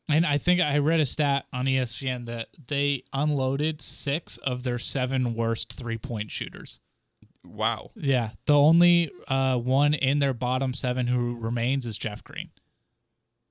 And 0.09 0.25
I 0.25 0.37
think 0.39 0.59
I 0.59 0.79
read 0.79 0.99
a 0.99 1.05
stat 1.05 1.45
on 1.53 1.65
ESPN 1.65 2.25
that 2.25 2.47
they 2.67 3.03
unloaded 3.13 3.79
six 3.81 4.37
of 4.39 4.63
their 4.63 4.79
seven 4.79 5.35
worst 5.35 5.73
three 5.73 5.97
point 5.99 6.31
shooters. 6.31 6.79
Wow. 7.45 7.91
Yeah. 7.95 8.31
The 8.45 8.57
only 8.57 9.11
uh, 9.27 9.57
one 9.57 9.93
in 9.93 10.19
their 10.19 10.33
bottom 10.33 10.73
seven 10.73 11.07
who 11.07 11.35
remains 11.37 11.85
is 11.85 11.97
Jeff 11.97 12.23
Green. 12.23 12.49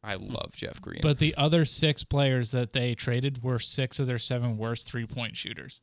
I 0.03 0.15
love 0.15 0.53
Jeff 0.55 0.81
Green. 0.81 1.01
But 1.03 1.19
the 1.19 1.35
other 1.37 1.65
six 1.65 2.05
players 2.05 2.51
that 2.51 2.73
they 2.73 2.95
traded 2.95 3.43
were 3.43 3.59
six 3.59 3.99
of 3.99 4.07
their 4.07 4.19
seven 4.19 4.57
worst 4.59 4.87
three 4.89 5.07
point 5.07 5.37
shooters. 5.37 5.81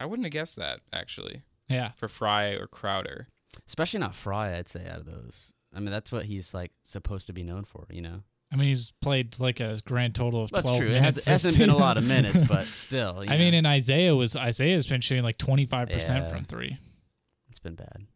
I 0.00 0.06
wouldn't 0.06 0.26
have 0.26 0.32
guessed 0.32 0.56
that 0.56 0.80
actually 0.92 1.42
Yeah. 1.68 1.90
for 1.96 2.08
Frye 2.08 2.50
or 2.50 2.66
Crowder. 2.66 3.28
Especially 3.66 4.00
not 4.00 4.14
Frye, 4.14 4.56
I'd 4.56 4.68
say 4.68 4.86
out 4.88 4.98
of 5.00 5.06
those. 5.06 5.52
I 5.74 5.80
mean, 5.80 5.90
that's 5.90 6.12
what 6.12 6.26
he's 6.26 6.52
like 6.54 6.72
supposed 6.82 7.26
to 7.28 7.32
be 7.32 7.42
known 7.42 7.64
for, 7.64 7.86
you 7.90 8.02
know. 8.02 8.22
I 8.54 8.56
mean, 8.56 8.68
he's 8.68 8.92
played 9.02 9.40
like 9.40 9.58
a 9.58 9.80
grand 9.84 10.14
total 10.14 10.44
of 10.44 10.50
12 10.50 10.64
That's 10.64 10.78
true. 10.78 10.86
It, 10.86 10.90
minutes. 10.90 11.04
has, 11.04 11.16
it 11.16 11.24
this 11.24 11.42
hasn't 11.42 11.58
been 11.58 11.70
a 11.70 11.76
lot 11.76 11.96
of 11.98 12.06
minutes, 12.08 12.46
but 12.46 12.62
still. 12.66 13.24
you 13.24 13.28
I 13.30 13.36
mean, 13.36 13.50
know, 13.50 13.58
and 13.58 13.66
Isaiah 13.66 14.14
was 14.14 14.36
Isaiah's 14.36 14.86
been 14.86 15.00
shooting 15.00 15.24
like 15.24 15.38
25% 15.38 16.30
from 16.30 16.44
three. 16.44 16.78
it's 17.50 17.58
been 17.58 17.74
bad. 17.74 18.06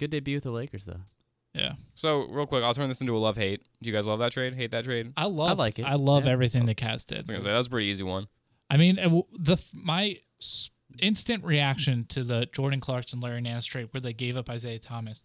Good 0.00 0.10
debut 0.10 0.36
with 0.38 0.42
the 0.44 0.50
Lakers, 0.50 0.84
though. 0.84 1.00
Yeah. 1.54 1.74
So 1.94 2.26
real 2.28 2.46
quick, 2.46 2.64
I'll 2.64 2.74
turn 2.74 2.88
this 2.88 3.00
into 3.00 3.16
a 3.16 3.18
love 3.18 3.36
hate. 3.36 3.62
Do 3.80 3.88
you 3.88 3.94
guys 3.94 4.08
love 4.08 4.18
that 4.18 4.32
trade? 4.32 4.54
Hate 4.54 4.72
that 4.72 4.82
trade? 4.84 5.12
I 5.16 5.26
love 5.26 5.50
I 5.60 5.62
like 5.62 5.78
it. 5.78 5.84
I 5.84 5.94
love 5.94 6.24
Yeah. 6.24 6.32
everything 6.32 6.64
the 6.64 6.72
oh. 6.72 6.74
Cavs 6.74 7.06
did. 7.06 7.18
I 7.18 7.20
was 7.20 7.26
did. 7.26 7.28
gonna 7.28 7.42
say 7.42 7.50
that 7.52 7.56
was 7.58 7.68
a 7.68 7.70
pretty 7.70 7.86
easy 7.86 8.02
one. 8.02 8.26
I 8.68 8.76
mean, 8.76 8.98
it 8.98 9.04
w- 9.04 9.22
the 9.34 9.62
my 9.72 10.18
instant 10.98 11.44
reaction 11.44 12.06
to 12.06 12.24
the 12.24 12.46
Jordan 12.52 12.80
Clarkson 12.80 13.20
Larry 13.20 13.40
Nance 13.42 13.64
trade 13.66 13.88
where 13.92 14.00
they 14.00 14.12
gave 14.12 14.36
up 14.36 14.50
Isaiah 14.50 14.80
Thomas. 14.80 15.22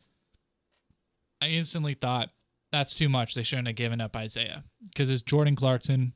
I 1.41 1.47
instantly 1.47 1.95
thought 1.95 2.29
that's 2.71 2.95
too 2.95 3.09
much. 3.09 3.33
They 3.35 3.43
shouldn't 3.43 3.67
have 3.67 3.75
given 3.75 4.01
up 4.01 4.15
Isaiah 4.15 4.63
because 4.87 5.09
it's 5.09 5.21
Jordan 5.21 5.55
Clarkson, 5.55 6.13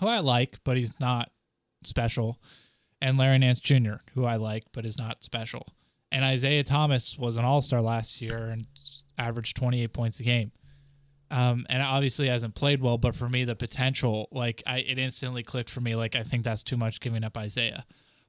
who 0.00 0.06
I 0.06 0.18
like, 0.18 0.58
but 0.64 0.76
he's 0.76 0.92
not 1.00 1.30
special. 1.84 2.40
and 3.02 3.16
Larry 3.16 3.38
Nance 3.38 3.60
Jr., 3.60 3.94
who 4.14 4.24
I 4.24 4.36
like 4.36 4.64
but 4.72 4.84
is 4.84 4.98
not 4.98 5.24
special. 5.24 5.66
And 6.12 6.24
Isaiah 6.24 6.64
Thomas 6.64 7.16
was 7.16 7.36
an 7.36 7.44
All 7.44 7.62
Star 7.62 7.80
last 7.80 8.20
year 8.20 8.46
and 8.46 8.66
averaged 9.16 9.56
28 9.56 9.92
points 9.92 10.20
a 10.20 10.24
game. 10.24 10.52
Um, 11.30 11.64
and 11.70 11.80
obviously 11.80 12.28
hasn't 12.28 12.56
played 12.56 12.82
well, 12.82 12.98
but 12.98 13.14
for 13.14 13.28
me, 13.28 13.44
the 13.44 13.54
potential, 13.54 14.26
like, 14.32 14.64
I 14.66 14.78
it 14.78 14.98
instantly 14.98 15.44
clicked 15.44 15.70
for 15.70 15.80
me. 15.80 15.94
Like, 15.94 16.16
I 16.16 16.24
think 16.24 16.42
that's 16.42 16.64
too 16.64 16.76
much 16.76 16.98
giving 16.98 17.22
up 17.22 17.36
Isaiah. 17.36 17.86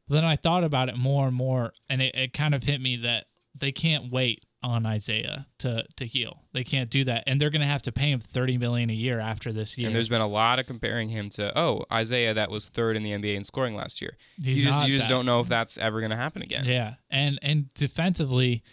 But 0.08 0.16
then 0.16 0.26
I 0.26 0.36
thought 0.36 0.64
about 0.64 0.88
it 0.88 0.98
more 0.98 1.28
and 1.28 1.36
more, 1.36 1.74
and 1.90 2.00
it, 2.00 2.14
it 2.14 2.34
kind 2.34 2.54
of 2.54 2.62
hit 2.64 2.80
me 2.80 2.98
that 2.98 3.26
they 3.58 3.72
can't 3.72 4.12
wait 4.12 4.46
on 4.64 4.86
Isaiah 4.86 5.48
to 5.60 5.86
to 5.98 6.06
heal. 6.06 6.44
They 6.54 6.64
can't 6.64 6.90
do 6.90 7.04
that, 7.06 7.24
and 7.28 7.40
they're 7.40 7.50
going 7.50 7.62
to 7.62 7.68
have 7.68 7.82
to 7.84 7.92
pay 7.92 8.12
him 8.12 8.20
30 8.20 8.58
million 8.58 8.90
a 8.90 8.94
year 8.94 9.20
after 9.20 9.52
this 9.52 9.78
year. 9.78 9.88
And 9.88 9.96
there's 9.96 10.10
been 10.10 10.22
a 10.22 10.28
lot 10.28 10.60
of 10.60 10.68
comparing 10.68 11.10
him 11.10 11.30
to 11.32 11.58
oh 11.58 11.86
Isaiah 11.92 12.34
that 12.34 12.52
was 12.52 12.70
third 12.70 12.96
in 12.96 13.04
the 13.04 13.12
NBA 13.12 13.36
in 13.36 13.44
scoring 13.44 13.76
last 13.76 14.02
year. 14.02 14.18
He's 14.44 14.60
you 14.60 14.66
just 14.66 14.88
you 14.88 14.94
just 14.94 15.10
that. 15.10 15.14
don't 15.14 15.26
know 15.26 15.40
if 15.40 15.48
that's 15.48 15.78
ever 15.78 16.00
going 16.00 16.12
to 16.12 16.18
happen 16.18 16.42
again. 16.42 16.66
Yeah, 16.66 16.96
and 17.10 17.40
and 17.42 17.74
defensively, 17.74 18.64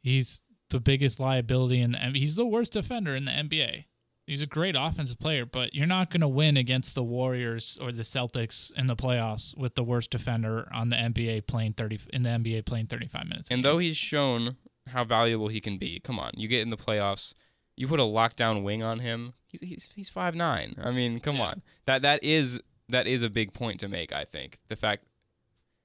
he's 0.00 0.42
the 0.70 0.80
biggest 0.80 1.20
liability 1.20 1.80
in 1.80 1.92
the. 1.92 2.02
I 2.02 2.06
mean, 2.06 2.22
he's 2.22 2.36
the 2.36 2.46
worst 2.46 2.72
defender 2.72 3.14
in 3.16 3.24
the 3.24 3.32
NBA. 3.32 3.84
He's 4.26 4.42
a 4.42 4.46
great 4.46 4.74
offensive 4.78 5.18
player, 5.18 5.44
but 5.44 5.74
you're 5.74 5.86
not 5.86 6.08
going 6.08 6.22
to 6.22 6.28
win 6.28 6.56
against 6.56 6.94
the 6.94 7.02
Warriors 7.02 7.78
or 7.80 7.92
the 7.92 8.02
Celtics 8.02 8.72
in 8.72 8.86
the 8.86 8.96
playoffs 8.96 9.54
with 9.54 9.74
the 9.74 9.84
worst 9.84 10.10
defender 10.10 10.66
on 10.72 10.88
the 10.88 10.96
NBA 10.96 11.46
playing 11.46 11.74
30 11.74 12.00
in 12.10 12.22
the 12.22 12.30
NBA 12.30 12.64
playing 12.64 12.86
35 12.86 13.26
minutes. 13.26 13.48
And 13.50 13.62
though 13.62 13.76
he's 13.76 13.98
shown 13.98 14.56
how 14.88 15.04
valuable 15.04 15.48
he 15.48 15.60
can 15.60 15.78
be, 15.78 16.00
come 16.00 16.18
on, 16.18 16.32
you 16.36 16.48
get 16.48 16.60
in 16.62 16.70
the 16.70 16.76
playoffs, 16.76 17.34
you 17.76 17.88
put 17.88 18.00
a 18.00 18.04
lockdown 18.04 18.62
wing 18.62 18.82
on 18.82 19.00
him. 19.00 19.32
He's 19.46 19.60
he's 19.60 19.92
he's 19.94 20.08
five 20.08 20.34
nine. 20.34 20.74
I 20.82 20.90
mean, 20.90 21.20
come 21.20 21.36
Yeah. 21.36 21.42
on, 21.46 21.62
that 21.86 22.02
that 22.02 22.22
is 22.22 22.60
that 22.88 23.06
is 23.06 23.22
a 23.22 23.30
big 23.30 23.52
point 23.52 23.80
to 23.80 23.88
make. 23.88 24.12
I 24.12 24.24
think 24.24 24.58
the 24.68 24.76
fact, 24.76 25.04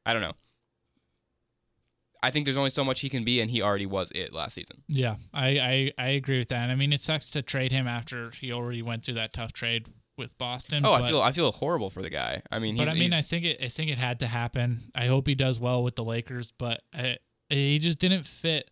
I 0.05 0.13
don't 0.13 0.21
know. 0.21 0.33
I 2.21 2.31
think 2.31 2.45
there's 2.45 2.57
only 2.57 2.69
so 2.69 2.83
much 2.83 2.99
he 2.99 3.07
can 3.09 3.23
be, 3.23 3.39
and 3.39 3.49
he 3.49 3.61
already 3.61 3.85
was 3.85 4.11
it 4.13 4.33
last 4.33 4.55
season. 4.55 4.83
Yeah, 4.87 5.15
I, 5.33 5.47
I 5.59 5.91
I 5.97 6.07
agree 6.09 6.37
with 6.37 6.49
that. 6.49 6.69
I 6.69 6.75
mean, 6.75 6.91
it 6.91 6.99
sucks 6.99 7.29
to 7.31 7.41
trade 7.41 7.71
him 7.71 7.87
after 7.87 8.31
he 8.31 8.51
already 8.51 8.81
went 8.81 9.05
through 9.05 9.13
that 9.13 9.31
tough 9.31 9.53
trade 9.53 9.87
with 10.17 10.37
Boston. 10.37 10.85
Oh, 10.85 10.91
but, 10.91 11.03
I 11.03 11.07
feel 11.07 11.21
I 11.21 11.31
feel 11.31 11.51
horrible 11.53 11.89
for 11.89 12.01
the 12.01 12.09
guy. 12.09 12.41
I 12.51 12.59
mean, 12.59 12.75
he's, 12.75 12.87
but 12.87 12.93
I 12.95 12.99
mean, 12.99 13.13
I 13.13 13.21
think 13.21 13.45
it 13.45 13.63
I 13.63 13.69
think 13.69 13.89
it 13.89 13.97
had 13.97 14.19
to 14.19 14.27
happen. 14.27 14.79
I 14.93 15.07
hope 15.07 15.27
he 15.27 15.35
does 15.35 15.61
well 15.61 15.81
with 15.81 15.95
the 15.95 16.03
Lakers, 16.03 16.51
but 16.57 16.81
I, 16.93 17.17
he 17.49 17.79
just 17.79 17.99
didn't 17.99 18.25
fit 18.25 18.69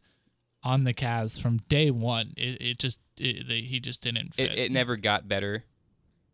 on 0.68 0.84
the 0.84 0.94
Cavs 0.94 1.42
from 1.42 1.60
day 1.70 1.90
one. 1.90 2.34
It, 2.36 2.62
it 2.62 2.78
just 2.78 3.00
it, 3.18 3.48
they, 3.48 3.62
he 3.62 3.80
just 3.80 4.04
didn't 4.04 4.34
fit. 4.34 4.52
it, 4.52 4.60
it 4.60 4.72
never 4.72 4.98
got 4.98 5.28
better. 5.28 5.64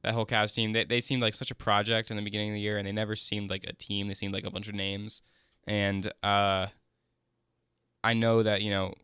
That 0.02 0.16
whole 0.16 0.26
Cavs 0.26 0.56
team, 0.56 0.74
they, 0.74 0.84
they 0.84 1.00
seemed 1.00 1.22
like 1.22 1.36
such 1.36 1.52
a 1.52 1.56
project 1.56 2.10
in 2.10 2.18
the 2.18 2.24
beginning 2.24 2.50
of 2.50 2.56
the 2.56 2.60
year, 2.60 2.78
and 2.78 2.86
they 2.86 2.92
never 2.92 3.16
seemed 3.16 3.52
like 3.52 3.64
a 3.66 3.74
team. 3.74 4.08
They 4.08 4.16
seemed 4.16 4.34
like 4.34 4.44
a 4.44 4.50
bunch 4.50 4.68
of 4.68 4.74
names. 4.74 5.22
And 5.66 6.12
uh, 6.24 6.68
I 8.04 8.14
know 8.14 8.42
that 8.42 8.64
you 8.64 8.72
know, 8.72 8.96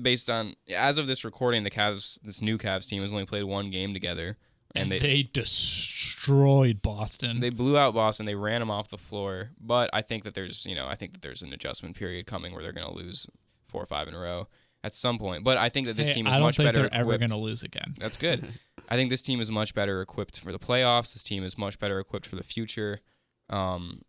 based 0.00 0.28
on 0.28 0.54
as 0.72 0.98
of 0.98 1.06
this 1.06 1.24
recording, 1.24 1.64
the 1.64 1.70
Cavs, 1.70 2.20
this 2.22 2.42
new 2.42 2.58
Cavs 2.58 2.86
team 2.86 3.00
has 3.00 3.12
only 3.12 3.24
played 3.24 3.44
one 3.44 3.70
game 3.70 3.94
together, 3.94 4.36
and 4.74 4.92
they 4.92 4.98
they, 4.98 5.22
destroyed 5.22 6.82
Boston. 6.82 7.40
they 7.40 7.50
blew 7.50 7.78
out 7.78 7.94
Boston. 7.94 8.26
They 8.26 8.34
ran 8.34 8.60
them 8.60 8.70
off 8.70 8.90
the 8.90 8.98
floor. 8.98 9.52
But 9.58 9.88
I 9.94 10.02
think 10.02 10.24
that 10.24 10.34
there's 10.34 10.66
you 10.66 10.74
know 10.74 10.86
I 10.86 10.94
think 10.94 11.14
that 11.14 11.22
there's 11.22 11.42
an 11.42 11.54
adjustment 11.54 11.96
period 11.96 12.26
coming 12.26 12.52
where 12.52 12.62
they're 12.62 12.72
going 12.72 12.86
to 12.86 12.94
lose 12.94 13.26
four 13.68 13.82
or 13.82 13.86
five 13.86 14.08
in 14.08 14.14
a 14.14 14.18
row 14.18 14.48
at 14.84 14.94
some 14.94 15.18
point. 15.18 15.44
But 15.44 15.58
I 15.58 15.68
think 15.68 15.86
that 15.86 15.96
this 15.96 16.08
Hey, 16.08 16.14
team 16.14 16.26
is 16.26 16.34
I 16.34 16.38
don't 16.38 16.46
much 16.46 16.56
think 16.56 16.68
better 16.68 16.88
they're 16.88 17.00
ever 17.00 17.18
going 17.18 17.30
to 17.30 17.38
lose 17.38 17.62
again. 17.62 17.94
That's 17.98 18.16
good. 18.16 18.46
I 18.88 18.96
think 18.96 19.10
this 19.10 19.22
team 19.22 19.40
is 19.40 19.50
much 19.50 19.74
better 19.74 20.00
equipped 20.00 20.38
for 20.38 20.52
the 20.52 20.58
playoffs. 20.58 21.12
This 21.14 21.22
team 21.24 21.42
is 21.42 21.58
much 21.58 21.78
better 21.78 21.98
equipped 21.98 22.26
for 22.26 22.36
the 22.36 22.44
future. 22.44 23.00
Um, 23.50 24.02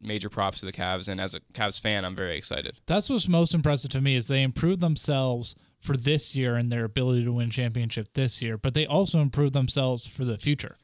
major 0.00 0.28
props 0.28 0.60
to 0.60 0.66
the 0.66 0.72
Cavs, 0.72 1.08
and 1.08 1.20
as 1.20 1.34
a 1.34 1.40
Cavs 1.54 1.80
fan, 1.80 2.04
I'm 2.04 2.14
very 2.14 2.36
excited. 2.36 2.78
That's 2.86 3.08
what's 3.08 3.28
most 3.28 3.54
impressive 3.54 3.90
to 3.92 4.00
me 4.00 4.14
is 4.14 4.26
they 4.26 4.42
improved 4.42 4.80
themselves 4.80 5.54
for 5.80 5.96
this 5.96 6.34
year 6.36 6.56
and 6.56 6.70
their 6.70 6.84
ability 6.84 7.24
to 7.24 7.32
win 7.32 7.50
championship 7.50 8.08
this 8.14 8.42
year, 8.42 8.58
but 8.58 8.74
they 8.74 8.86
also 8.86 9.20
improved 9.20 9.54
themselves 9.54 10.06
for 10.06 10.24
the 10.24 10.36
future. 10.38 10.76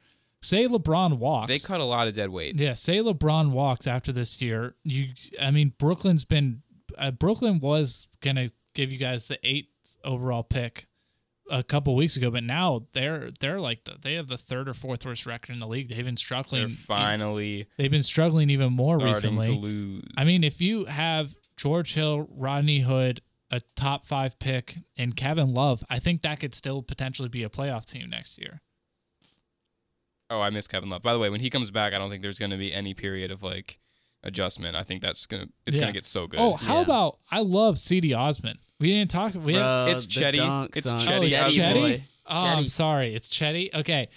Say 0.42 0.66
LeBron 0.66 1.18
walks. 1.18 1.48
They 1.48 1.58
cut 1.58 1.80
a 1.80 1.84
lot 1.84 2.08
of 2.08 2.14
dead 2.14 2.30
weight. 2.30 2.58
Yeah, 2.58 2.74
say 2.74 2.98
LeBron 2.98 3.50
walks 3.50 3.86
after 3.86 4.10
this 4.10 4.42
year. 4.42 4.74
You, 4.82 5.08
I 5.40 5.50
mean, 5.50 5.72
Brooklyn's 5.78 6.24
been. 6.24 6.62
Uh, 7.02 7.10
Brooklyn 7.10 7.58
was 7.58 8.06
gonna 8.20 8.50
give 8.74 8.92
you 8.92 8.98
guys 8.98 9.26
the 9.26 9.38
eighth 9.42 9.68
overall 10.04 10.42
pick 10.44 10.86
a 11.50 11.62
couple 11.62 11.94
weeks 11.96 12.16
ago, 12.16 12.30
but 12.30 12.44
now 12.44 12.86
they're 12.92 13.30
they're 13.40 13.60
like 13.60 13.84
the, 13.84 13.96
they 14.00 14.14
have 14.14 14.28
the 14.28 14.38
third 14.38 14.68
or 14.68 14.74
fourth 14.74 15.04
worst 15.04 15.26
record 15.26 15.52
in 15.52 15.60
the 15.60 15.66
league. 15.66 15.88
They've 15.88 16.04
been 16.04 16.16
struggling. 16.16 16.68
They're 16.68 16.76
finally 16.76 17.66
They've 17.76 17.90
been 17.90 18.04
struggling 18.04 18.50
even 18.50 18.72
more 18.72 18.98
recently. 18.98 19.48
to 19.48 19.52
lose. 19.52 20.04
I 20.16 20.24
mean, 20.24 20.44
if 20.44 20.60
you 20.60 20.84
have 20.84 21.34
George 21.56 21.94
Hill, 21.94 22.28
Rodney 22.30 22.80
Hood, 22.80 23.20
a 23.50 23.60
top 23.74 24.06
five 24.06 24.38
pick, 24.38 24.78
and 24.96 25.16
Kevin 25.16 25.52
Love, 25.52 25.84
I 25.90 25.98
think 25.98 26.22
that 26.22 26.38
could 26.40 26.54
still 26.54 26.82
potentially 26.82 27.28
be 27.28 27.42
a 27.42 27.48
playoff 27.48 27.84
team 27.84 28.08
next 28.10 28.38
year. 28.38 28.60
oh, 30.30 30.40
I 30.40 30.50
miss 30.50 30.68
Kevin 30.68 30.88
Love. 30.88 31.02
By 31.02 31.12
the 31.12 31.18
way, 31.18 31.28
when 31.28 31.40
he 31.40 31.50
comes 31.50 31.70
back, 31.70 31.92
I 31.92 31.98
don't 31.98 32.08
think 32.08 32.22
there's 32.22 32.38
going 32.38 32.52
to 32.52 32.56
be 32.56 32.72
any 32.72 32.94
period 32.94 33.30
of 33.30 33.42
like 33.42 33.80
adjustment. 34.24 34.76
I 34.76 34.82
think 34.82 35.02
that's 35.02 35.26
gonna 35.26 35.46
it's 35.66 35.76
Yeah. 35.76 35.82
gonna 35.82 35.92
get 35.92 36.06
so 36.06 36.26
good. 36.26 36.40
Oh, 36.40 36.54
how 36.54 36.76
Yeah. 36.76 36.82
about 36.82 37.18
I 37.30 37.40
love 37.40 37.76
Cedi 37.76 38.16
Osman. 38.16 38.58
We 38.78 38.88
didn't 38.90 39.10
talk. 39.10 39.34
We 39.34 39.52
didn't, 39.52 39.62
Bro, 39.62 39.86
It's 39.90 40.06
Chetty. 40.06 40.36
dunks 40.38 40.76
It's 40.76 40.92
Chetty 40.92 41.18
Oh, 41.20 41.22
it's 41.46 41.56
Chetty? 41.56 41.74
boy. 41.74 42.02
Oh, 42.26 42.34
I'm 42.46 42.66
sorry. 42.68 43.14
It's 43.14 43.30
Chetty. 43.30 43.72
Okay, 43.74 44.08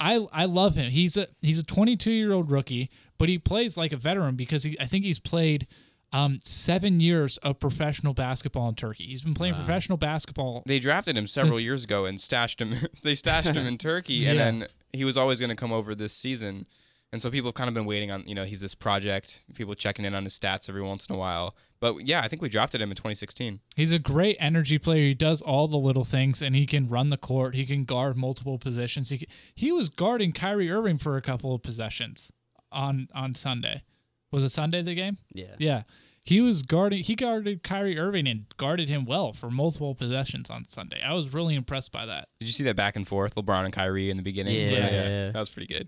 I 0.00 0.16
I 0.32 0.44
love 0.44 0.76
him. 0.76 0.90
He's 0.90 1.16
a 1.16 1.28
he's 1.42 1.58
a 1.58 1.64
22 1.64 2.10
year 2.10 2.32
old 2.32 2.50
rookie, 2.50 2.90
but 3.18 3.28
he 3.28 3.38
plays 3.38 3.76
like 3.76 3.92
a 3.92 3.96
veteran 3.96 4.36
because 4.36 4.62
he 4.64 4.76
I 4.80 4.86
think 4.86 5.04
he's 5.04 5.18
played 5.18 5.66
um 6.12 6.38
seven 6.40 7.00
years 7.00 7.38
of 7.38 7.58
professional 7.58 8.14
basketball 8.14 8.68
in 8.68 8.74
Turkey. 8.76 9.04
He's 9.06 9.22
been 9.22 9.34
playing 9.34 9.54
Wow. 9.54 9.60
professional 9.60 9.98
basketball. 9.98 10.62
They 10.66 10.78
drafted 10.78 11.16
him 11.16 11.26
several 11.26 11.54
Since- 11.54 11.64
years 11.64 11.84
ago 11.84 12.04
and 12.04 12.20
stashed 12.20 12.60
him. 12.60 12.76
they 13.02 13.14
stashed 13.14 13.48
him 13.50 13.66
in 13.66 13.78
Turkey, 13.90 14.26
and 14.26 14.38
then 14.38 14.66
he 14.92 15.04
was 15.04 15.16
always 15.16 15.40
going 15.40 15.50
to 15.50 15.56
come 15.56 15.72
over 15.72 15.94
this 15.94 16.12
season. 16.12 16.66
And 17.14 17.22
so 17.22 17.30
people 17.30 17.46
have 17.46 17.54
kind 17.54 17.68
of 17.68 17.74
been 17.74 17.84
waiting 17.86 18.10
on, 18.10 18.24
you 18.26 18.34
know, 18.34 18.42
he's 18.42 18.60
this 18.60 18.74
project. 18.74 19.44
People 19.54 19.76
checking 19.76 20.04
in 20.04 20.16
on 20.16 20.24
his 20.24 20.36
stats 20.36 20.68
every 20.68 20.82
once 20.82 21.06
in 21.06 21.14
a 21.14 21.18
while. 21.18 21.54
But 21.78 22.08
yeah, 22.08 22.22
I 22.22 22.26
think 22.26 22.42
we 22.42 22.48
drafted 22.48 22.82
him 22.82 22.90
in 22.90 22.96
2016. 22.96 23.60
He's 23.76 23.92
a 23.92 24.00
great 24.00 24.36
energy 24.40 24.78
player. 24.78 25.04
He 25.04 25.14
does 25.14 25.40
all 25.40 25.68
the 25.68 25.76
little 25.76 26.02
things, 26.02 26.42
and 26.42 26.56
he 26.56 26.66
can 26.66 26.88
run 26.88 27.10
the 27.10 27.16
court. 27.16 27.54
He 27.54 27.66
can 27.66 27.84
guard 27.84 28.16
multiple 28.16 28.58
positions. 28.58 29.10
He 29.10 29.18
can, 29.18 29.28
he 29.54 29.70
was 29.70 29.90
guarding 29.90 30.32
Kyrie 30.32 30.68
Irving 30.68 30.98
for 30.98 31.16
a 31.16 31.22
couple 31.22 31.54
of 31.54 31.62
possessions 31.62 32.32
on 32.72 33.06
on 33.14 33.32
Sunday. 33.32 33.84
Was 34.32 34.42
it 34.42 34.48
Sunday 34.48 34.82
the 34.82 34.96
game? 34.96 35.18
Yeah. 35.32 35.54
Yeah. 35.60 35.82
He 36.24 36.40
was 36.40 36.62
guarding 36.62 37.04
he 37.04 37.14
guarded 37.14 37.62
Kyrie 37.62 37.96
Irving 37.96 38.26
and 38.26 38.46
guarded 38.56 38.88
him 38.88 39.04
well 39.04 39.32
for 39.32 39.52
multiple 39.52 39.94
possessions 39.94 40.50
on 40.50 40.64
Sunday. 40.64 41.00
I 41.00 41.14
was 41.14 41.32
really 41.32 41.54
impressed 41.54 41.92
by 41.92 42.06
that. 42.06 42.26
Did 42.40 42.46
you 42.46 42.52
see 42.52 42.64
that 42.64 42.74
back 42.74 42.96
and 42.96 43.06
forth, 43.06 43.36
LeBron 43.36 43.66
and 43.66 43.72
Kyrie 43.72 44.10
in 44.10 44.16
the 44.16 44.24
beginning? 44.24 44.56
Yeah, 44.56 44.90
yeah. 44.90 45.30
That 45.30 45.38
was 45.38 45.50
pretty 45.50 45.72
good. 45.72 45.86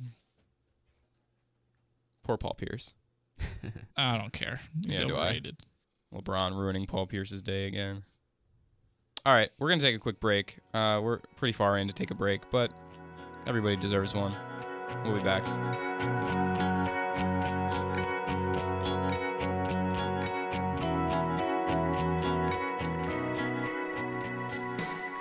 Poor 2.26 2.36
Paul 2.36 2.54
Pierce. 2.54 2.92
I 3.96 4.18
don't 4.18 4.32
care. 4.32 4.58
He's 4.84 4.98
Yeah, 4.98 5.06
do 5.06 5.16
I? 5.16 5.40
LeBron 6.12 6.58
ruining 6.58 6.84
Paul 6.86 7.06
Pierce's 7.06 7.40
day 7.40 7.68
again. 7.68 8.02
All 9.24 9.32
right, 9.32 9.48
we're 9.60 9.68
going 9.68 9.78
to 9.78 9.86
take 9.86 9.94
a 9.94 10.00
quick 10.00 10.18
break. 10.18 10.58
Uh, 10.74 11.00
we're 11.04 11.20
pretty 11.36 11.52
far 11.52 11.78
in 11.78 11.86
to 11.86 11.94
take 11.94 12.10
a 12.10 12.14
break, 12.14 12.50
but 12.50 12.72
everybody 13.46 13.76
deserves 13.76 14.12
one. 14.12 14.34
We'll 15.04 15.14
be 15.14 15.22
back. 15.22 15.44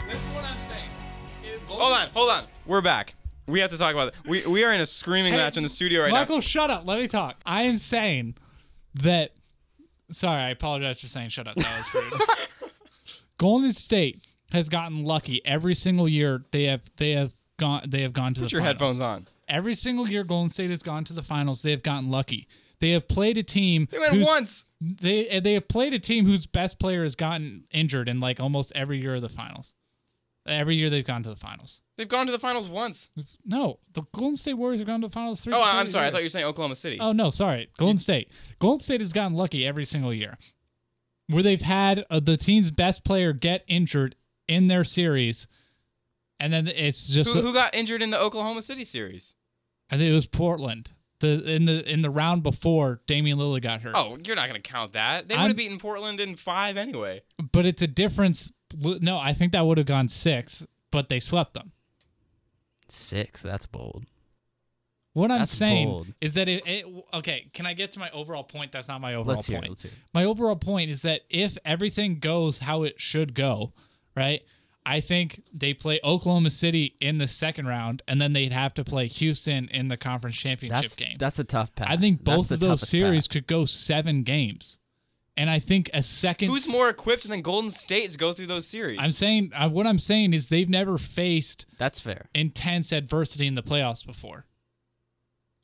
That's 0.07 0.23
what 0.33 0.43
I'm 0.43 0.57
saying. 0.69 1.59
Hold 1.67 1.93
on, 1.93 2.09
hold 2.15 2.29
on. 2.31 2.45
We're 2.65 2.81
back. 2.81 3.13
We 3.47 3.59
have 3.59 3.71
to 3.71 3.77
talk 3.77 3.93
about 3.93 4.09
it. 4.09 4.15
We, 4.25 4.45
we 4.47 4.63
are 4.63 4.73
in 4.73 4.81
a 4.81 4.85
screaming 4.85 5.33
Hey, 5.33 5.37
match 5.37 5.57
in 5.57 5.63
the 5.63 5.69
studio 5.69 6.01
right 6.01 6.11
now. 6.11 6.19
Michael, 6.19 6.41
shut 6.41 6.69
up. 6.69 6.87
Let 6.87 6.99
me 6.99 7.07
talk. 7.07 7.37
I 7.45 7.63
am 7.63 7.77
saying 7.77 8.35
that. 8.95 9.33
Sorry, 10.11 10.41
I 10.41 10.49
apologize 10.49 11.01
for 11.01 11.07
saying 11.07 11.29
shut 11.29 11.47
up. 11.47 11.55
That 11.55 11.77
was 11.77 11.93
rude. 11.93 12.21
Golden 13.37 13.71
State 13.71 14.23
has 14.51 14.69
gotten 14.69 15.03
lucky 15.03 15.43
every 15.45 15.75
single 15.75 16.07
year. 16.07 16.43
They 16.51 16.63
have 16.65 16.83
they 16.97 17.11
have 17.11 17.33
gone 17.57 17.83
they 17.87 18.01
have 18.01 18.13
gone 18.13 18.33
to 18.35 18.41
now. 18.41 18.45
Put 18.45 18.51
the 18.51 18.55
your 18.55 18.61
finals. 18.61 18.79
headphones 18.79 19.01
on. 19.01 19.27
Every 19.47 19.75
single 19.75 20.07
year, 20.07 20.23
Golden 20.23 20.49
State 20.49 20.69
has 20.71 20.79
gone 20.79 21.03
to 21.05 21.13
the 21.13 21.21
finals. 21.21 21.61
They 21.61 21.71
have 21.71 21.83
gotten 21.83 22.09
lucky. 22.09 22.47
They 22.79 22.91
have 22.91 23.07
played 23.07 23.37
a 23.37 23.43
team. 23.43 23.87
They 23.91 23.99
went 23.99 24.25
once. 24.25 24.65
They 24.81 25.39
they 25.39 25.53
have 25.53 25.67
played 25.67 25.93
a 25.93 25.99
team 25.99 26.25
whose 26.25 26.45
best 26.45 26.79
player 26.79 27.03
has 27.03 27.15
gotten 27.15 27.65
injured 27.71 28.09
in 28.09 28.19
like 28.19 28.39
almost 28.39 28.71
every 28.75 28.99
year 28.99 29.15
of 29.15 29.21
the 29.21 29.29
finals. 29.29 29.74
Every 30.47 30.75
year 30.75 30.89
they've 30.91 31.05
gone 31.05 31.23
to 31.23 31.29
the 31.29 31.35
finals. 31.35 31.81
They've 31.97 32.07
gone 32.07 32.27
to 32.27 32.31
the 32.31 32.39
finals 32.39 32.69
once. 32.69 33.09
No, 33.45 33.79
the 33.93 34.03
Golden 34.13 34.35
State 34.35 34.53
Warriors 34.53 34.79
have 34.79 34.87
gone 34.87 35.01
to 35.01 35.07
the 35.07 35.13
finals 35.13 35.43
three. 35.43 35.53
Oh, 35.53 35.63
I'm 35.63 35.87
sorry. 35.87 36.07
I 36.07 36.11
thought 36.11 36.19
you 36.19 36.25
were 36.25 36.29
saying 36.29 36.45
Oklahoma 36.45 36.75
City. 36.75 36.99
Oh 36.99 37.13
no, 37.13 37.29
sorry. 37.31 37.69
Golden 37.77 37.97
State. 37.97 38.31
Golden 38.59 38.79
State 38.81 39.01
has 39.01 39.11
gotten 39.11 39.33
lucky 39.35 39.65
every 39.65 39.85
single 39.85 40.13
year, 40.13 40.37
where 41.27 41.41
they've 41.41 41.61
had 41.61 42.05
uh, 42.09 42.19
the 42.19 42.37
team's 42.37 42.69
best 42.69 43.03
player 43.03 43.33
get 43.33 43.63
injured 43.67 44.15
in 44.47 44.67
their 44.67 44.83
series, 44.83 45.47
and 46.39 46.53
then 46.53 46.67
it's 46.67 47.13
just. 47.13 47.33
who, 47.33 47.41
who 47.41 47.53
got 47.53 47.73
injured 47.73 48.01
in 48.03 48.11
the 48.11 48.19
Oklahoma 48.19 48.61
City 48.61 48.83
series? 48.83 49.33
I 49.89 49.97
think 49.97 50.09
it 50.11 50.15
was 50.15 50.27
Portland. 50.27 50.91
The 51.21 51.49
in 51.49 51.65
the 51.65 51.91
in 51.91 52.01
the 52.01 52.09
round 52.09 52.43
before 52.43 53.01
Damian 53.07 53.39
Lillard 53.39 53.61
got 53.61 53.81
hurt. 53.81 53.93
Oh, 53.95 54.17
you're 54.23 54.35
not 54.35 54.47
gonna 54.47 54.59
count 54.59 54.93
that. 54.93 55.27
They 55.27 55.35
would 55.35 55.47
have 55.47 55.55
beaten 55.55 55.79
Portland 55.79 56.19
in 56.19 56.35
five 56.35 56.75
anyway. 56.77 57.21
But 57.51 57.65
it's 57.65 57.81
a 57.81 57.87
difference. 57.87 58.51
No, 58.73 59.17
I 59.17 59.33
think 59.33 59.51
that 59.53 59.65
would 59.65 59.77
have 59.77 59.87
gone 59.87 60.07
six, 60.07 60.65
but 60.91 61.09
they 61.09 61.19
swept 61.19 61.53
them. 61.53 61.71
Six. 62.89 63.41
That's 63.41 63.65
bold. 63.65 64.05
What 65.13 65.31
I'm 65.31 65.39
That's 65.39 65.51
saying 65.51 65.87
bold. 65.87 66.07
is 66.19 66.33
that 66.33 66.49
it, 66.49 66.63
it. 66.67 66.85
Okay, 67.13 67.49
can 67.53 67.65
I 67.65 67.73
get 67.73 67.93
to 67.93 67.99
my 67.99 68.09
overall 68.11 68.43
point? 68.43 68.73
That's 68.73 68.89
not 68.89 68.99
my 68.99 69.13
overall 69.15 69.37
Let's 69.37 69.49
point. 69.49 69.69
Let's 69.69 69.81
hear. 69.83 69.91
my 70.13 70.25
overall 70.25 70.57
point 70.57 70.91
is 70.91 71.03
that 71.03 71.21
if 71.29 71.57
everything 71.63 72.19
goes 72.19 72.59
how 72.59 72.83
it 72.83 72.99
should 72.99 73.33
go, 73.33 73.71
right? 74.17 74.41
I 74.85 74.99
think 74.99 75.41
they 75.53 75.73
play 75.73 76.01
Oklahoma 76.03 76.49
City 76.49 76.95
in 76.99 77.17
the 77.17 77.27
second 77.27 77.65
round, 77.65 78.03
and 78.09 78.19
then 78.21 78.33
they'd 78.33 78.51
have 78.51 78.73
to 78.75 78.83
play 78.83 79.07
Houston 79.07 79.67
in 79.69 79.87
the 79.87 79.97
conference 79.97 80.35
championship 80.35 80.81
That's 80.81 80.95
game. 80.97 81.15
that's 81.17 81.39
a 81.39 81.43
tough 81.45 81.73
path. 81.75 81.87
I 81.89 81.95
think 81.97 82.23
both 82.23 82.51
of 82.51 82.59
those 82.59 82.87
series 82.87 83.27
path. 83.27 83.33
could 83.33 83.47
go 83.47 83.63
seven 83.63 84.23
games, 84.23 84.79
and 85.37 85.49
I 85.49 85.59
think 85.59 85.89
a 85.93 86.01
second. 86.03 86.49
Who's 86.49 86.67
more 86.69 86.89
equipped 86.89 87.27
than 87.27 87.41
Golden 87.41 87.71
State 87.71 88.09
to 88.11 88.17
go 88.17 88.33
through 88.33 88.47
those 88.47 88.65
series? 88.67 88.99
I'm 89.01 89.11
saying 89.11 89.51
uh, 89.55 89.69
what 89.69 89.85
I'm 89.87 89.99
saying 89.99 90.33
is 90.33 90.47
they've 90.47 90.69
never 90.69 90.97
faced 90.97 91.65
That's 91.77 91.99
fair. 91.99 92.29
intense 92.33 92.91
adversity 92.91 93.47
in 93.47 93.55
the 93.55 93.63
playoffs 93.63 94.05
before. 94.05 94.45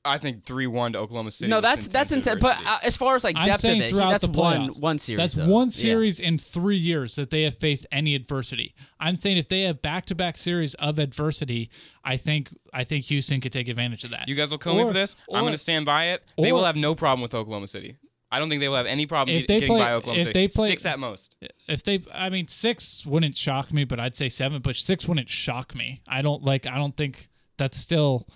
I 0.03 0.17
think 0.17 0.45
three 0.45 0.65
one 0.65 0.93
to 0.93 0.99
Oklahoma 0.99 1.29
City. 1.29 1.47
no, 1.51 1.57
was 1.57 1.61
that's 1.63 1.87
that's 1.87 2.11
intense 2.11 2.25
intense. 2.37 2.41
But 2.41 2.51
adversity. 2.57 2.75
uh, 2.83 2.87
as 2.87 2.95
far 2.97 3.15
as 3.15 3.23
like 3.23 3.35
I'm 3.37 3.45
depth 3.45 3.57
of 3.57 3.61
saying 3.61 3.81
it, 3.83 3.89
throughout 3.91 4.09
that's 4.09 4.25
the 4.25 4.31
one 4.31 4.69
playoffs. 4.69 4.81
one 4.81 4.97
series. 4.97 5.17
That's 5.19 5.35
though. 5.35 5.47
one 5.47 5.67
Yeah. 5.67 5.71
series 5.73 6.19
in 6.19 6.39
three 6.39 6.77
years 6.77 7.15
that 7.17 7.29
they 7.29 7.43
have 7.43 7.55
faced 7.59 7.85
any 7.91 8.15
adversity. 8.15 8.73
I'm 8.99 9.17
saying 9.17 9.37
if 9.37 9.47
they 9.47 9.61
have 9.61 9.83
back-to-back 9.83 10.37
series 10.37 10.73
of 10.75 10.97
adversity, 10.97 11.69
I 12.03 12.17
think 12.17 12.49
I 12.73 12.83
think 12.83 13.05
Houston 13.05 13.41
could 13.41 13.51
take 13.53 13.67
advantage 13.67 14.03
of 14.03 14.09
that. 14.09 14.27
you 14.27 14.33
guys 14.33 14.49
will 14.49 14.57
kill 14.57 14.73
me 14.73 14.81
Or- 14.81 14.87
for 14.87 14.93
this. 14.93 15.15
I'm 15.29 15.35
or- 15.37 15.41
going 15.41 15.53
to 15.53 15.57
stand 15.59 15.85
by 15.85 16.05
it. 16.13 16.23
they 16.35 16.49
or- 16.49 16.55
will 16.55 16.65
have 16.65 16.75
no 16.75 16.95
problem 16.95 17.21
with 17.21 17.35
Oklahoma 17.35 17.67
City. 17.67 17.95
I 18.31 18.39
don't 18.39 18.47
think 18.49 18.61
they 18.61 18.69
will 18.69 18.77
have 18.77 18.85
any 18.85 19.05
problem 19.05 19.35
If 19.35 19.41
get- 19.41 19.47
they 19.47 19.53
getting 19.55 19.67
play- 19.75 19.79
by 19.81 19.93
Oklahoma 19.93 20.19
if 20.19 20.23
City. 20.27 20.33
they 20.33 20.47
play- 20.47 20.69
Six 20.69 20.85
at 20.85 20.99
most. 20.99 21.37
if 21.67 21.83
they, 21.83 22.01
I 22.13 22.29
mean, 22.29 22.47
six 22.47 23.05
wouldn't 23.05 23.37
shock 23.37 23.73
me, 23.73 23.83
but 23.83 23.99
I'd 23.99 24.15
say 24.15 24.29
seven. 24.29 24.61
But 24.61 24.75
six 24.77 25.07
wouldn't 25.07 25.29
shock 25.29 25.75
me. 25.75 26.01
I 26.07 26.21
don't 26.21 26.43
like. 26.43 26.65
I 26.65 26.75
don't 26.77 26.95
think 26.95 27.27
that's 27.57 27.77
still. 27.77 28.27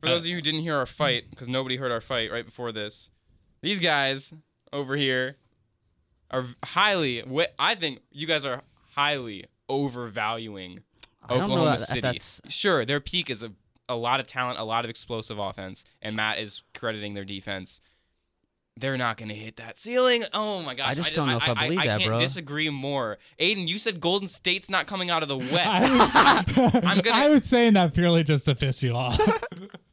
For 0.00 0.06
those 0.08 0.22
uh, 0.22 0.24
of 0.24 0.26
you 0.26 0.34
who 0.36 0.42
didn't 0.42 0.60
hear 0.60 0.76
our 0.76 0.86
fight, 0.86 1.30
because 1.30 1.48
nobody 1.48 1.76
heard 1.76 1.92
our 1.92 2.00
fight 2.00 2.32
right 2.32 2.44
before 2.44 2.72
this, 2.72 3.10
these 3.60 3.78
guys 3.78 4.32
over 4.72 4.96
here 4.96 5.36
are 6.30 6.46
highly. 6.64 7.22
I 7.58 7.74
think 7.74 8.00
you 8.10 8.26
guys 8.26 8.44
are 8.44 8.62
highly 8.94 9.44
overvaluing 9.68 10.80
I 11.22 11.28
don't 11.28 11.38
know 11.38 11.44
Oklahoma 11.44 11.70
that- 11.72 11.78
City. 11.80 12.00
that's- 12.00 12.40
Sure, 12.48 12.84
their 12.84 13.00
peak 13.00 13.30
is 13.30 13.42
a, 13.42 13.52
a 13.88 13.94
lot 13.96 14.20
of 14.20 14.26
talent, 14.26 14.58
a 14.58 14.64
lot 14.64 14.84
of 14.84 14.90
explosive 14.90 15.38
offense, 15.38 15.84
and 16.02 16.16
Matt 16.16 16.38
is 16.38 16.62
crediting 16.74 17.14
their 17.14 17.24
defense. 17.24 17.80
They're 18.76 18.96
not 18.96 19.16
going 19.18 19.28
to 19.28 19.34
hit 19.34 19.56
that 19.56 19.78
ceiling. 19.78 20.22
Oh 20.32 20.62
my 20.62 20.74
gosh! 20.74 20.88
I 20.88 20.94
just 20.94 21.14
don't 21.14 21.28
know 21.28 21.36
if 21.36 21.42
I 21.48 21.66
believe 21.66 21.78
I 21.80 21.86
that, 21.86 21.94
I 21.96 21.98
can't 21.98 22.08
bro. 22.10 22.18
disagree 22.18 22.70
more. 22.70 23.18
Aden, 23.38 23.68
you 23.68 23.78
said 23.78 24.00
Golden 24.00 24.26
State's 24.28 24.70
not 24.70 24.86
coming 24.86 25.10
out 25.10 25.22
of 25.22 25.28
the 25.28 25.36
West. 25.52 25.56
I 25.58 26.44
was, 26.46 26.74
I'm 26.84 26.98
gonna- 27.00 27.16
I 27.16 27.28
was 27.28 27.44
saying 27.44 27.74
that 27.74 27.92
purely 27.94 28.22
just 28.24 28.46
to 28.46 28.54
piss 28.54 28.82
you 28.82 28.92
off. 28.92 29.18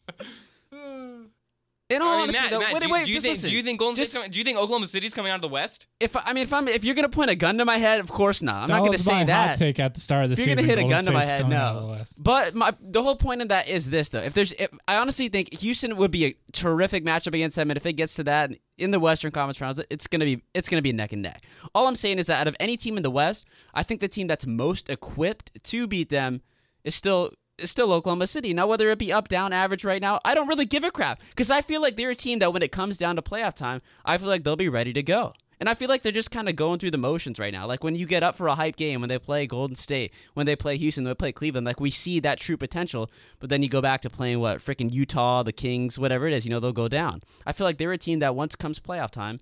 In 1.90 2.02
all 2.02 2.10
I 2.10 2.12
mean, 2.12 2.22
honesty, 2.24 2.42
Matt, 2.42 2.50
though, 2.52 2.60
Matt, 2.60 2.74
wait, 2.74 2.82
do, 2.82 2.88
you- 2.88 2.94
wait, 2.94 3.06
do 3.06 3.12
you 3.12 3.16
just 3.16 3.26
think 3.26 3.36
listen. 3.38 3.50
do 3.50 3.56
you 3.56 3.64
think 3.64 3.80
Golden 3.80 3.96
Just- 3.96 4.12
State's 4.12 4.20
coming, 4.22 4.32
do 4.32 4.40
you 4.40 4.44
think 4.44 4.58
Oklahoma 4.58 4.88
City's 4.88 5.14
coming 5.14 5.32
out 5.32 5.36
of 5.36 5.42
the 5.42 5.48
West? 5.48 5.88
If 6.02 6.18
I 6.18 6.22
I 6.26 6.34
mean, 6.34 6.44
if 6.44 6.52
I'm 6.52 6.68
if 6.68 6.84
you're 6.84 6.96
gonna 6.96 7.08
point 7.08 7.30
a 7.30 7.36
gun 7.36 7.58
to 7.60 7.64
my 7.66 7.78
head, 7.78 8.02
of 8.02 8.10
course 8.10 8.42
not. 8.42 8.64
I'm 8.64 8.68
that 8.68 8.74
not 8.74 8.80
gonna 8.80 8.92
was 8.92 9.06
say 9.06 9.14
my 9.14 9.24
that. 9.24 9.48
hot 9.52 9.58
take 9.58 9.80
at 9.80 9.94
the 9.94 10.02
start 10.02 10.26
of 10.26 10.32
the 10.32 10.34
If 10.34 10.46
you're 10.46 10.56
gonna 10.58 10.68
hit 10.68 10.80
a 10.80 10.82
Golden 10.82 10.90
gun 10.98 11.06
to 11.06 11.12
my 11.14 11.24
head, 11.24 11.42
coming 11.44 11.58
the 11.58 11.74
no. 11.82 12.04
But 12.18 12.56
my 12.56 12.74
the 12.82 13.02
whole 13.02 13.16
point 13.16 13.42
of 13.42 13.48
that 13.48 13.70
is 13.70 13.90
this 13.90 14.10
though. 14.10 14.20
If 14.20 14.34
there's, 14.34 14.52
if, 14.54 14.70
I 14.86 14.98
honestly 14.98 15.30
think 15.30 15.54
Houston 15.54 15.96
would 15.96 16.12
be 16.12 16.26
a 16.26 16.36
terrific 16.52 17.06
matchup 17.06 17.34
against 17.34 17.56
them, 17.56 17.72
and 17.72 17.78
if 17.78 17.86
it 17.86 17.94
gets 17.94 18.16
to 18.16 18.24
that 18.26 18.52
in 18.78 18.92
the 18.92 19.00
Western 19.00 19.32
Conference 19.32 19.58
Finals, 19.58 19.80
it's 19.90 20.08
gonna 20.08 20.26
be 20.26 20.44
it's 20.54 20.68
gonna 20.68 20.82
be 20.82 20.92
neck 20.92 21.14
and 21.14 21.22
neck. 21.22 21.44
All 21.74 21.88
I'm 21.88 21.96
saying 21.96 22.20
is 22.20 22.28
that 22.28 22.42
out 22.42 22.50
of 22.50 22.56
any 22.60 22.76
team 22.76 22.98
in 22.98 23.04
the 23.04 23.12
West, 23.12 23.48
I 23.74 23.84
think 23.84 24.02
the 24.02 24.10
team 24.10 24.28
that's 24.28 24.46
most 24.46 24.90
equipped 24.90 25.64
to 25.64 25.88
beat 25.88 26.10
them 26.10 26.42
is 26.84 26.96
still. 26.96 27.32
Still 27.64 27.92
Oklahoma 27.92 28.28
City. 28.28 28.54
Now, 28.54 28.68
whether 28.68 28.90
it 28.90 29.00
be 29.00 29.12
up, 29.12 29.28
down, 29.28 29.52
average 29.54 29.84
right 29.84 30.02
now, 30.02 30.20
I 30.24 30.36
don't 30.36 30.48
really 30.48 30.66
give 30.66 30.84
a 30.84 30.92
crap 30.92 31.22
because 31.30 31.50
I 31.50 31.62
feel 31.62 31.82
like 31.82 31.98
they're 31.98 32.12
a 32.12 32.16
team 32.16 32.40
that 32.40 32.54
when 32.54 32.62
it 32.62 32.72
comes 32.72 32.98
down 32.98 33.16
to 33.16 33.22
playoff 33.22 33.54
time, 33.54 33.82
I 34.06 34.18
feel 34.18 34.28
like 34.28 34.44
they'll 34.44 34.56
be 34.56 34.70
ready 34.70 34.94
to 34.94 35.04
go. 35.04 35.34
And 35.60 35.68
I 35.68 35.74
feel 35.74 35.90
like 35.90 36.04
they're 36.04 36.12
just 36.12 36.30
kind 36.30 36.48
of 36.48 36.56
going 36.56 36.80
through 36.80 36.92
the 36.92 37.00
motions 37.00 37.40
right 37.40 37.52
now. 37.52 37.66
Like 37.66 37.84
when 37.84 37.96
you 37.96 38.06
get 38.06 38.22
up 38.22 38.36
for 38.36 38.48
a 38.48 38.56
hype 38.56 38.76
game, 38.76 39.02
when 39.02 39.10
they 39.10 39.18
play 39.18 39.48
Golden 39.48 39.76
State, 39.76 40.14
when 40.36 40.46
they 40.46 40.56
play 40.56 40.78
Houston, 40.78 41.04
when 41.04 41.12
they 41.12 41.16
play 41.16 41.32
Cleveland, 41.32 41.66
like 41.66 41.80
we 41.80 41.90
see 41.90 42.20
that 42.20 42.40
true 42.40 42.58
potential. 42.58 43.10
But 43.40 43.50
then 43.50 43.64
you 43.64 43.70
go 43.70 43.82
back 43.82 44.02
to 44.02 44.10
playing 44.10 44.40
what 44.40 44.60
freaking 44.60 44.94
Utah, 44.94 45.42
the 45.42 45.52
Kings, 45.52 45.98
whatever 45.98 46.28
it 46.28 46.34
is, 46.34 46.46
you 46.46 46.52
know, 46.52 46.60
they'll 46.60 46.74
go 46.74 46.88
down. 46.88 47.22
I 47.46 47.54
feel 47.54 47.66
like 47.66 47.80
they're 47.80 47.92
a 47.92 47.98
team 47.98 48.20
that 48.20 48.36
once 48.36 48.56
comes 48.56 48.80
playoff 48.80 49.10
time, 49.10 49.40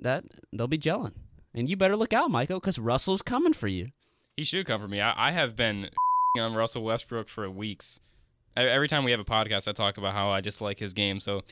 that 0.00 0.24
they'll 0.52 0.66
be 0.66 0.78
gelling. 0.78 1.12
And 1.54 1.70
you 1.70 1.76
better 1.76 1.96
look 1.96 2.12
out, 2.12 2.30
Michael, 2.30 2.58
because 2.58 2.78
Russell's 2.78 3.22
coming 3.22 3.52
for 3.52 3.68
you. 3.68 3.90
He 4.36 4.44
should 4.44 4.66
come 4.66 4.80
for 4.80 4.88
me. 4.88 5.00
I, 5.00 5.28
I 5.28 5.30
have 5.30 5.54
been 5.54 5.90
on 6.40 6.54
Russell 6.54 6.82
Westbrook 6.82 7.28
for 7.28 7.48
weeks. 7.50 8.00
Every 8.56 8.88
time 8.88 9.04
we 9.04 9.10
have 9.10 9.20
a 9.20 9.24
podcast, 9.24 9.68
I 9.68 9.72
talk 9.72 9.98
about 9.98 10.14
how 10.14 10.30
I 10.30 10.40
just 10.40 10.60
like 10.60 10.78
his 10.78 10.92
game. 10.94 11.20
So, 11.20 11.42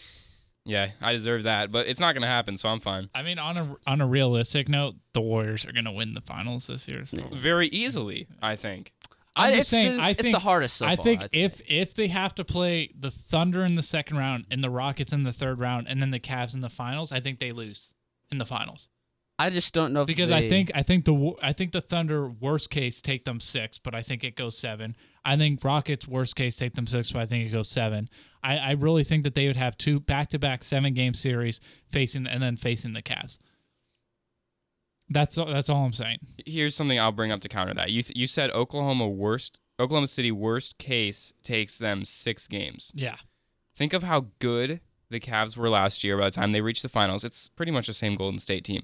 yeah, 0.65 0.91
I 1.03 1.13
deserve 1.13 1.43
that. 1.45 1.71
But 1.71 1.87
it's 1.87 2.01
not 2.01 2.13
going 2.15 2.23
to 2.23 2.29
happen, 2.29 2.57
so 2.57 2.69
I'm 2.69 2.81
fine. 2.81 3.09
I 3.15 3.23
mean, 3.23 3.39
on 3.39 3.57
a 3.59 3.77
on 3.87 4.01
a 4.01 4.07
realistic 4.07 4.69
note, 4.69 4.95
the 5.13 5.21
Warriors 5.21 5.65
are 5.67 5.73
going 5.73 5.85
to 5.85 5.93
win 5.93 6.15
the 6.15 6.21
finals 6.23 6.67
this 6.67 6.89
year. 6.89 7.05
So. 7.07 7.19
Very 7.33 7.69
easily, 7.69 8.27
I 8.43 8.57
think. 8.57 8.93
I'm 9.37 9.53
I- 9.53 9.57
just 9.57 9.61
it's 9.61 9.69
saying. 9.71 9.97
the- 9.99 10.03
I 10.03 10.11
it's 10.11 10.23
think 10.23 10.35
the 10.35 10.41
hardest 10.41 10.77
so 10.79 10.87
I 10.87 10.97
far, 10.97 11.05
think 11.05 11.25
I'd 11.25 11.33
say. 11.33 11.41
if 11.43 11.61
if 11.71 11.95
they 11.95 12.09
have 12.09 12.35
to 12.37 12.45
play 12.45 12.91
the 12.99 13.11
Thunder 13.11 13.65
in 13.65 13.75
the 13.77 13.83
second 13.83 14.17
round 14.17 14.47
and 14.51 14.63
the 14.65 14.71
Rockets 14.71 15.13
in 15.13 15.25
the 15.25 15.33
third 15.33 15.59
round, 15.59 15.89
and 15.89 16.01
then 16.03 16.11
the 16.11 16.21
Cavs 16.21 16.55
in 16.55 16.61
the 16.63 16.71
finals, 16.71 17.13
I 17.13 17.21
think 17.21 17.39
they 17.39 17.53
lose 17.53 17.95
in 18.31 18.39
the 18.39 18.47
finals 18.47 18.89
I 19.41 19.49
just 19.51 19.73
don't 19.73 19.93
know 19.93 20.03
if 20.03 20.07
because 20.07 20.29
they, 20.29 20.37
I 20.37 20.49
think 20.49 20.71
I 20.75 20.83
think 20.83 21.07
the 21.07 21.33
I 21.43 21.53
think 21.53 21.73
the 21.73 21.81
Thunder 21.81 22.29
worst 22.29 22.69
case 22.69 23.01
take 23.01 23.25
them 23.25 23.41
six, 23.41 23.79
but 23.79 23.95
I 23.95 24.03
think 24.03 24.23
it 24.23 24.37
goes 24.37 24.59
seven. 24.59 24.97
I 25.25 25.37
think 25.37 25.65
Rockets 25.65 26.07
worst 26.07 26.37
case 26.37 26.57
take 26.57 26.75
them 26.75 26.87
six, 26.87 27.13
but 27.13 27.21
I 27.21 27.27
think 27.27 27.47
it 27.47 27.51
goes 27.51 27.69
seven. 27.71 28.09
I, 28.43 28.59
I 28.59 28.71
really 28.73 29.03
think 29.03 29.25
that 29.25 29.35
they 29.35 29.47
would 29.47 29.57
have 29.57 29.79
two 29.79 29.99
back 29.99 30.29
to 30.31 30.39
back 30.39 30.63
seven 30.63 30.93
game 30.93 31.15
series 31.15 31.59
facing 31.89 32.27
and 32.27 32.43
then 32.43 32.57
facing 32.57 32.93
the 32.93 33.03
Cavs. 33.03 33.39
That's 35.09 35.37
all, 35.39 35.47
that's 35.47 35.69
all 35.69 35.85
I'm 35.85 35.93
saying. 35.93 36.19
Here's 36.47 36.77
something 36.77 37.01
I'll 37.01 37.11
bring 37.11 37.33
up 37.33 37.41
to 37.41 37.49
counter 37.49 37.75
that. 37.75 37.91
You 37.91 38.03
th- 38.03 38.17
you 38.17 38.27
said 38.27 38.51
Oklahoma 38.51 39.09
worst 39.09 39.59
Oklahoma 39.81 40.07
City 40.07 40.31
worst 40.31 40.77
case 40.77 41.33
takes 41.43 41.79
them 41.79 42.05
six 42.05 42.47
games. 42.47 42.93
Yeah. 42.95 43.17
Think 43.75 43.95
of 43.95 44.03
how 44.03 44.27
good 44.39 44.81
the 45.09 45.19
Cavs 45.19 45.57
were 45.57 45.71
last 45.71 46.05
year 46.05 46.19
by 46.19 46.27
the 46.27 46.31
time 46.31 46.53
they 46.53 46.61
reached 46.61 46.83
the 46.83 46.89
finals. 46.89 47.25
It's 47.25 47.49
pretty 47.49 47.73
much 47.73 47.87
the 47.87 47.95
same 47.95 48.15
Golden 48.15 48.39
State 48.39 48.65
team. 48.65 48.83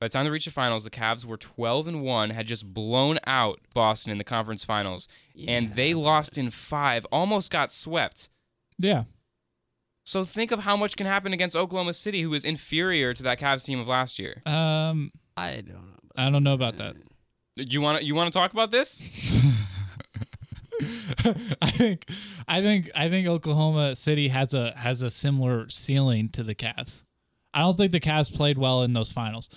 By 0.00 0.06
the 0.06 0.10
time 0.10 0.24
they 0.24 0.30
reached 0.30 0.44
the 0.44 0.52
finals, 0.52 0.84
the 0.84 0.90
Cavs 0.90 1.24
were 1.24 1.36
12 1.36 1.88
and 1.88 2.02
1, 2.02 2.30
had 2.30 2.46
just 2.46 2.72
blown 2.72 3.18
out 3.26 3.60
Boston 3.74 4.12
in 4.12 4.18
the 4.18 4.24
conference 4.24 4.64
finals, 4.64 5.08
and 5.46 5.74
they 5.74 5.92
lost 5.92 6.38
in 6.38 6.50
5, 6.50 7.04
almost 7.10 7.50
got 7.50 7.72
swept. 7.72 8.28
Yeah. 8.78 9.04
So 10.04 10.24
think 10.24 10.52
of 10.52 10.60
how 10.60 10.76
much 10.76 10.96
can 10.96 11.06
happen 11.06 11.32
against 11.32 11.54
Oklahoma 11.56 11.92
City 11.92 12.22
who 12.22 12.32
is 12.32 12.44
inferior 12.44 13.12
to 13.12 13.22
that 13.24 13.38
Cavs 13.38 13.64
team 13.64 13.78
of 13.80 13.88
last 13.88 14.18
year. 14.18 14.40
Um 14.46 15.10
I 15.36 15.56
don't 15.56 15.68
know. 15.68 15.98
I 16.16 16.30
don't 16.30 16.42
know 16.42 16.54
about 16.54 16.78
that. 16.78 16.96
Do 17.56 17.64
you 17.68 17.80
want 17.82 17.98
to 17.98 18.04
you 18.04 18.14
want 18.14 18.32
to 18.32 18.38
talk 18.38 18.52
about 18.52 18.70
this? 18.70 19.02
I 21.60 21.70
think 21.70 22.06
I 22.46 22.62
think 22.62 22.90
I 22.94 23.10
think 23.10 23.28
Oklahoma 23.28 23.94
City 23.96 24.28
has 24.28 24.54
a 24.54 24.72
has 24.78 25.02
a 25.02 25.10
similar 25.10 25.68
ceiling 25.68 26.30
to 26.30 26.42
the 26.42 26.54
Cavs. 26.54 27.02
I 27.52 27.60
don't 27.60 27.76
think 27.76 27.92
the 27.92 28.00
Cavs 28.00 28.32
played 28.34 28.56
well 28.56 28.82
in 28.82 28.94
those 28.94 29.12
finals. 29.12 29.50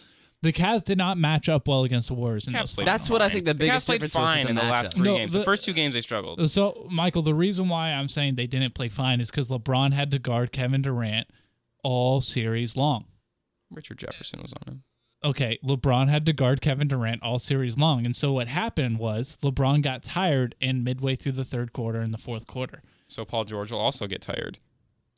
The 0.43 0.51
Cavs 0.51 0.83
did 0.83 0.97
not 0.97 1.19
match 1.19 1.47
up 1.49 1.67
well 1.67 1.83
against 1.83 2.07
the 2.07 2.15
Warriors 2.15 2.47
in 2.47 2.53
Cavs 2.53 2.75
those. 2.75 2.85
That's 2.85 3.09
what 3.11 3.21
I 3.21 3.29
think 3.29 3.45
the 3.45 3.53
Cavs 3.53 3.57
biggest 3.59 3.85
played 3.85 4.01
difference 4.01 4.15
was 4.15 4.21
with 4.21 4.29
fine 4.35 4.43
the 4.45 4.49
in 4.49 4.55
the 4.55 4.61
last 4.63 4.95
three 4.95 5.03
No, 5.05 5.17
games. 5.17 5.33
the- 5.33 5.39
the 5.39 5.45
first 5.45 5.63
two 5.65 5.73
games 5.73 5.93
they 5.93 6.01
struggled. 6.01 6.49
So, 6.49 6.87
Michael, 6.89 7.21
the 7.21 7.35
reason 7.35 7.69
why 7.69 7.91
I'm 7.93 8.09
saying 8.09 8.35
they 8.35 8.47
didn't 8.47 8.73
play 8.73 8.89
fine 8.89 9.19
is 9.21 9.29
because 9.29 9.49
LeBron 9.49 9.93
had 9.93 10.09
to 10.11 10.19
guard 10.19 10.51
Kevin 10.51 10.81
Durant 10.81 11.27
all 11.83 12.21
series 12.21 12.75
long. 12.75 13.05
Richard 13.69 13.99
Jefferson 13.99 14.41
was 14.41 14.51
on 14.53 14.73
him. 14.73 14.83
Okay, 15.23 15.59
LeBron 15.63 16.09
had 16.09 16.25
to 16.25 16.33
guard 16.33 16.61
Kevin 16.61 16.87
Durant 16.87 17.21
all 17.21 17.37
series 17.37 17.77
long. 17.77 18.05
And 18.07 18.15
so 18.15 18.33
what 18.33 18.47
happened 18.47 18.97
was 18.97 19.37
LeBron 19.43 19.83
got 19.83 20.01
tired 20.01 20.55
in 20.59 20.83
midway 20.83 21.15
through 21.15 21.33
the 21.33 21.45
third 21.45 21.71
quarter 21.71 22.01
and 22.01 22.11
the 22.11 22.17
fourth 22.17 22.47
quarter. 22.47 22.81
So 23.07 23.23
Paul 23.25 23.43
George 23.43 23.71
will 23.71 23.79
also 23.79 24.07
get 24.07 24.21
tired. 24.23 24.57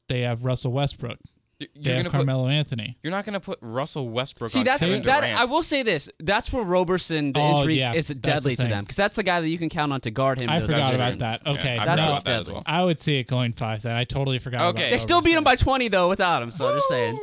They 0.09 0.21
have 0.21 0.43
Russell 0.43 0.73
Westbrook. 0.73 1.19
Y- 1.61 1.67
They 1.75 1.81
You're 1.81 1.93
have 1.95 2.03
gonna 2.05 2.09
put 2.09 2.17
Carmelo 2.17 2.47
Anthony. 2.47 2.97
You're 3.03 3.11
not 3.11 3.25
going 3.25 3.33
to 3.33 3.39
put 3.39 3.59
Russell 3.61 4.09
Westbrook 4.09 4.51
See, 4.51 4.59
on 4.59 4.65
that's 4.65 4.81
Kevin 4.81 5.01
that. 5.03 5.21
Durant. 5.21 5.39
I 5.39 5.45
will 5.45 5.61
say 5.63 5.83
this. 5.83 6.09
That's 6.19 6.51
where 6.51 6.63
Roberson, 6.63 7.31
the 7.31 7.39
Oh, 7.39 7.57
injury, 7.59 7.77
yeah, 7.77 7.93
is 7.93 8.07
deadly 8.07 8.55
the 8.55 8.63
to 8.63 8.69
them 8.69 8.83
because 8.83 8.95
that's 8.97 9.15
the 9.15 9.23
guy 9.23 9.39
that 9.39 9.47
you 9.47 9.57
can 9.57 9.69
count 9.69 9.93
on 9.93 10.01
to 10.01 10.11
guard 10.11 10.41
him. 10.41 10.49
I 10.49 10.55
in 10.55 10.61
those 10.61 10.69
forgot 10.71 10.95
about 10.95 11.19
that. 11.19 11.47
Okay, 11.47 11.77
I 11.77 11.85
That's 11.85 12.01
forgot 12.01 12.11
what's 12.11 12.23
about 12.23 12.31
that 12.31 12.39
as 12.39 12.45
deadly. 12.47 12.53
well. 12.55 12.63
I 12.65 12.83
would 12.83 12.99
see 12.99 13.19
it 13.19 13.27
going 13.27 13.53
five. 13.53 13.81
Then 13.83 13.95
I 13.95 14.03
totally 14.03 14.39
forgot. 14.39 14.61
Okay. 14.73 14.83
about 14.83 14.91
They 14.91 14.97
still 14.97 15.21
beat 15.21 15.33
him 15.35 15.43
by 15.43 15.55
20 15.55 15.87
though 15.89 16.09
without 16.09 16.41
him. 16.41 16.49
So 16.51 16.67
I'm 16.67 16.75
just 16.75 16.87
saying. 16.89 17.19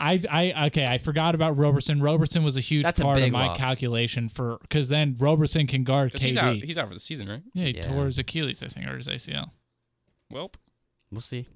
I, 0.00 0.20
I, 0.28 0.66
okay. 0.66 0.86
I 0.86 0.98
forgot 0.98 1.34
about 1.36 1.56
Roberson. 1.56 2.00
Roberson 2.00 2.42
was 2.42 2.56
a 2.56 2.60
huge 2.60 2.82
That's 2.84 2.98
a 2.98 3.04
part 3.04 3.18
of 3.18 3.30
my 3.30 3.46
loss. 3.48 3.58
calculation 3.58 4.28
for 4.28 4.58
because 4.62 4.88
then 4.88 5.14
Roberson 5.18 5.66
can 5.68 5.84
guard 5.84 6.12
KD. 6.12 6.20
he's 6.20 6.36
out. 6.36 6.56
He's 6.56 6.76
out 6.78 6.88
for 6.88 6.94
the 6.94 7.00
season, 7.00 7.28
right? 7.28 7.42
yeah, 7.54 7.66
he 7.66 7.76
Yeah. 7.76 7.82
tore 7.82 8.06
his 8.06 8.18
Achilles, 8.18 8.62
I 8.62 8.66
think, 8.66 8.86
or 8.88 8.96
his 8.96 9.06
ACL. 9.08 9.50
Welp. 10.32 10.54
We'll 11.12 11.20
see. 11.20 11.46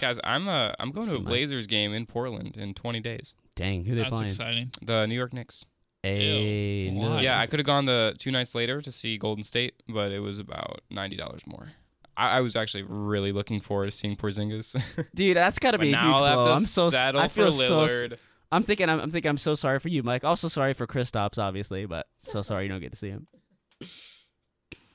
Guys, 0.00 0.18
I'm 0.24 0.48
uh 0.48 0.72
I'm 0.78 0.90
going 0.92 1.08
to 1.08 1.16
a 1.16 1.20
Blazers 1.20 1.66
game 1.66 1.92
in 1.92 2.06
Portland 2.06 2.56
in 2.56 2.74
20 2.74 3.00
days. 3.00 3.34
Dang, 3.56 3.84
who 3.84 3.94
they 3.94 4.02
That's 4.02 4.10
playing? 4.14 4.24
exciting. 4.26 4.72
The 4.82 5.06
New 5.06 5.14
York 5.14 5.32
Knicks. 5.32 5.64
Hey, 6.02 6.82
Ew. 6.88 6.92
no. 6.92 7.10
Why? 7.10 7.22
Yeah, 7.22 7.40
I 7.40 7.46
could 7.46 7.58
have 7.58 7.66
gone 7.66 7.84
the 7.86 8.14
two 8.18 8.30
nights 8.30 8.54
later 8.54 8.80
to 8.80 8.92
see 8.92 9.18
Golden 9.18 9.42
State, 9.42 9.74
but 9.88 10.12
it 10.12 10.20
was 10.20 10.38
about 10.38 10.80
ninety 10.90 11.16
dollars 11.16 11.42
more. 11.46 11.68
I, 12.16 12.38
I 12.38 12.40
was 12.40 12.54
actually 12.56 12.84
really 12.84 13.32
looking 13.32 13.58
forward 13.60 13.86
to 13.86 13.90
seeing 13.90 14.14
Porzingis. 14.16 14.80
dude, 15.14 15.36
that's 15.36 15.58
got 15.58 15.72
to 15.72 15.78
but 15.78 15.82
be 15.82 15.88
a 15.88 15.92
now 15.92 16.04
huge 16.06 16.14
I'll 16.16 16.24
have 16.24 16.34
blow. 16.36 16.44
to 16.46 16.50
I'm 16.52 16.62
so 16.62 16.90
settle 16.90 17.20
I 17.20 17.28
for 17.28 17.34
feel 17.34 17.52
so. 17.52 17.86
Lillard. 17.86 18.18
I'm 18.52 18.62
thinking. 18.62 18.88
I'm, 18.88 19.00
I'm 19.00 19.10
thinking. 19.10 19.28
I'm 19.28 19.38
so 19.38 19.54
sorry 19.56 19.80
for 19.80 19.88
you, 19.88 20.02
Mike. 20.04 20.22
Also 20.24 20.46
sorry 20.48 20.72
for 20.72 20.86
Kristaps, 20.86 21.38
obviously, 21.38 21.84
but 21.86 22.06
so 22.18 22.42
sorry 22.42 22.64
you 22.64 22.68
don't 22.70 22.80
get 22.80 22.92
to 22.92 22.96
see 22.96 23.10
him. 23.10 23.26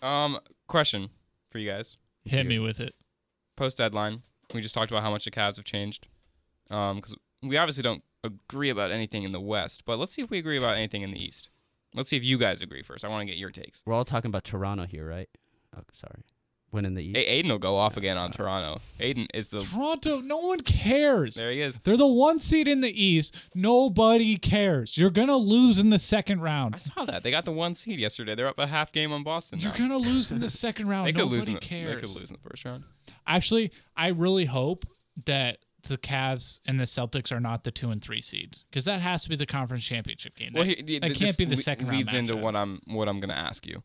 um, 0.02 0.40
question 0.68 1.10
for 1.50 1.60
you 1.60 1.70
guys: 1.70 1.98
Hit 2.26 2.46
me 2.48 2.60
with 2.60 2.80
it. 2.80 2.96
post 3.56 3.78
deadline, 3.78 4.24
we 4.54 4.62
just 4.62 4.76
talked 4.76 4.92
about 4.92 5.04
how 5.04 5.12
much 5.12 5.26
the 5.26 5.32
Cavs 5.32 5.56
have 5.58 5.66
changed. 5.66 6.08
Um, 6.70 6.98
because 6.98 7.16
we 7.42 7.58
obviously 7.58 7.84
don't 7.84 8.04
agree 8.24 8.70
about 8.70 8.92
anything 8.92 9.24
in 9.24 9.32
the 9.32 9.42
West, 9.42 9.86
but 9.86 10.00
let's 10.00 10.14
see 10.14 10.22
if 10.22 10.30
we 10.30 10.38
agree 10.38 10.58
about 10.58 10.76
anything 10.76 11.02
in 11.02 11.12
the 11.12 11.22
East. 11.22 11.50
Let's 11.94 12.10
see 12.10 12.18
if 12.18 12.24
you 12.24 12.38
guys 12.38 12.62
agree 12.62 12.82
first. 12.82 13.06
I 13.06 13.10
want 13.10 13.22
to 13.22 13.26
get 13.26 13.38
your 13.38 13.52
takes. 13.52 13.84
We're 13.86 13.94
all 13.94 14.06
talking 14.06 14.30
about 14.30 14.44
Toronto 14.44 14.86
here, 14.86 15.08
right? 15.08 15.30
Oh, 15.76 15.82
sorry. 15.92 16.24
Winning 16.74 16.96
the 16.96 17.04
East. 17.04 17.16
Hey, 17.18 17.26
Aden 17.26 17.52
will 17.52 17.60
go 17.60 17.78
off 17.78 17.96
again 17.98 18.18
on 18.18 18.32
Toronto. 18.32 18.82
Aden 19.00 19.28
is 19.34 19.50
the 19.50 19.60
Toronto, 19.60 20.20
no 20.22 20.38
one 20.38 20.60
cares. 20.62 21.36
there 21.36 21.52
he 21.52 21.62
is. 21.62 21.78
They're 21.84 21.98
the 21.98 22.08
one 22.08 22.40
seed 22.40 22.68
in 22.68 22.82
the 22.82 22.90
East. 23.04 23.36
Nobody 23.56 24.38
cares. 24.38 24.98
You're 24.98 25.10
gonna 25.12 25.38
lose 25.38 25.80
in 25.80 25.90
the 25.90 26.00
second 26.00 26.42
round. 26.42 26.76
I 26.76 26.80
saw 26.80 27.06
that 27.06 27.24
they 27.24 27.32
got 27.32 27.46
the 27.46 27.52
one 27.52 27.76
seed 27.76 28.00
yesterday. 28.00 28.36
They're 28.36 28.48
up 28.48 28.60
a 28.60 28.68
half 28.68 28.92
game 28.92 29.12
on 29.14 29.24
Boston. 29.24 29.60
You're 29.60 29.72
now. 29.72 29.78
gonna 29.78 29.98
lose 30.10 30.32
in 30.32 30.40
the 30.40 30.50
second 30.50 30.88
round. 30.90 31.08
They 31.08 31.12
could 31.14 31.20
Nobody 31.20 31.36
lose. 31.36 31.48
In 31.48 31.54
the, 31.56 31.60
cares. 31.60 32.02
They 32.02 32.08
could 32.08 32.16
lose 32.20 32.32
in 32.32 32.38
the 32.42 32.50
first 32.50 32.66
round. 32.66 32.84
Actually, 33.28 33.72
I 33.96 34.08
really 34.08 34.46
hope 34.46 34.86
that 35.26 35.60
the 35.88 35.98
Cavs 35.98 36.62
and 36.66 36.80
the 36.80 36.86
Celtics 36.86 37.32
are 37.32 37.40
not 37.42 37.64
the 37.66 37.72
two 37.72 37.92
and 37.92 38.02
three 38.02 38.22
seed 38.22 38.58
because 38.70 38.86
that 38.86 39.02
has 39.02 39.24
to 39.24 39.30
be 39.30 39.36
the 39.36 39.46
conference 39.46 39.86
championship 39.86 40.36
game. 40.36 40.50
Well, 40.54 40.64
That- 40.64 40.78
he, 40.78 40.82
the- 40.84 41.00
that 41.00 41.10
this 41.10 41.20
can't 41.20 41.38
be 41.38 41.46
the 41.46 41.52
le- 41.56 41.62
second 41.62 41.88
round 41.88 41.98
leads 41.98 42.14
into 42.14 42.36
what 42.36 42.56
I'm 42.56 42.82
what 42.88 43.08
I'm 43.10 43.20
gonna 43.20 43.34
ask 43.34 43.68
you. 43.68 43.84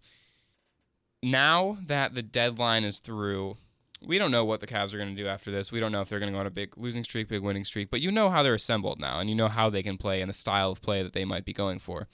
Now 1.22 1.78
that 1.86 2.14
the 2.14 2.22
deadline 2.22 2.84
is 2.84 3.00
through, 3.00 3.56
we 4.00 4.18
don't 4.18 4.30
know 4.30 4.44
what 4.44 4.60
the 4.60 4.66
Cavs 4.66 4.94
are 4.94 4.98
gonna 4.98 5.14
do 5.14 5.26
after 5.26 5.50
this. 5.50 5.72
We 5.72 5.80
don't 5.80 5.92
know 5.92 6.00
if 6.00 6.08
they're 6.08 6.20
gonna 6.20 6.32
go 6.32 6.38
on 6.38 6.46
a 6.46 6.50
big 6.50 6.76
losing 6.76 7.02
streak, 7.02 7.28
big 7.28 7.42
winning 7.42 7.64
streak. 7.64 7.90
But 7.90 8.00
you 8.00 8.12
know 8.12 8.30
how 8.30 8.42
they're 8.42 8.54
assembled 8.54 9.00
now, 9.00 9.18
and 9.18 9.28
you 9.28 9.36
know 9.36 9.48
how 9.48 9.70
they 9.70 9.82
can 9.82 9.96
play 9.96 10.20
and 10.20 10.28
the 10.28 10.34
style 10.34 10.70
of 10.70 10.80
play 10.80 11.02
that 11.02 11.12
they 11.12 11.24
might 11.24 11.44
be 11.44 11.52
going 11.52 11.78
for. 11.78 12.06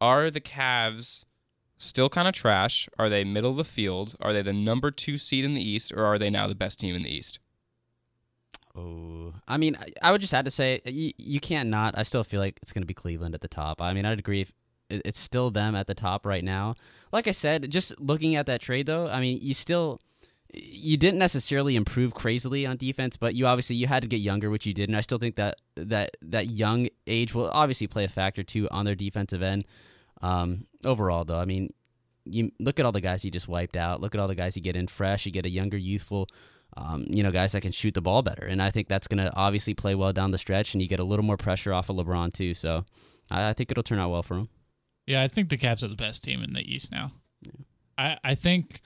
Are 0.00 0.30
the 0.30 0.40
Cavs 0.40 1.24
still 1.76 2.08
kind 2.08 2.28
of 2.28 2.34
trash? 2.34 2.88
Are 2.98 3.08
they 3.08 3.24
middle 3.24 3.50
of 3.50 3.56
the 3.56 3.64
field? 3.64 4.14
Are 4.22 4.32
they 4.32 4.42
the 4.42 4.52
number 4.52 4.90
two 4.90 5.18
seed 5.18 5.44
in 5.44 5.54
the 5.54 5.62
East, 5.62 5.92
or 5.92 6.04
are 6.04 6.18
they 6.18 6.30
now 6.30 6.46
the 6.46 6.54
best 6.54 6.80
team 6.80 6.94
in 6.94 7.02
the 7.02 7.14
East? 7.14 7.38
Oh, 8.74 9.34
I 9.48 9.56
mean, 9.56 9.76
I, 10.02 10.12
would 10.12 10.20
just 10.20 10.32
have 10.32 10.44
to 10.44 10.50
say 10.50 10.80
you, 10.84 11.12
you 11.18 11.40
can't 11.40 11.68
not. 11.68 11.98
I 11.98 12.02
still 12.02 12.22
feel 12.22 12.40
like 12.40 12.58
it's 12.62 12.72
going 12.72 12.82
to 12.82 12.86
be 12.86 12.94
Cleveland 12.94 13.34
at 13.34 13.40
the 13.40 13.48
top. 13.48 13.82
I 13.82 13.92
mean, 13.92 14.04
I'd 14.04 14.18
agree 14.18 14.40
if 14.40 14.52
it's 14.90 15.18
still 15.18 15.50
them 15.50 15.74
at 15.74 15.86
the 15.86 15.94
top 15.94 16.24
right 16.26 16.44
now. 16.44 16.74
Like 17.12 17.28
I 17.28 17.32
said, 17.32 17.70
just 17.70 17.98
looking 18.00 18.36
at 18.36 18.46
that 18.46 18.60
trade 18.60 18.86
though, 18.86 19.08
I 19.08 19.20
mean, 19.20 19.38
you 19.40 19.54
still 19.54 20.00
you 20.52 20.96
didn't 20.96 21.18
necessarily 21.18 21.76
improve 21.76 22.14
crazily 22.14 22.64
on 22.64 22.78
defense, 22.78 23.18
but 23.18 23.34
you 23.34 23.46
obviously 23.46 23.76
you 23.76 23.86
had 23.86 24.02
to 24.02 24.08
get 24.08 24.20
younger, 24.20 24.48
which 24.48 24.66
you 24.66 24.72
did, 24.72 24.88
and 24.88 24.96
I 24.96 25.00
still 25.00 25.18
think 25.18 25.36
that 25.36 25.56
that 25.76 26.10
that 26.22 26.46
young 26.46 26.88
age 27.06 27.34
will 27.34 27.50
obviously 27.50 27.86
play 27.86 28.04
a 28.04 28.08
factor 28.08 28.42
too 28.42 28.68
on 28.70 28.84
their 28.84 28.94
defensive 28.94 29.42
end. 29.42 29.66
Um, 30.20 30.66
overall, 30.84 31.24
though, 31.24 31.38
I 31.38 31.44
mean, 31.44 31.72
you 32.24 32.50
look 32.58 32.80
at 32.80 32.86
all 32.86 32.92
the 32.92 33.00
guys 33.00 33.24
you 33.24 33.30
just 33.30 33.48
wiped 33.48 33.76
out. 33.76 34.00
Look 34.00 34.14
at 34.14 34.20
all 34.20 34.28
the 34.28 34.34
guys 34.34 34.56
you 34.56 34.62
get 34.62 34.74
in 34.74 34.88
fresh. 34.88 35.26
You 35.26 35.32
get 35.32 35.46
a 35.46 35.50
younger, 35.50 35.76
youthful 35.76 36.28
um, 36.76 37.04
you 37.08 37.22
know, 37.22 37.30
guys 37.30 37.52
that 37.52 37.62
can 37.62 37.72
shoot 37.72 37.94
the 37.94 38.00
ball 38.00 38.22
better. 38.22 38.44
And 38.44 38.62
I 38.62 38.70
think 38.70 38.88
that's 38.88 39.08
going 39.08 39.24
to 39.24 39.34
obviously 39.34 39.74
play 39.74 39.94
well 39.94 40.12
down 40.12 40.30
the 40.30 40.38
stretch, 40.38 40.74
and 40.74 40.82
you 40.82 40.88
get 40.88 41.00
a 41.00 41.04
little 41.04 41.24
more 41.24 41.36
pressure 41.36 41.72
off 41.72 41.88
of 41.88 41.96
LeBron, 41.96 42.32
too. 42.32 42.54
So 42.54 42.84
I, 43.30 43.50
I 43.50 43.52
think 43.52 43.70
it'll 43.70 43.82
turn 43.82 43.98
out 43.98 44.10
well 44.10 44.22
for 44.22 44.36
him. 44.36 44.48
Yeah, 45.08 45.22
I 45.22 45.28
think 45.28 45.48
the 45.48 45.56
Cavs 45.58 45.82
are 45.82 45.88
the 45.88 45.94
best 45.96 46.22
team 46.22 46.42
in 46.42 46.52
the 46.52 46.60
East 46.60 46.92
now. 46.92 47.12
I, 47.96 48.18
I 48.22 48.34
think 48.34 48.80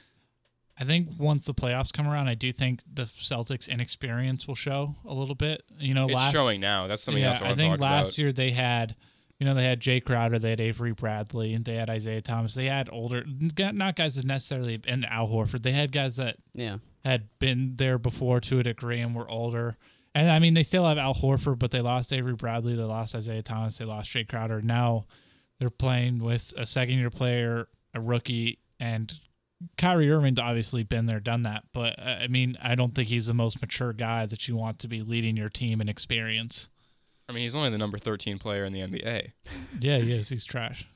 I 0.78 0.84
think 0.84 1.08
once 1.18 1.44
the 1.46 1.52
playoffs 1.54 1.92
come 1.92 2.08
around, 2.08 2.28
I 2.28 2.34
do 2.34 2.50
think 2.52 2.80
the 2.90 3.02
Celtics' 3.04 3.68
inexperience 3.68 4.48
will 4.48 4.54
show 4.54 4.94
a 5.04 5.12
little 5.12 5.34
bit. 5.34 5.62
You 5.78 5.94
know, 5.94 6.04
It's 6.06 6.14
last 6.14 6.32
showing 6.32 6.60
now. 6.60 6.86
That's 6.86 7.02
something 7.02 7.22
yeah, 7.22 7.28
else 7.30 7.42
I 7.42 7.50
I 7.50 7.54
think 7.54 7.74
talk 7.74 7.80
last 7.80 8.08
about. 8.10 8.18
year 8.18 8.32
they 8.32 8.52
had, 8.52 8.96
you 9.38 9.46
know, 9.46 9.52
they 9.54 9.64
had 9.64 9.80
Jae 9.80 10.02
Crowder, 10.02 10.38
they 10.38 10.50
had 10.50 10.60
Avery 10.60 10.92
Bradley, 10.92 11.52
and 11.54 11.64
they 11.64 11.74
had 11.74 11.90
Isaiah 11.90 12.22
Thomas. 12.22 12.54
They 12.54 12.66
had 12.66 12.88
older, 12.90 13.24
not 13.26 13.96
guys 13.96 14.14
that 14.14 14.24
necessarily, 14.24 14.80
and 14.86 15.04
Al 15.06 15.28
Horford. 15.28 15.62
They 15.62 15.72
had 15.72 15.92
guys 15.92 16.16
that 16.16 16.36
Yeah. 16.54 16.78
had 17.04 17.28
been 17.38 17.74
there 17.76 17.98
before 17.98 18.40
to 18.42 18.60
a 18.60 18.62
degree 18.62 19.00
and 19.00 19.14
were 19.14 19.28
older. 19.30 19.76
And 20.14 20.30
I 20.30 20.38
mean, 20.38 20.54
they 20.54 20.62
still 20.62 20.86
have 20.86 20.98
Al 20.98 21.14
Horford, 21.14 21.58
but 21.58 21.70
they 21.70 21.80
lost 21.80 22.12
Avery 22.12 22.34
Bradley, 22.34 22.76
they 22.76 22.82
lost 22.82 23.14
Isaiah 23.14 23.42
Thomas, 23.42 23.76
they 23.78 23.84
lost 23.84 24.10
Jae 24.10 24.26
Crowder. 24.28 24.62
Now 24.62 25.04
they're 25.62 25.70
playing 25.70 26.18
with 26.18 26.52
a 26.56 26.66
second 26.66 26.98
year 26.98 27.08
player, 27.08 27.68
a 27.94 28.00
rookie, 28.00 28.58
and 28.80 29.14
Kyrie 29.78 30.10
Irving's 30.10 30.40
obviously 30.40 30.82
been 30.82 31.06
there, 31.06 31.20
done 31.20 31.42
that. 31.42 31.62
But 31.72 32.00
uh, 32.00 32.16
I 32.20 32.26
mean, 32.26 32.58
I 32.60 32.74
don't 32.74 32.96
think 32.96 33.06
he's 33.06 33.28
the 33.28 33.34
most 33.34 33.60
mature 33.60 33.92
guy 33.92 34.26
that 34.26 34.48
you 34.48 34.56
want 34.56 34.80
to 34.80 34.88
be 34.88 35.02
leading 35.02 35.36
your 35.36 35.48
team 35.48 35.80
in 35.80 35.88
experience. 35.88 36.68
I 37.28 37.32
mean, 37.32 37.42
he's 37.42 37.54
only 37.54 37.70
the 37.70 37.78
number 37.78 37.96
13 37.96 38.40
player 38.40 38.64
in 38.64 38.72
the 38.72 38.80
NBA 38.80 39.30
Yeah, 39.80 39.98
he 39.98 40.12
is. 40.12 40.28
He's 40.30 40.44
trash. 40.44 40.88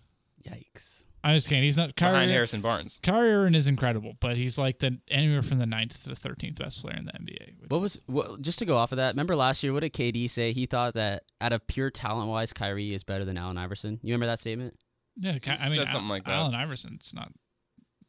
Yikes. 0.44 1.04
I'm 1.26 1.34
just 1.34 1.48
kidding. 1.48 1.64
He's 1.64 1.76
not 1.76 1.96
behind 1.96 2.14
Kyrie. 2.14 2.30
Harrison 2.30 2.60
Barnes. 2.60 3.00
Kyrie 3.02 3.32
Irving 3.32 3.56
is 3.56 3.66
incredible, 3.66 4.14
but 4.20 4.36
he's 4.36 4.58
like 4.58 4.78
the 4.78 5.00
anywhere 5.10 5.42
from 5.42 5.58
the 5.58 5.66
ninth 5.66 6.04
to 6.04 6.10
the 6.10 6.14
thirteenth 6.14 6.56
best 6.58 6.80
player 6.82 6.96
in 6.96 7.04
the 7.04 7.10
NBA. 7.12 7.68
What 7.68 7.80
was 7.80 8.00
what, 8.06 8.40
just 8.42 8.60
to 8.60 8.64
go 8.64 8.76
off 8.76 8.92
of 8.92 8.96
that? 8.98 9.14
Remember 9.14 9.34
last 9.34 9.64
year? 9.64 9.72
What 9.72 9.80
did 9.80 9.92
KD 9.92 10.30
say? 10.30 10.52
He 10.52 10.66
thought 10.66 10.94
that 10.94 11.24
out 11.40 11.52
of 11.52 11.66
pure 11.66 11.90
talent 11.90 12.28
wise, 12.30 12.52
Kyrie 12.52 12.94
is 12.94 13.02
better 13.02 13.24
than 13.24 13.36
Allen 13.36 13.58
Iverson. 13.58 13.98
You 14.02 14.14
remember 14.14 14.26
that 14.26 14.38
statement? 14.38 14.78
Yeah, 15.16 15.38
Ky- 15.38 15.50
He 15.50 15.56
I 15.64 15.68
mean, 15.68 15.78
said 15.78 15.88
something 15.88 16.08
like 16.08 16.24
that. 16.26 16.32
Allen 16.32 16.54
Iverson's 16.54 17.12
not. 17.12 17.32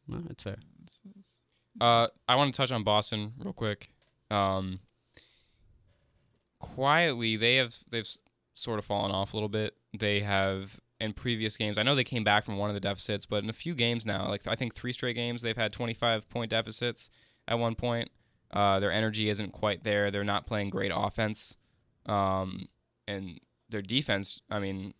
No, 0.07 0.21
that's 0.27 0.43
fair. 0.43 0.57
Uh, 1.81 2.07
I 2.27 2.35
want 2.35 2.53
to 2.53 2.57
touch 2.57 2.71
on 2.71 2.83
Boston 2.83 3.33
real 3.39 3.53
quick. 3.53 3.91
Um, 4.29 4.79
quietly, 6.59 7.35
they 7.35 7.55
have 7.55 7.75
they've 7.89 8.07
sort 8.53 8.77
of 8.77 8.85
fallen 8.85 9.11
off 9.11 9.33
a 9.33 9.35
little 9.35 9.49
bit. 9.49 9.75
They 9.97 10.19
have 10.19 10.79
in 10.99 11.13
previous 11.13 11.57
games. 11.57 11.77
I 11.77 11.83
know 11.83 11.93
they 11.95 12.03
came 12.03 12.23
back 12.23 12.43
from 12.43 12.57
one 12.57 12.69
of 12.69 12.73
the 12.73 12.79
deficits, 12.79 13.25
but 13.25 13.43
in 13.43 13.49
a 13.49 13.53
few 13.53 13.75
games 13.75 14.05
now, 14.05 14.27
like 14.27 14.47
I 14.47 14.55
think 14.55 14.73
three 14.75 14.93
straight 14.93 15.15
games, 15.15 15.41
they've 15.41 15.55
had 15.57 15.71
25 15.73 16.29
point 16.29 16.49
deficits 16.51 17.09
at 17.47 17.59
one 17.59 17.75
point. 17.75 18.09
Uh, 18.51 18.79
their 18.79 18.91
energy 18.91 19.29
isn't 19.29 19.51
quite 19.51 19.83
there. 19.83 20.09
They're 20.09 20.23
not 20.23 20.47
playing 20.47 20.69
great 20.69 20.91
offense, 20.95 21.57
um, 22.05 22.67
and 23.07 23.39
their 23.69 23.81
defense. 23.81 24.41
I 24.49 24.59
mean, 24.59 24.93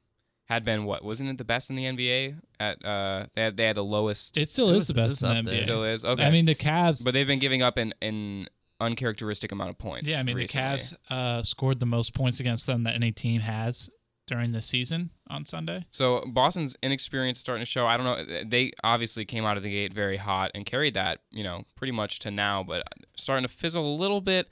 had 0.45 0.63
been 0.65 0.83
what 0.85 1.03
wasn't 1.03 1.29
it 1.29 1.37
the 1.37 1.45
best 1.45 1.69
in 1.69 1.75
the 1.75 1.85
NBA? 1.85 2.39
At 2.59 2.83
uh, 2.85 3.25
they 3.33 3.41
had 3.43 3.57
they 3.57 3.65
had 3.65 3.75
the 3.77 3.83
lowest. 3.83 4.37
It 4.37 4.49
still 4.49 4.69
It 4.69 4.73
is 4.73 4.75
was- 4.81 4.87
the 4.87 4.93
best 4.93 5.21
was 5.21 5.23
in 5.23 5.29
the 5.29 5.35
up 5.39 5.45
there. 5.45 5.53
NBA. 5.55 5.63
still 5.63 5.83
is 5.83 6.05
okay. 6.05 6.25
I 6.25 6.29
mean, 6.29 6.45
the 6.45 6.55
Cavs. 6.55 7.03
But 7.03 7.13
they've 7.13 7.27
been 7.27 7.39
giving 7.39 7.61
up 7.61 7.77
an, 7.77 7.93
an 8.01 8.47
uncharacteristic 8.81 9.51
amount 9.51 9.69
of 9.71 9.77
points. 9.77 10.09
yeah, 10.09 10.19
I 10.19 10.23
mean, 10.23 10.35
recently. 10.35 10.77
the 10.77 10.83
Cavs 10.83 10.97
uh, 11.09 11.43
scored 11.43 11.79
the 11.79 11.85
most 11.85 12.13
points 12.13 12.39
against 12.39 12.67
them 12.67 12.83
that 12.83 12.95
any 12.95 13.11
team 13.11 13.41
has 13.41 13.89
during 14.27 14.51
the 14.51 14.61
season 14.61 15.09
on 15.29 15.45
Sunday. 15.45 15.85
So 15.91 16.23
Boston's 16.27 16.75
inexperience 16.83 17.39
starting 17.39 17.61
to 17.61 17.65
show. 17.65 17.87
I 17.87 17.97
don't 17.97 18.05
know. 18.05 18.43
They 18.43 18.71
obviously 18.83 19.25
came 19.25 19.45
out 19.45 19.57
of 19.57 19.63
the 19.63 19.71
gate 19.71 19.93
very 19.93 20.17
hot 20.17 20.51
and 20.53 20.65
carried 20.65 20.93
that, 20.93 21.21
you 21.31 21.43
know, 21.43 21.63
pretty 21.75 21.93
much 21.93 22.19
to 22.19 22.31
now, 22.31 22.61
but 22.63 22.83
starting 23.15 23.47
to 23.47 23.51
fizzle 23.51 23.85
a 23.85 23.95
little 23.95 24.21
bit. 24.21 24.47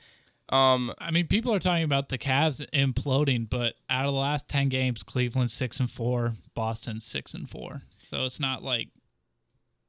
Um, 0.49 0.93
I 0.99 1.11
mean, 1.11 1.27
people 1.27 1.53
are 1.53 1.59
talking 1.59 1.83
about 1.83 2.09
the 2.09 2.17
Cavs 2.17 2.67
imploding, 2.71 3.49
but 3.49 3.75
out 3.89 4.05
of 4.05 4.13
the 4.13 4.19
last 4.19 4.47
ten 4.47 4.69
games, 4.69 5.03
Cleveland 5.03 5.49
six 5.49 5.79
and 5.79 5.89
four, 5.89 6.33
Boston 6.53 6.99
six 6.99 7.33
and 7.33 7.49
four. 7.49 7.81
So 8.03 8.25
it's 8.25 8.39
not 8.39 8.63
like 8.63 8.89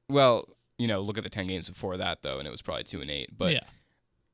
well, 0.09 0.49
you 0.78 0.89
know, 0.89 1.01
look 1.01 1.18
at 1.18 1.24
the 1.24 1.30
ten 1.30 1.47
games 1.47 1.68
before 1.68 1.99
that 1.99 2.22
though, 2.22 2.39
and 2.39 2.49
it 2.49 2.51
was 2.51 2.62
probably 2.62 2.84
two 2.84 3.03
and 3.03 3.11
eight. 3.11 3.37
But 3.37 3.53
yeah. 3.53 3.61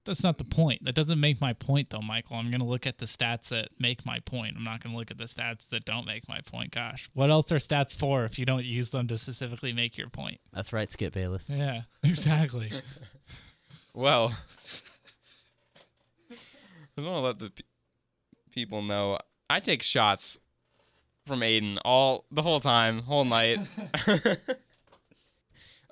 That's 0.05 0.25
not 0.25 0.39
the 0.39 0.45
point. 0.45 0.85
That 0.85 0.97
doesn't 0.97 1.21
make 1.21 1.41
my 1.41 1.53
point, 1.53 1.91
though, 1.91 2.01
Michael. 2.01 2.37
I'm 2.37 2.51
going 2.51 2.61
to 2.61 2.67
look 2.67 2.87
at 2.89 2.99
the 2.99 3.07
stats 3.07 3.49
that 3.51 3.69
make 3.79 4.05
my 4.05 4.19
point. 4.19 4.57
I'm 4.57 4.65
not 4.65 4.83
going 4.83 4.93
to 4.93 4.99
look 4.99 5.13
at 5.13 5.19
the 5.19 5.25
stats 5.25 5.69
that 5.69 5.85
don't 5.85 6.07
make 6.07 6.29
my 6.29 6.41
point. 6.41 6.73
Gosh, 6.73 7.09
what 7.15 7.31
else 7.31 7.53
are 7.53 7.57
stats 7.57 7.95
for 7.95 8.25
if 8.25 8.37
you 8.39 8.45
don't 8.45 8.65
use 8.65 8.91
them 8.91 9.07
to 9.09 9.17
specifically 9.17 9.73
make 9.73 9.97
your 9.97 10.09
point? 10.09 10.41
That's 10.53 10.73
right, 10.73 10.91
Skip 10.91 11.13
Bayless. 11.15 11.49
Yeah, 11.49 11.83
exactly. 12.03 12.71
well, 13.95 14.35
I 16.31 16.35
just 16.97 17.09
want 17.09 17.19
to 17.19 17.21
let 17.21 17.39
the 17.39 17.51
pe- 17.51 17.63
people 18.51 18.83
know 18.83 19.19
I 19.49 19.61
take 19.61 19.83
shots 19.85 20.37
from 21.27 21.45
Aden 21.45 21.79
all 21.85 22.25
the 22.33 22.43
whole 22.43 22.59
time, 22.59 23.03
whole 23.03 23.25
night. 23.25 23.61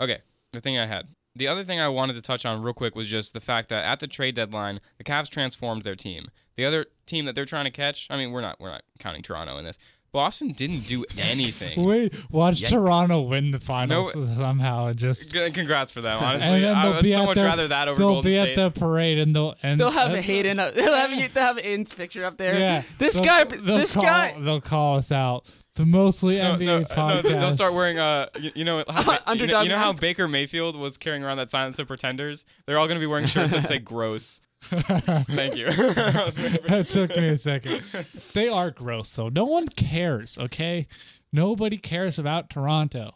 okay, 0.01 0.19
the 0.53 0.61
thing 0.61 0.79
I 0.79 0.87
had. 0.87 1.07
The 1.35 1.47
other 1.47 1.63
thing 1.63 1.81
I 1.81 1.89
wanted 1.89 2.15
to 2.15 2.23
touch 2.23 2.45
on 2.45 2.63
real 2.63 2.75
quick 2.75 2.97
was 2.97 3.09
just 3.09 3.33
the 3.33 3.41
fact 3.41 3.69
that 3.69 3.85
at 3.85 4.01
the 4.01 4.09
trade 4.09 4.35
deadline, 4.35 4.81
the 4.99 5.05
Cavs 5.05 5.29
transformed 5.31 5.85
their 5.85 5.95
team. 5.95 6.29
The 6.57 6.65
other 6.65 6.87
team 7.07 7.25
that 7.25 7.35
they're 7.35 7.45
trying 7.45 7.67
to 7.67 7.71
catch, 7.71 8.09
I 8.11 8.17
mean, 8.17 8.33
we're 8.33 8.41
not 8.41 8.61
we're 8.61 8.71
not 8.71 8.83
counting 8.99 9.23
Toronto 9.23 9.57
in 9.57 9.65
this, 9.65 9.79
Boston 10.13 10.53
didn't 10.53 10.87
do 10.87 11.05
anything. 11.19 11.85
Wait, 11.85 12.15
watch 12.31 12.63
Yikes. 12.63 12.69
Toronto 12.71 13.21
win 13.21 13.51
the 13.53 13.61
finals 13.61 14.13
somehow 14.37 14.87
and 14.87 14.99
just. 14.99 15.31
G- 15.31 15.51
Congrats 15.51 15.93
for 15.93 16.01
them. 16.01 16.17
And 16.19 16.27
Honestly, 16.27 16.61
then 16.61 16.75
I 16.77 16.83
they'll 16.85 16.95
would 16.95 17.03
be 17.03 17.13
so 17.13 17.27
much 17.27 17.37
their, 17.37 17.45
rather 17.47 17.69
that 17.69 17.89
over 17.89 17.99
they'll 17.99 18.09
Golden 18.15 18.31
be 18.31 18.39
State. 18.39 18.59
at 18.59 18.75
the 18.75 18.81
parade 18.81 19.19
and 19.19 19.35
they'll 19.37 19.55
and 19.63 19.79
They'll 19.79 19.91
have 19.91 20.09
that's- 20.09 20.25
Hayden. 20.27 20.59
Up, 20.59 20.75
they'll 20.75 20.93
have 20.95 21.13
you- 21.13 21.29
they'll 21.29 21.45
have 21.45 21.59
Aden's 21.59 21.93
picture 21.95 22.25
up 22.25 22.37
there. 22.39 22.59
Yeah, 22.59 22.83
This 22.99 23.15
they'll- 23.15 23.25
guy. 23.25 23.45
they'll 23.45 23.77
This 23.79 23.95
call, 23.95 24.03
guy. 24.03 24.35
They'll 24.39 24.61
call 24.61 24.97
us 24.99 25.13
out. 25.13 25.45
The 25.77 25.87
mostly 25.87 26.37
No, 26.39 26.57
NBA 26.57 26.65
no, 26.67 26.81
podcast. 26.83 27.23
no, 27.25 27.31
they'll 27.41 27.53
start 27.53 27.73
wearing 27.73 27.99
uh, 27.99 28.27
you, 28.39 28.51
you 28.57 28.65
know, 28.65 28.85
how, 28.89 29.03
Ba- 29.25 29.37
you 29.37 29.47
know, 29.47 29.63
you 29.63 29.69
know 29.69 29.79
how. 29.79 29.93
Baker 29.93 30.27
Mayfield 30.27 30.75
was 30.77 30.99
carrying 30.99 31.23
around 31.23 31.37
that 31.37 31.51
silence 31.51 31.79
of 31.79 31.87
pretenders. 31.87 32.45
They're 32.67 32.77
all 32.79 32.89
gonna 32.89 32.99
be 33.01 33.07
wearing 33.07 33.27
shirts 33.27 33.53
that 33.55 33.67
say 33.67 33.79
"gross." 33.79 34.41
Thank 35.31 35.57
you. 35.57 35.67
I 35.69 36.23
was 36.27 36.39
waiting 36.39 36.63
for- 36.63 36.69
that 36.69 36.89
took 36.91 37.17
me 37.17 37.29
a 37.29 37.37
second. 37.37 37.83
They 38.35 38.49
are 38.49 38.71
gross 38.71 39.11
though. 39.13 39.29
No 39.29 39.45
one 39.45 39.67
cares. 39.69 40.39
Okay, 40.39 40.87
nobody 41.33 41.77
cares 41.77 42.19
about 42.19 42.51
Toronto. 42.51 43.15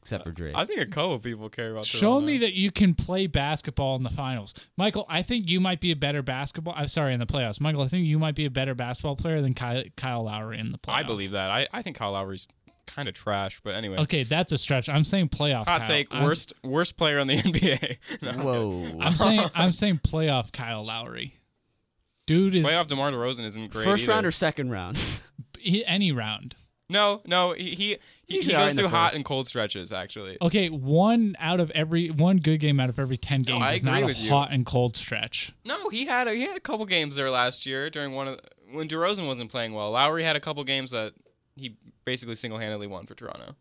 Except 0.00 0.24
for 0.24 0.32
Drake. 0.32 0.54
I 0.56 0.64
think 0.64 0.80
a 0.80 0.86
couple 0.86 1.18
people 1.20 1.48
care 1.48 1.70
about. 1.70 1.84
Toronto. 1.84 1.88
Show 1.98 2.08
Toronto. 2.14 2.26
me 2.26 2.38
that 2.38 2.54
you 2.54 2.70
can 2.72 2.94
play 2.94 3.26
basketball 3.28 3.94
in 3.96 4.02
the 4.02 4.10
finals, 4.10 4.52
Michael. 4.76 5.06
I 5.08 5.22
think 5.22 5.48
you 5.48 5.60
might 5.60 5.80
be 5.80 5.92
a 5.92 5.96
better 5.96 6.22
basketball. 6.22 6.74
I'm 6.76 6.88
sorry, 6.88 7.14
in 7.14 7.20
the 7.20 7.26
playoffs, 7.26 7.60
Michael. 7.60 7.82
I 7.82 7.88
think 7.88 8.04
you 8.06 8.18
might 8.18 8.34
be 8.34 8.44
a 8.44 8.50
better 8.50 8.74
basketball 8.74 9.14
player 9.16 9.40
than 9.40 9.54
Kyle, 9.54 9.84
Kyle 9.96 10.24
Lowry 10.24 10.58
in 10.58 10.72
the 10.72 10.78
playoffs. 10.78 10.98
I 10.98 11.02
believe 11.04 11.30
that. 11.32 11.50
I, 11.50 11.66
I 11.72 11.82
think 11.82 11.96
Kyle 11.96 12.12
Lowry's 12.12 12.48
kind 12.86 13.08
of 13.08 13.14
trash, 13.14 13.60
but 13.62 13.74
anyway. 13.74 13.98
Okay, 13.98 14.22
that's 14.24 14.52
a 14.52 14.58
stretch. 14.58 14.88
I'm 14.88 15.04
saying 15.04 15.28
playoff. 15.30 15.64
Hot 15.66 15.78
Kyle. 15.78 15.86
take: 15.86 16.08
I'm- 16.10 16.24
worst 16.24 16.52
worst 16.62 16.96
player 16.96 17.18
in 17.18 17.26
the 17.28 17.36
NBA. 17.42 17.98
No, 18.22 18.32
Whoa. 18.44 18.98
I'm 19.00 19.16
saying 19.16 19.40
I'm 19.54 19.72
saying 19.72 20.00
playoff 20.06 20.52
Kyle 20.52 20.84
Lowry. 20.84 21.34
Dude 22.26 22.54
is 22.54 22.64
Playoff 22.64 22.86
DeMar 22.86 23.10
DeRozan 23.10 23.44
isn't 23.44 23.70
great. 23.70 23.84
First 23.84 24.04
either. 24.04 24.12
round 24.12 24.26
or 24.26 24.30
second 24.30 24.70
round? 24.70 24.98
he, 25.58 25.84
any 25.84 26.12
round. 26.12 26.54
No, 26.88 27.20
no, 27.26 27.52
he 27.52 27.70
he, 27.74 27.98
he, 28.26 28.40
he 28.42 28.52
goes 28.52 28.70
in 28.72 28.76
the 28.76 28.82
through 28.82 28.88
hot 28.90 29.14
and 29.14 29.24
cold 29.24 29.48
stretches. 29.48 29.92
Actually, 29.92 30.36
Okay, 30.42 30.68
one 30.68 31.34
out 31.38 31.58
of 31.58 31.70
every 31.72 32.08
one 32.10 32.36
good 32.36 32.60
game 32.60 32.78
out 32.78 32.90
of 32.90 32.98
every 32.98 33.16
ten 33.16 33.42
games 33.42 33.62
I 33.62 33.74
is 33.74 33.82
not 33.84 34.02
a 34.02 34.06
with 34.06 34.18
you. 34.20 34.28
hot 34.30 34.50
and 34.52 34.64
cold 34.66 34.96
stretch. 34.96 35.52
no, 35.64 35.88
he 35.88 36.04
had 36.06 36.28
a, 36.28 36.34
he 36.34 36.42
had 36.42 36.56
a 36.56 36.60
couple 36.60 36.84
games 36.86 37.16
there 37.16 37.30
last 37.30 37.64
year 37.66 37.88
during 37.90 38.12
one 38.12 38.28
of 38.28 38.40
when 38.70 38.88
DeRozan 38.88 39.26
wasn't 39.26 39.50
playing 39.50 39.72
well. 39.72 39.90
Lowry 39.92 40.22
had 40.22 40.36
a 40.36 40.40
couple 40.40 40.62
games 40.64 40.90
that 40.90 41.14
he 41.56 41.76
basically 42.04 42.34
single 42.34 42.58
handedly 42.58 42.86
won 42.86 43.06
for 43.06 43.14
Toronto. 43.14 43.54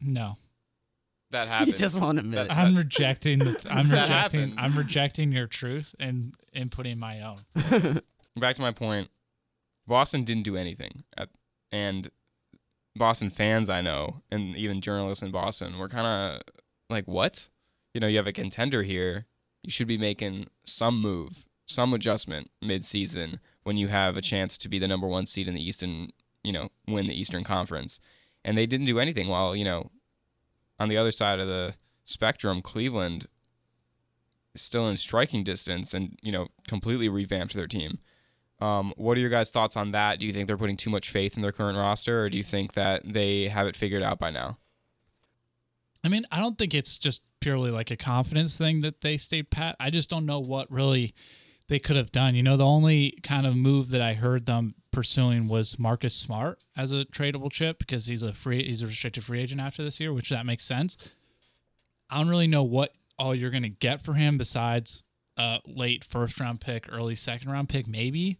No, 0.00 0.36
That 1.30 1.46
happened. 1.48 1.66
He 1.66 1.70
happened. 1.72 1.78
just 1.78 2.00
won't 2.00 2.18
admit 2.18 2.48
That- 2.48 2.58
it. 2.58 2.60
I'm 2.60 2.76
rejecting. 2.76 3.38
The, 3.40 3.60
I'm 3.70 3.90
rejecting. 3.90 4.40
happened. 4.40 4.54
I'm 4.58 4.76
rejecting 4.76 5.32
your 5.32 5.46
truth 5.46 5.94
and 6.00 6.34
inputting 6.56 6.98
my 6.98 7.20
own. 7.22 7.40
Back 8.36 8.54
to 8.56 8.62
my 8.62 8.72
point. 8.72 9.10
Boston 9.86 10.24
didn't 10.24 10.44
do 10.44 10.56
anything, 10.56 11.02
at, 11.18 11.28
and 11.72 12.08
Boston 12.96 13.30
fans 13.30 13.68
I 13.68 13.80
know, 13.80 14.22
and 14.30 14.56
even 14.56 14.80
journalists 14.80 15.22
in 15.22 15.30
Boston 15.32 15.76
were 15.78 15.88
kind 15.88 16.06
of 16.06 16.42
like, 16.88 17.06
"What? 17.06 17.48
You 17.92 18.00
know, 18.00 18.06
you 18.06 18.16
have 18.18 18.26
a 18.28 18.32
contender 18.32 18.82
here. 18.84 19.26
You 19.62 19.70
should 19.70 19.88
be 19.88 19.98
making 19.98 20.46
some 20.64 21.00
move, 21.00 21.46
some 21.66 21.92
adjustment 21.94 22.50
mid-season 22.62 23.40
when 23.64 23.76
you 23.76 23.88
have 23.88 24.16
a 24.16 24.22
chance 24.22 24.56
to 24.58 24.68
be 24.68 24.78
the 24.78 24.88
number 24.88 25.06
one 25.08 25.26
seed 25.26 25.48
in 25.48 25.54
the 25.54 25.62
East 25.62 25.82
and 25.82 26.12
you 26.44 26.52
know 26.52 26.70
win 26.86 27.06
the 27.06 27.18
Eastern 27.18 27.44
Conference." 27.44 28.00
And 28.44 28.58
they 28.58 28.66
didn't 28.66 28.86
do 28.86 28.98
anything. 28.98 29.28
While 29.28 29.54
you 29.54 29.64
know, 29.64 29.90
on 30.78 30.88
the 30.88 30.96
other 30.96 31.12
side 31.12 31.40
of 31.40 31.48
the 31.48 31.74
spectrum, 32.04 32.62
Cleveland 32.62 33.26
is 34.54 34.62
still 34.62 34.88
in 34.88 34.96
striking 34.96 35.44
distance 35.44 35.94
and 35.94 36.18
you 36.22 36.32
know 36.32 36.48
completely 36.68 37.08
revamped 37.08 37.54
their 37.54 37.66
team. 37.66 37.98
Um, 38.60 38.94
what 38.96 39.18
are 39.18 39.20
your 39.20 39.30
guys' 39.30 39.50
thoughts 39.50 39.76
on 39.76 39.90
that? 39.90 40.20
Do 40.20 40.26
you 40.26 40.32
think 40.32 40.46
they're 40.46 40.56
putting 40.56 40.76
too 40.76 40.90
much 40.90 41.10
faith 41.10 41.36
in 41.36 41.42
their 41.42 41.50
current 41.50 41.76
roster, 41.76 42.22
or 42.22 42.30
do 42.30 42.36
you 42.36 42.44
think 42.44 42.74
that 42.74 43.02
they 43.04 43.48
have 43.48 43.66
it 43.66 43.74
figured 43.74 44.04
out 44.04 44.20
by 44.20 44.30
now? 44.30 44.58
I 46.04 46.08
mean, 46.08 46.22
I 46.30 46.38
don't 46.38 46.56
think 46.56 46.74
it's 46.74 46.98
just 46.98 47.24
purely 47.40 47.70
like 47.70 47.90
a 47.90 47.96
confidence 47.96 48.56
thing 48.56 48.80
that 48.82 49.00
they 49.00 49.16
stayed 49.16 49.50
pat. 49.50 49.76
I 49.80 49.90
just 49.90 50.10
don't 50.10 50.26
know 50.26 50.40
what 50.40 50.70
really 50.70 51.12
they 51.72 51.78
could 51.78 51.96
have 51.96 52.12
done. 52.12 52.34
You 52.34 52.42
know, 52.42 52.58
the 52.58 52.66
only 52.66 53.12
kind 53.22 53.46
of 53.46 53.56
move 53.56 53.88
that 53.88 54.02
I 54.02 54.12
heard 54.12 54.44
them 54.44 54.74
pursuing 54.90 55.48
was 55.48 55.78
Marcus 55.78 56.14
Smart 56.14 56.58
as 56.76 56.92
a 56.92 57.06
tradable 57.06 57.50
chip 57.50 57.78
because 57.78 58.04
he's 58.04 58.22
a 58.22 58.34
free 58.34 58.62
he's 58.62 58.82
a 58.82 58.86
restricted 58.86 59.24
free 59.24 59.40
agent 59.40 59.58
after 59.58 59.82
this 59.82 59.98
year, 59.98 60.12
which 60.12 60.28
that 60.28 60.44
makes 60.44 60.66
sense. 60.66 60.98
I 62.10 62.18
don't 62.18 62.28
really 62.28 62.46
know 62.46 62.62
what 62.62 62.92
all 63.18 63.34
you're 63.34 63.48
going 63.48 63.62
to 63.62 63.70
get 63.70 64.02
for 64.02 64.12
him 64.12 64.36
besides 64.36 65.02
a 65.38 65.60
late 65.64 66.04
first 66.04 66.38
round 66.38 66.60
pick, 66.60 66.92
early 66.92 67.14
second 67.14 67.50
round 67.50 67.70
pick 67.70 67.86
maybe. 67.86 68.38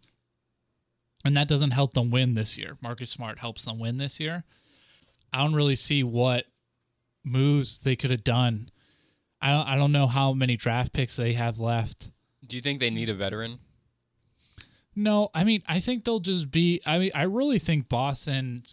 And 1.25 1.35
that 1.35 1.47
doesn't 1.47 1.71
help 1.71 1.95
them 1.95 2.11
win 2.11 2.35
this 2.35 2.55
year. 2.55 2.77
Marcus 2.83 3.09
Smart 3.09 3.39
helps 3.39 3.65
them 3.65 3.79
win 3.79 3.97
this 3.97 4.19
year. 4.19 4.43
I 5.33 5.39
don't 5.39 5.55
really 5.55 5.75
see 5.75 6.03
what 6.03 6.45
moves 7.23 7.79
they 7.79 7.95
could 7.95 8.11
have 8.11 8.23
done. 8.23 8.69
I 9.41 9.49
don't, 9.53 9.67
I 9.69 9.75
don't 9.75 9.91
know 9.91 10.05
how 10.05 10.33
many 10.33 10.55
draft 10.55 10.93
picks 10.93 11.15
they 11.15 11.33
have 11.33 11.59
left. 11.59 12.11
Do 12.45 12.55
you 12.55 12.61
think 12.61 12.79
they 12.79 12.89
need 12.89 13.09
a 13.09 13.13
veteran? 13.13 13.59
No, 14.95 15.29
I 15.33 15.43
mean 15.43 15.63
I 15.67 15.79
think 15.79 16.03
they'll 16.03 16.19
just 16.19 16.51
be. 16.51 16.81
I 16.85 16.99
mean 16.99 17.11
I 17.15 17.23
really 17.23 17.59
think 17.59 17.89
Boston, 17.89 18.63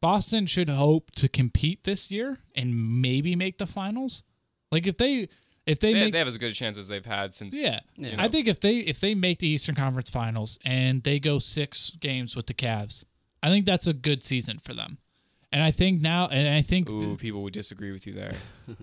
Boston 0.00 0.46
should 0.46 0.68
hope 0.68 1.10
to 1.12 1.28
compete 1.28 1.84
this 1.84 2.10
year 2.10 2.38
and 2.54 3.00
maybe 3.00 3.36
make 3.36 3.58
the 3.58 3.66
finals. 3.66 4.22
Like 4.72 4.86
if 4.86 4.96
they 4.96 5.28
if 5.66 5.78
they, 5.78 5.92
They, 5.92 6.00
make 6.00 6.12
they 6.12 6.18
have 6.18 6.26
as 6.28 6.38
good 6.38 6.50
a 6.50 6.54
chance 6.54 6.78
as 6.78 6.88
they've 6.88 7.04
had 7.04 7.34
since. 7.34 7.54
yeah, 7.60 7.80
you 7.96 8.14
I 8.18 8.28
think 8.28 8.48
if 8.48 8.60
they 8.60 8.78
if 8.78 9.00
they 9.00 9.14
make 9.14 9.38
the 9.38 9.48
Eastern 9.48 9.74
Conference 9.74 10.10
Finals 10.10 10.58
and 10.64 11.02
they 11.02 11.20
go 11.20 11.38
six 11.38 11.90
games 12.00 12.34
with 12.34 12.46
the 12.46 12.54
Cavs, 12.54 13.04
I 13.42 13.50
think 13.50 13.66
that's 13.66 13.86
a 13.86 13.92
good 13.92 14.24
season 14.24 14.58
for 14.58 14.74
them. 14.74 14.98
And 15.52 15.62
I 15.62 15.70
think 15.70 16.00
now, 16.00 16.28
and 16.28 16.48
I 16.48 16.62
think 16.62 16.88
Ooh, 16.88 17.16
people 17.16 17.42
would 17.42 17.52
disagree 17.52 17.92
with 17.92 18.06
you 18.06 18.14
there. 18.14 18.34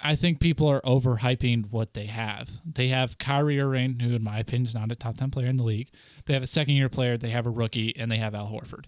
I 0.00 0.14
think 0.14 0.38
people 0.38 0.68
are 0.68 0.80
overhyping 0.82 1.70
what 1.70 1.94
they 1.94 2.06
have. 2.06 2.48
They 2.64 2.88
have 2.88 3.18
Kyrie 3.18 3.60
Irving, 3.60 3.98
who 3.98 4.14
in 4.14 4.22
my 4.22 4.38
opinion 4.38 4.66
is 4.66 4.74
not 4.74 4.92
a 4.92 4.96
top 4.96 5.16
ten 5.16 5.30
player 5.30 5.48
in 5.48 5.56
the 5.56 5.66
league. 5.66 5.90
They 6.26 6.34
have 6.34 6.42
a 6.42 6.46
second 6.46 6.74
year 6.74 6.88
player. 6.88 7.16
They 7.16 7.30
have 7.30 7.46
a 7.46 7.50
rookie, 7.50 7.96
and 7.96 8.10
they 8.10 8.18
have 8.18 8.34
Al 8.34 8.46
Horford. 8.46 8.84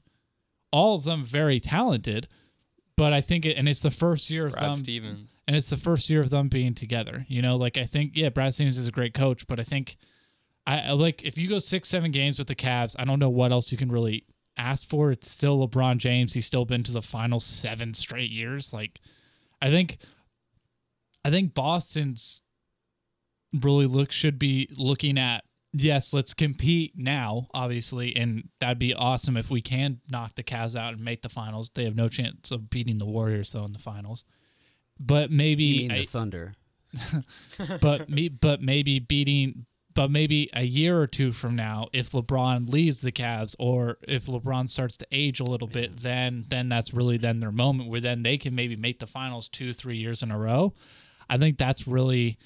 All 0.73 0.95
of 0.95 1.03
them 1.03 1.25
very 1.25 1.59
talented, 1.59 2.29
but 2.97 3.13
I 3.13 3.21
think 3.23 3.45
it, 3.45 3.57
and 3.57 3.69
it's 3.69 3.81
the 3.81 3.91
first 3.91 4.31
year 4.31 4.47
of 4.47 4.53
Brad 4.53 4.65
them, 4.67 4.75
Stevens. 4.75 5.43
and 5.49 5.57
it's 5.57 5.69
the 5.71 5.77
first 5.77 6.09
year 6.11 6.21
of 6.21 6.31
them 6.31 6.49
being 6.49 6.75
together. 6.75 7.27
You 7.29 7.43
know, 7.43 7.57
like 7.57 7.77
I 7.77 7.87
think, 7.87 8.13
yeah, 8.15 8.29
Brad 8.29 8.55
Stevens 8.55 8.79
is 8.79 8.87
a 8.87 8.93
great 8.93 9.13
coach, 9.15 9.49
but 9.49 9.59
I 9.59 9.65
think, 9.65 9.97
I 10.67 10.81
I 10.81 10.91
like 10.93 11.25
if 11.25 11.37
you 11.37 11.49
go 11.49 11.59
six, 11.59 11.89
seven 11.89 12.13
games 12.13 12.39
with 12.39 12.47
the 12.47 12.55
Cavs, 12.55 12.95
I 12.99 13.05
don't 13.05 13.19
know 13.19 13.31
what 13.31 13.51
else 13.51 13.73
you 13.73 13.79
can 13.79 13.91
really 13.91 14.27
ask 14.57 14.87
for. 14.89 15.11
It's 15.11 15.29
still 15.29 15.67
LeBron 15.67 15.97
James. 15.97 16.35
He's 16.35 16.47
still 16.47 16.65
been 16.67 16.85
to 16.85 16.93
the 16.93 17.03
final 17.03 17.41
seven 17.41 17.95
straight 17.95 18.31
years. 18.31 18.73
Like, 18.73 19.01
I 19.61 19.71
think, 19.71 19.97
I 21.25 21.31
think 21.31 21.55
Boston's 21.55 22.43
really 23.53 23.87
look 23.87 24.13
should 24.13 24.39
be 24.39 24.69
looking 24.77 25.19
at 25.19 25.45
yes, 25.73 26.13
let's 26.13 26.35
compete 26.35 26.93
now, 26.97 27.47
obviously, 27.55 28.17
and 28.17 28.49
that'd 28.59 28.79
be 28.79 28.95
awesome 28.95 29.37
if 29.37 29.51
we 29.51 29.61
can 29.61 30.01
knock 30.09 30.35
the 30.35 30.43
Cavs 30.43 30.77
out 30.77 30.95
and 30.95 31.05
make 31.05 31.23
the 31.23 31.29
finals. 31.29 31.71
They 31.75 31.85
have 31.85 31.97
no 31.97 32.09
chance 32.09 32.51
of 32.51 32.71
beating 32.71 32.99
the 32.99 33.07
Warriors 33.07 33.53
though 33.53 33.65
in 33.65 33.73
the 33.73 33.79
finals. 33.79 34.25
But 34.99 35.31
maybe 35.31 35.89
I- 35.91 36.01
the 36.01 36.05
Thunder? 36.07 36.55
but 37.81 38.11
me 38.11 38.29
but 38.29 38.61
maybe 38.61 38.99
beating 38.99 39.65
but 39.95 40.11
maybe 40.11 40.51
a 40.55 40.65
year 40.65 41.01
or 41.01 41.07
two 41.07 41.31
from 41.31 41.55
now 41.55 41.89
if 41.93 42.11
LeBron 42.11 42.69
leaves 42.69 43.01
the 43.01 43.13
Cavs 43.13 43.55
or 43.61 43.99
if 44.09 44.27
LeBron 44.27 44.69
starts 44.69 44.97
to 44.97 45.07
age 45.13 45.39
a 45.39 45.45
little 45.45 45.69
bit 45.69 45.99
then 45.99 46.47
then 46.49 46.69
that's 46.69 46.93
really 46.93 47.17
then 47.17 47.39
their 47.39 47.53
moment 47.53 47.91
where 47.91 48.01
then 48.01 48.23
they 48.23 48.37
can 48.37 48.57
maybe 48.57 48.75
make 48.75 48.99
the 48.99 49.07
finals 49.07 49.49
2 49.49 49.73
3 49.73 49.97
years 49.97 50.25
in 50.25 50.33
a 50.33 50.39
row. 50.39 50.75
I 51.31 51.39
think 51.39 51.57
that's 51.59 51.87
really 51.87 52.37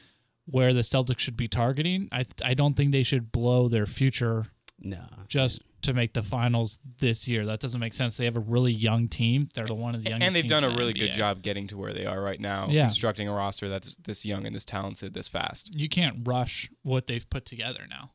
where 0.46 0.72
the 0.74 0.82
Celtics 0.82 1.18
should 1.20 1.36
be 1.36 1.48
targeting. 1.48 2.08
I 2.12 2.24
I 2.44 2.54
don't 2.54 2.74
think 2.74 2.92
they 2.92 3.02
should 3.02 3.32
blow 3.32 3.68
their 3.68 3.86
future 3.86 4.46
No. 4.78 5.04
just 5.26 5.62
to 5.82 5.92
make 5.94 6.12
the 6.14 6.22
finals 6.22 6.78
this 6.98 7.26
year. 7.28 7.44
That 7.46 7.60
doesn't 7.60 7.80
make 7.80 7.92
sense. 7.94 8.16
They 8.16 8.24
have 8.26 8.36
a 8.36 8.40
really 8.40 8.72
young 8.72 9.08
team. 9.08 9.48
They're 9.54 9.66
the 9.66 9.74
one 9.74 9.94
of 9.94 10.02
the 10.04 10.10
youngest 10.10 10.26
And 10.26 10.34
they've 10.34 10.48
done 10.48 10.64
a 10.64 10.70
really 10.76 10.92
good 10.94 11.12
job 11.12 11.42
getting 11.42 11.66
to 11.68 11.76
where 11.76 11.92
they 11.92 12.06
are 12.06 12.20
right 12.22 12.40
now, 12.40 12.66
Yeah. 12.70 12.82
constructing 12.84 13.28
a 13.28 13.32
roster 13.34 13.68
that's 13.68 13.96
this 13.96 14.24
young 14.24 14.46
and 14.46 14.54
this 14.54 14.64
talented, 14.64 15.12
this 15.14 15.28
fast. 15.28 15.74
You 15.78 15.88
can't 15.90 16.26
rush 16.26 16.70
what 16.82 17.06
they've 17.06 17.28
put 17.28 17.44
together 17.44 17.86
now. 17.88 18.10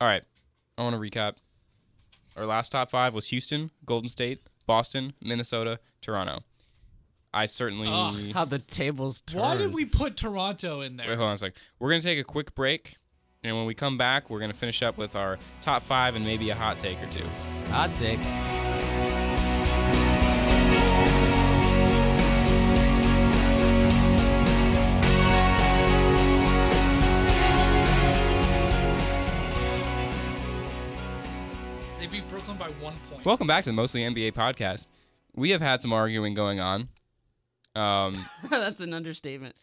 All 0.00 0.08
right, 0.08 0.22
I 0.78 0.82
want 0.82 0.94
to 0.94 1.00
recap. 1.00 1.36
Our 2.36 2.46
last 2.46 2.72
top 2.72 2.90
five 2.90 3.14
was 3.14 3.28
Houston, 3.28 3.70
Golden 3.86 4.08
State, 4.10 4.40
Boston, 4.66 5.12
Minnesota, 5.22 5.78
Toronto. 6.00 6.42
I 7.34 7.46
certainly. 7.46 7.88
Ugh, 7.90 8.14
How 8.32 8.44
the 8.44 8.60
tables 8.60 9.20
turn. 9.20 9.40
Why 9.40 9.56
did 9.56 9.74
we 9.74 9.84
put 9.84 10.16
Toronto 10.16 10.80
in 10.82 10.96
there? 10.96 11.08
Wait, 11.08 11.16
hold 11.16 11.26
on 11.28 11.34
a 11.34 11.38
sec. 11.38 11.54
We're 11.80 11.90
gonna 11.90 12.00
take 12.00 12.18
a 12.20 12.24
quick 12.24 12.54
break, 12.54 12.96
and 13.42 13.56
when 13.56 13.66
we 13.66 13.74
come 13.74 13.98
back, 13.98 14.30
we're 14.30 14.38
gonna 14.40 14.54
finish 14.54 14.82
up 14.84 14.96
with 14.96 15.16
our 15.16 15.38
top 15.60 15.82
five 15.82 16.14
and 16.14 16.24
maybe 16.24 16.50
a 16.50 16.54
hot 16.54 16.78
take 16.78 17.02
or 17.02 17.06
two. 17.10 17.24
Hot 17.70 17.90
take. 17.96 18.20
They 31.98 32.06
beat 32.06 32.28
Brooklyn 32.28 32.56
by 32.58 32.68
one 32.80 32.94
point. 33.10 33.24
Welcome 33.24 33.46
back 33.46 33.64
to 33.64 33.70
the 33.70 33.74
Mostly 33.74 34.02
NBA 34.02 34.32
podcast. 34.32 34.86
We 35.34 35.50
have 35.50 35.60
had 35.60 35.82
some 35.82 35.92
arguing 35.92 36.34
going 36.34 36.60
on. 36.60 36.88
Um, 37.74 38.24
That's 38.50 38.80
an 38.80 38.94
understatement. 38.94 39.56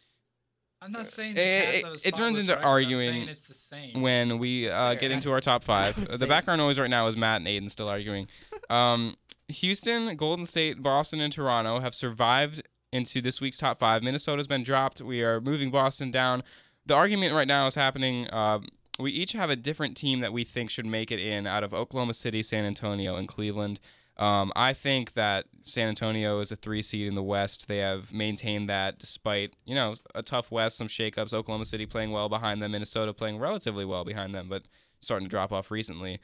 I'm 0.82 0.92
not 0.92 1.12
saying 1.12 1.38
It- 1.38 1.84
it- 1.86 2.06
it 2.08 2.16
turns 2.16 2.40
into 2.40 2.60
arguing 2.60 3.30
it's 3.30 3.42
the 3.42 3.54
same. 3.54 4.02
when 4.02 4.40
we 4.40 4.68
uh, 4.70 4.96
get 4.96 5.12
into 5.12 5.32
our 5.34 5.40
top 5.42 5.64
five. 5.64 5.96
the 6.20 6.26
background 6.28 6.60
noise 6.60 6.80
right 6.80 6.90
now 6.90 7.06
is 7.08 7.16
Matt 7.16 7.42
and 7.42 7.48
Aden 7.48 7.70
still 7.70 7.88
arguing. 7.88 8.28
Um, 8.70 9.16
Houston, 9.50 10.16
Golden 10.16 10.46
State, 10.46 10.82
Boston, 10.82 11.22
and 11.22 11.32
Toronto 11.32 11.80
have 11.82 11.94
survived 11.94 12.64
into 12.92 13.22
this 13.22 13.40
week's 13.40 13.58
top 13.58 13.80
five. 13.80 14.02
Minnesota's 14.02 14.48
been 14.48 14.64
dropped. 14.64 15.02
We 15.02 15.22
are 15.24 15.40
moving 15.40 15.70
Boston 15.72 16.10
down. 16.10 16.42
The 16.86 16.96
argument 16.96 17.34
right 17.34 17.48
now 17.48 17.68
is 17.68 17.76
happening. 17.76 18.34
Um, 18.34 18.68
we 19.00 19.12
each 19.12 19.34
have 19.34 19.50
a 19.50 19.56
different 19.56 19.96
team 19.96 20.20
that 20.22 20.34
we 20.34 20.44
think 20.44 20.70
should 20.72 20.86
make 20.86 21.12
it 21.12 21.20
in 21.20 21.46
out 21.48 21.64
of 21.64 21.74
Oklahoma 21.74 22.14
City, 22.14 22.42
San 22.42 22.66
Antonio, 22.66 23.16
and 23.18 23.28
Cleveland. 23.28 23.80
Um, 24.22 24.54
I 24.56 24.74
think 24.74 25.14
that 25.14 25.46
San 25.64 25.90
Antonio 25.90 26.40
is 26.42 26.52
a 26.52 26.56
three 26.56 26.84
seed 26.84 27.08
in 27.08 27.16
the 27.16 27.24
West. 27.24 27.68
They 27.68 27.80
have 27.80 28.14
maintained 28.14 28.70
that 28.70 29.00
despite, 29.00 29.56
you 29.66 29.74
know, 29.74 29.96
a 30.14 30.22
tough 30.22 30.52
West, 30.52 30.78
some 30.78 30.88
shakeups. 30.88 31.34
Oklahoma 31.34 31.66
City 31.66 31.88
playing 31.88 32.12
well 32.12 32.30
behind 32.30 32.62
them, 32.62 32.74
Minnesota 32.74 33.14
playing 33.14 33.40
relatively 33.40 33.84
well 33.84 34.06
behind 34.06 34.36
them, 34.36 34.48
but 34.48 34.62
starting 35.02 35.26
to 35.26 35.30
drop 35.30 35.52
off 35.52 35.72
recently. 35.72 36.20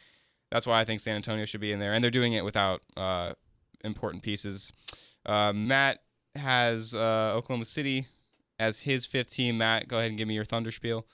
That's 0.51 0.67
why 0.67 0.79
I 0.79 0.85
think 0.85 0.99
San 0.99 1.15
Antonio 1.15 1.45
should 1.45 1.59
be 1.59 1.71
in 1.71 1.79
there, 1.79 1.93
and 1.93 2.03
they're 2.03 2.11
doing 2.11 2.33
it 2.33 2.45
without 2.45 2.83
uh, 2.95 3.33
important 3.83 4.21
pieces. 4.21 4.71
Uh, 5.25 5.51
Matt 5.51 5.97
has 6.35 6.93
uh, 6.93 7.33
Oklahoma 7.35 7.65
City 7.65 8.05
as 8.59 8.81
his 8.81 9.07
fifth 9.07 9.31
team. 9.31 9.57
Matt, 9.57 9.87
go 9.87 9.97
ahead 9.97 10.09
and 10.09 10.19
give 10.19 10.27
me 10.27 10.35
your 10.35 10.45
Thunder 10.45 10.69
spiel. 10.69 11.07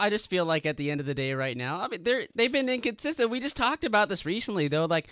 I 0.00 0.10
just 0.10 0.28
feel 0.28 0.44
like 0.44 0.66
at 0.66 0.78
the 0.78 0.90
end 0.90 1.00
of 1.00 1.06
the 1.06 1.14
day, 1.14 1.32
right 1.34 1.56
now, 1.56 1.80
I 1.80 1.88
mean, 1.88 2.02
they're 2.02 2.26
they've 2.34 2.50
been 2.50 2.68
inconsistent. 2.68 3.30
We 3.30 3.38
just 3.38 3.56
talked 3.56 3.84
about 3.84 4.08
this 4.08 4.26
recently, 4.26 4.66
though. 4.66 4.86
Like 4.86 5.08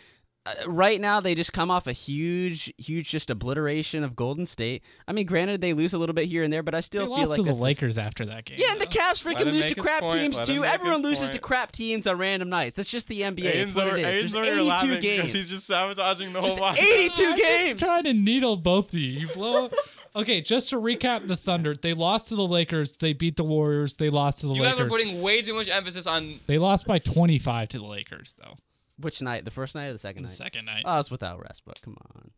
Uh, 0.46 0.54
right 0.66 1.02
now, 1.02 1.20
they 1.20 1.34
just 1.34 1.52
come 1.52 1.70
off 1.70 1.86
a 1.86 1.92
huge, 1.92 2.72
huge 2.78 3.10
just 3.10 3.28
obliteration 3.28 4.02
of 4.02 4.16
Golden 4.16 4.46
State. 4.46 4.82
I 5.06 5.12
mean, 5.12 5.26
granted, 5.26 5.60
they 5.60 5.74
lose 5.74 5.92
a 5.92 5.98
little 5.98 6.14
bit 6.14 6.26
here 6.28 6.42
and 6.42 6.50
there, 6.50 6.62
but 6.62 6.74
I 6.74 6.78
they 6.78 6.82
still 6.82 7.06
lost 7.08 7.20
feel 7.20 7.28
like 7.28 7.36
to 7.36 7.42
the 7.42 7.50
that's 7.50 7.60
a- 7.60 7.64
Lakers 7.64 7.98
after 7.98 8.24
that 8.24 8.46
game. 8.46 8.56
yeah, 8.58 8.72
and 8.72 8.80
the. 8.80 8.86
Cavs 8.86 9.22
freaking 9.22 9.52
lose 9.52 9.66
to 9.66 9.74
crap 9.74 10.00
point. 10.02 10.14
teams 10.14 10.36
Let 10.38 10.46
too. 10.46 10.64
Everyone 10.64 11.02
his 11.02 11.10
loses 11.10 11.30
to 11.30 11.38
crap 11.38 11.72
teams 11.72 12.06
on 12.06 12.16
random 12.18 12.48
nights. 12.48 12.76
That's 12.76 12.90
just 12.90 13.06
the 13.08 13.20
NBA. 13.20 13.44
It's 13.44 13.74
what 13.76 13.86
it 13.88 13.98
is. 14.24 14.32
There's 14.32 14.46
82 14.46 15.00
games. 15.00 15.32
He's 15.32 15.50
just 15.50 15.66
sabotaging 15.66 16.32
the 16.32 16.40
There's 16.40 16.56
whole 16.58 16.70
82 16.72 17.22
I'm 17.24 17.36
games. 17.36 17.80
trying 17.80 18.04
to 18.04 18.14
needle 18.14 18.56
both 18.56 18.92
of 18.94 18.98
you. 18.98 19.20
You 19.20 19.28
blow. 19.28 19.68
okay, 20.16 20.40
just 20.40 20.70
to 20.70 20.76
recap 20.76 21.26
the 21.28 21.36
Thunder, 21.36 21.74
they 21.74 21.92
lost 21.92 22.28
to 22.28 22.34
the 22.34 22.46
Lakers. 22.46 22.96
They 22.96 23.12
beat 23.12 23.36
the 23.36 23.44
Warriors. 23.44 23.96
They 23.96 24.08
lost 24.10 24.38
to 24.40 24.46
the 24.46 24.54
You 24.54 24.62
Lakers. 24.62 24.78
You 24.78 24.84
guys 24.84 24.86
are 24.86 24.90
putting 25.04 25.20
way 25.22 25.42
too 25.42 25.54
much 25.54 25.68
emphasis 25.68 26.06
on. 26.06 26.40
they 26.46 26.56
lost 26.58 26.86
by 26.86 26.98
25 26.98 27.68
to 27.70 27.78
the 27.78 27.84
Lakers, 27.84 28.34
though. 28.42 28.56
Which 29.00 29.22
night? 29.22 29.44
The 29.44 29.50
first 29.50 29.74
night 29.74 29.86
or 29.88 29.92
the 29.92 29.98
second 29.98 30.22
The 30.22 30.28
night? 30.28 30.36
second 30.36 30.66
night. 30.66 30.82
Oh, 30.84 30.98
it's 30.98 31.10
without 31.10 31.40
rest, 31.42 31.62
but 31.66 31.80
Come 31.82 31.96
on. 32.16 32.30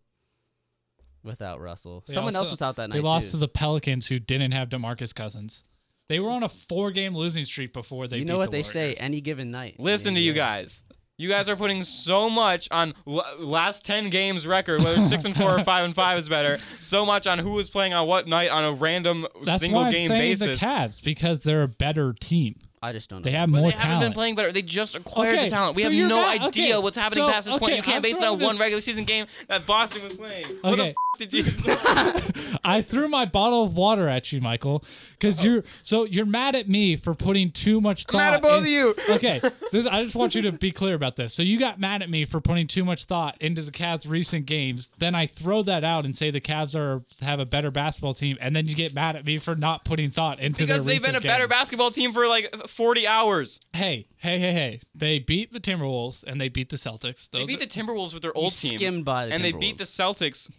Without 1.25 1.61
Russell. 1.61 2.03
They 2.07 2.15
Someone 2.15 2.35
else 2.35 2.51
was 2.51 2.63
out 2.63 2.77
that 2.77 2.89
night. 2.91 2.97
they 2.97 3.01
lost 3.01 3.27
too. 3.27 3.31
to 3.33 3.37
the 3.39 3.49
Pelicans, 3.49 4.09
who 4.09 4.19
didn't 4.19 4.53
have 4.53 4.69
DeMarcus 4.69 5.15
Cousins. 5.15 5.63
They 6.09 6.19
were 6.19 6.31
on 6.31 6.43
a 6.43 6.49
four-game 6.49 7.15
losing 7.17 7.45
streak 7.45 7.73
before 7.73 8.09
they. 8.09 8.19
you 8.19 8.25
beat 8.25 8.33
know 8.33 8.39
what 8.39 8.51
the 8.51 8.57
they 8.59 8.63
say? 8.65 8.95
Any 8.95 9.21
given 9.21 9.51
night. 9.53 9.77
Listen 9.79 10.15
to 10.15 10.21
you 10.21 10.33
guys. 10.33 10.83
You 11.19 11.29
guys 11.29 11.49
are 11.49 11.55
putting 11.55 11.85
so 11.85 12.29
much 12.29 12.69
on 12.73 12.95
l- 13.07 13.25
last 13.39 13.85
ten 13.85 14.11
games 14.11 14.47
record, 14.49 14.83
whether 14.83 15.01
six 15.09 15.25
and 15.25 15.37
four 15.37 15.57
or 15.57 15.63
five 15.63 15.85
and 15.85 15.95
five 15.95 16.19
is 16.19 16.29
better. 16.29 16.57
So 16.59 17.07
much 17.07 17.29
on 17.29 17.39
who 17.39 17.51
was 17.51 17.71
playing 17.71 17.93
on 17.93 18.09
what 18.09 18.27
night 18.27 18.51
on 18.51 18.65
a 18.65 18.73
random 18.73 19.27
That's 19.45 19.63
single 19.63 19.83
why 19.83 19.87
I'm 19.87 19.93
game 19.93 20.09
saying 20.09 20.21
basis. 20.33 20.59
the 20.59 20.67
Cavs 20.67 21.03
because 21.05 21.45
they're 21.45 21.63
a 21.63 21.69
better 21.69 22.13
team. 22.19 22.57
I 22.85 22.93
just 22.93 23.09
don't 23.09 23.20
know. 23.20 23.30
They 23.30 23.37
have 23.37 23.49
But 23.51 23.61
more 23.61 23.70
they 23.70 23.76
haven't 23.76 24.01
been 24.01 24.12
playing 24.12 24.35
better. 24.35 24.51
They 24.51 24.61
just 24.62 24.97
acquired 24.97 25.35
Okay, 25.35 25.45
the 25.45 25.51
talent. 25.51 25.76
We 25.76 25.83
so 25.83 25.91
have 25.91 26.09
no 26.09 26.20
not- 26.20 26.41
idea 26.49 26.74
okay, 26.76 26.83
what's 26.83 26.97
happening 26.97 27.24
so- 27.26 27.33
past 27.33 27.47
this 27.47 27.57
point. 27.57 27.76
You 27.76 27.83
can't 27.83 27.97
I'm 27.97 28.03
base 28.03 28.16
it 28.18 28.24
on 28.24 28.39
throwing 28.39 28.41
one 28.41 28.59
regular 28.59 28.80
season 28.80 29.05
game 29.05 29.26
that 29.47 29.64
Boston 29.66 30.03
was 30.03 30.14
playing. 30.14 30.47
What 30.62 30.76
the 30.76 30.83
Okay. 30.83 30.95
F- 31.15 31.19
did 31.19 31.33
you? 31.33 31.45
I 32.65 32.81
threw 32.83 33.09
my 33.09 33.25
bottle 33.25 33.65
of 33.65 33.77
water 33.77 34.09
at 34.09 34.33
you, 34.33 34.41
Michael, 34.41 34.85
because 35.13 35.45
you're 35.45 35.65
so 35.83 36.05
you're 36.05 36.27
mad 36.27 36.55
at 36.55 36.69
me 36.69 36.97
for 36.97 37.15
putting 37.15 37.51
too 37.51 37.81
much 37.81 38.05
thought. 38.05 38.21
I'm 38.21 38.31
mad 38.31 38.35
at 38.35 38.43
both 38.43 38.59
in- 38.59 38.61
of 38.65 38.69
you. 38.69 38.95
okay, 39.15 39.41
so 39.41 39.51
this- 39.71 39.87
I 39.87 40.03
just 40.05 40.15
want 40.17 40.35
you 40.35 40.43
to 40.43 40.53
be 40.53 40.71
clear 40.71 40.95
about 40.95 41.17
this. 41.17 41.35
So 41.35 41.43
you 41.43 41.59
got 41.59 41.81
mad 41.81 42.03
at 42.03 42.11
me 42.11 42.25
for 42.25 42.41
putting 42.41 42.67
too 42.67 42.85
much 42.85 43.05
thought 43.05 43.37
into 43.41 43.63
the 43.63 43.71
Cavs' 43.73 44.09
recent 44.09 44.47
games. 44.47 44.91
Then 44.99 45.15
I 45.15 45.27
throw 45.27 45.63
that 45.65 45.85
out 45.85 46.05
and 46.05 46.17
say 46.17 46.31
the 46.31 46.41
Cavs 46.41 46.75
are 46.79 47.03
have 47.21 47.41
a 47.41 47.47
better 47.47 47.71
basketball 47.71 48.15
team, 48.15 48.39
and 48.41 48.55
then 48.55 48.67
you 48.67 48.75
get 48.75 48.95
mad 48.95 49.17
at 49.17 49.25
me 49.27 49.39
for 49.39 49.55
not 49.55 49.85
putting 49.85 50.11
thought 50.11 50.39
into 50.39 50.63
Because 50.63 50.85
their 50.85 50.95
they've 50.95 51.03
been 51.03 51.15
a 51.15 51.19
recent 51.19 51.25
better 51.31 51.45
games. 51.49 51.51
basketball 51.59 51.91
team 51.91 52.13
for 52.13 52.27
like 52.29 52.55
40 52.69 53.07
hours. 53.07 53.61
Hey, 53.73 54.07
hey, 54.19 54.39
hey, 54.39 54.53
hey! 54.53 54.81
They 54.95 55.19
beat 55.19 55.53
the 55.53 55.61
Timberwolves 55.61 56.23
and 56.25 56.41
they 56.41 56.49
beat 56.49 56.71
the 56.71 56.77
Celtics. 56.77 57.29
They 57.31 57.45
beat 57.45 57.59
the 57.59 57.67
Timberwolves 57.67 58.13
with 58.15 58.23
their 58.23 58.33
You 58.35 58.43
old 58.43 58.53
team. 58.53 58.77
skimmed 58.77 59.05
by 59.05 59.27
the 59.27 59.33
and 59.33 59.43
they 59.45 59.53
beat 59.53 59.79
the 59.79 59.85
Celtics 59.85 60.51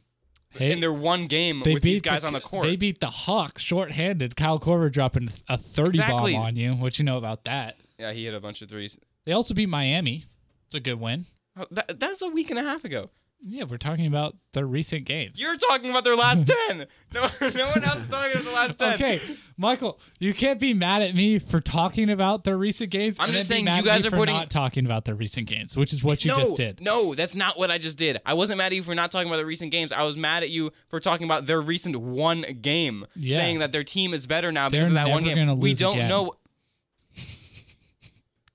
hey, 0.56 0.72
in 0.72 0.80
their 0.80 0.94
one 0.94 1.26
game 1.28 1.62
they 1.64 1.74
with 1.74 1.84
beat 1.84 1.90
these 1.90 2.02
guys 2.02 2.22
the, 2.22 2.28
on 2.28 2.34
the 2.34 2.42
court. 2.42 2.66
They 2.66 2.76
beat 2.76 3.00
the 3.00 3.10
Hawks 3.10 3.62
shorthanded. 3.62 4.36
Kyle 4.36 4.60
Korver 4.60 4.92
dropping 4.92 5.30
a 5.50 5.58
thirty 5.58 6.00
Exactly. 6.00 6.34
bomb 6.34 6.44
on 6.44 6.56
you. 6.56 6.74
What 6.74 7.00
you 7.00 7.06
know 7.06 7.18
about 7.18 7.44
that? 7.46 7.78
yeah, 7.98 8.12
he 8.14 8.26
hit 8.26 8.34
a 8.34 8.40
bunch 8.40 8.62
of 8.62 8.70
threes. 8.70 8.98
They 9.26 9.32
also 9.32 9.54
beat 9.54 9.70
Miami. 9.70 10.26
It's 10.68 10.76
a 10.76 10.80
good 10.80 11.00
win. 11.00 11.26
Oh, 11.58 11.66
that, 11.72 12.00
that's 12.00 12.22
a 12.22 12.28
week 12.28 12.50
and 12.50 12.60
a 12.60 12.64
half 12.64 12.84
ago. 12.84 13.10
Yeah, 13.46 13.66
we're 13.70 13.78
talking 13.78 14.08
about 14.08 14.38
their 14.54 14.66
recent 14.66 15.04
games. 15.06 15.40
You're 15.42 15.58
talking 15.58 15.90
about 15.90 16.04
their 16.06 16.16
last 16.16 16.48
10. 16.68 16.86
No, 17.14 17.28
no 17.56 17.66
one 17.68 17.84
else 17.84 18.00
is 18.00 18.08
talking 18.08 18.32
about 18.32 18.44
the 18.46 18.52
last 18.52 18.80
10. 18.80 18.94
okay, 18.94 19.20
Michael, 19.58 20.00
you 20.20 20.34
can't 20.34 20.60
be 20.62 20.74
mad 20.74 21.02
at 21.02 21.14
me 21.14 21.40
for 21.40 21.60
talking 21.60 22.10
about 22.10 22.46
their 22.46 22.58
recent 22.58 22.90
games. 22.90 23.18
I'm 23.20 23.32
just 23.32 23.50
saying 23.50 23.68
you 23.68 23.84
guys 23.84 24.06
are 24.06 24.12
putting- 24.12 24.34
not 24.36 24.50
talking 24.50 24.86
about 24.86 25.04
the 25.06 25.14
recent 25.14 25.48
games, 25.48 25.76
which 25.76 25.92
is 25.92 26.04
what 26.04 26.24
you 26.24 26.32
no, 26.32 26.38
just 26.38 26.56
did. 26.56 26.80
No, 26.82 27.16
that's 27.16 27.36
not 27.36 27.58
what 27.58 27.70
I 27.70 27.78
just 27.78 27.98
did. 27.98 28.18
I 28.26 28.34
wasn't 28.34 28.60
mad 28.60 28.68
at 28.72 28.76
you 28.76 28.84
for 28.84 28.96
not 28.96 29.12
talking 29.12 29.28
about 29.28 29.38
the 29.38 29.46
recent 29.46 29.72
games. 29.72 29.92
I 29.92 30.04
was 30.04 30.16
mad 30.16 30.44
at 30.44 30.50
you 30.50 30.72
for 30.88 31.00
talking 31.02 31.26
about 31.26 31.46
their 31.46 31.60
recent 31.60 31.98
one 31.98 32.42
game, 32.62 33.06
Yeah. 33.16 33.38
saying 33.38 33.60
that 33.60 33.72
their 33.74 33.84
team 33.84 34.14
is 34.14 34.26
better 34.26 34.52
now 34.54 34.70
because 34.70 34.90
They're 34.90 34.98
of 35.02 35.06
that 35.08 35.12
one 35.12 35.24
game. 35.24 35.60
We 35.60 35.74
don't 35.74 35.96
again. 35.98 36.08
know. 36.10 36.34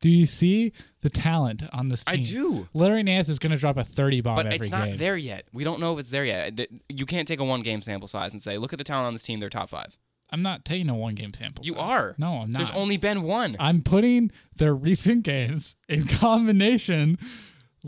Do 0.00 0.08
you 0.08 0.26
see 0.26 0.72
the 1.00 1.10
talent 1.10 1.62
on 1.72 1.88
this 1.88 2.04
team? 2.04 2.14
I 2.14 2.22
do. 2.22 2.68
Larry 2.72 3.02
Nance 3.02 3.28
is 3.28 3.38
going 3.38 3.50
to 3.50 3.56
drop 3.58 3.76
a 3.76 3.84
30 3.84 4.20
bomb 4.20 4.36
But 4.36 4.46
every 4.46 4.58
it's 4.58 4.70
not 4.70 4.86
game. 4.86 4.96
there 4.96 5.16
yet. 5.16 5.46
We 5.52 5.64
don't 5.64 5.80
know 5.80 5.92
if 5.94 5.98
it's 5.98 6.10
there 6.10 6.24
yet. 6.24 6.58
You 6.88 7.04
can't 7.06 7.26
take 7.26 7.40
a 7.40 7.44
one 7.44 7.62
game 7.62 7.80
sample 7.80 8.06
size 8.08 8.32
and 8.32 8.40
say, 8.42 8.58
look 8.58 8.72
at 8.72 8.78
the 8.78 8.84
talent 8.84 9.06
on 9.08 9.12
this 9.12 9.24
team, 9.24 9.40
they're 9.40 9.50
top 9.50 9.70
five. 9.70 9.98
I'm 10.30 10.42
not 10.42 10.64
taking 10.64 10.88
a 10.90 10.94
one 10.94 11.14
game 11.14 11.32
sample. 11.32 11.64
You 11.64 11.72
size. 11.72 11.80
are. 11.82 12.14
No, 12.18 12.34
I'm 12.42 12.50
not. 12.50 12.58
There's 12.58 12.70
only 12.72 12.96
been 12.98 13.22
one. 13.22 13.56
I'm 13.58 13.82
putting 13.82 14.30
their 14.56 14.74
recent 14.74 15.22
games 15.24 15.74
in 15.88 16.06
combination 16.06 17.18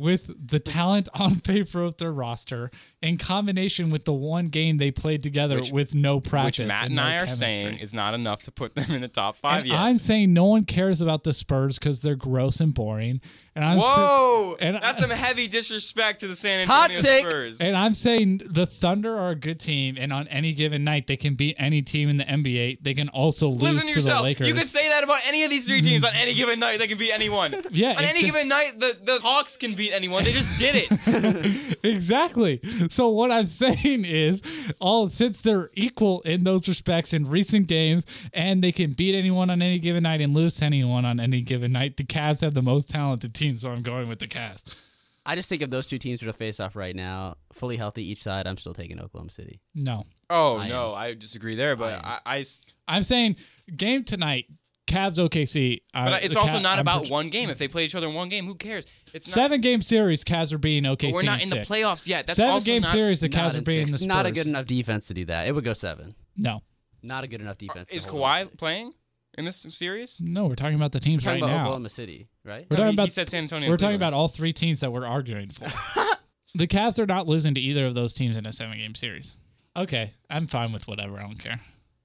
with 0.00 0.30
the 0.48 0.58
talent 0.58 1.08
on 1.14 1.40
paper 1.40 1.82
of 1.82 1.96
their 1.98 2.12
roster, 2.12 2.70
in 3.02 3.18
combination 3.18 3.90
with 3.90 4.04
the 4.04 4.12
one 4.12 4.48
game 4.48 4.76
they 4.78 4.90
played 4.90 5.22
together 5.22 5.56
Which- 5.56 5.72
with 5.72 5.94
no 5.94 6.20
practice. 6.20 6.60
which 6.64 6.68
Matt 6.68 6.86
and 6.86 6.96
no 6.96 7.02
I 7.02 7.14
are 7.16 7.18
chemistry. 7.20 7.46
saying 7.48 7.78
is 7.78 7.94
not 7.94 8.14
enough 8.14 8.42
to 8.42 8.50
put 8.52 8.74
them 8.74 8.90
in 8.92 9.00
the 9.00 9.08
top 9.08 9.36
five 9.36 9.60
And 9.60 9.68
yet. 9.68 9.78
I'm 9.78 9.98
saying 9.98 10.32
no 10.32 10.44
one 10.46 10.64
cares 10.64 11.00
about 11.00 11.24
the 11.24 11.32
Spurs 11.32 11.78
because 11.78 12.00
they're 12.00 12.16
gross 12.16 12.60
and 12.60 12.74
boring. 12.74 13.20
And 13.56 13.64
I'm 13.64 13.78
Whoa! 13.78 14.56
and 14.60 14.76
That's 14.76 14.98
I- 14.98 15.00
some 15.00 15.10
heavy 15.10 15.48
disrespect 15.48 16.20
to 16.20 16.28
the 16.28 16.36
San 16.36 16.60
Antonio 16.60 16.96
Hot 16.98 17.04
take. 17.04 17.28
Spurs. 17.28 17.60
and 17.60 17.76
I'm 17.76 17.94
saying 17.94 18.42
the 18.48 18.64
Thunder 18.64 19.16
are 19.18 19.30
a 19.30 19.34
good 19.34 19.58
team, 19.58 19.96
and 19.98 20.12
on 20.12 20.28
any 20.28 20.52
given 20.52 20.84
night 20.84 21.08
they 21.08 21.16
can 21.16 21.34
beat 21.34 21.56
any 21.58 21.82
team 21.82 22.08
in 22.08 22.16
the 22.16 22.24
NBA. 22.24 22.78
They 22.80 22.94
can 22.94 23.08
also 23.08 23.48
lose 23.48 23.62
Listen 23.62 23.80
to 23.80 23.86
the 23.86 23.92
yourself. 24.00 24.22
Lakers. 24.22 24.46
You 24.46 24.54
could 24.54 24.68
say 24.68 24.88
that 24.88 25.02
about 25.02 25.20
any 25.26 25.42
of 25.42 25.50
these 25.50 25.66
three 25.66 25.82
teams 25.82 26.04
on 26.04 26.12
any 26.14 26.32
given 26.34 26.60
night. 26.60 26.78
They 26.78 26.86
can 26.86 26.96
beat 26.96 27.10
anyone. 27.12 27.54
Yeah, 27.72 27.90
On 27.90 27.98
any 27.98 28.20
it's- 28.20 28.24
given 28.24 28.46
night, 28.46 28.78
the, 28.78 28.96
the 29.02 29.18
Hawks 29.20 29.56
can 29.56 29.74
beat 29.74 29.89
anyone. 29.92 30.24
They 30.24 30.32
just 30.32 30.58
did 30.58 30.86
it. 30.88 31.78
exactly. 31.84 32.60
So 32.88 33.08
what 33.08 33.30
I'm 33.30 33.46
saying 33.46 34.04
is, 34.04 34.42
all 34.80 35.08
since 35.08 35.40
they're 35.40 35.70
equal 35.74 36.20
in 36.22 36.44
those 36.44 36.68
respects 36.68 37.12
in 37.12 37.28
recent 37.28 37.66
games, 37.66 38.04
and 38.32 38.62
they 38.62 38.72
can 38.72 38.92
beat 38.92 39.14
anyone 39.14 39.50
on 39.50 39.62
any 39.62 39.78
given 39.78 40.02
night 40.02 40.20
and 40.20 40.34
lose 40.34 40.60
anyone 40.62 41.04
on 41.04 41.20
any 41.20 41.40
given 41.40 41.72
night, 41.72 41.96
the 41.96 42.04
Cavs 42.04 42.40
have 42.40 42.54
the 42.54 42.62
most 42.62 42.88
talented 42.90 43.34
team. 43.34 43.56
So 43.56 43.70
I'm 43.70 43.82
going 43.82 44.08
with 44.08 44.18
the 44.18 44.28
Cavs. 44.28 44.80
I 45.26 45.36
just 45.36 45.48
think 45.48 45.62
if 45.62 45.70
those 45.70 45.86
two 45.86 45.98
teams 45.98 46.22
were 46.22 46.32
to 46.32 46.36
face 46.36 46.60
off 46.60 46.74
right 46.74 46.96
now, 46.96 47.36
fully 47.52 47.76
healthy 47.76 48.10
each 48.10 48.22
side, 48.22 48.46
I'm 48.46 48.56
still 48.56 48.74
taking 48.74 48.98
Oklahoma 48.98 49.30
City. 49.30 49.60
No, 49.74 50.04
Oh 50.30 50.58
I 50.58 50.68
no, 50.68 50.94
I 50.94 51.14
disagree 51.14 51.56
there. 51.56 51.76
But 51.76 52.04
I 52.04 52.20
I, 52.24 52.36
I, 52.36 52.44
I'm 52.88 53.04
saying 53.04 53.36
game 53.76 54.04
tonight, 54.04 54.46
Cavs 54.90 55.16
OKC. 55.18 55.78
Uh, 55.94 56.04
but 56.10 56.24
it's 56.24 56.34
also 56.36 56.54
Ca- 56.54 56.58
not 56.60 56.74
I'm 56.74 56.80
about 56.80 56.98
proj- 57.02 57.10
one 57.10 57.28
game. 57.30 57.48
If 57.50 57.58
they 57.58 57.68
play 57.68 57.84
each 57.84 57.94
other 57.94 58.08
in 58.08 58.14
one 58.14 58.28
game, 58.28 58.44
who 58.46 58.54
cares? 58.54 58.86
It's 59.14 59.28
not. 59.28 59.34
Seven 59.42 59.60
game 59.60 59.82
series, 59.82 60.24
Cavs 60.24 60.52
are 60.52 60.58
beating 60.58 60.84
OKC. 60.90 61.02
but 61.10 61.12
we're 61.14 61.22
not 61.22 61.42
in 61.42 61.48
the 61.48 61.56
six. 61.56 61.68
playoffs 61.68 62.08
yet. 62.08 62.26
That's 62.26 62.36
Seven 62.36 62.52
also 62.52 62.66
game 62.66 62.82
not, 62.82 62.90
series, 62.92 63.20
the 63.20 63.28
Not 63.28 63.52
Cavs 63.52 63.54
are 63.54 63.58
in 63.58 63.64
beating 63.64 63.86
six. 63.86 63.92
the 63.92 63.98
Spurs. 63.98 64.06
Not 64.08 64.26
a 64.26 64.32
good 64.32 64.46
enough 64.46 64.66
defense 64.66 65.06
to 65.08 65.14
do 65.14 65.24
that. 65.26 65.46
It 65.46 65.54
would 65.54 65.64
go 65.64 65.72
seven. 65.72 66.14
No, 66.36 66.62
Not 67.02 67.24
a 67.24 67.28
good 67.28 67.40
enough 67.40 67.58
defense. 67.58 67.90
to 67.90 67.96
Is 67.96 68.04
hold. 68.04 68.22
Kawhi 68.22 68.56
playing 68.58 68.92
in 69.38 69.44
this 69.44 69.56
series? 69.70 70.20
no, 70.20 70.46
we're 70.46 70.54
talking 70.56 70.74
about 70.76 70.92
the 70.92 71.00
teams 71.00 71.24
We're 71.24 71.32
talking 71.32 71.42
right 71.42 71.48
about 71.50 71.56
now. 71.56 71.62
Oklahoma 71.68 71.88
City, 71.88 72.28
right? 72.44 72.66
We're 72.68 72.76
No, 72.76 72.82
talking 72.82 72.86
he, 72.86 72.90
he 72.92 72.94
about 72.96 73.12
said 73.12 73.28
San 73.28 73.42
Antonio. 73.44 73.68
We're 73.70 73.76
talking 73.76 73.96
about 73.96 74.12
all 74.12 74.28
three 74.28 74.52
teams 74.52 74.80
that 74.80 74.92
we're 74.92 75.06
arguing 75.06 75.50
for. 75.50 75.64
the 76.56 76.66
Cavs 76.66 76.98
are 76.98 77.06
not 77.06 77.26
losing 77.28 77.54
to 77.54 77.60
either 77.60 77.86
of 77.86 77.94
those 77.94 78.12
teams 78.12 78.36
in 78.36 78.44
a 78.46 78.52
seven 78.52 78.76
game 78.78 78.94
series. 78.96 79.38
Okay, 79.76 80.10
I'm 80.28 80.46
fine 80.48 80.72
with 80.72 80.88
whatever. 80.88 81.16
I 81.18 81.22
don't 81.22 81.38
care. 81.38 81.60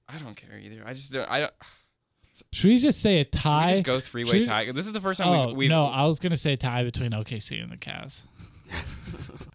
I 0.08 0.18
don't 0.18 0.36
care 0.36 0.56
either. 0.62 0.82
I 0.86 0.92
just 0.92 1.12
don't. 1.12 1.28
I 1.28 1.40
don't. 1.40 1.52
Should 2.52 2.68
we 2.68 2.78
just 2.78 3.00
say 3.00 3.20
a 3.20 3.24
tie? 3.24 3.66
we 3.66 3.72
just 3.72 3.84
go 3.84 4.00
three 4.00 4.24
way 4.24 4.42
tie? 4.42 4.70
This 4.72 4.86
is 4.86 4.92
the 4.92 5.00
first 5.00 5.20
time 5.20 5.28
oh 5.28 5.48
we, 5.48 5.54
we 5.54 5.68
no, 5.68 5.84
I 5.84 6.06
was 6.06 6.18
gonna 6.18 6.36
say 6.36 6.56
tie 6.56 6.84
between 6.84 7.10
OKC 7.12 7.62
and 7.62 7.70
the 7.72 7.76
Cavs. 7.76 8.22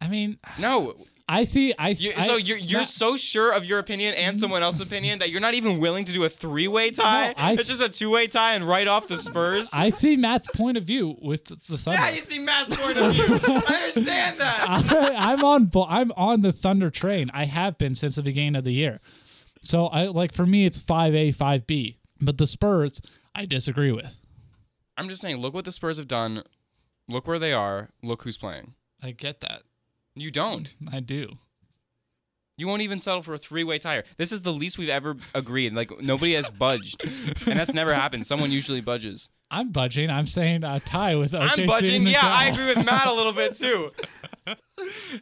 I 0.00 0.08
mean, 0.08 0.38
no. 0.58 0.94
I 1.28 1.42
see. 1.42 1.74
I 1.76 1.88
You, 1.88 2.12
I- 2.16 2.26
so 2.26 2.36
you're 2.36 2.56
you're 2.58 2.80
not- 2.82 2.86
so 2.86 3.16
sure 3.16 3.50
of 3.50 3.64
your 3.64 3.80
opinion 3.80 4.14
and 4.14 4.38
someone 4.38 4.62
else's 4.62 4.82
opinion 4.86 5.18
that 5.18 5.30
you're 5.30 5.40
not 5.40 5.54
even 5.54 5.80
willing 5.80 6.04
to 6.04 6.12
do 6.12 6.22
a 6.22 6.28
three 6.28 6.68
way 6.68 6.92
tie. 6.92 7.34
I 7.36 7.54
it's 7.54 7.66
just 7.66 7.80
a 7.82 7.88
two 7.88 8.10
way 8.10 8.28
tie 8.28 8.54
and 8.54 8.62
right 8.64 8.86
off 8.86 9.08
the 9.08 9.16
Spurs. 9.16 9.70
I 9.72 9.88
see 9.88 10.16
Matt's 10.16 10.46
point 10.54 10.76
of 10.76 10.84
view 10.84 11.16
with 11.20 11.46
the 11.46 11.56
the 11.68 11.78
Thunder. 11.78 12.00
yeah, 12.00 12.10
you 12.10 12.20
see 12.20 12.38
Matt's 12.38 12.76
point 12.76 12.96
of 12.96 13.12
view. 13.12 13.24
I 13.26 13.74
understand 13.74 14.38
that. 14.38 14.64
I, 14.68 15.32
I'm 15.32 15.44
on. 15.44 15.70
I'm 15.88 16.12
on 16.12 16.42
the 16.42 16.52
Thunder 16.52 16.90
train. 16.90 17.30
I 17.34 17.46
have 17.46 17.76
been 17.78 17.96
since 17.96 18.14
the 18.14 18.22
beginning 18.22 18.54
of 18.54 18.62
the 18.62 18.72
year. 18.72 19.00
So 19.66 19.86
I 19.88 20.06
like 20.06 20.32
for 20.32 20.46
me, 20.46 20.64
it's 20.64 20.80
five 20.80 21.14
A, 21.14 21.32
five 21.32 21.66
B. 21.66 21.98
But 22.20 22.38
the 22.38 22.46
Spurs, 22.46 23.02
I 23.34 23.46
disagree 23.46 23.90
with. 23.90 24.14
I'm 24.96 25.08
just 25.08 25.20
saying, 25.20 25.38
look 25.38 25.54
what 25.54 25.64
the 25.64 25.72
Spurs 25.72 25.96
have 25.96 26.06
done. 26.06 26.44
Look 27.08 27.26
where 27.26 27.40
they 27.40 27.52
are. 27.52 27.90
Look 28.02 28.22
who's 28.22 28.38
playing. 28.38 28.74
I 29.02 29.10
get 29.10 29.40
that. 29.40 29.62
You 30.14 30.30
don't. 30.30 30.74
I 30.92 31.00
do. 31.00 31.32
You 32.56 32.68
won't 32.68 32.82
even 32.82 33.00
settle 33.00 33.22
for 33.22 33.34
a 33.34 33.38
three-way 33.38 33.78
tie. 33.78 34.04
This 34.16 34.32
is 34.32 34.42
the 34.42 34.52
least 34.52 34.78
we've 34.78 34.88
ever 34.88 35.16
agreed. 35.34 35.74
Like 35.74 36.00
nobody 36.00 36.34
has 36.34 36.48
budged, 36.48 37.04
and 37.46 37.58
that's 37.58 37.74
never 37.74 37.92
happened. 37.92 38.24
Someone 38.24 38.52
usually 38.52 38.80
budges. 38.80 39.30
I'm 39.50 39.70
budging. 39.70 40.10
I'm 40.10 40.26
saying 40.26 40.64
a 40.64 40.80
tie 40.80 41.14
with 41.14 41.32
OKC. 41.32 41.58
I'm 41.60 41.66
budging. 41.66 41.96
and 42.02 42.08
Yeah, 42.08 42.20
I 42.22 42.46
agree 42.46 42.66
with 42.66 42.84
Matt 42.84 43.06
a 43.06 43.12
little 43.12 43.32
bit 43.32 43.54
too. 43.54 43.92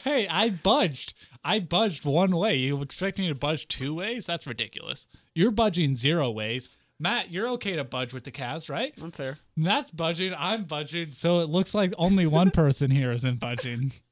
Hey, 0.02 0.26
I 0.28 0.50
budged. 0.50 1.14
I 1.44 1.60
budged 1.60 2.04
one 2.04 2.36
way. 2.36 2.56
You 2.56 2.82
expect 2.82 3.18
me 3.18 3.28
to 3.28 3.34
budge 3.34 3.68
two 3.68 3.94
ways? 3.94 4.26
That's 4.26 4.46
ridiculous. 4.46 5.06
You're 5.34 5.52
budging 5.52 5.94
zero 5.96 6.30
ways. 6.30 6.68
Matt, 6.98 7.30
you're 7.30 7.48
okay 7.50 7.76
to 7.76 7.84
budge 7.84 8.12
with 8.12 8.24
the 8.24 8.32
Cavs, 8.32 8.68
right? 8.68 8.92
I'm 9.00 9.12
fair. 9.12 9.38
Matt's 9.56 9.90
budging. 9.90 10.34
I'm 10.36 10.64
budging. 10.64 11.12
So 11.12 11.40
it 11.40 11.48
looks 11.48 11.74
like 11.74 11.94
only 11.98 12.26
one 12.26 12.50
person 12.50 12.90
here 12.90 13.12
isn't 13.12 13.40
budging. 13.40 13.92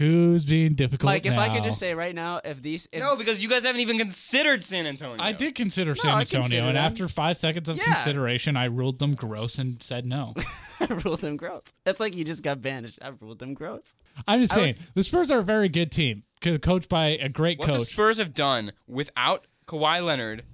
Who's 0.00 0.44
being 0.46 0.72
difficult 0.74 1.08
Mike, 1.12 1.26
if 1.26 1.36
I 1.36 1.54
could 1.54 1.62
just 1.62 1.78
say 1.78 1.94
right 1.94 2.14
now, 2.14 2.40
if 2.42 2.62
these, 2.62 2.88
if, 2.90 3.00
No, 3.00 3.16
because 3.16 3.42
you 3.42 3.48
guys 3.50 3.64
haven't 3.64 3.82
even 3.82 3.98
considered 3.98 4.64
San 4.64 4.86
Antonio. 4.86 5.22
I 5.22 5.32
did 5.32 5.54
consider 5.54 5.94
San 5.94 6.10
I 6.14 6.20
Antonio, 6.20 6.42
consider 6.44 6.66
and 6.68 6.76
them. 6.76 6.84
after 6.84 7.06
five 7.06 7.36
seconds 7.36 7.68
of 7.68 7.76
Yeah. 7.76 7.84
consideration, 7.84 8.56
I 8.56 8.64
ruled 8.64 8.98
them 8.98 9.14
gross 9.14 9.58
and 9.58 9.82
said 9.82 10.06
no. 10.06 10.32
I 10.80 10.86
ruled 10.86 11.20
them 11.20 11.36
gross. 11.36 11.62
It's 11.84 12.00
like 12.00 12.16
you 12.16 12.24
just 12.24 12.42
got 12.42 12.62
banished. 12.62 12.98
I 13.02 13.08
ruled 13.20 13.38
them 13.40 13.52
gross. 13.52 13.94
I'm 14.26 14.40
just 14.40 14.54
I 14.54 14.56
would 14.56 14.74
saying 14.76 14.88
the 14.94 15.02
Spurs 15.02 15.30
are 15.30 15.40
a 15.40 15.44
very 15.44 15.68
good 15.68 15.92
team, 15.92 16.22
co- 16.40 16.58
coached 16.58 16.88
by 16.88 17.08
a 17.08 17.28
great 17.28 17.58
coach. 17.58 17.66
What 17.68 17.72
the 17.74 17.78
coach. 17.80 17.88
Spurs 17.88 18.16
have 18.18 18.32
done 18.32 18.72
without 18.88 19.46
Kawhi 19.66 20.02
Leonard 20.02 20.44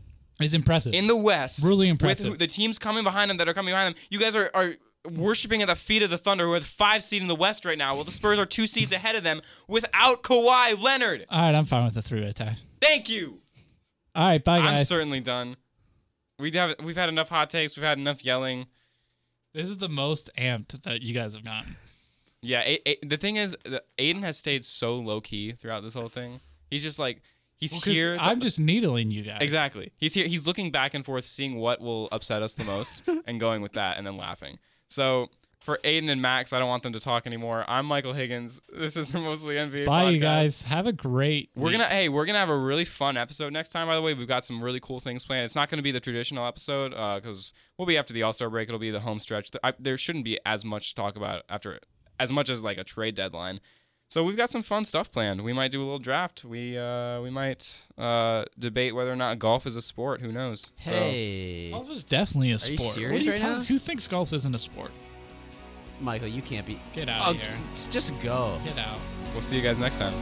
is 0.40 0.52
impressive. 0.54 0.92
in 0.92 1.06
the 1.06 1.16
West, 1.16 1.62
Really 1.62 1.86
with 1.86 1.90
impressive. 2.02 2.26
who- 2.32 2.36
the 2.36 2.48
teams 2.48 2.78
coming 2.80 3.04
behind 3.04 3.30
them 3.30 3.36
that 3.36 3.48
are 3.48 3.54
coming 3.54 3.72
behind 3.72 3.94
them, 3.94 4.02
you 4.10 4.18
guys 4.18 4.34
are, 4.34 4.50
are 4.52 4.74
worshiping 5.10 5.62
at 5.62 5.68
the 5.68 5.74
feet 5.76 6.02
of 6.02 6.10
the 6.10 6.18
Thunder, 6.18 6.44
who 6.44 6.52
are 6.54 6.58
the 6.60 6.64
five 6.64 7.02
seed 7.04 7.22
in 7.22 7.28
the 7.28 7.34
West 7.34 7.64
right 7.64 7.78
now. 7.78 7.94
Well, 7.94 8.04
the 8.04 8.10
Spurs 8.10 8.38
are 8.38 8.46
two 8.46 8.66
seeds 8.66 8.92
ahead 8.92 9.14
of 9.16 9.22
them 9.24 9.40
without 9.68 10.22
Kawhi 10.22 10.80
Leonard. 10.80 11.24
All 11.30 11.40
right, 11.40 11.54
I'm 11.54 11.64
fine 11.66 11.84
with 11.84 11.94
the 11.94 12.02
three-way 12.02 12.32
tie. 12.32 12.56
Thank 12.80 13.08
you. 13.08 13.40
All 14.14 14.28
right, 14.28 14.42
bye 14.42 14.60
guys. 14.60 14.78
I'm 14.80 14.84
certainly 14.84 15.20
done. 15.20 15.56
We 16.38 16.50
have 16.52 16.74
we've 16.82 16.96
had 16.96 17.08
enough 17.08 17.28
hot 17.28 17.50
takes. 17.50 17.76
We've 17.76 17.84
had 17.84 17.98
enough 17.98 18.24
yelling. 18.24 18.66
This 19.54 19.70
is 19.70 19.78
the 19.78 19.88
most 19.88 20.28
amped 20.38 20.82
that 20.82 21.02
you 21.02 21.14
guys 21.14 21.34
have 21.34 21.44
gotten. 21.44 21.76
Yeah, 22.42 22.60
A- 22.64 22.88
A- 22.90 23.06
the 23.06 23.16
thing 23.16 23.36
is, 23.36 23.56
Aden 23.98 24.22
has 24.22 24.36
stayed 24.36 24.64
so 24.64 24.96
low 24.96 25.20
key 25.20 25.52
throughout 25.52 25.82
this 25.82 25.94
whole 25.94 26.08
thing. 26.08 26.40
He's 26.70 26.82
just 26.82 26.98
like 26.98 27.22
he's 27.56 27.72
Well, 27.72 27.80
here. 27.80 28.18
I'm 28.20 28.40
just 28.40 28.60
needling 28.60 29.10
you 29.10 29.22
guys. 29.22 29.38
exactly. 29.40 29.92
He's 29.96 30.12
here. 30.14 30.26
He's 30.26 30.46
looking 30.46 30.70
back 30.70 30.92
and 30.94 31.04
forth, 31.04 31.24
seeing 31.24 31.56
what 31.56 31.80
will 31.80 32.08
upset 32.12 32.42
us 32.42 32.54
the 32.54 32.64
most, 32.64 33.02
and 33.26 33.40
going 33.40 33.62
with 33.62 33.72
that, 33.72 33.96
and 33.96 34.06
then 34.06 34.16
laughing. 34.18 34.58
So 34.88 35.28
for 35.60 35.80
Aden 35.82 36.08
and 36.08 36.22
Max, 36.22 36.52
I 36.52 36.58
don't 36.58 36.68
want 36.68 36.82
them 36.84 36.92
to 36.92 37.00
talk 37.00 37.26
anymore. 37.26 37.64
I'm 37.66 37.86
Michael 37.86 38.12
Higgins. 38.12 38.60
This 38.76 38.96
is 38.96 39.10
the 39.10 39.20
mostly 39.20 39.56
NBA. 39.56 39.86
Bye, 39.86 40.10
you 40.10 40.20
guys. 40.20 40.62
Have 40.62 40.86
a 40.86 40.92
great. 40.92 41.50
We're 41.56 41.64
week. 41.68 41.72
gonna 41.78 41.88
hey, 41.88 42.08
we're 42.08 42.26
gonna 42.26 42.38
have 42.38 42.50
a 42.50 42.56
really 42.56 42.84
fun 42.84 43.16
episode 43.16 43.52
next 43.52 43.70
time. 43.70 43.88
By 43.88 43.96
the 43.96 44.02
way, 44.02 44.14
we've 44.14 44.28
got 44.28 44.44
some 44.44 44.62
really 44.62 44.80
cool 44.80 45.00
things 45.00 45.24
planned. 45.24 45.44
It's 45.44 45.54
not 45.54 45.68
gonna 45.68 45.82
be 45.82 45.92
the 45.92 46.00
traditional 46.00 46.46
episode 46.46 46.92
uh, 46.94 47.16
because 47.16 47.52
we'll 47.78 47.86
be 47.86 47.96
after 47.98 48.12
the 48.12 48.22
All 48.22 48.32
Star 48.32 48.50
break. 48.50 48.68
It'll 48.68 48.78
be 48.78 48.90
the 48.90 49.00
home 49.00 49.18
stretch. 49.18 49.50
I, 49.64 49.72
there 49.78 49.96
shouldn't 49.96 50.24
be 50.24 50.38
as 50.46 50.64
much 50.64 50.90
to 50.90 50.94
talk 50.94 51.16
about 51.16 51.42
after 51.48 51.80
as 52.20 52.30
much 52.32 52.48
as 52.50 52.62
like 52.62 52.78
a 52.78 52.84
trade 52.84 53.14
deadline. 53.14 53.60
So 54.08 54.22
we've 54.22 54.36
got 54.36 54.50
some 54.50 54.62
fun 54.62 54.84
stuff 54.84 55.10
planned. 55.10 55.42
We 55.42 55.52
might 55.52 55.70
do 55.72 55.80
a 55.80 55.84
little 55.84 55.98
draft. 55.98 56.44
We 56.44 56.78
uh, 56.78 57.20
we 57.20 57.30
might 57.30 57.86
uh, 57.98 58.44
debate 58.58 58.94
whether 58.94 59.12
or 59.12 59.16
not 59.16 59.38
golf 59.40 59.66
is 59.66 59.74
a 59.76 59.82
sport. 59.82 60.20
Who 60.20 60.30
knows? 60.30 60.70
So 60.78 60.92
Hey, 60.92 61.70
Golf 61.72 61.90
is 61.90 62.04
definitely 62.04 62.50
a 62.50 62.52
you 62.52 62.58
sport. 62.58 62.80
what 62.80 62.94
serious 62.94 63.22
are 63.22 63.24
you 63.24 63.30
right 63.30 63.36
talking? 63.36 63.58
now? 63.58 63.64
Who 63.64 63.78
thinks 63.78 64.06
golf 64.06 64.32
isn't 64.32 64.54
a 64.54 64.58
sport? 64.58 64.92
Michael, 66.00 66.28
you 66.28 66.42
can't 66.42 66.66
be. 66.66 66.78
Get 66.92 67.08
out 67.08 67.26
Oh, 67.26 67.30
of 67.30 67.36
here. 67.40 67.56
just 67.90 68.12
go. 68.22 68.58
Get 68.64 68.78
out. 68.78 68.98
we'll 69.32 69.42
see 69.42 69.56
you 69.56 69.62
guys 69.62 69.78
next 69.78 69.96
time. 69.96 70.14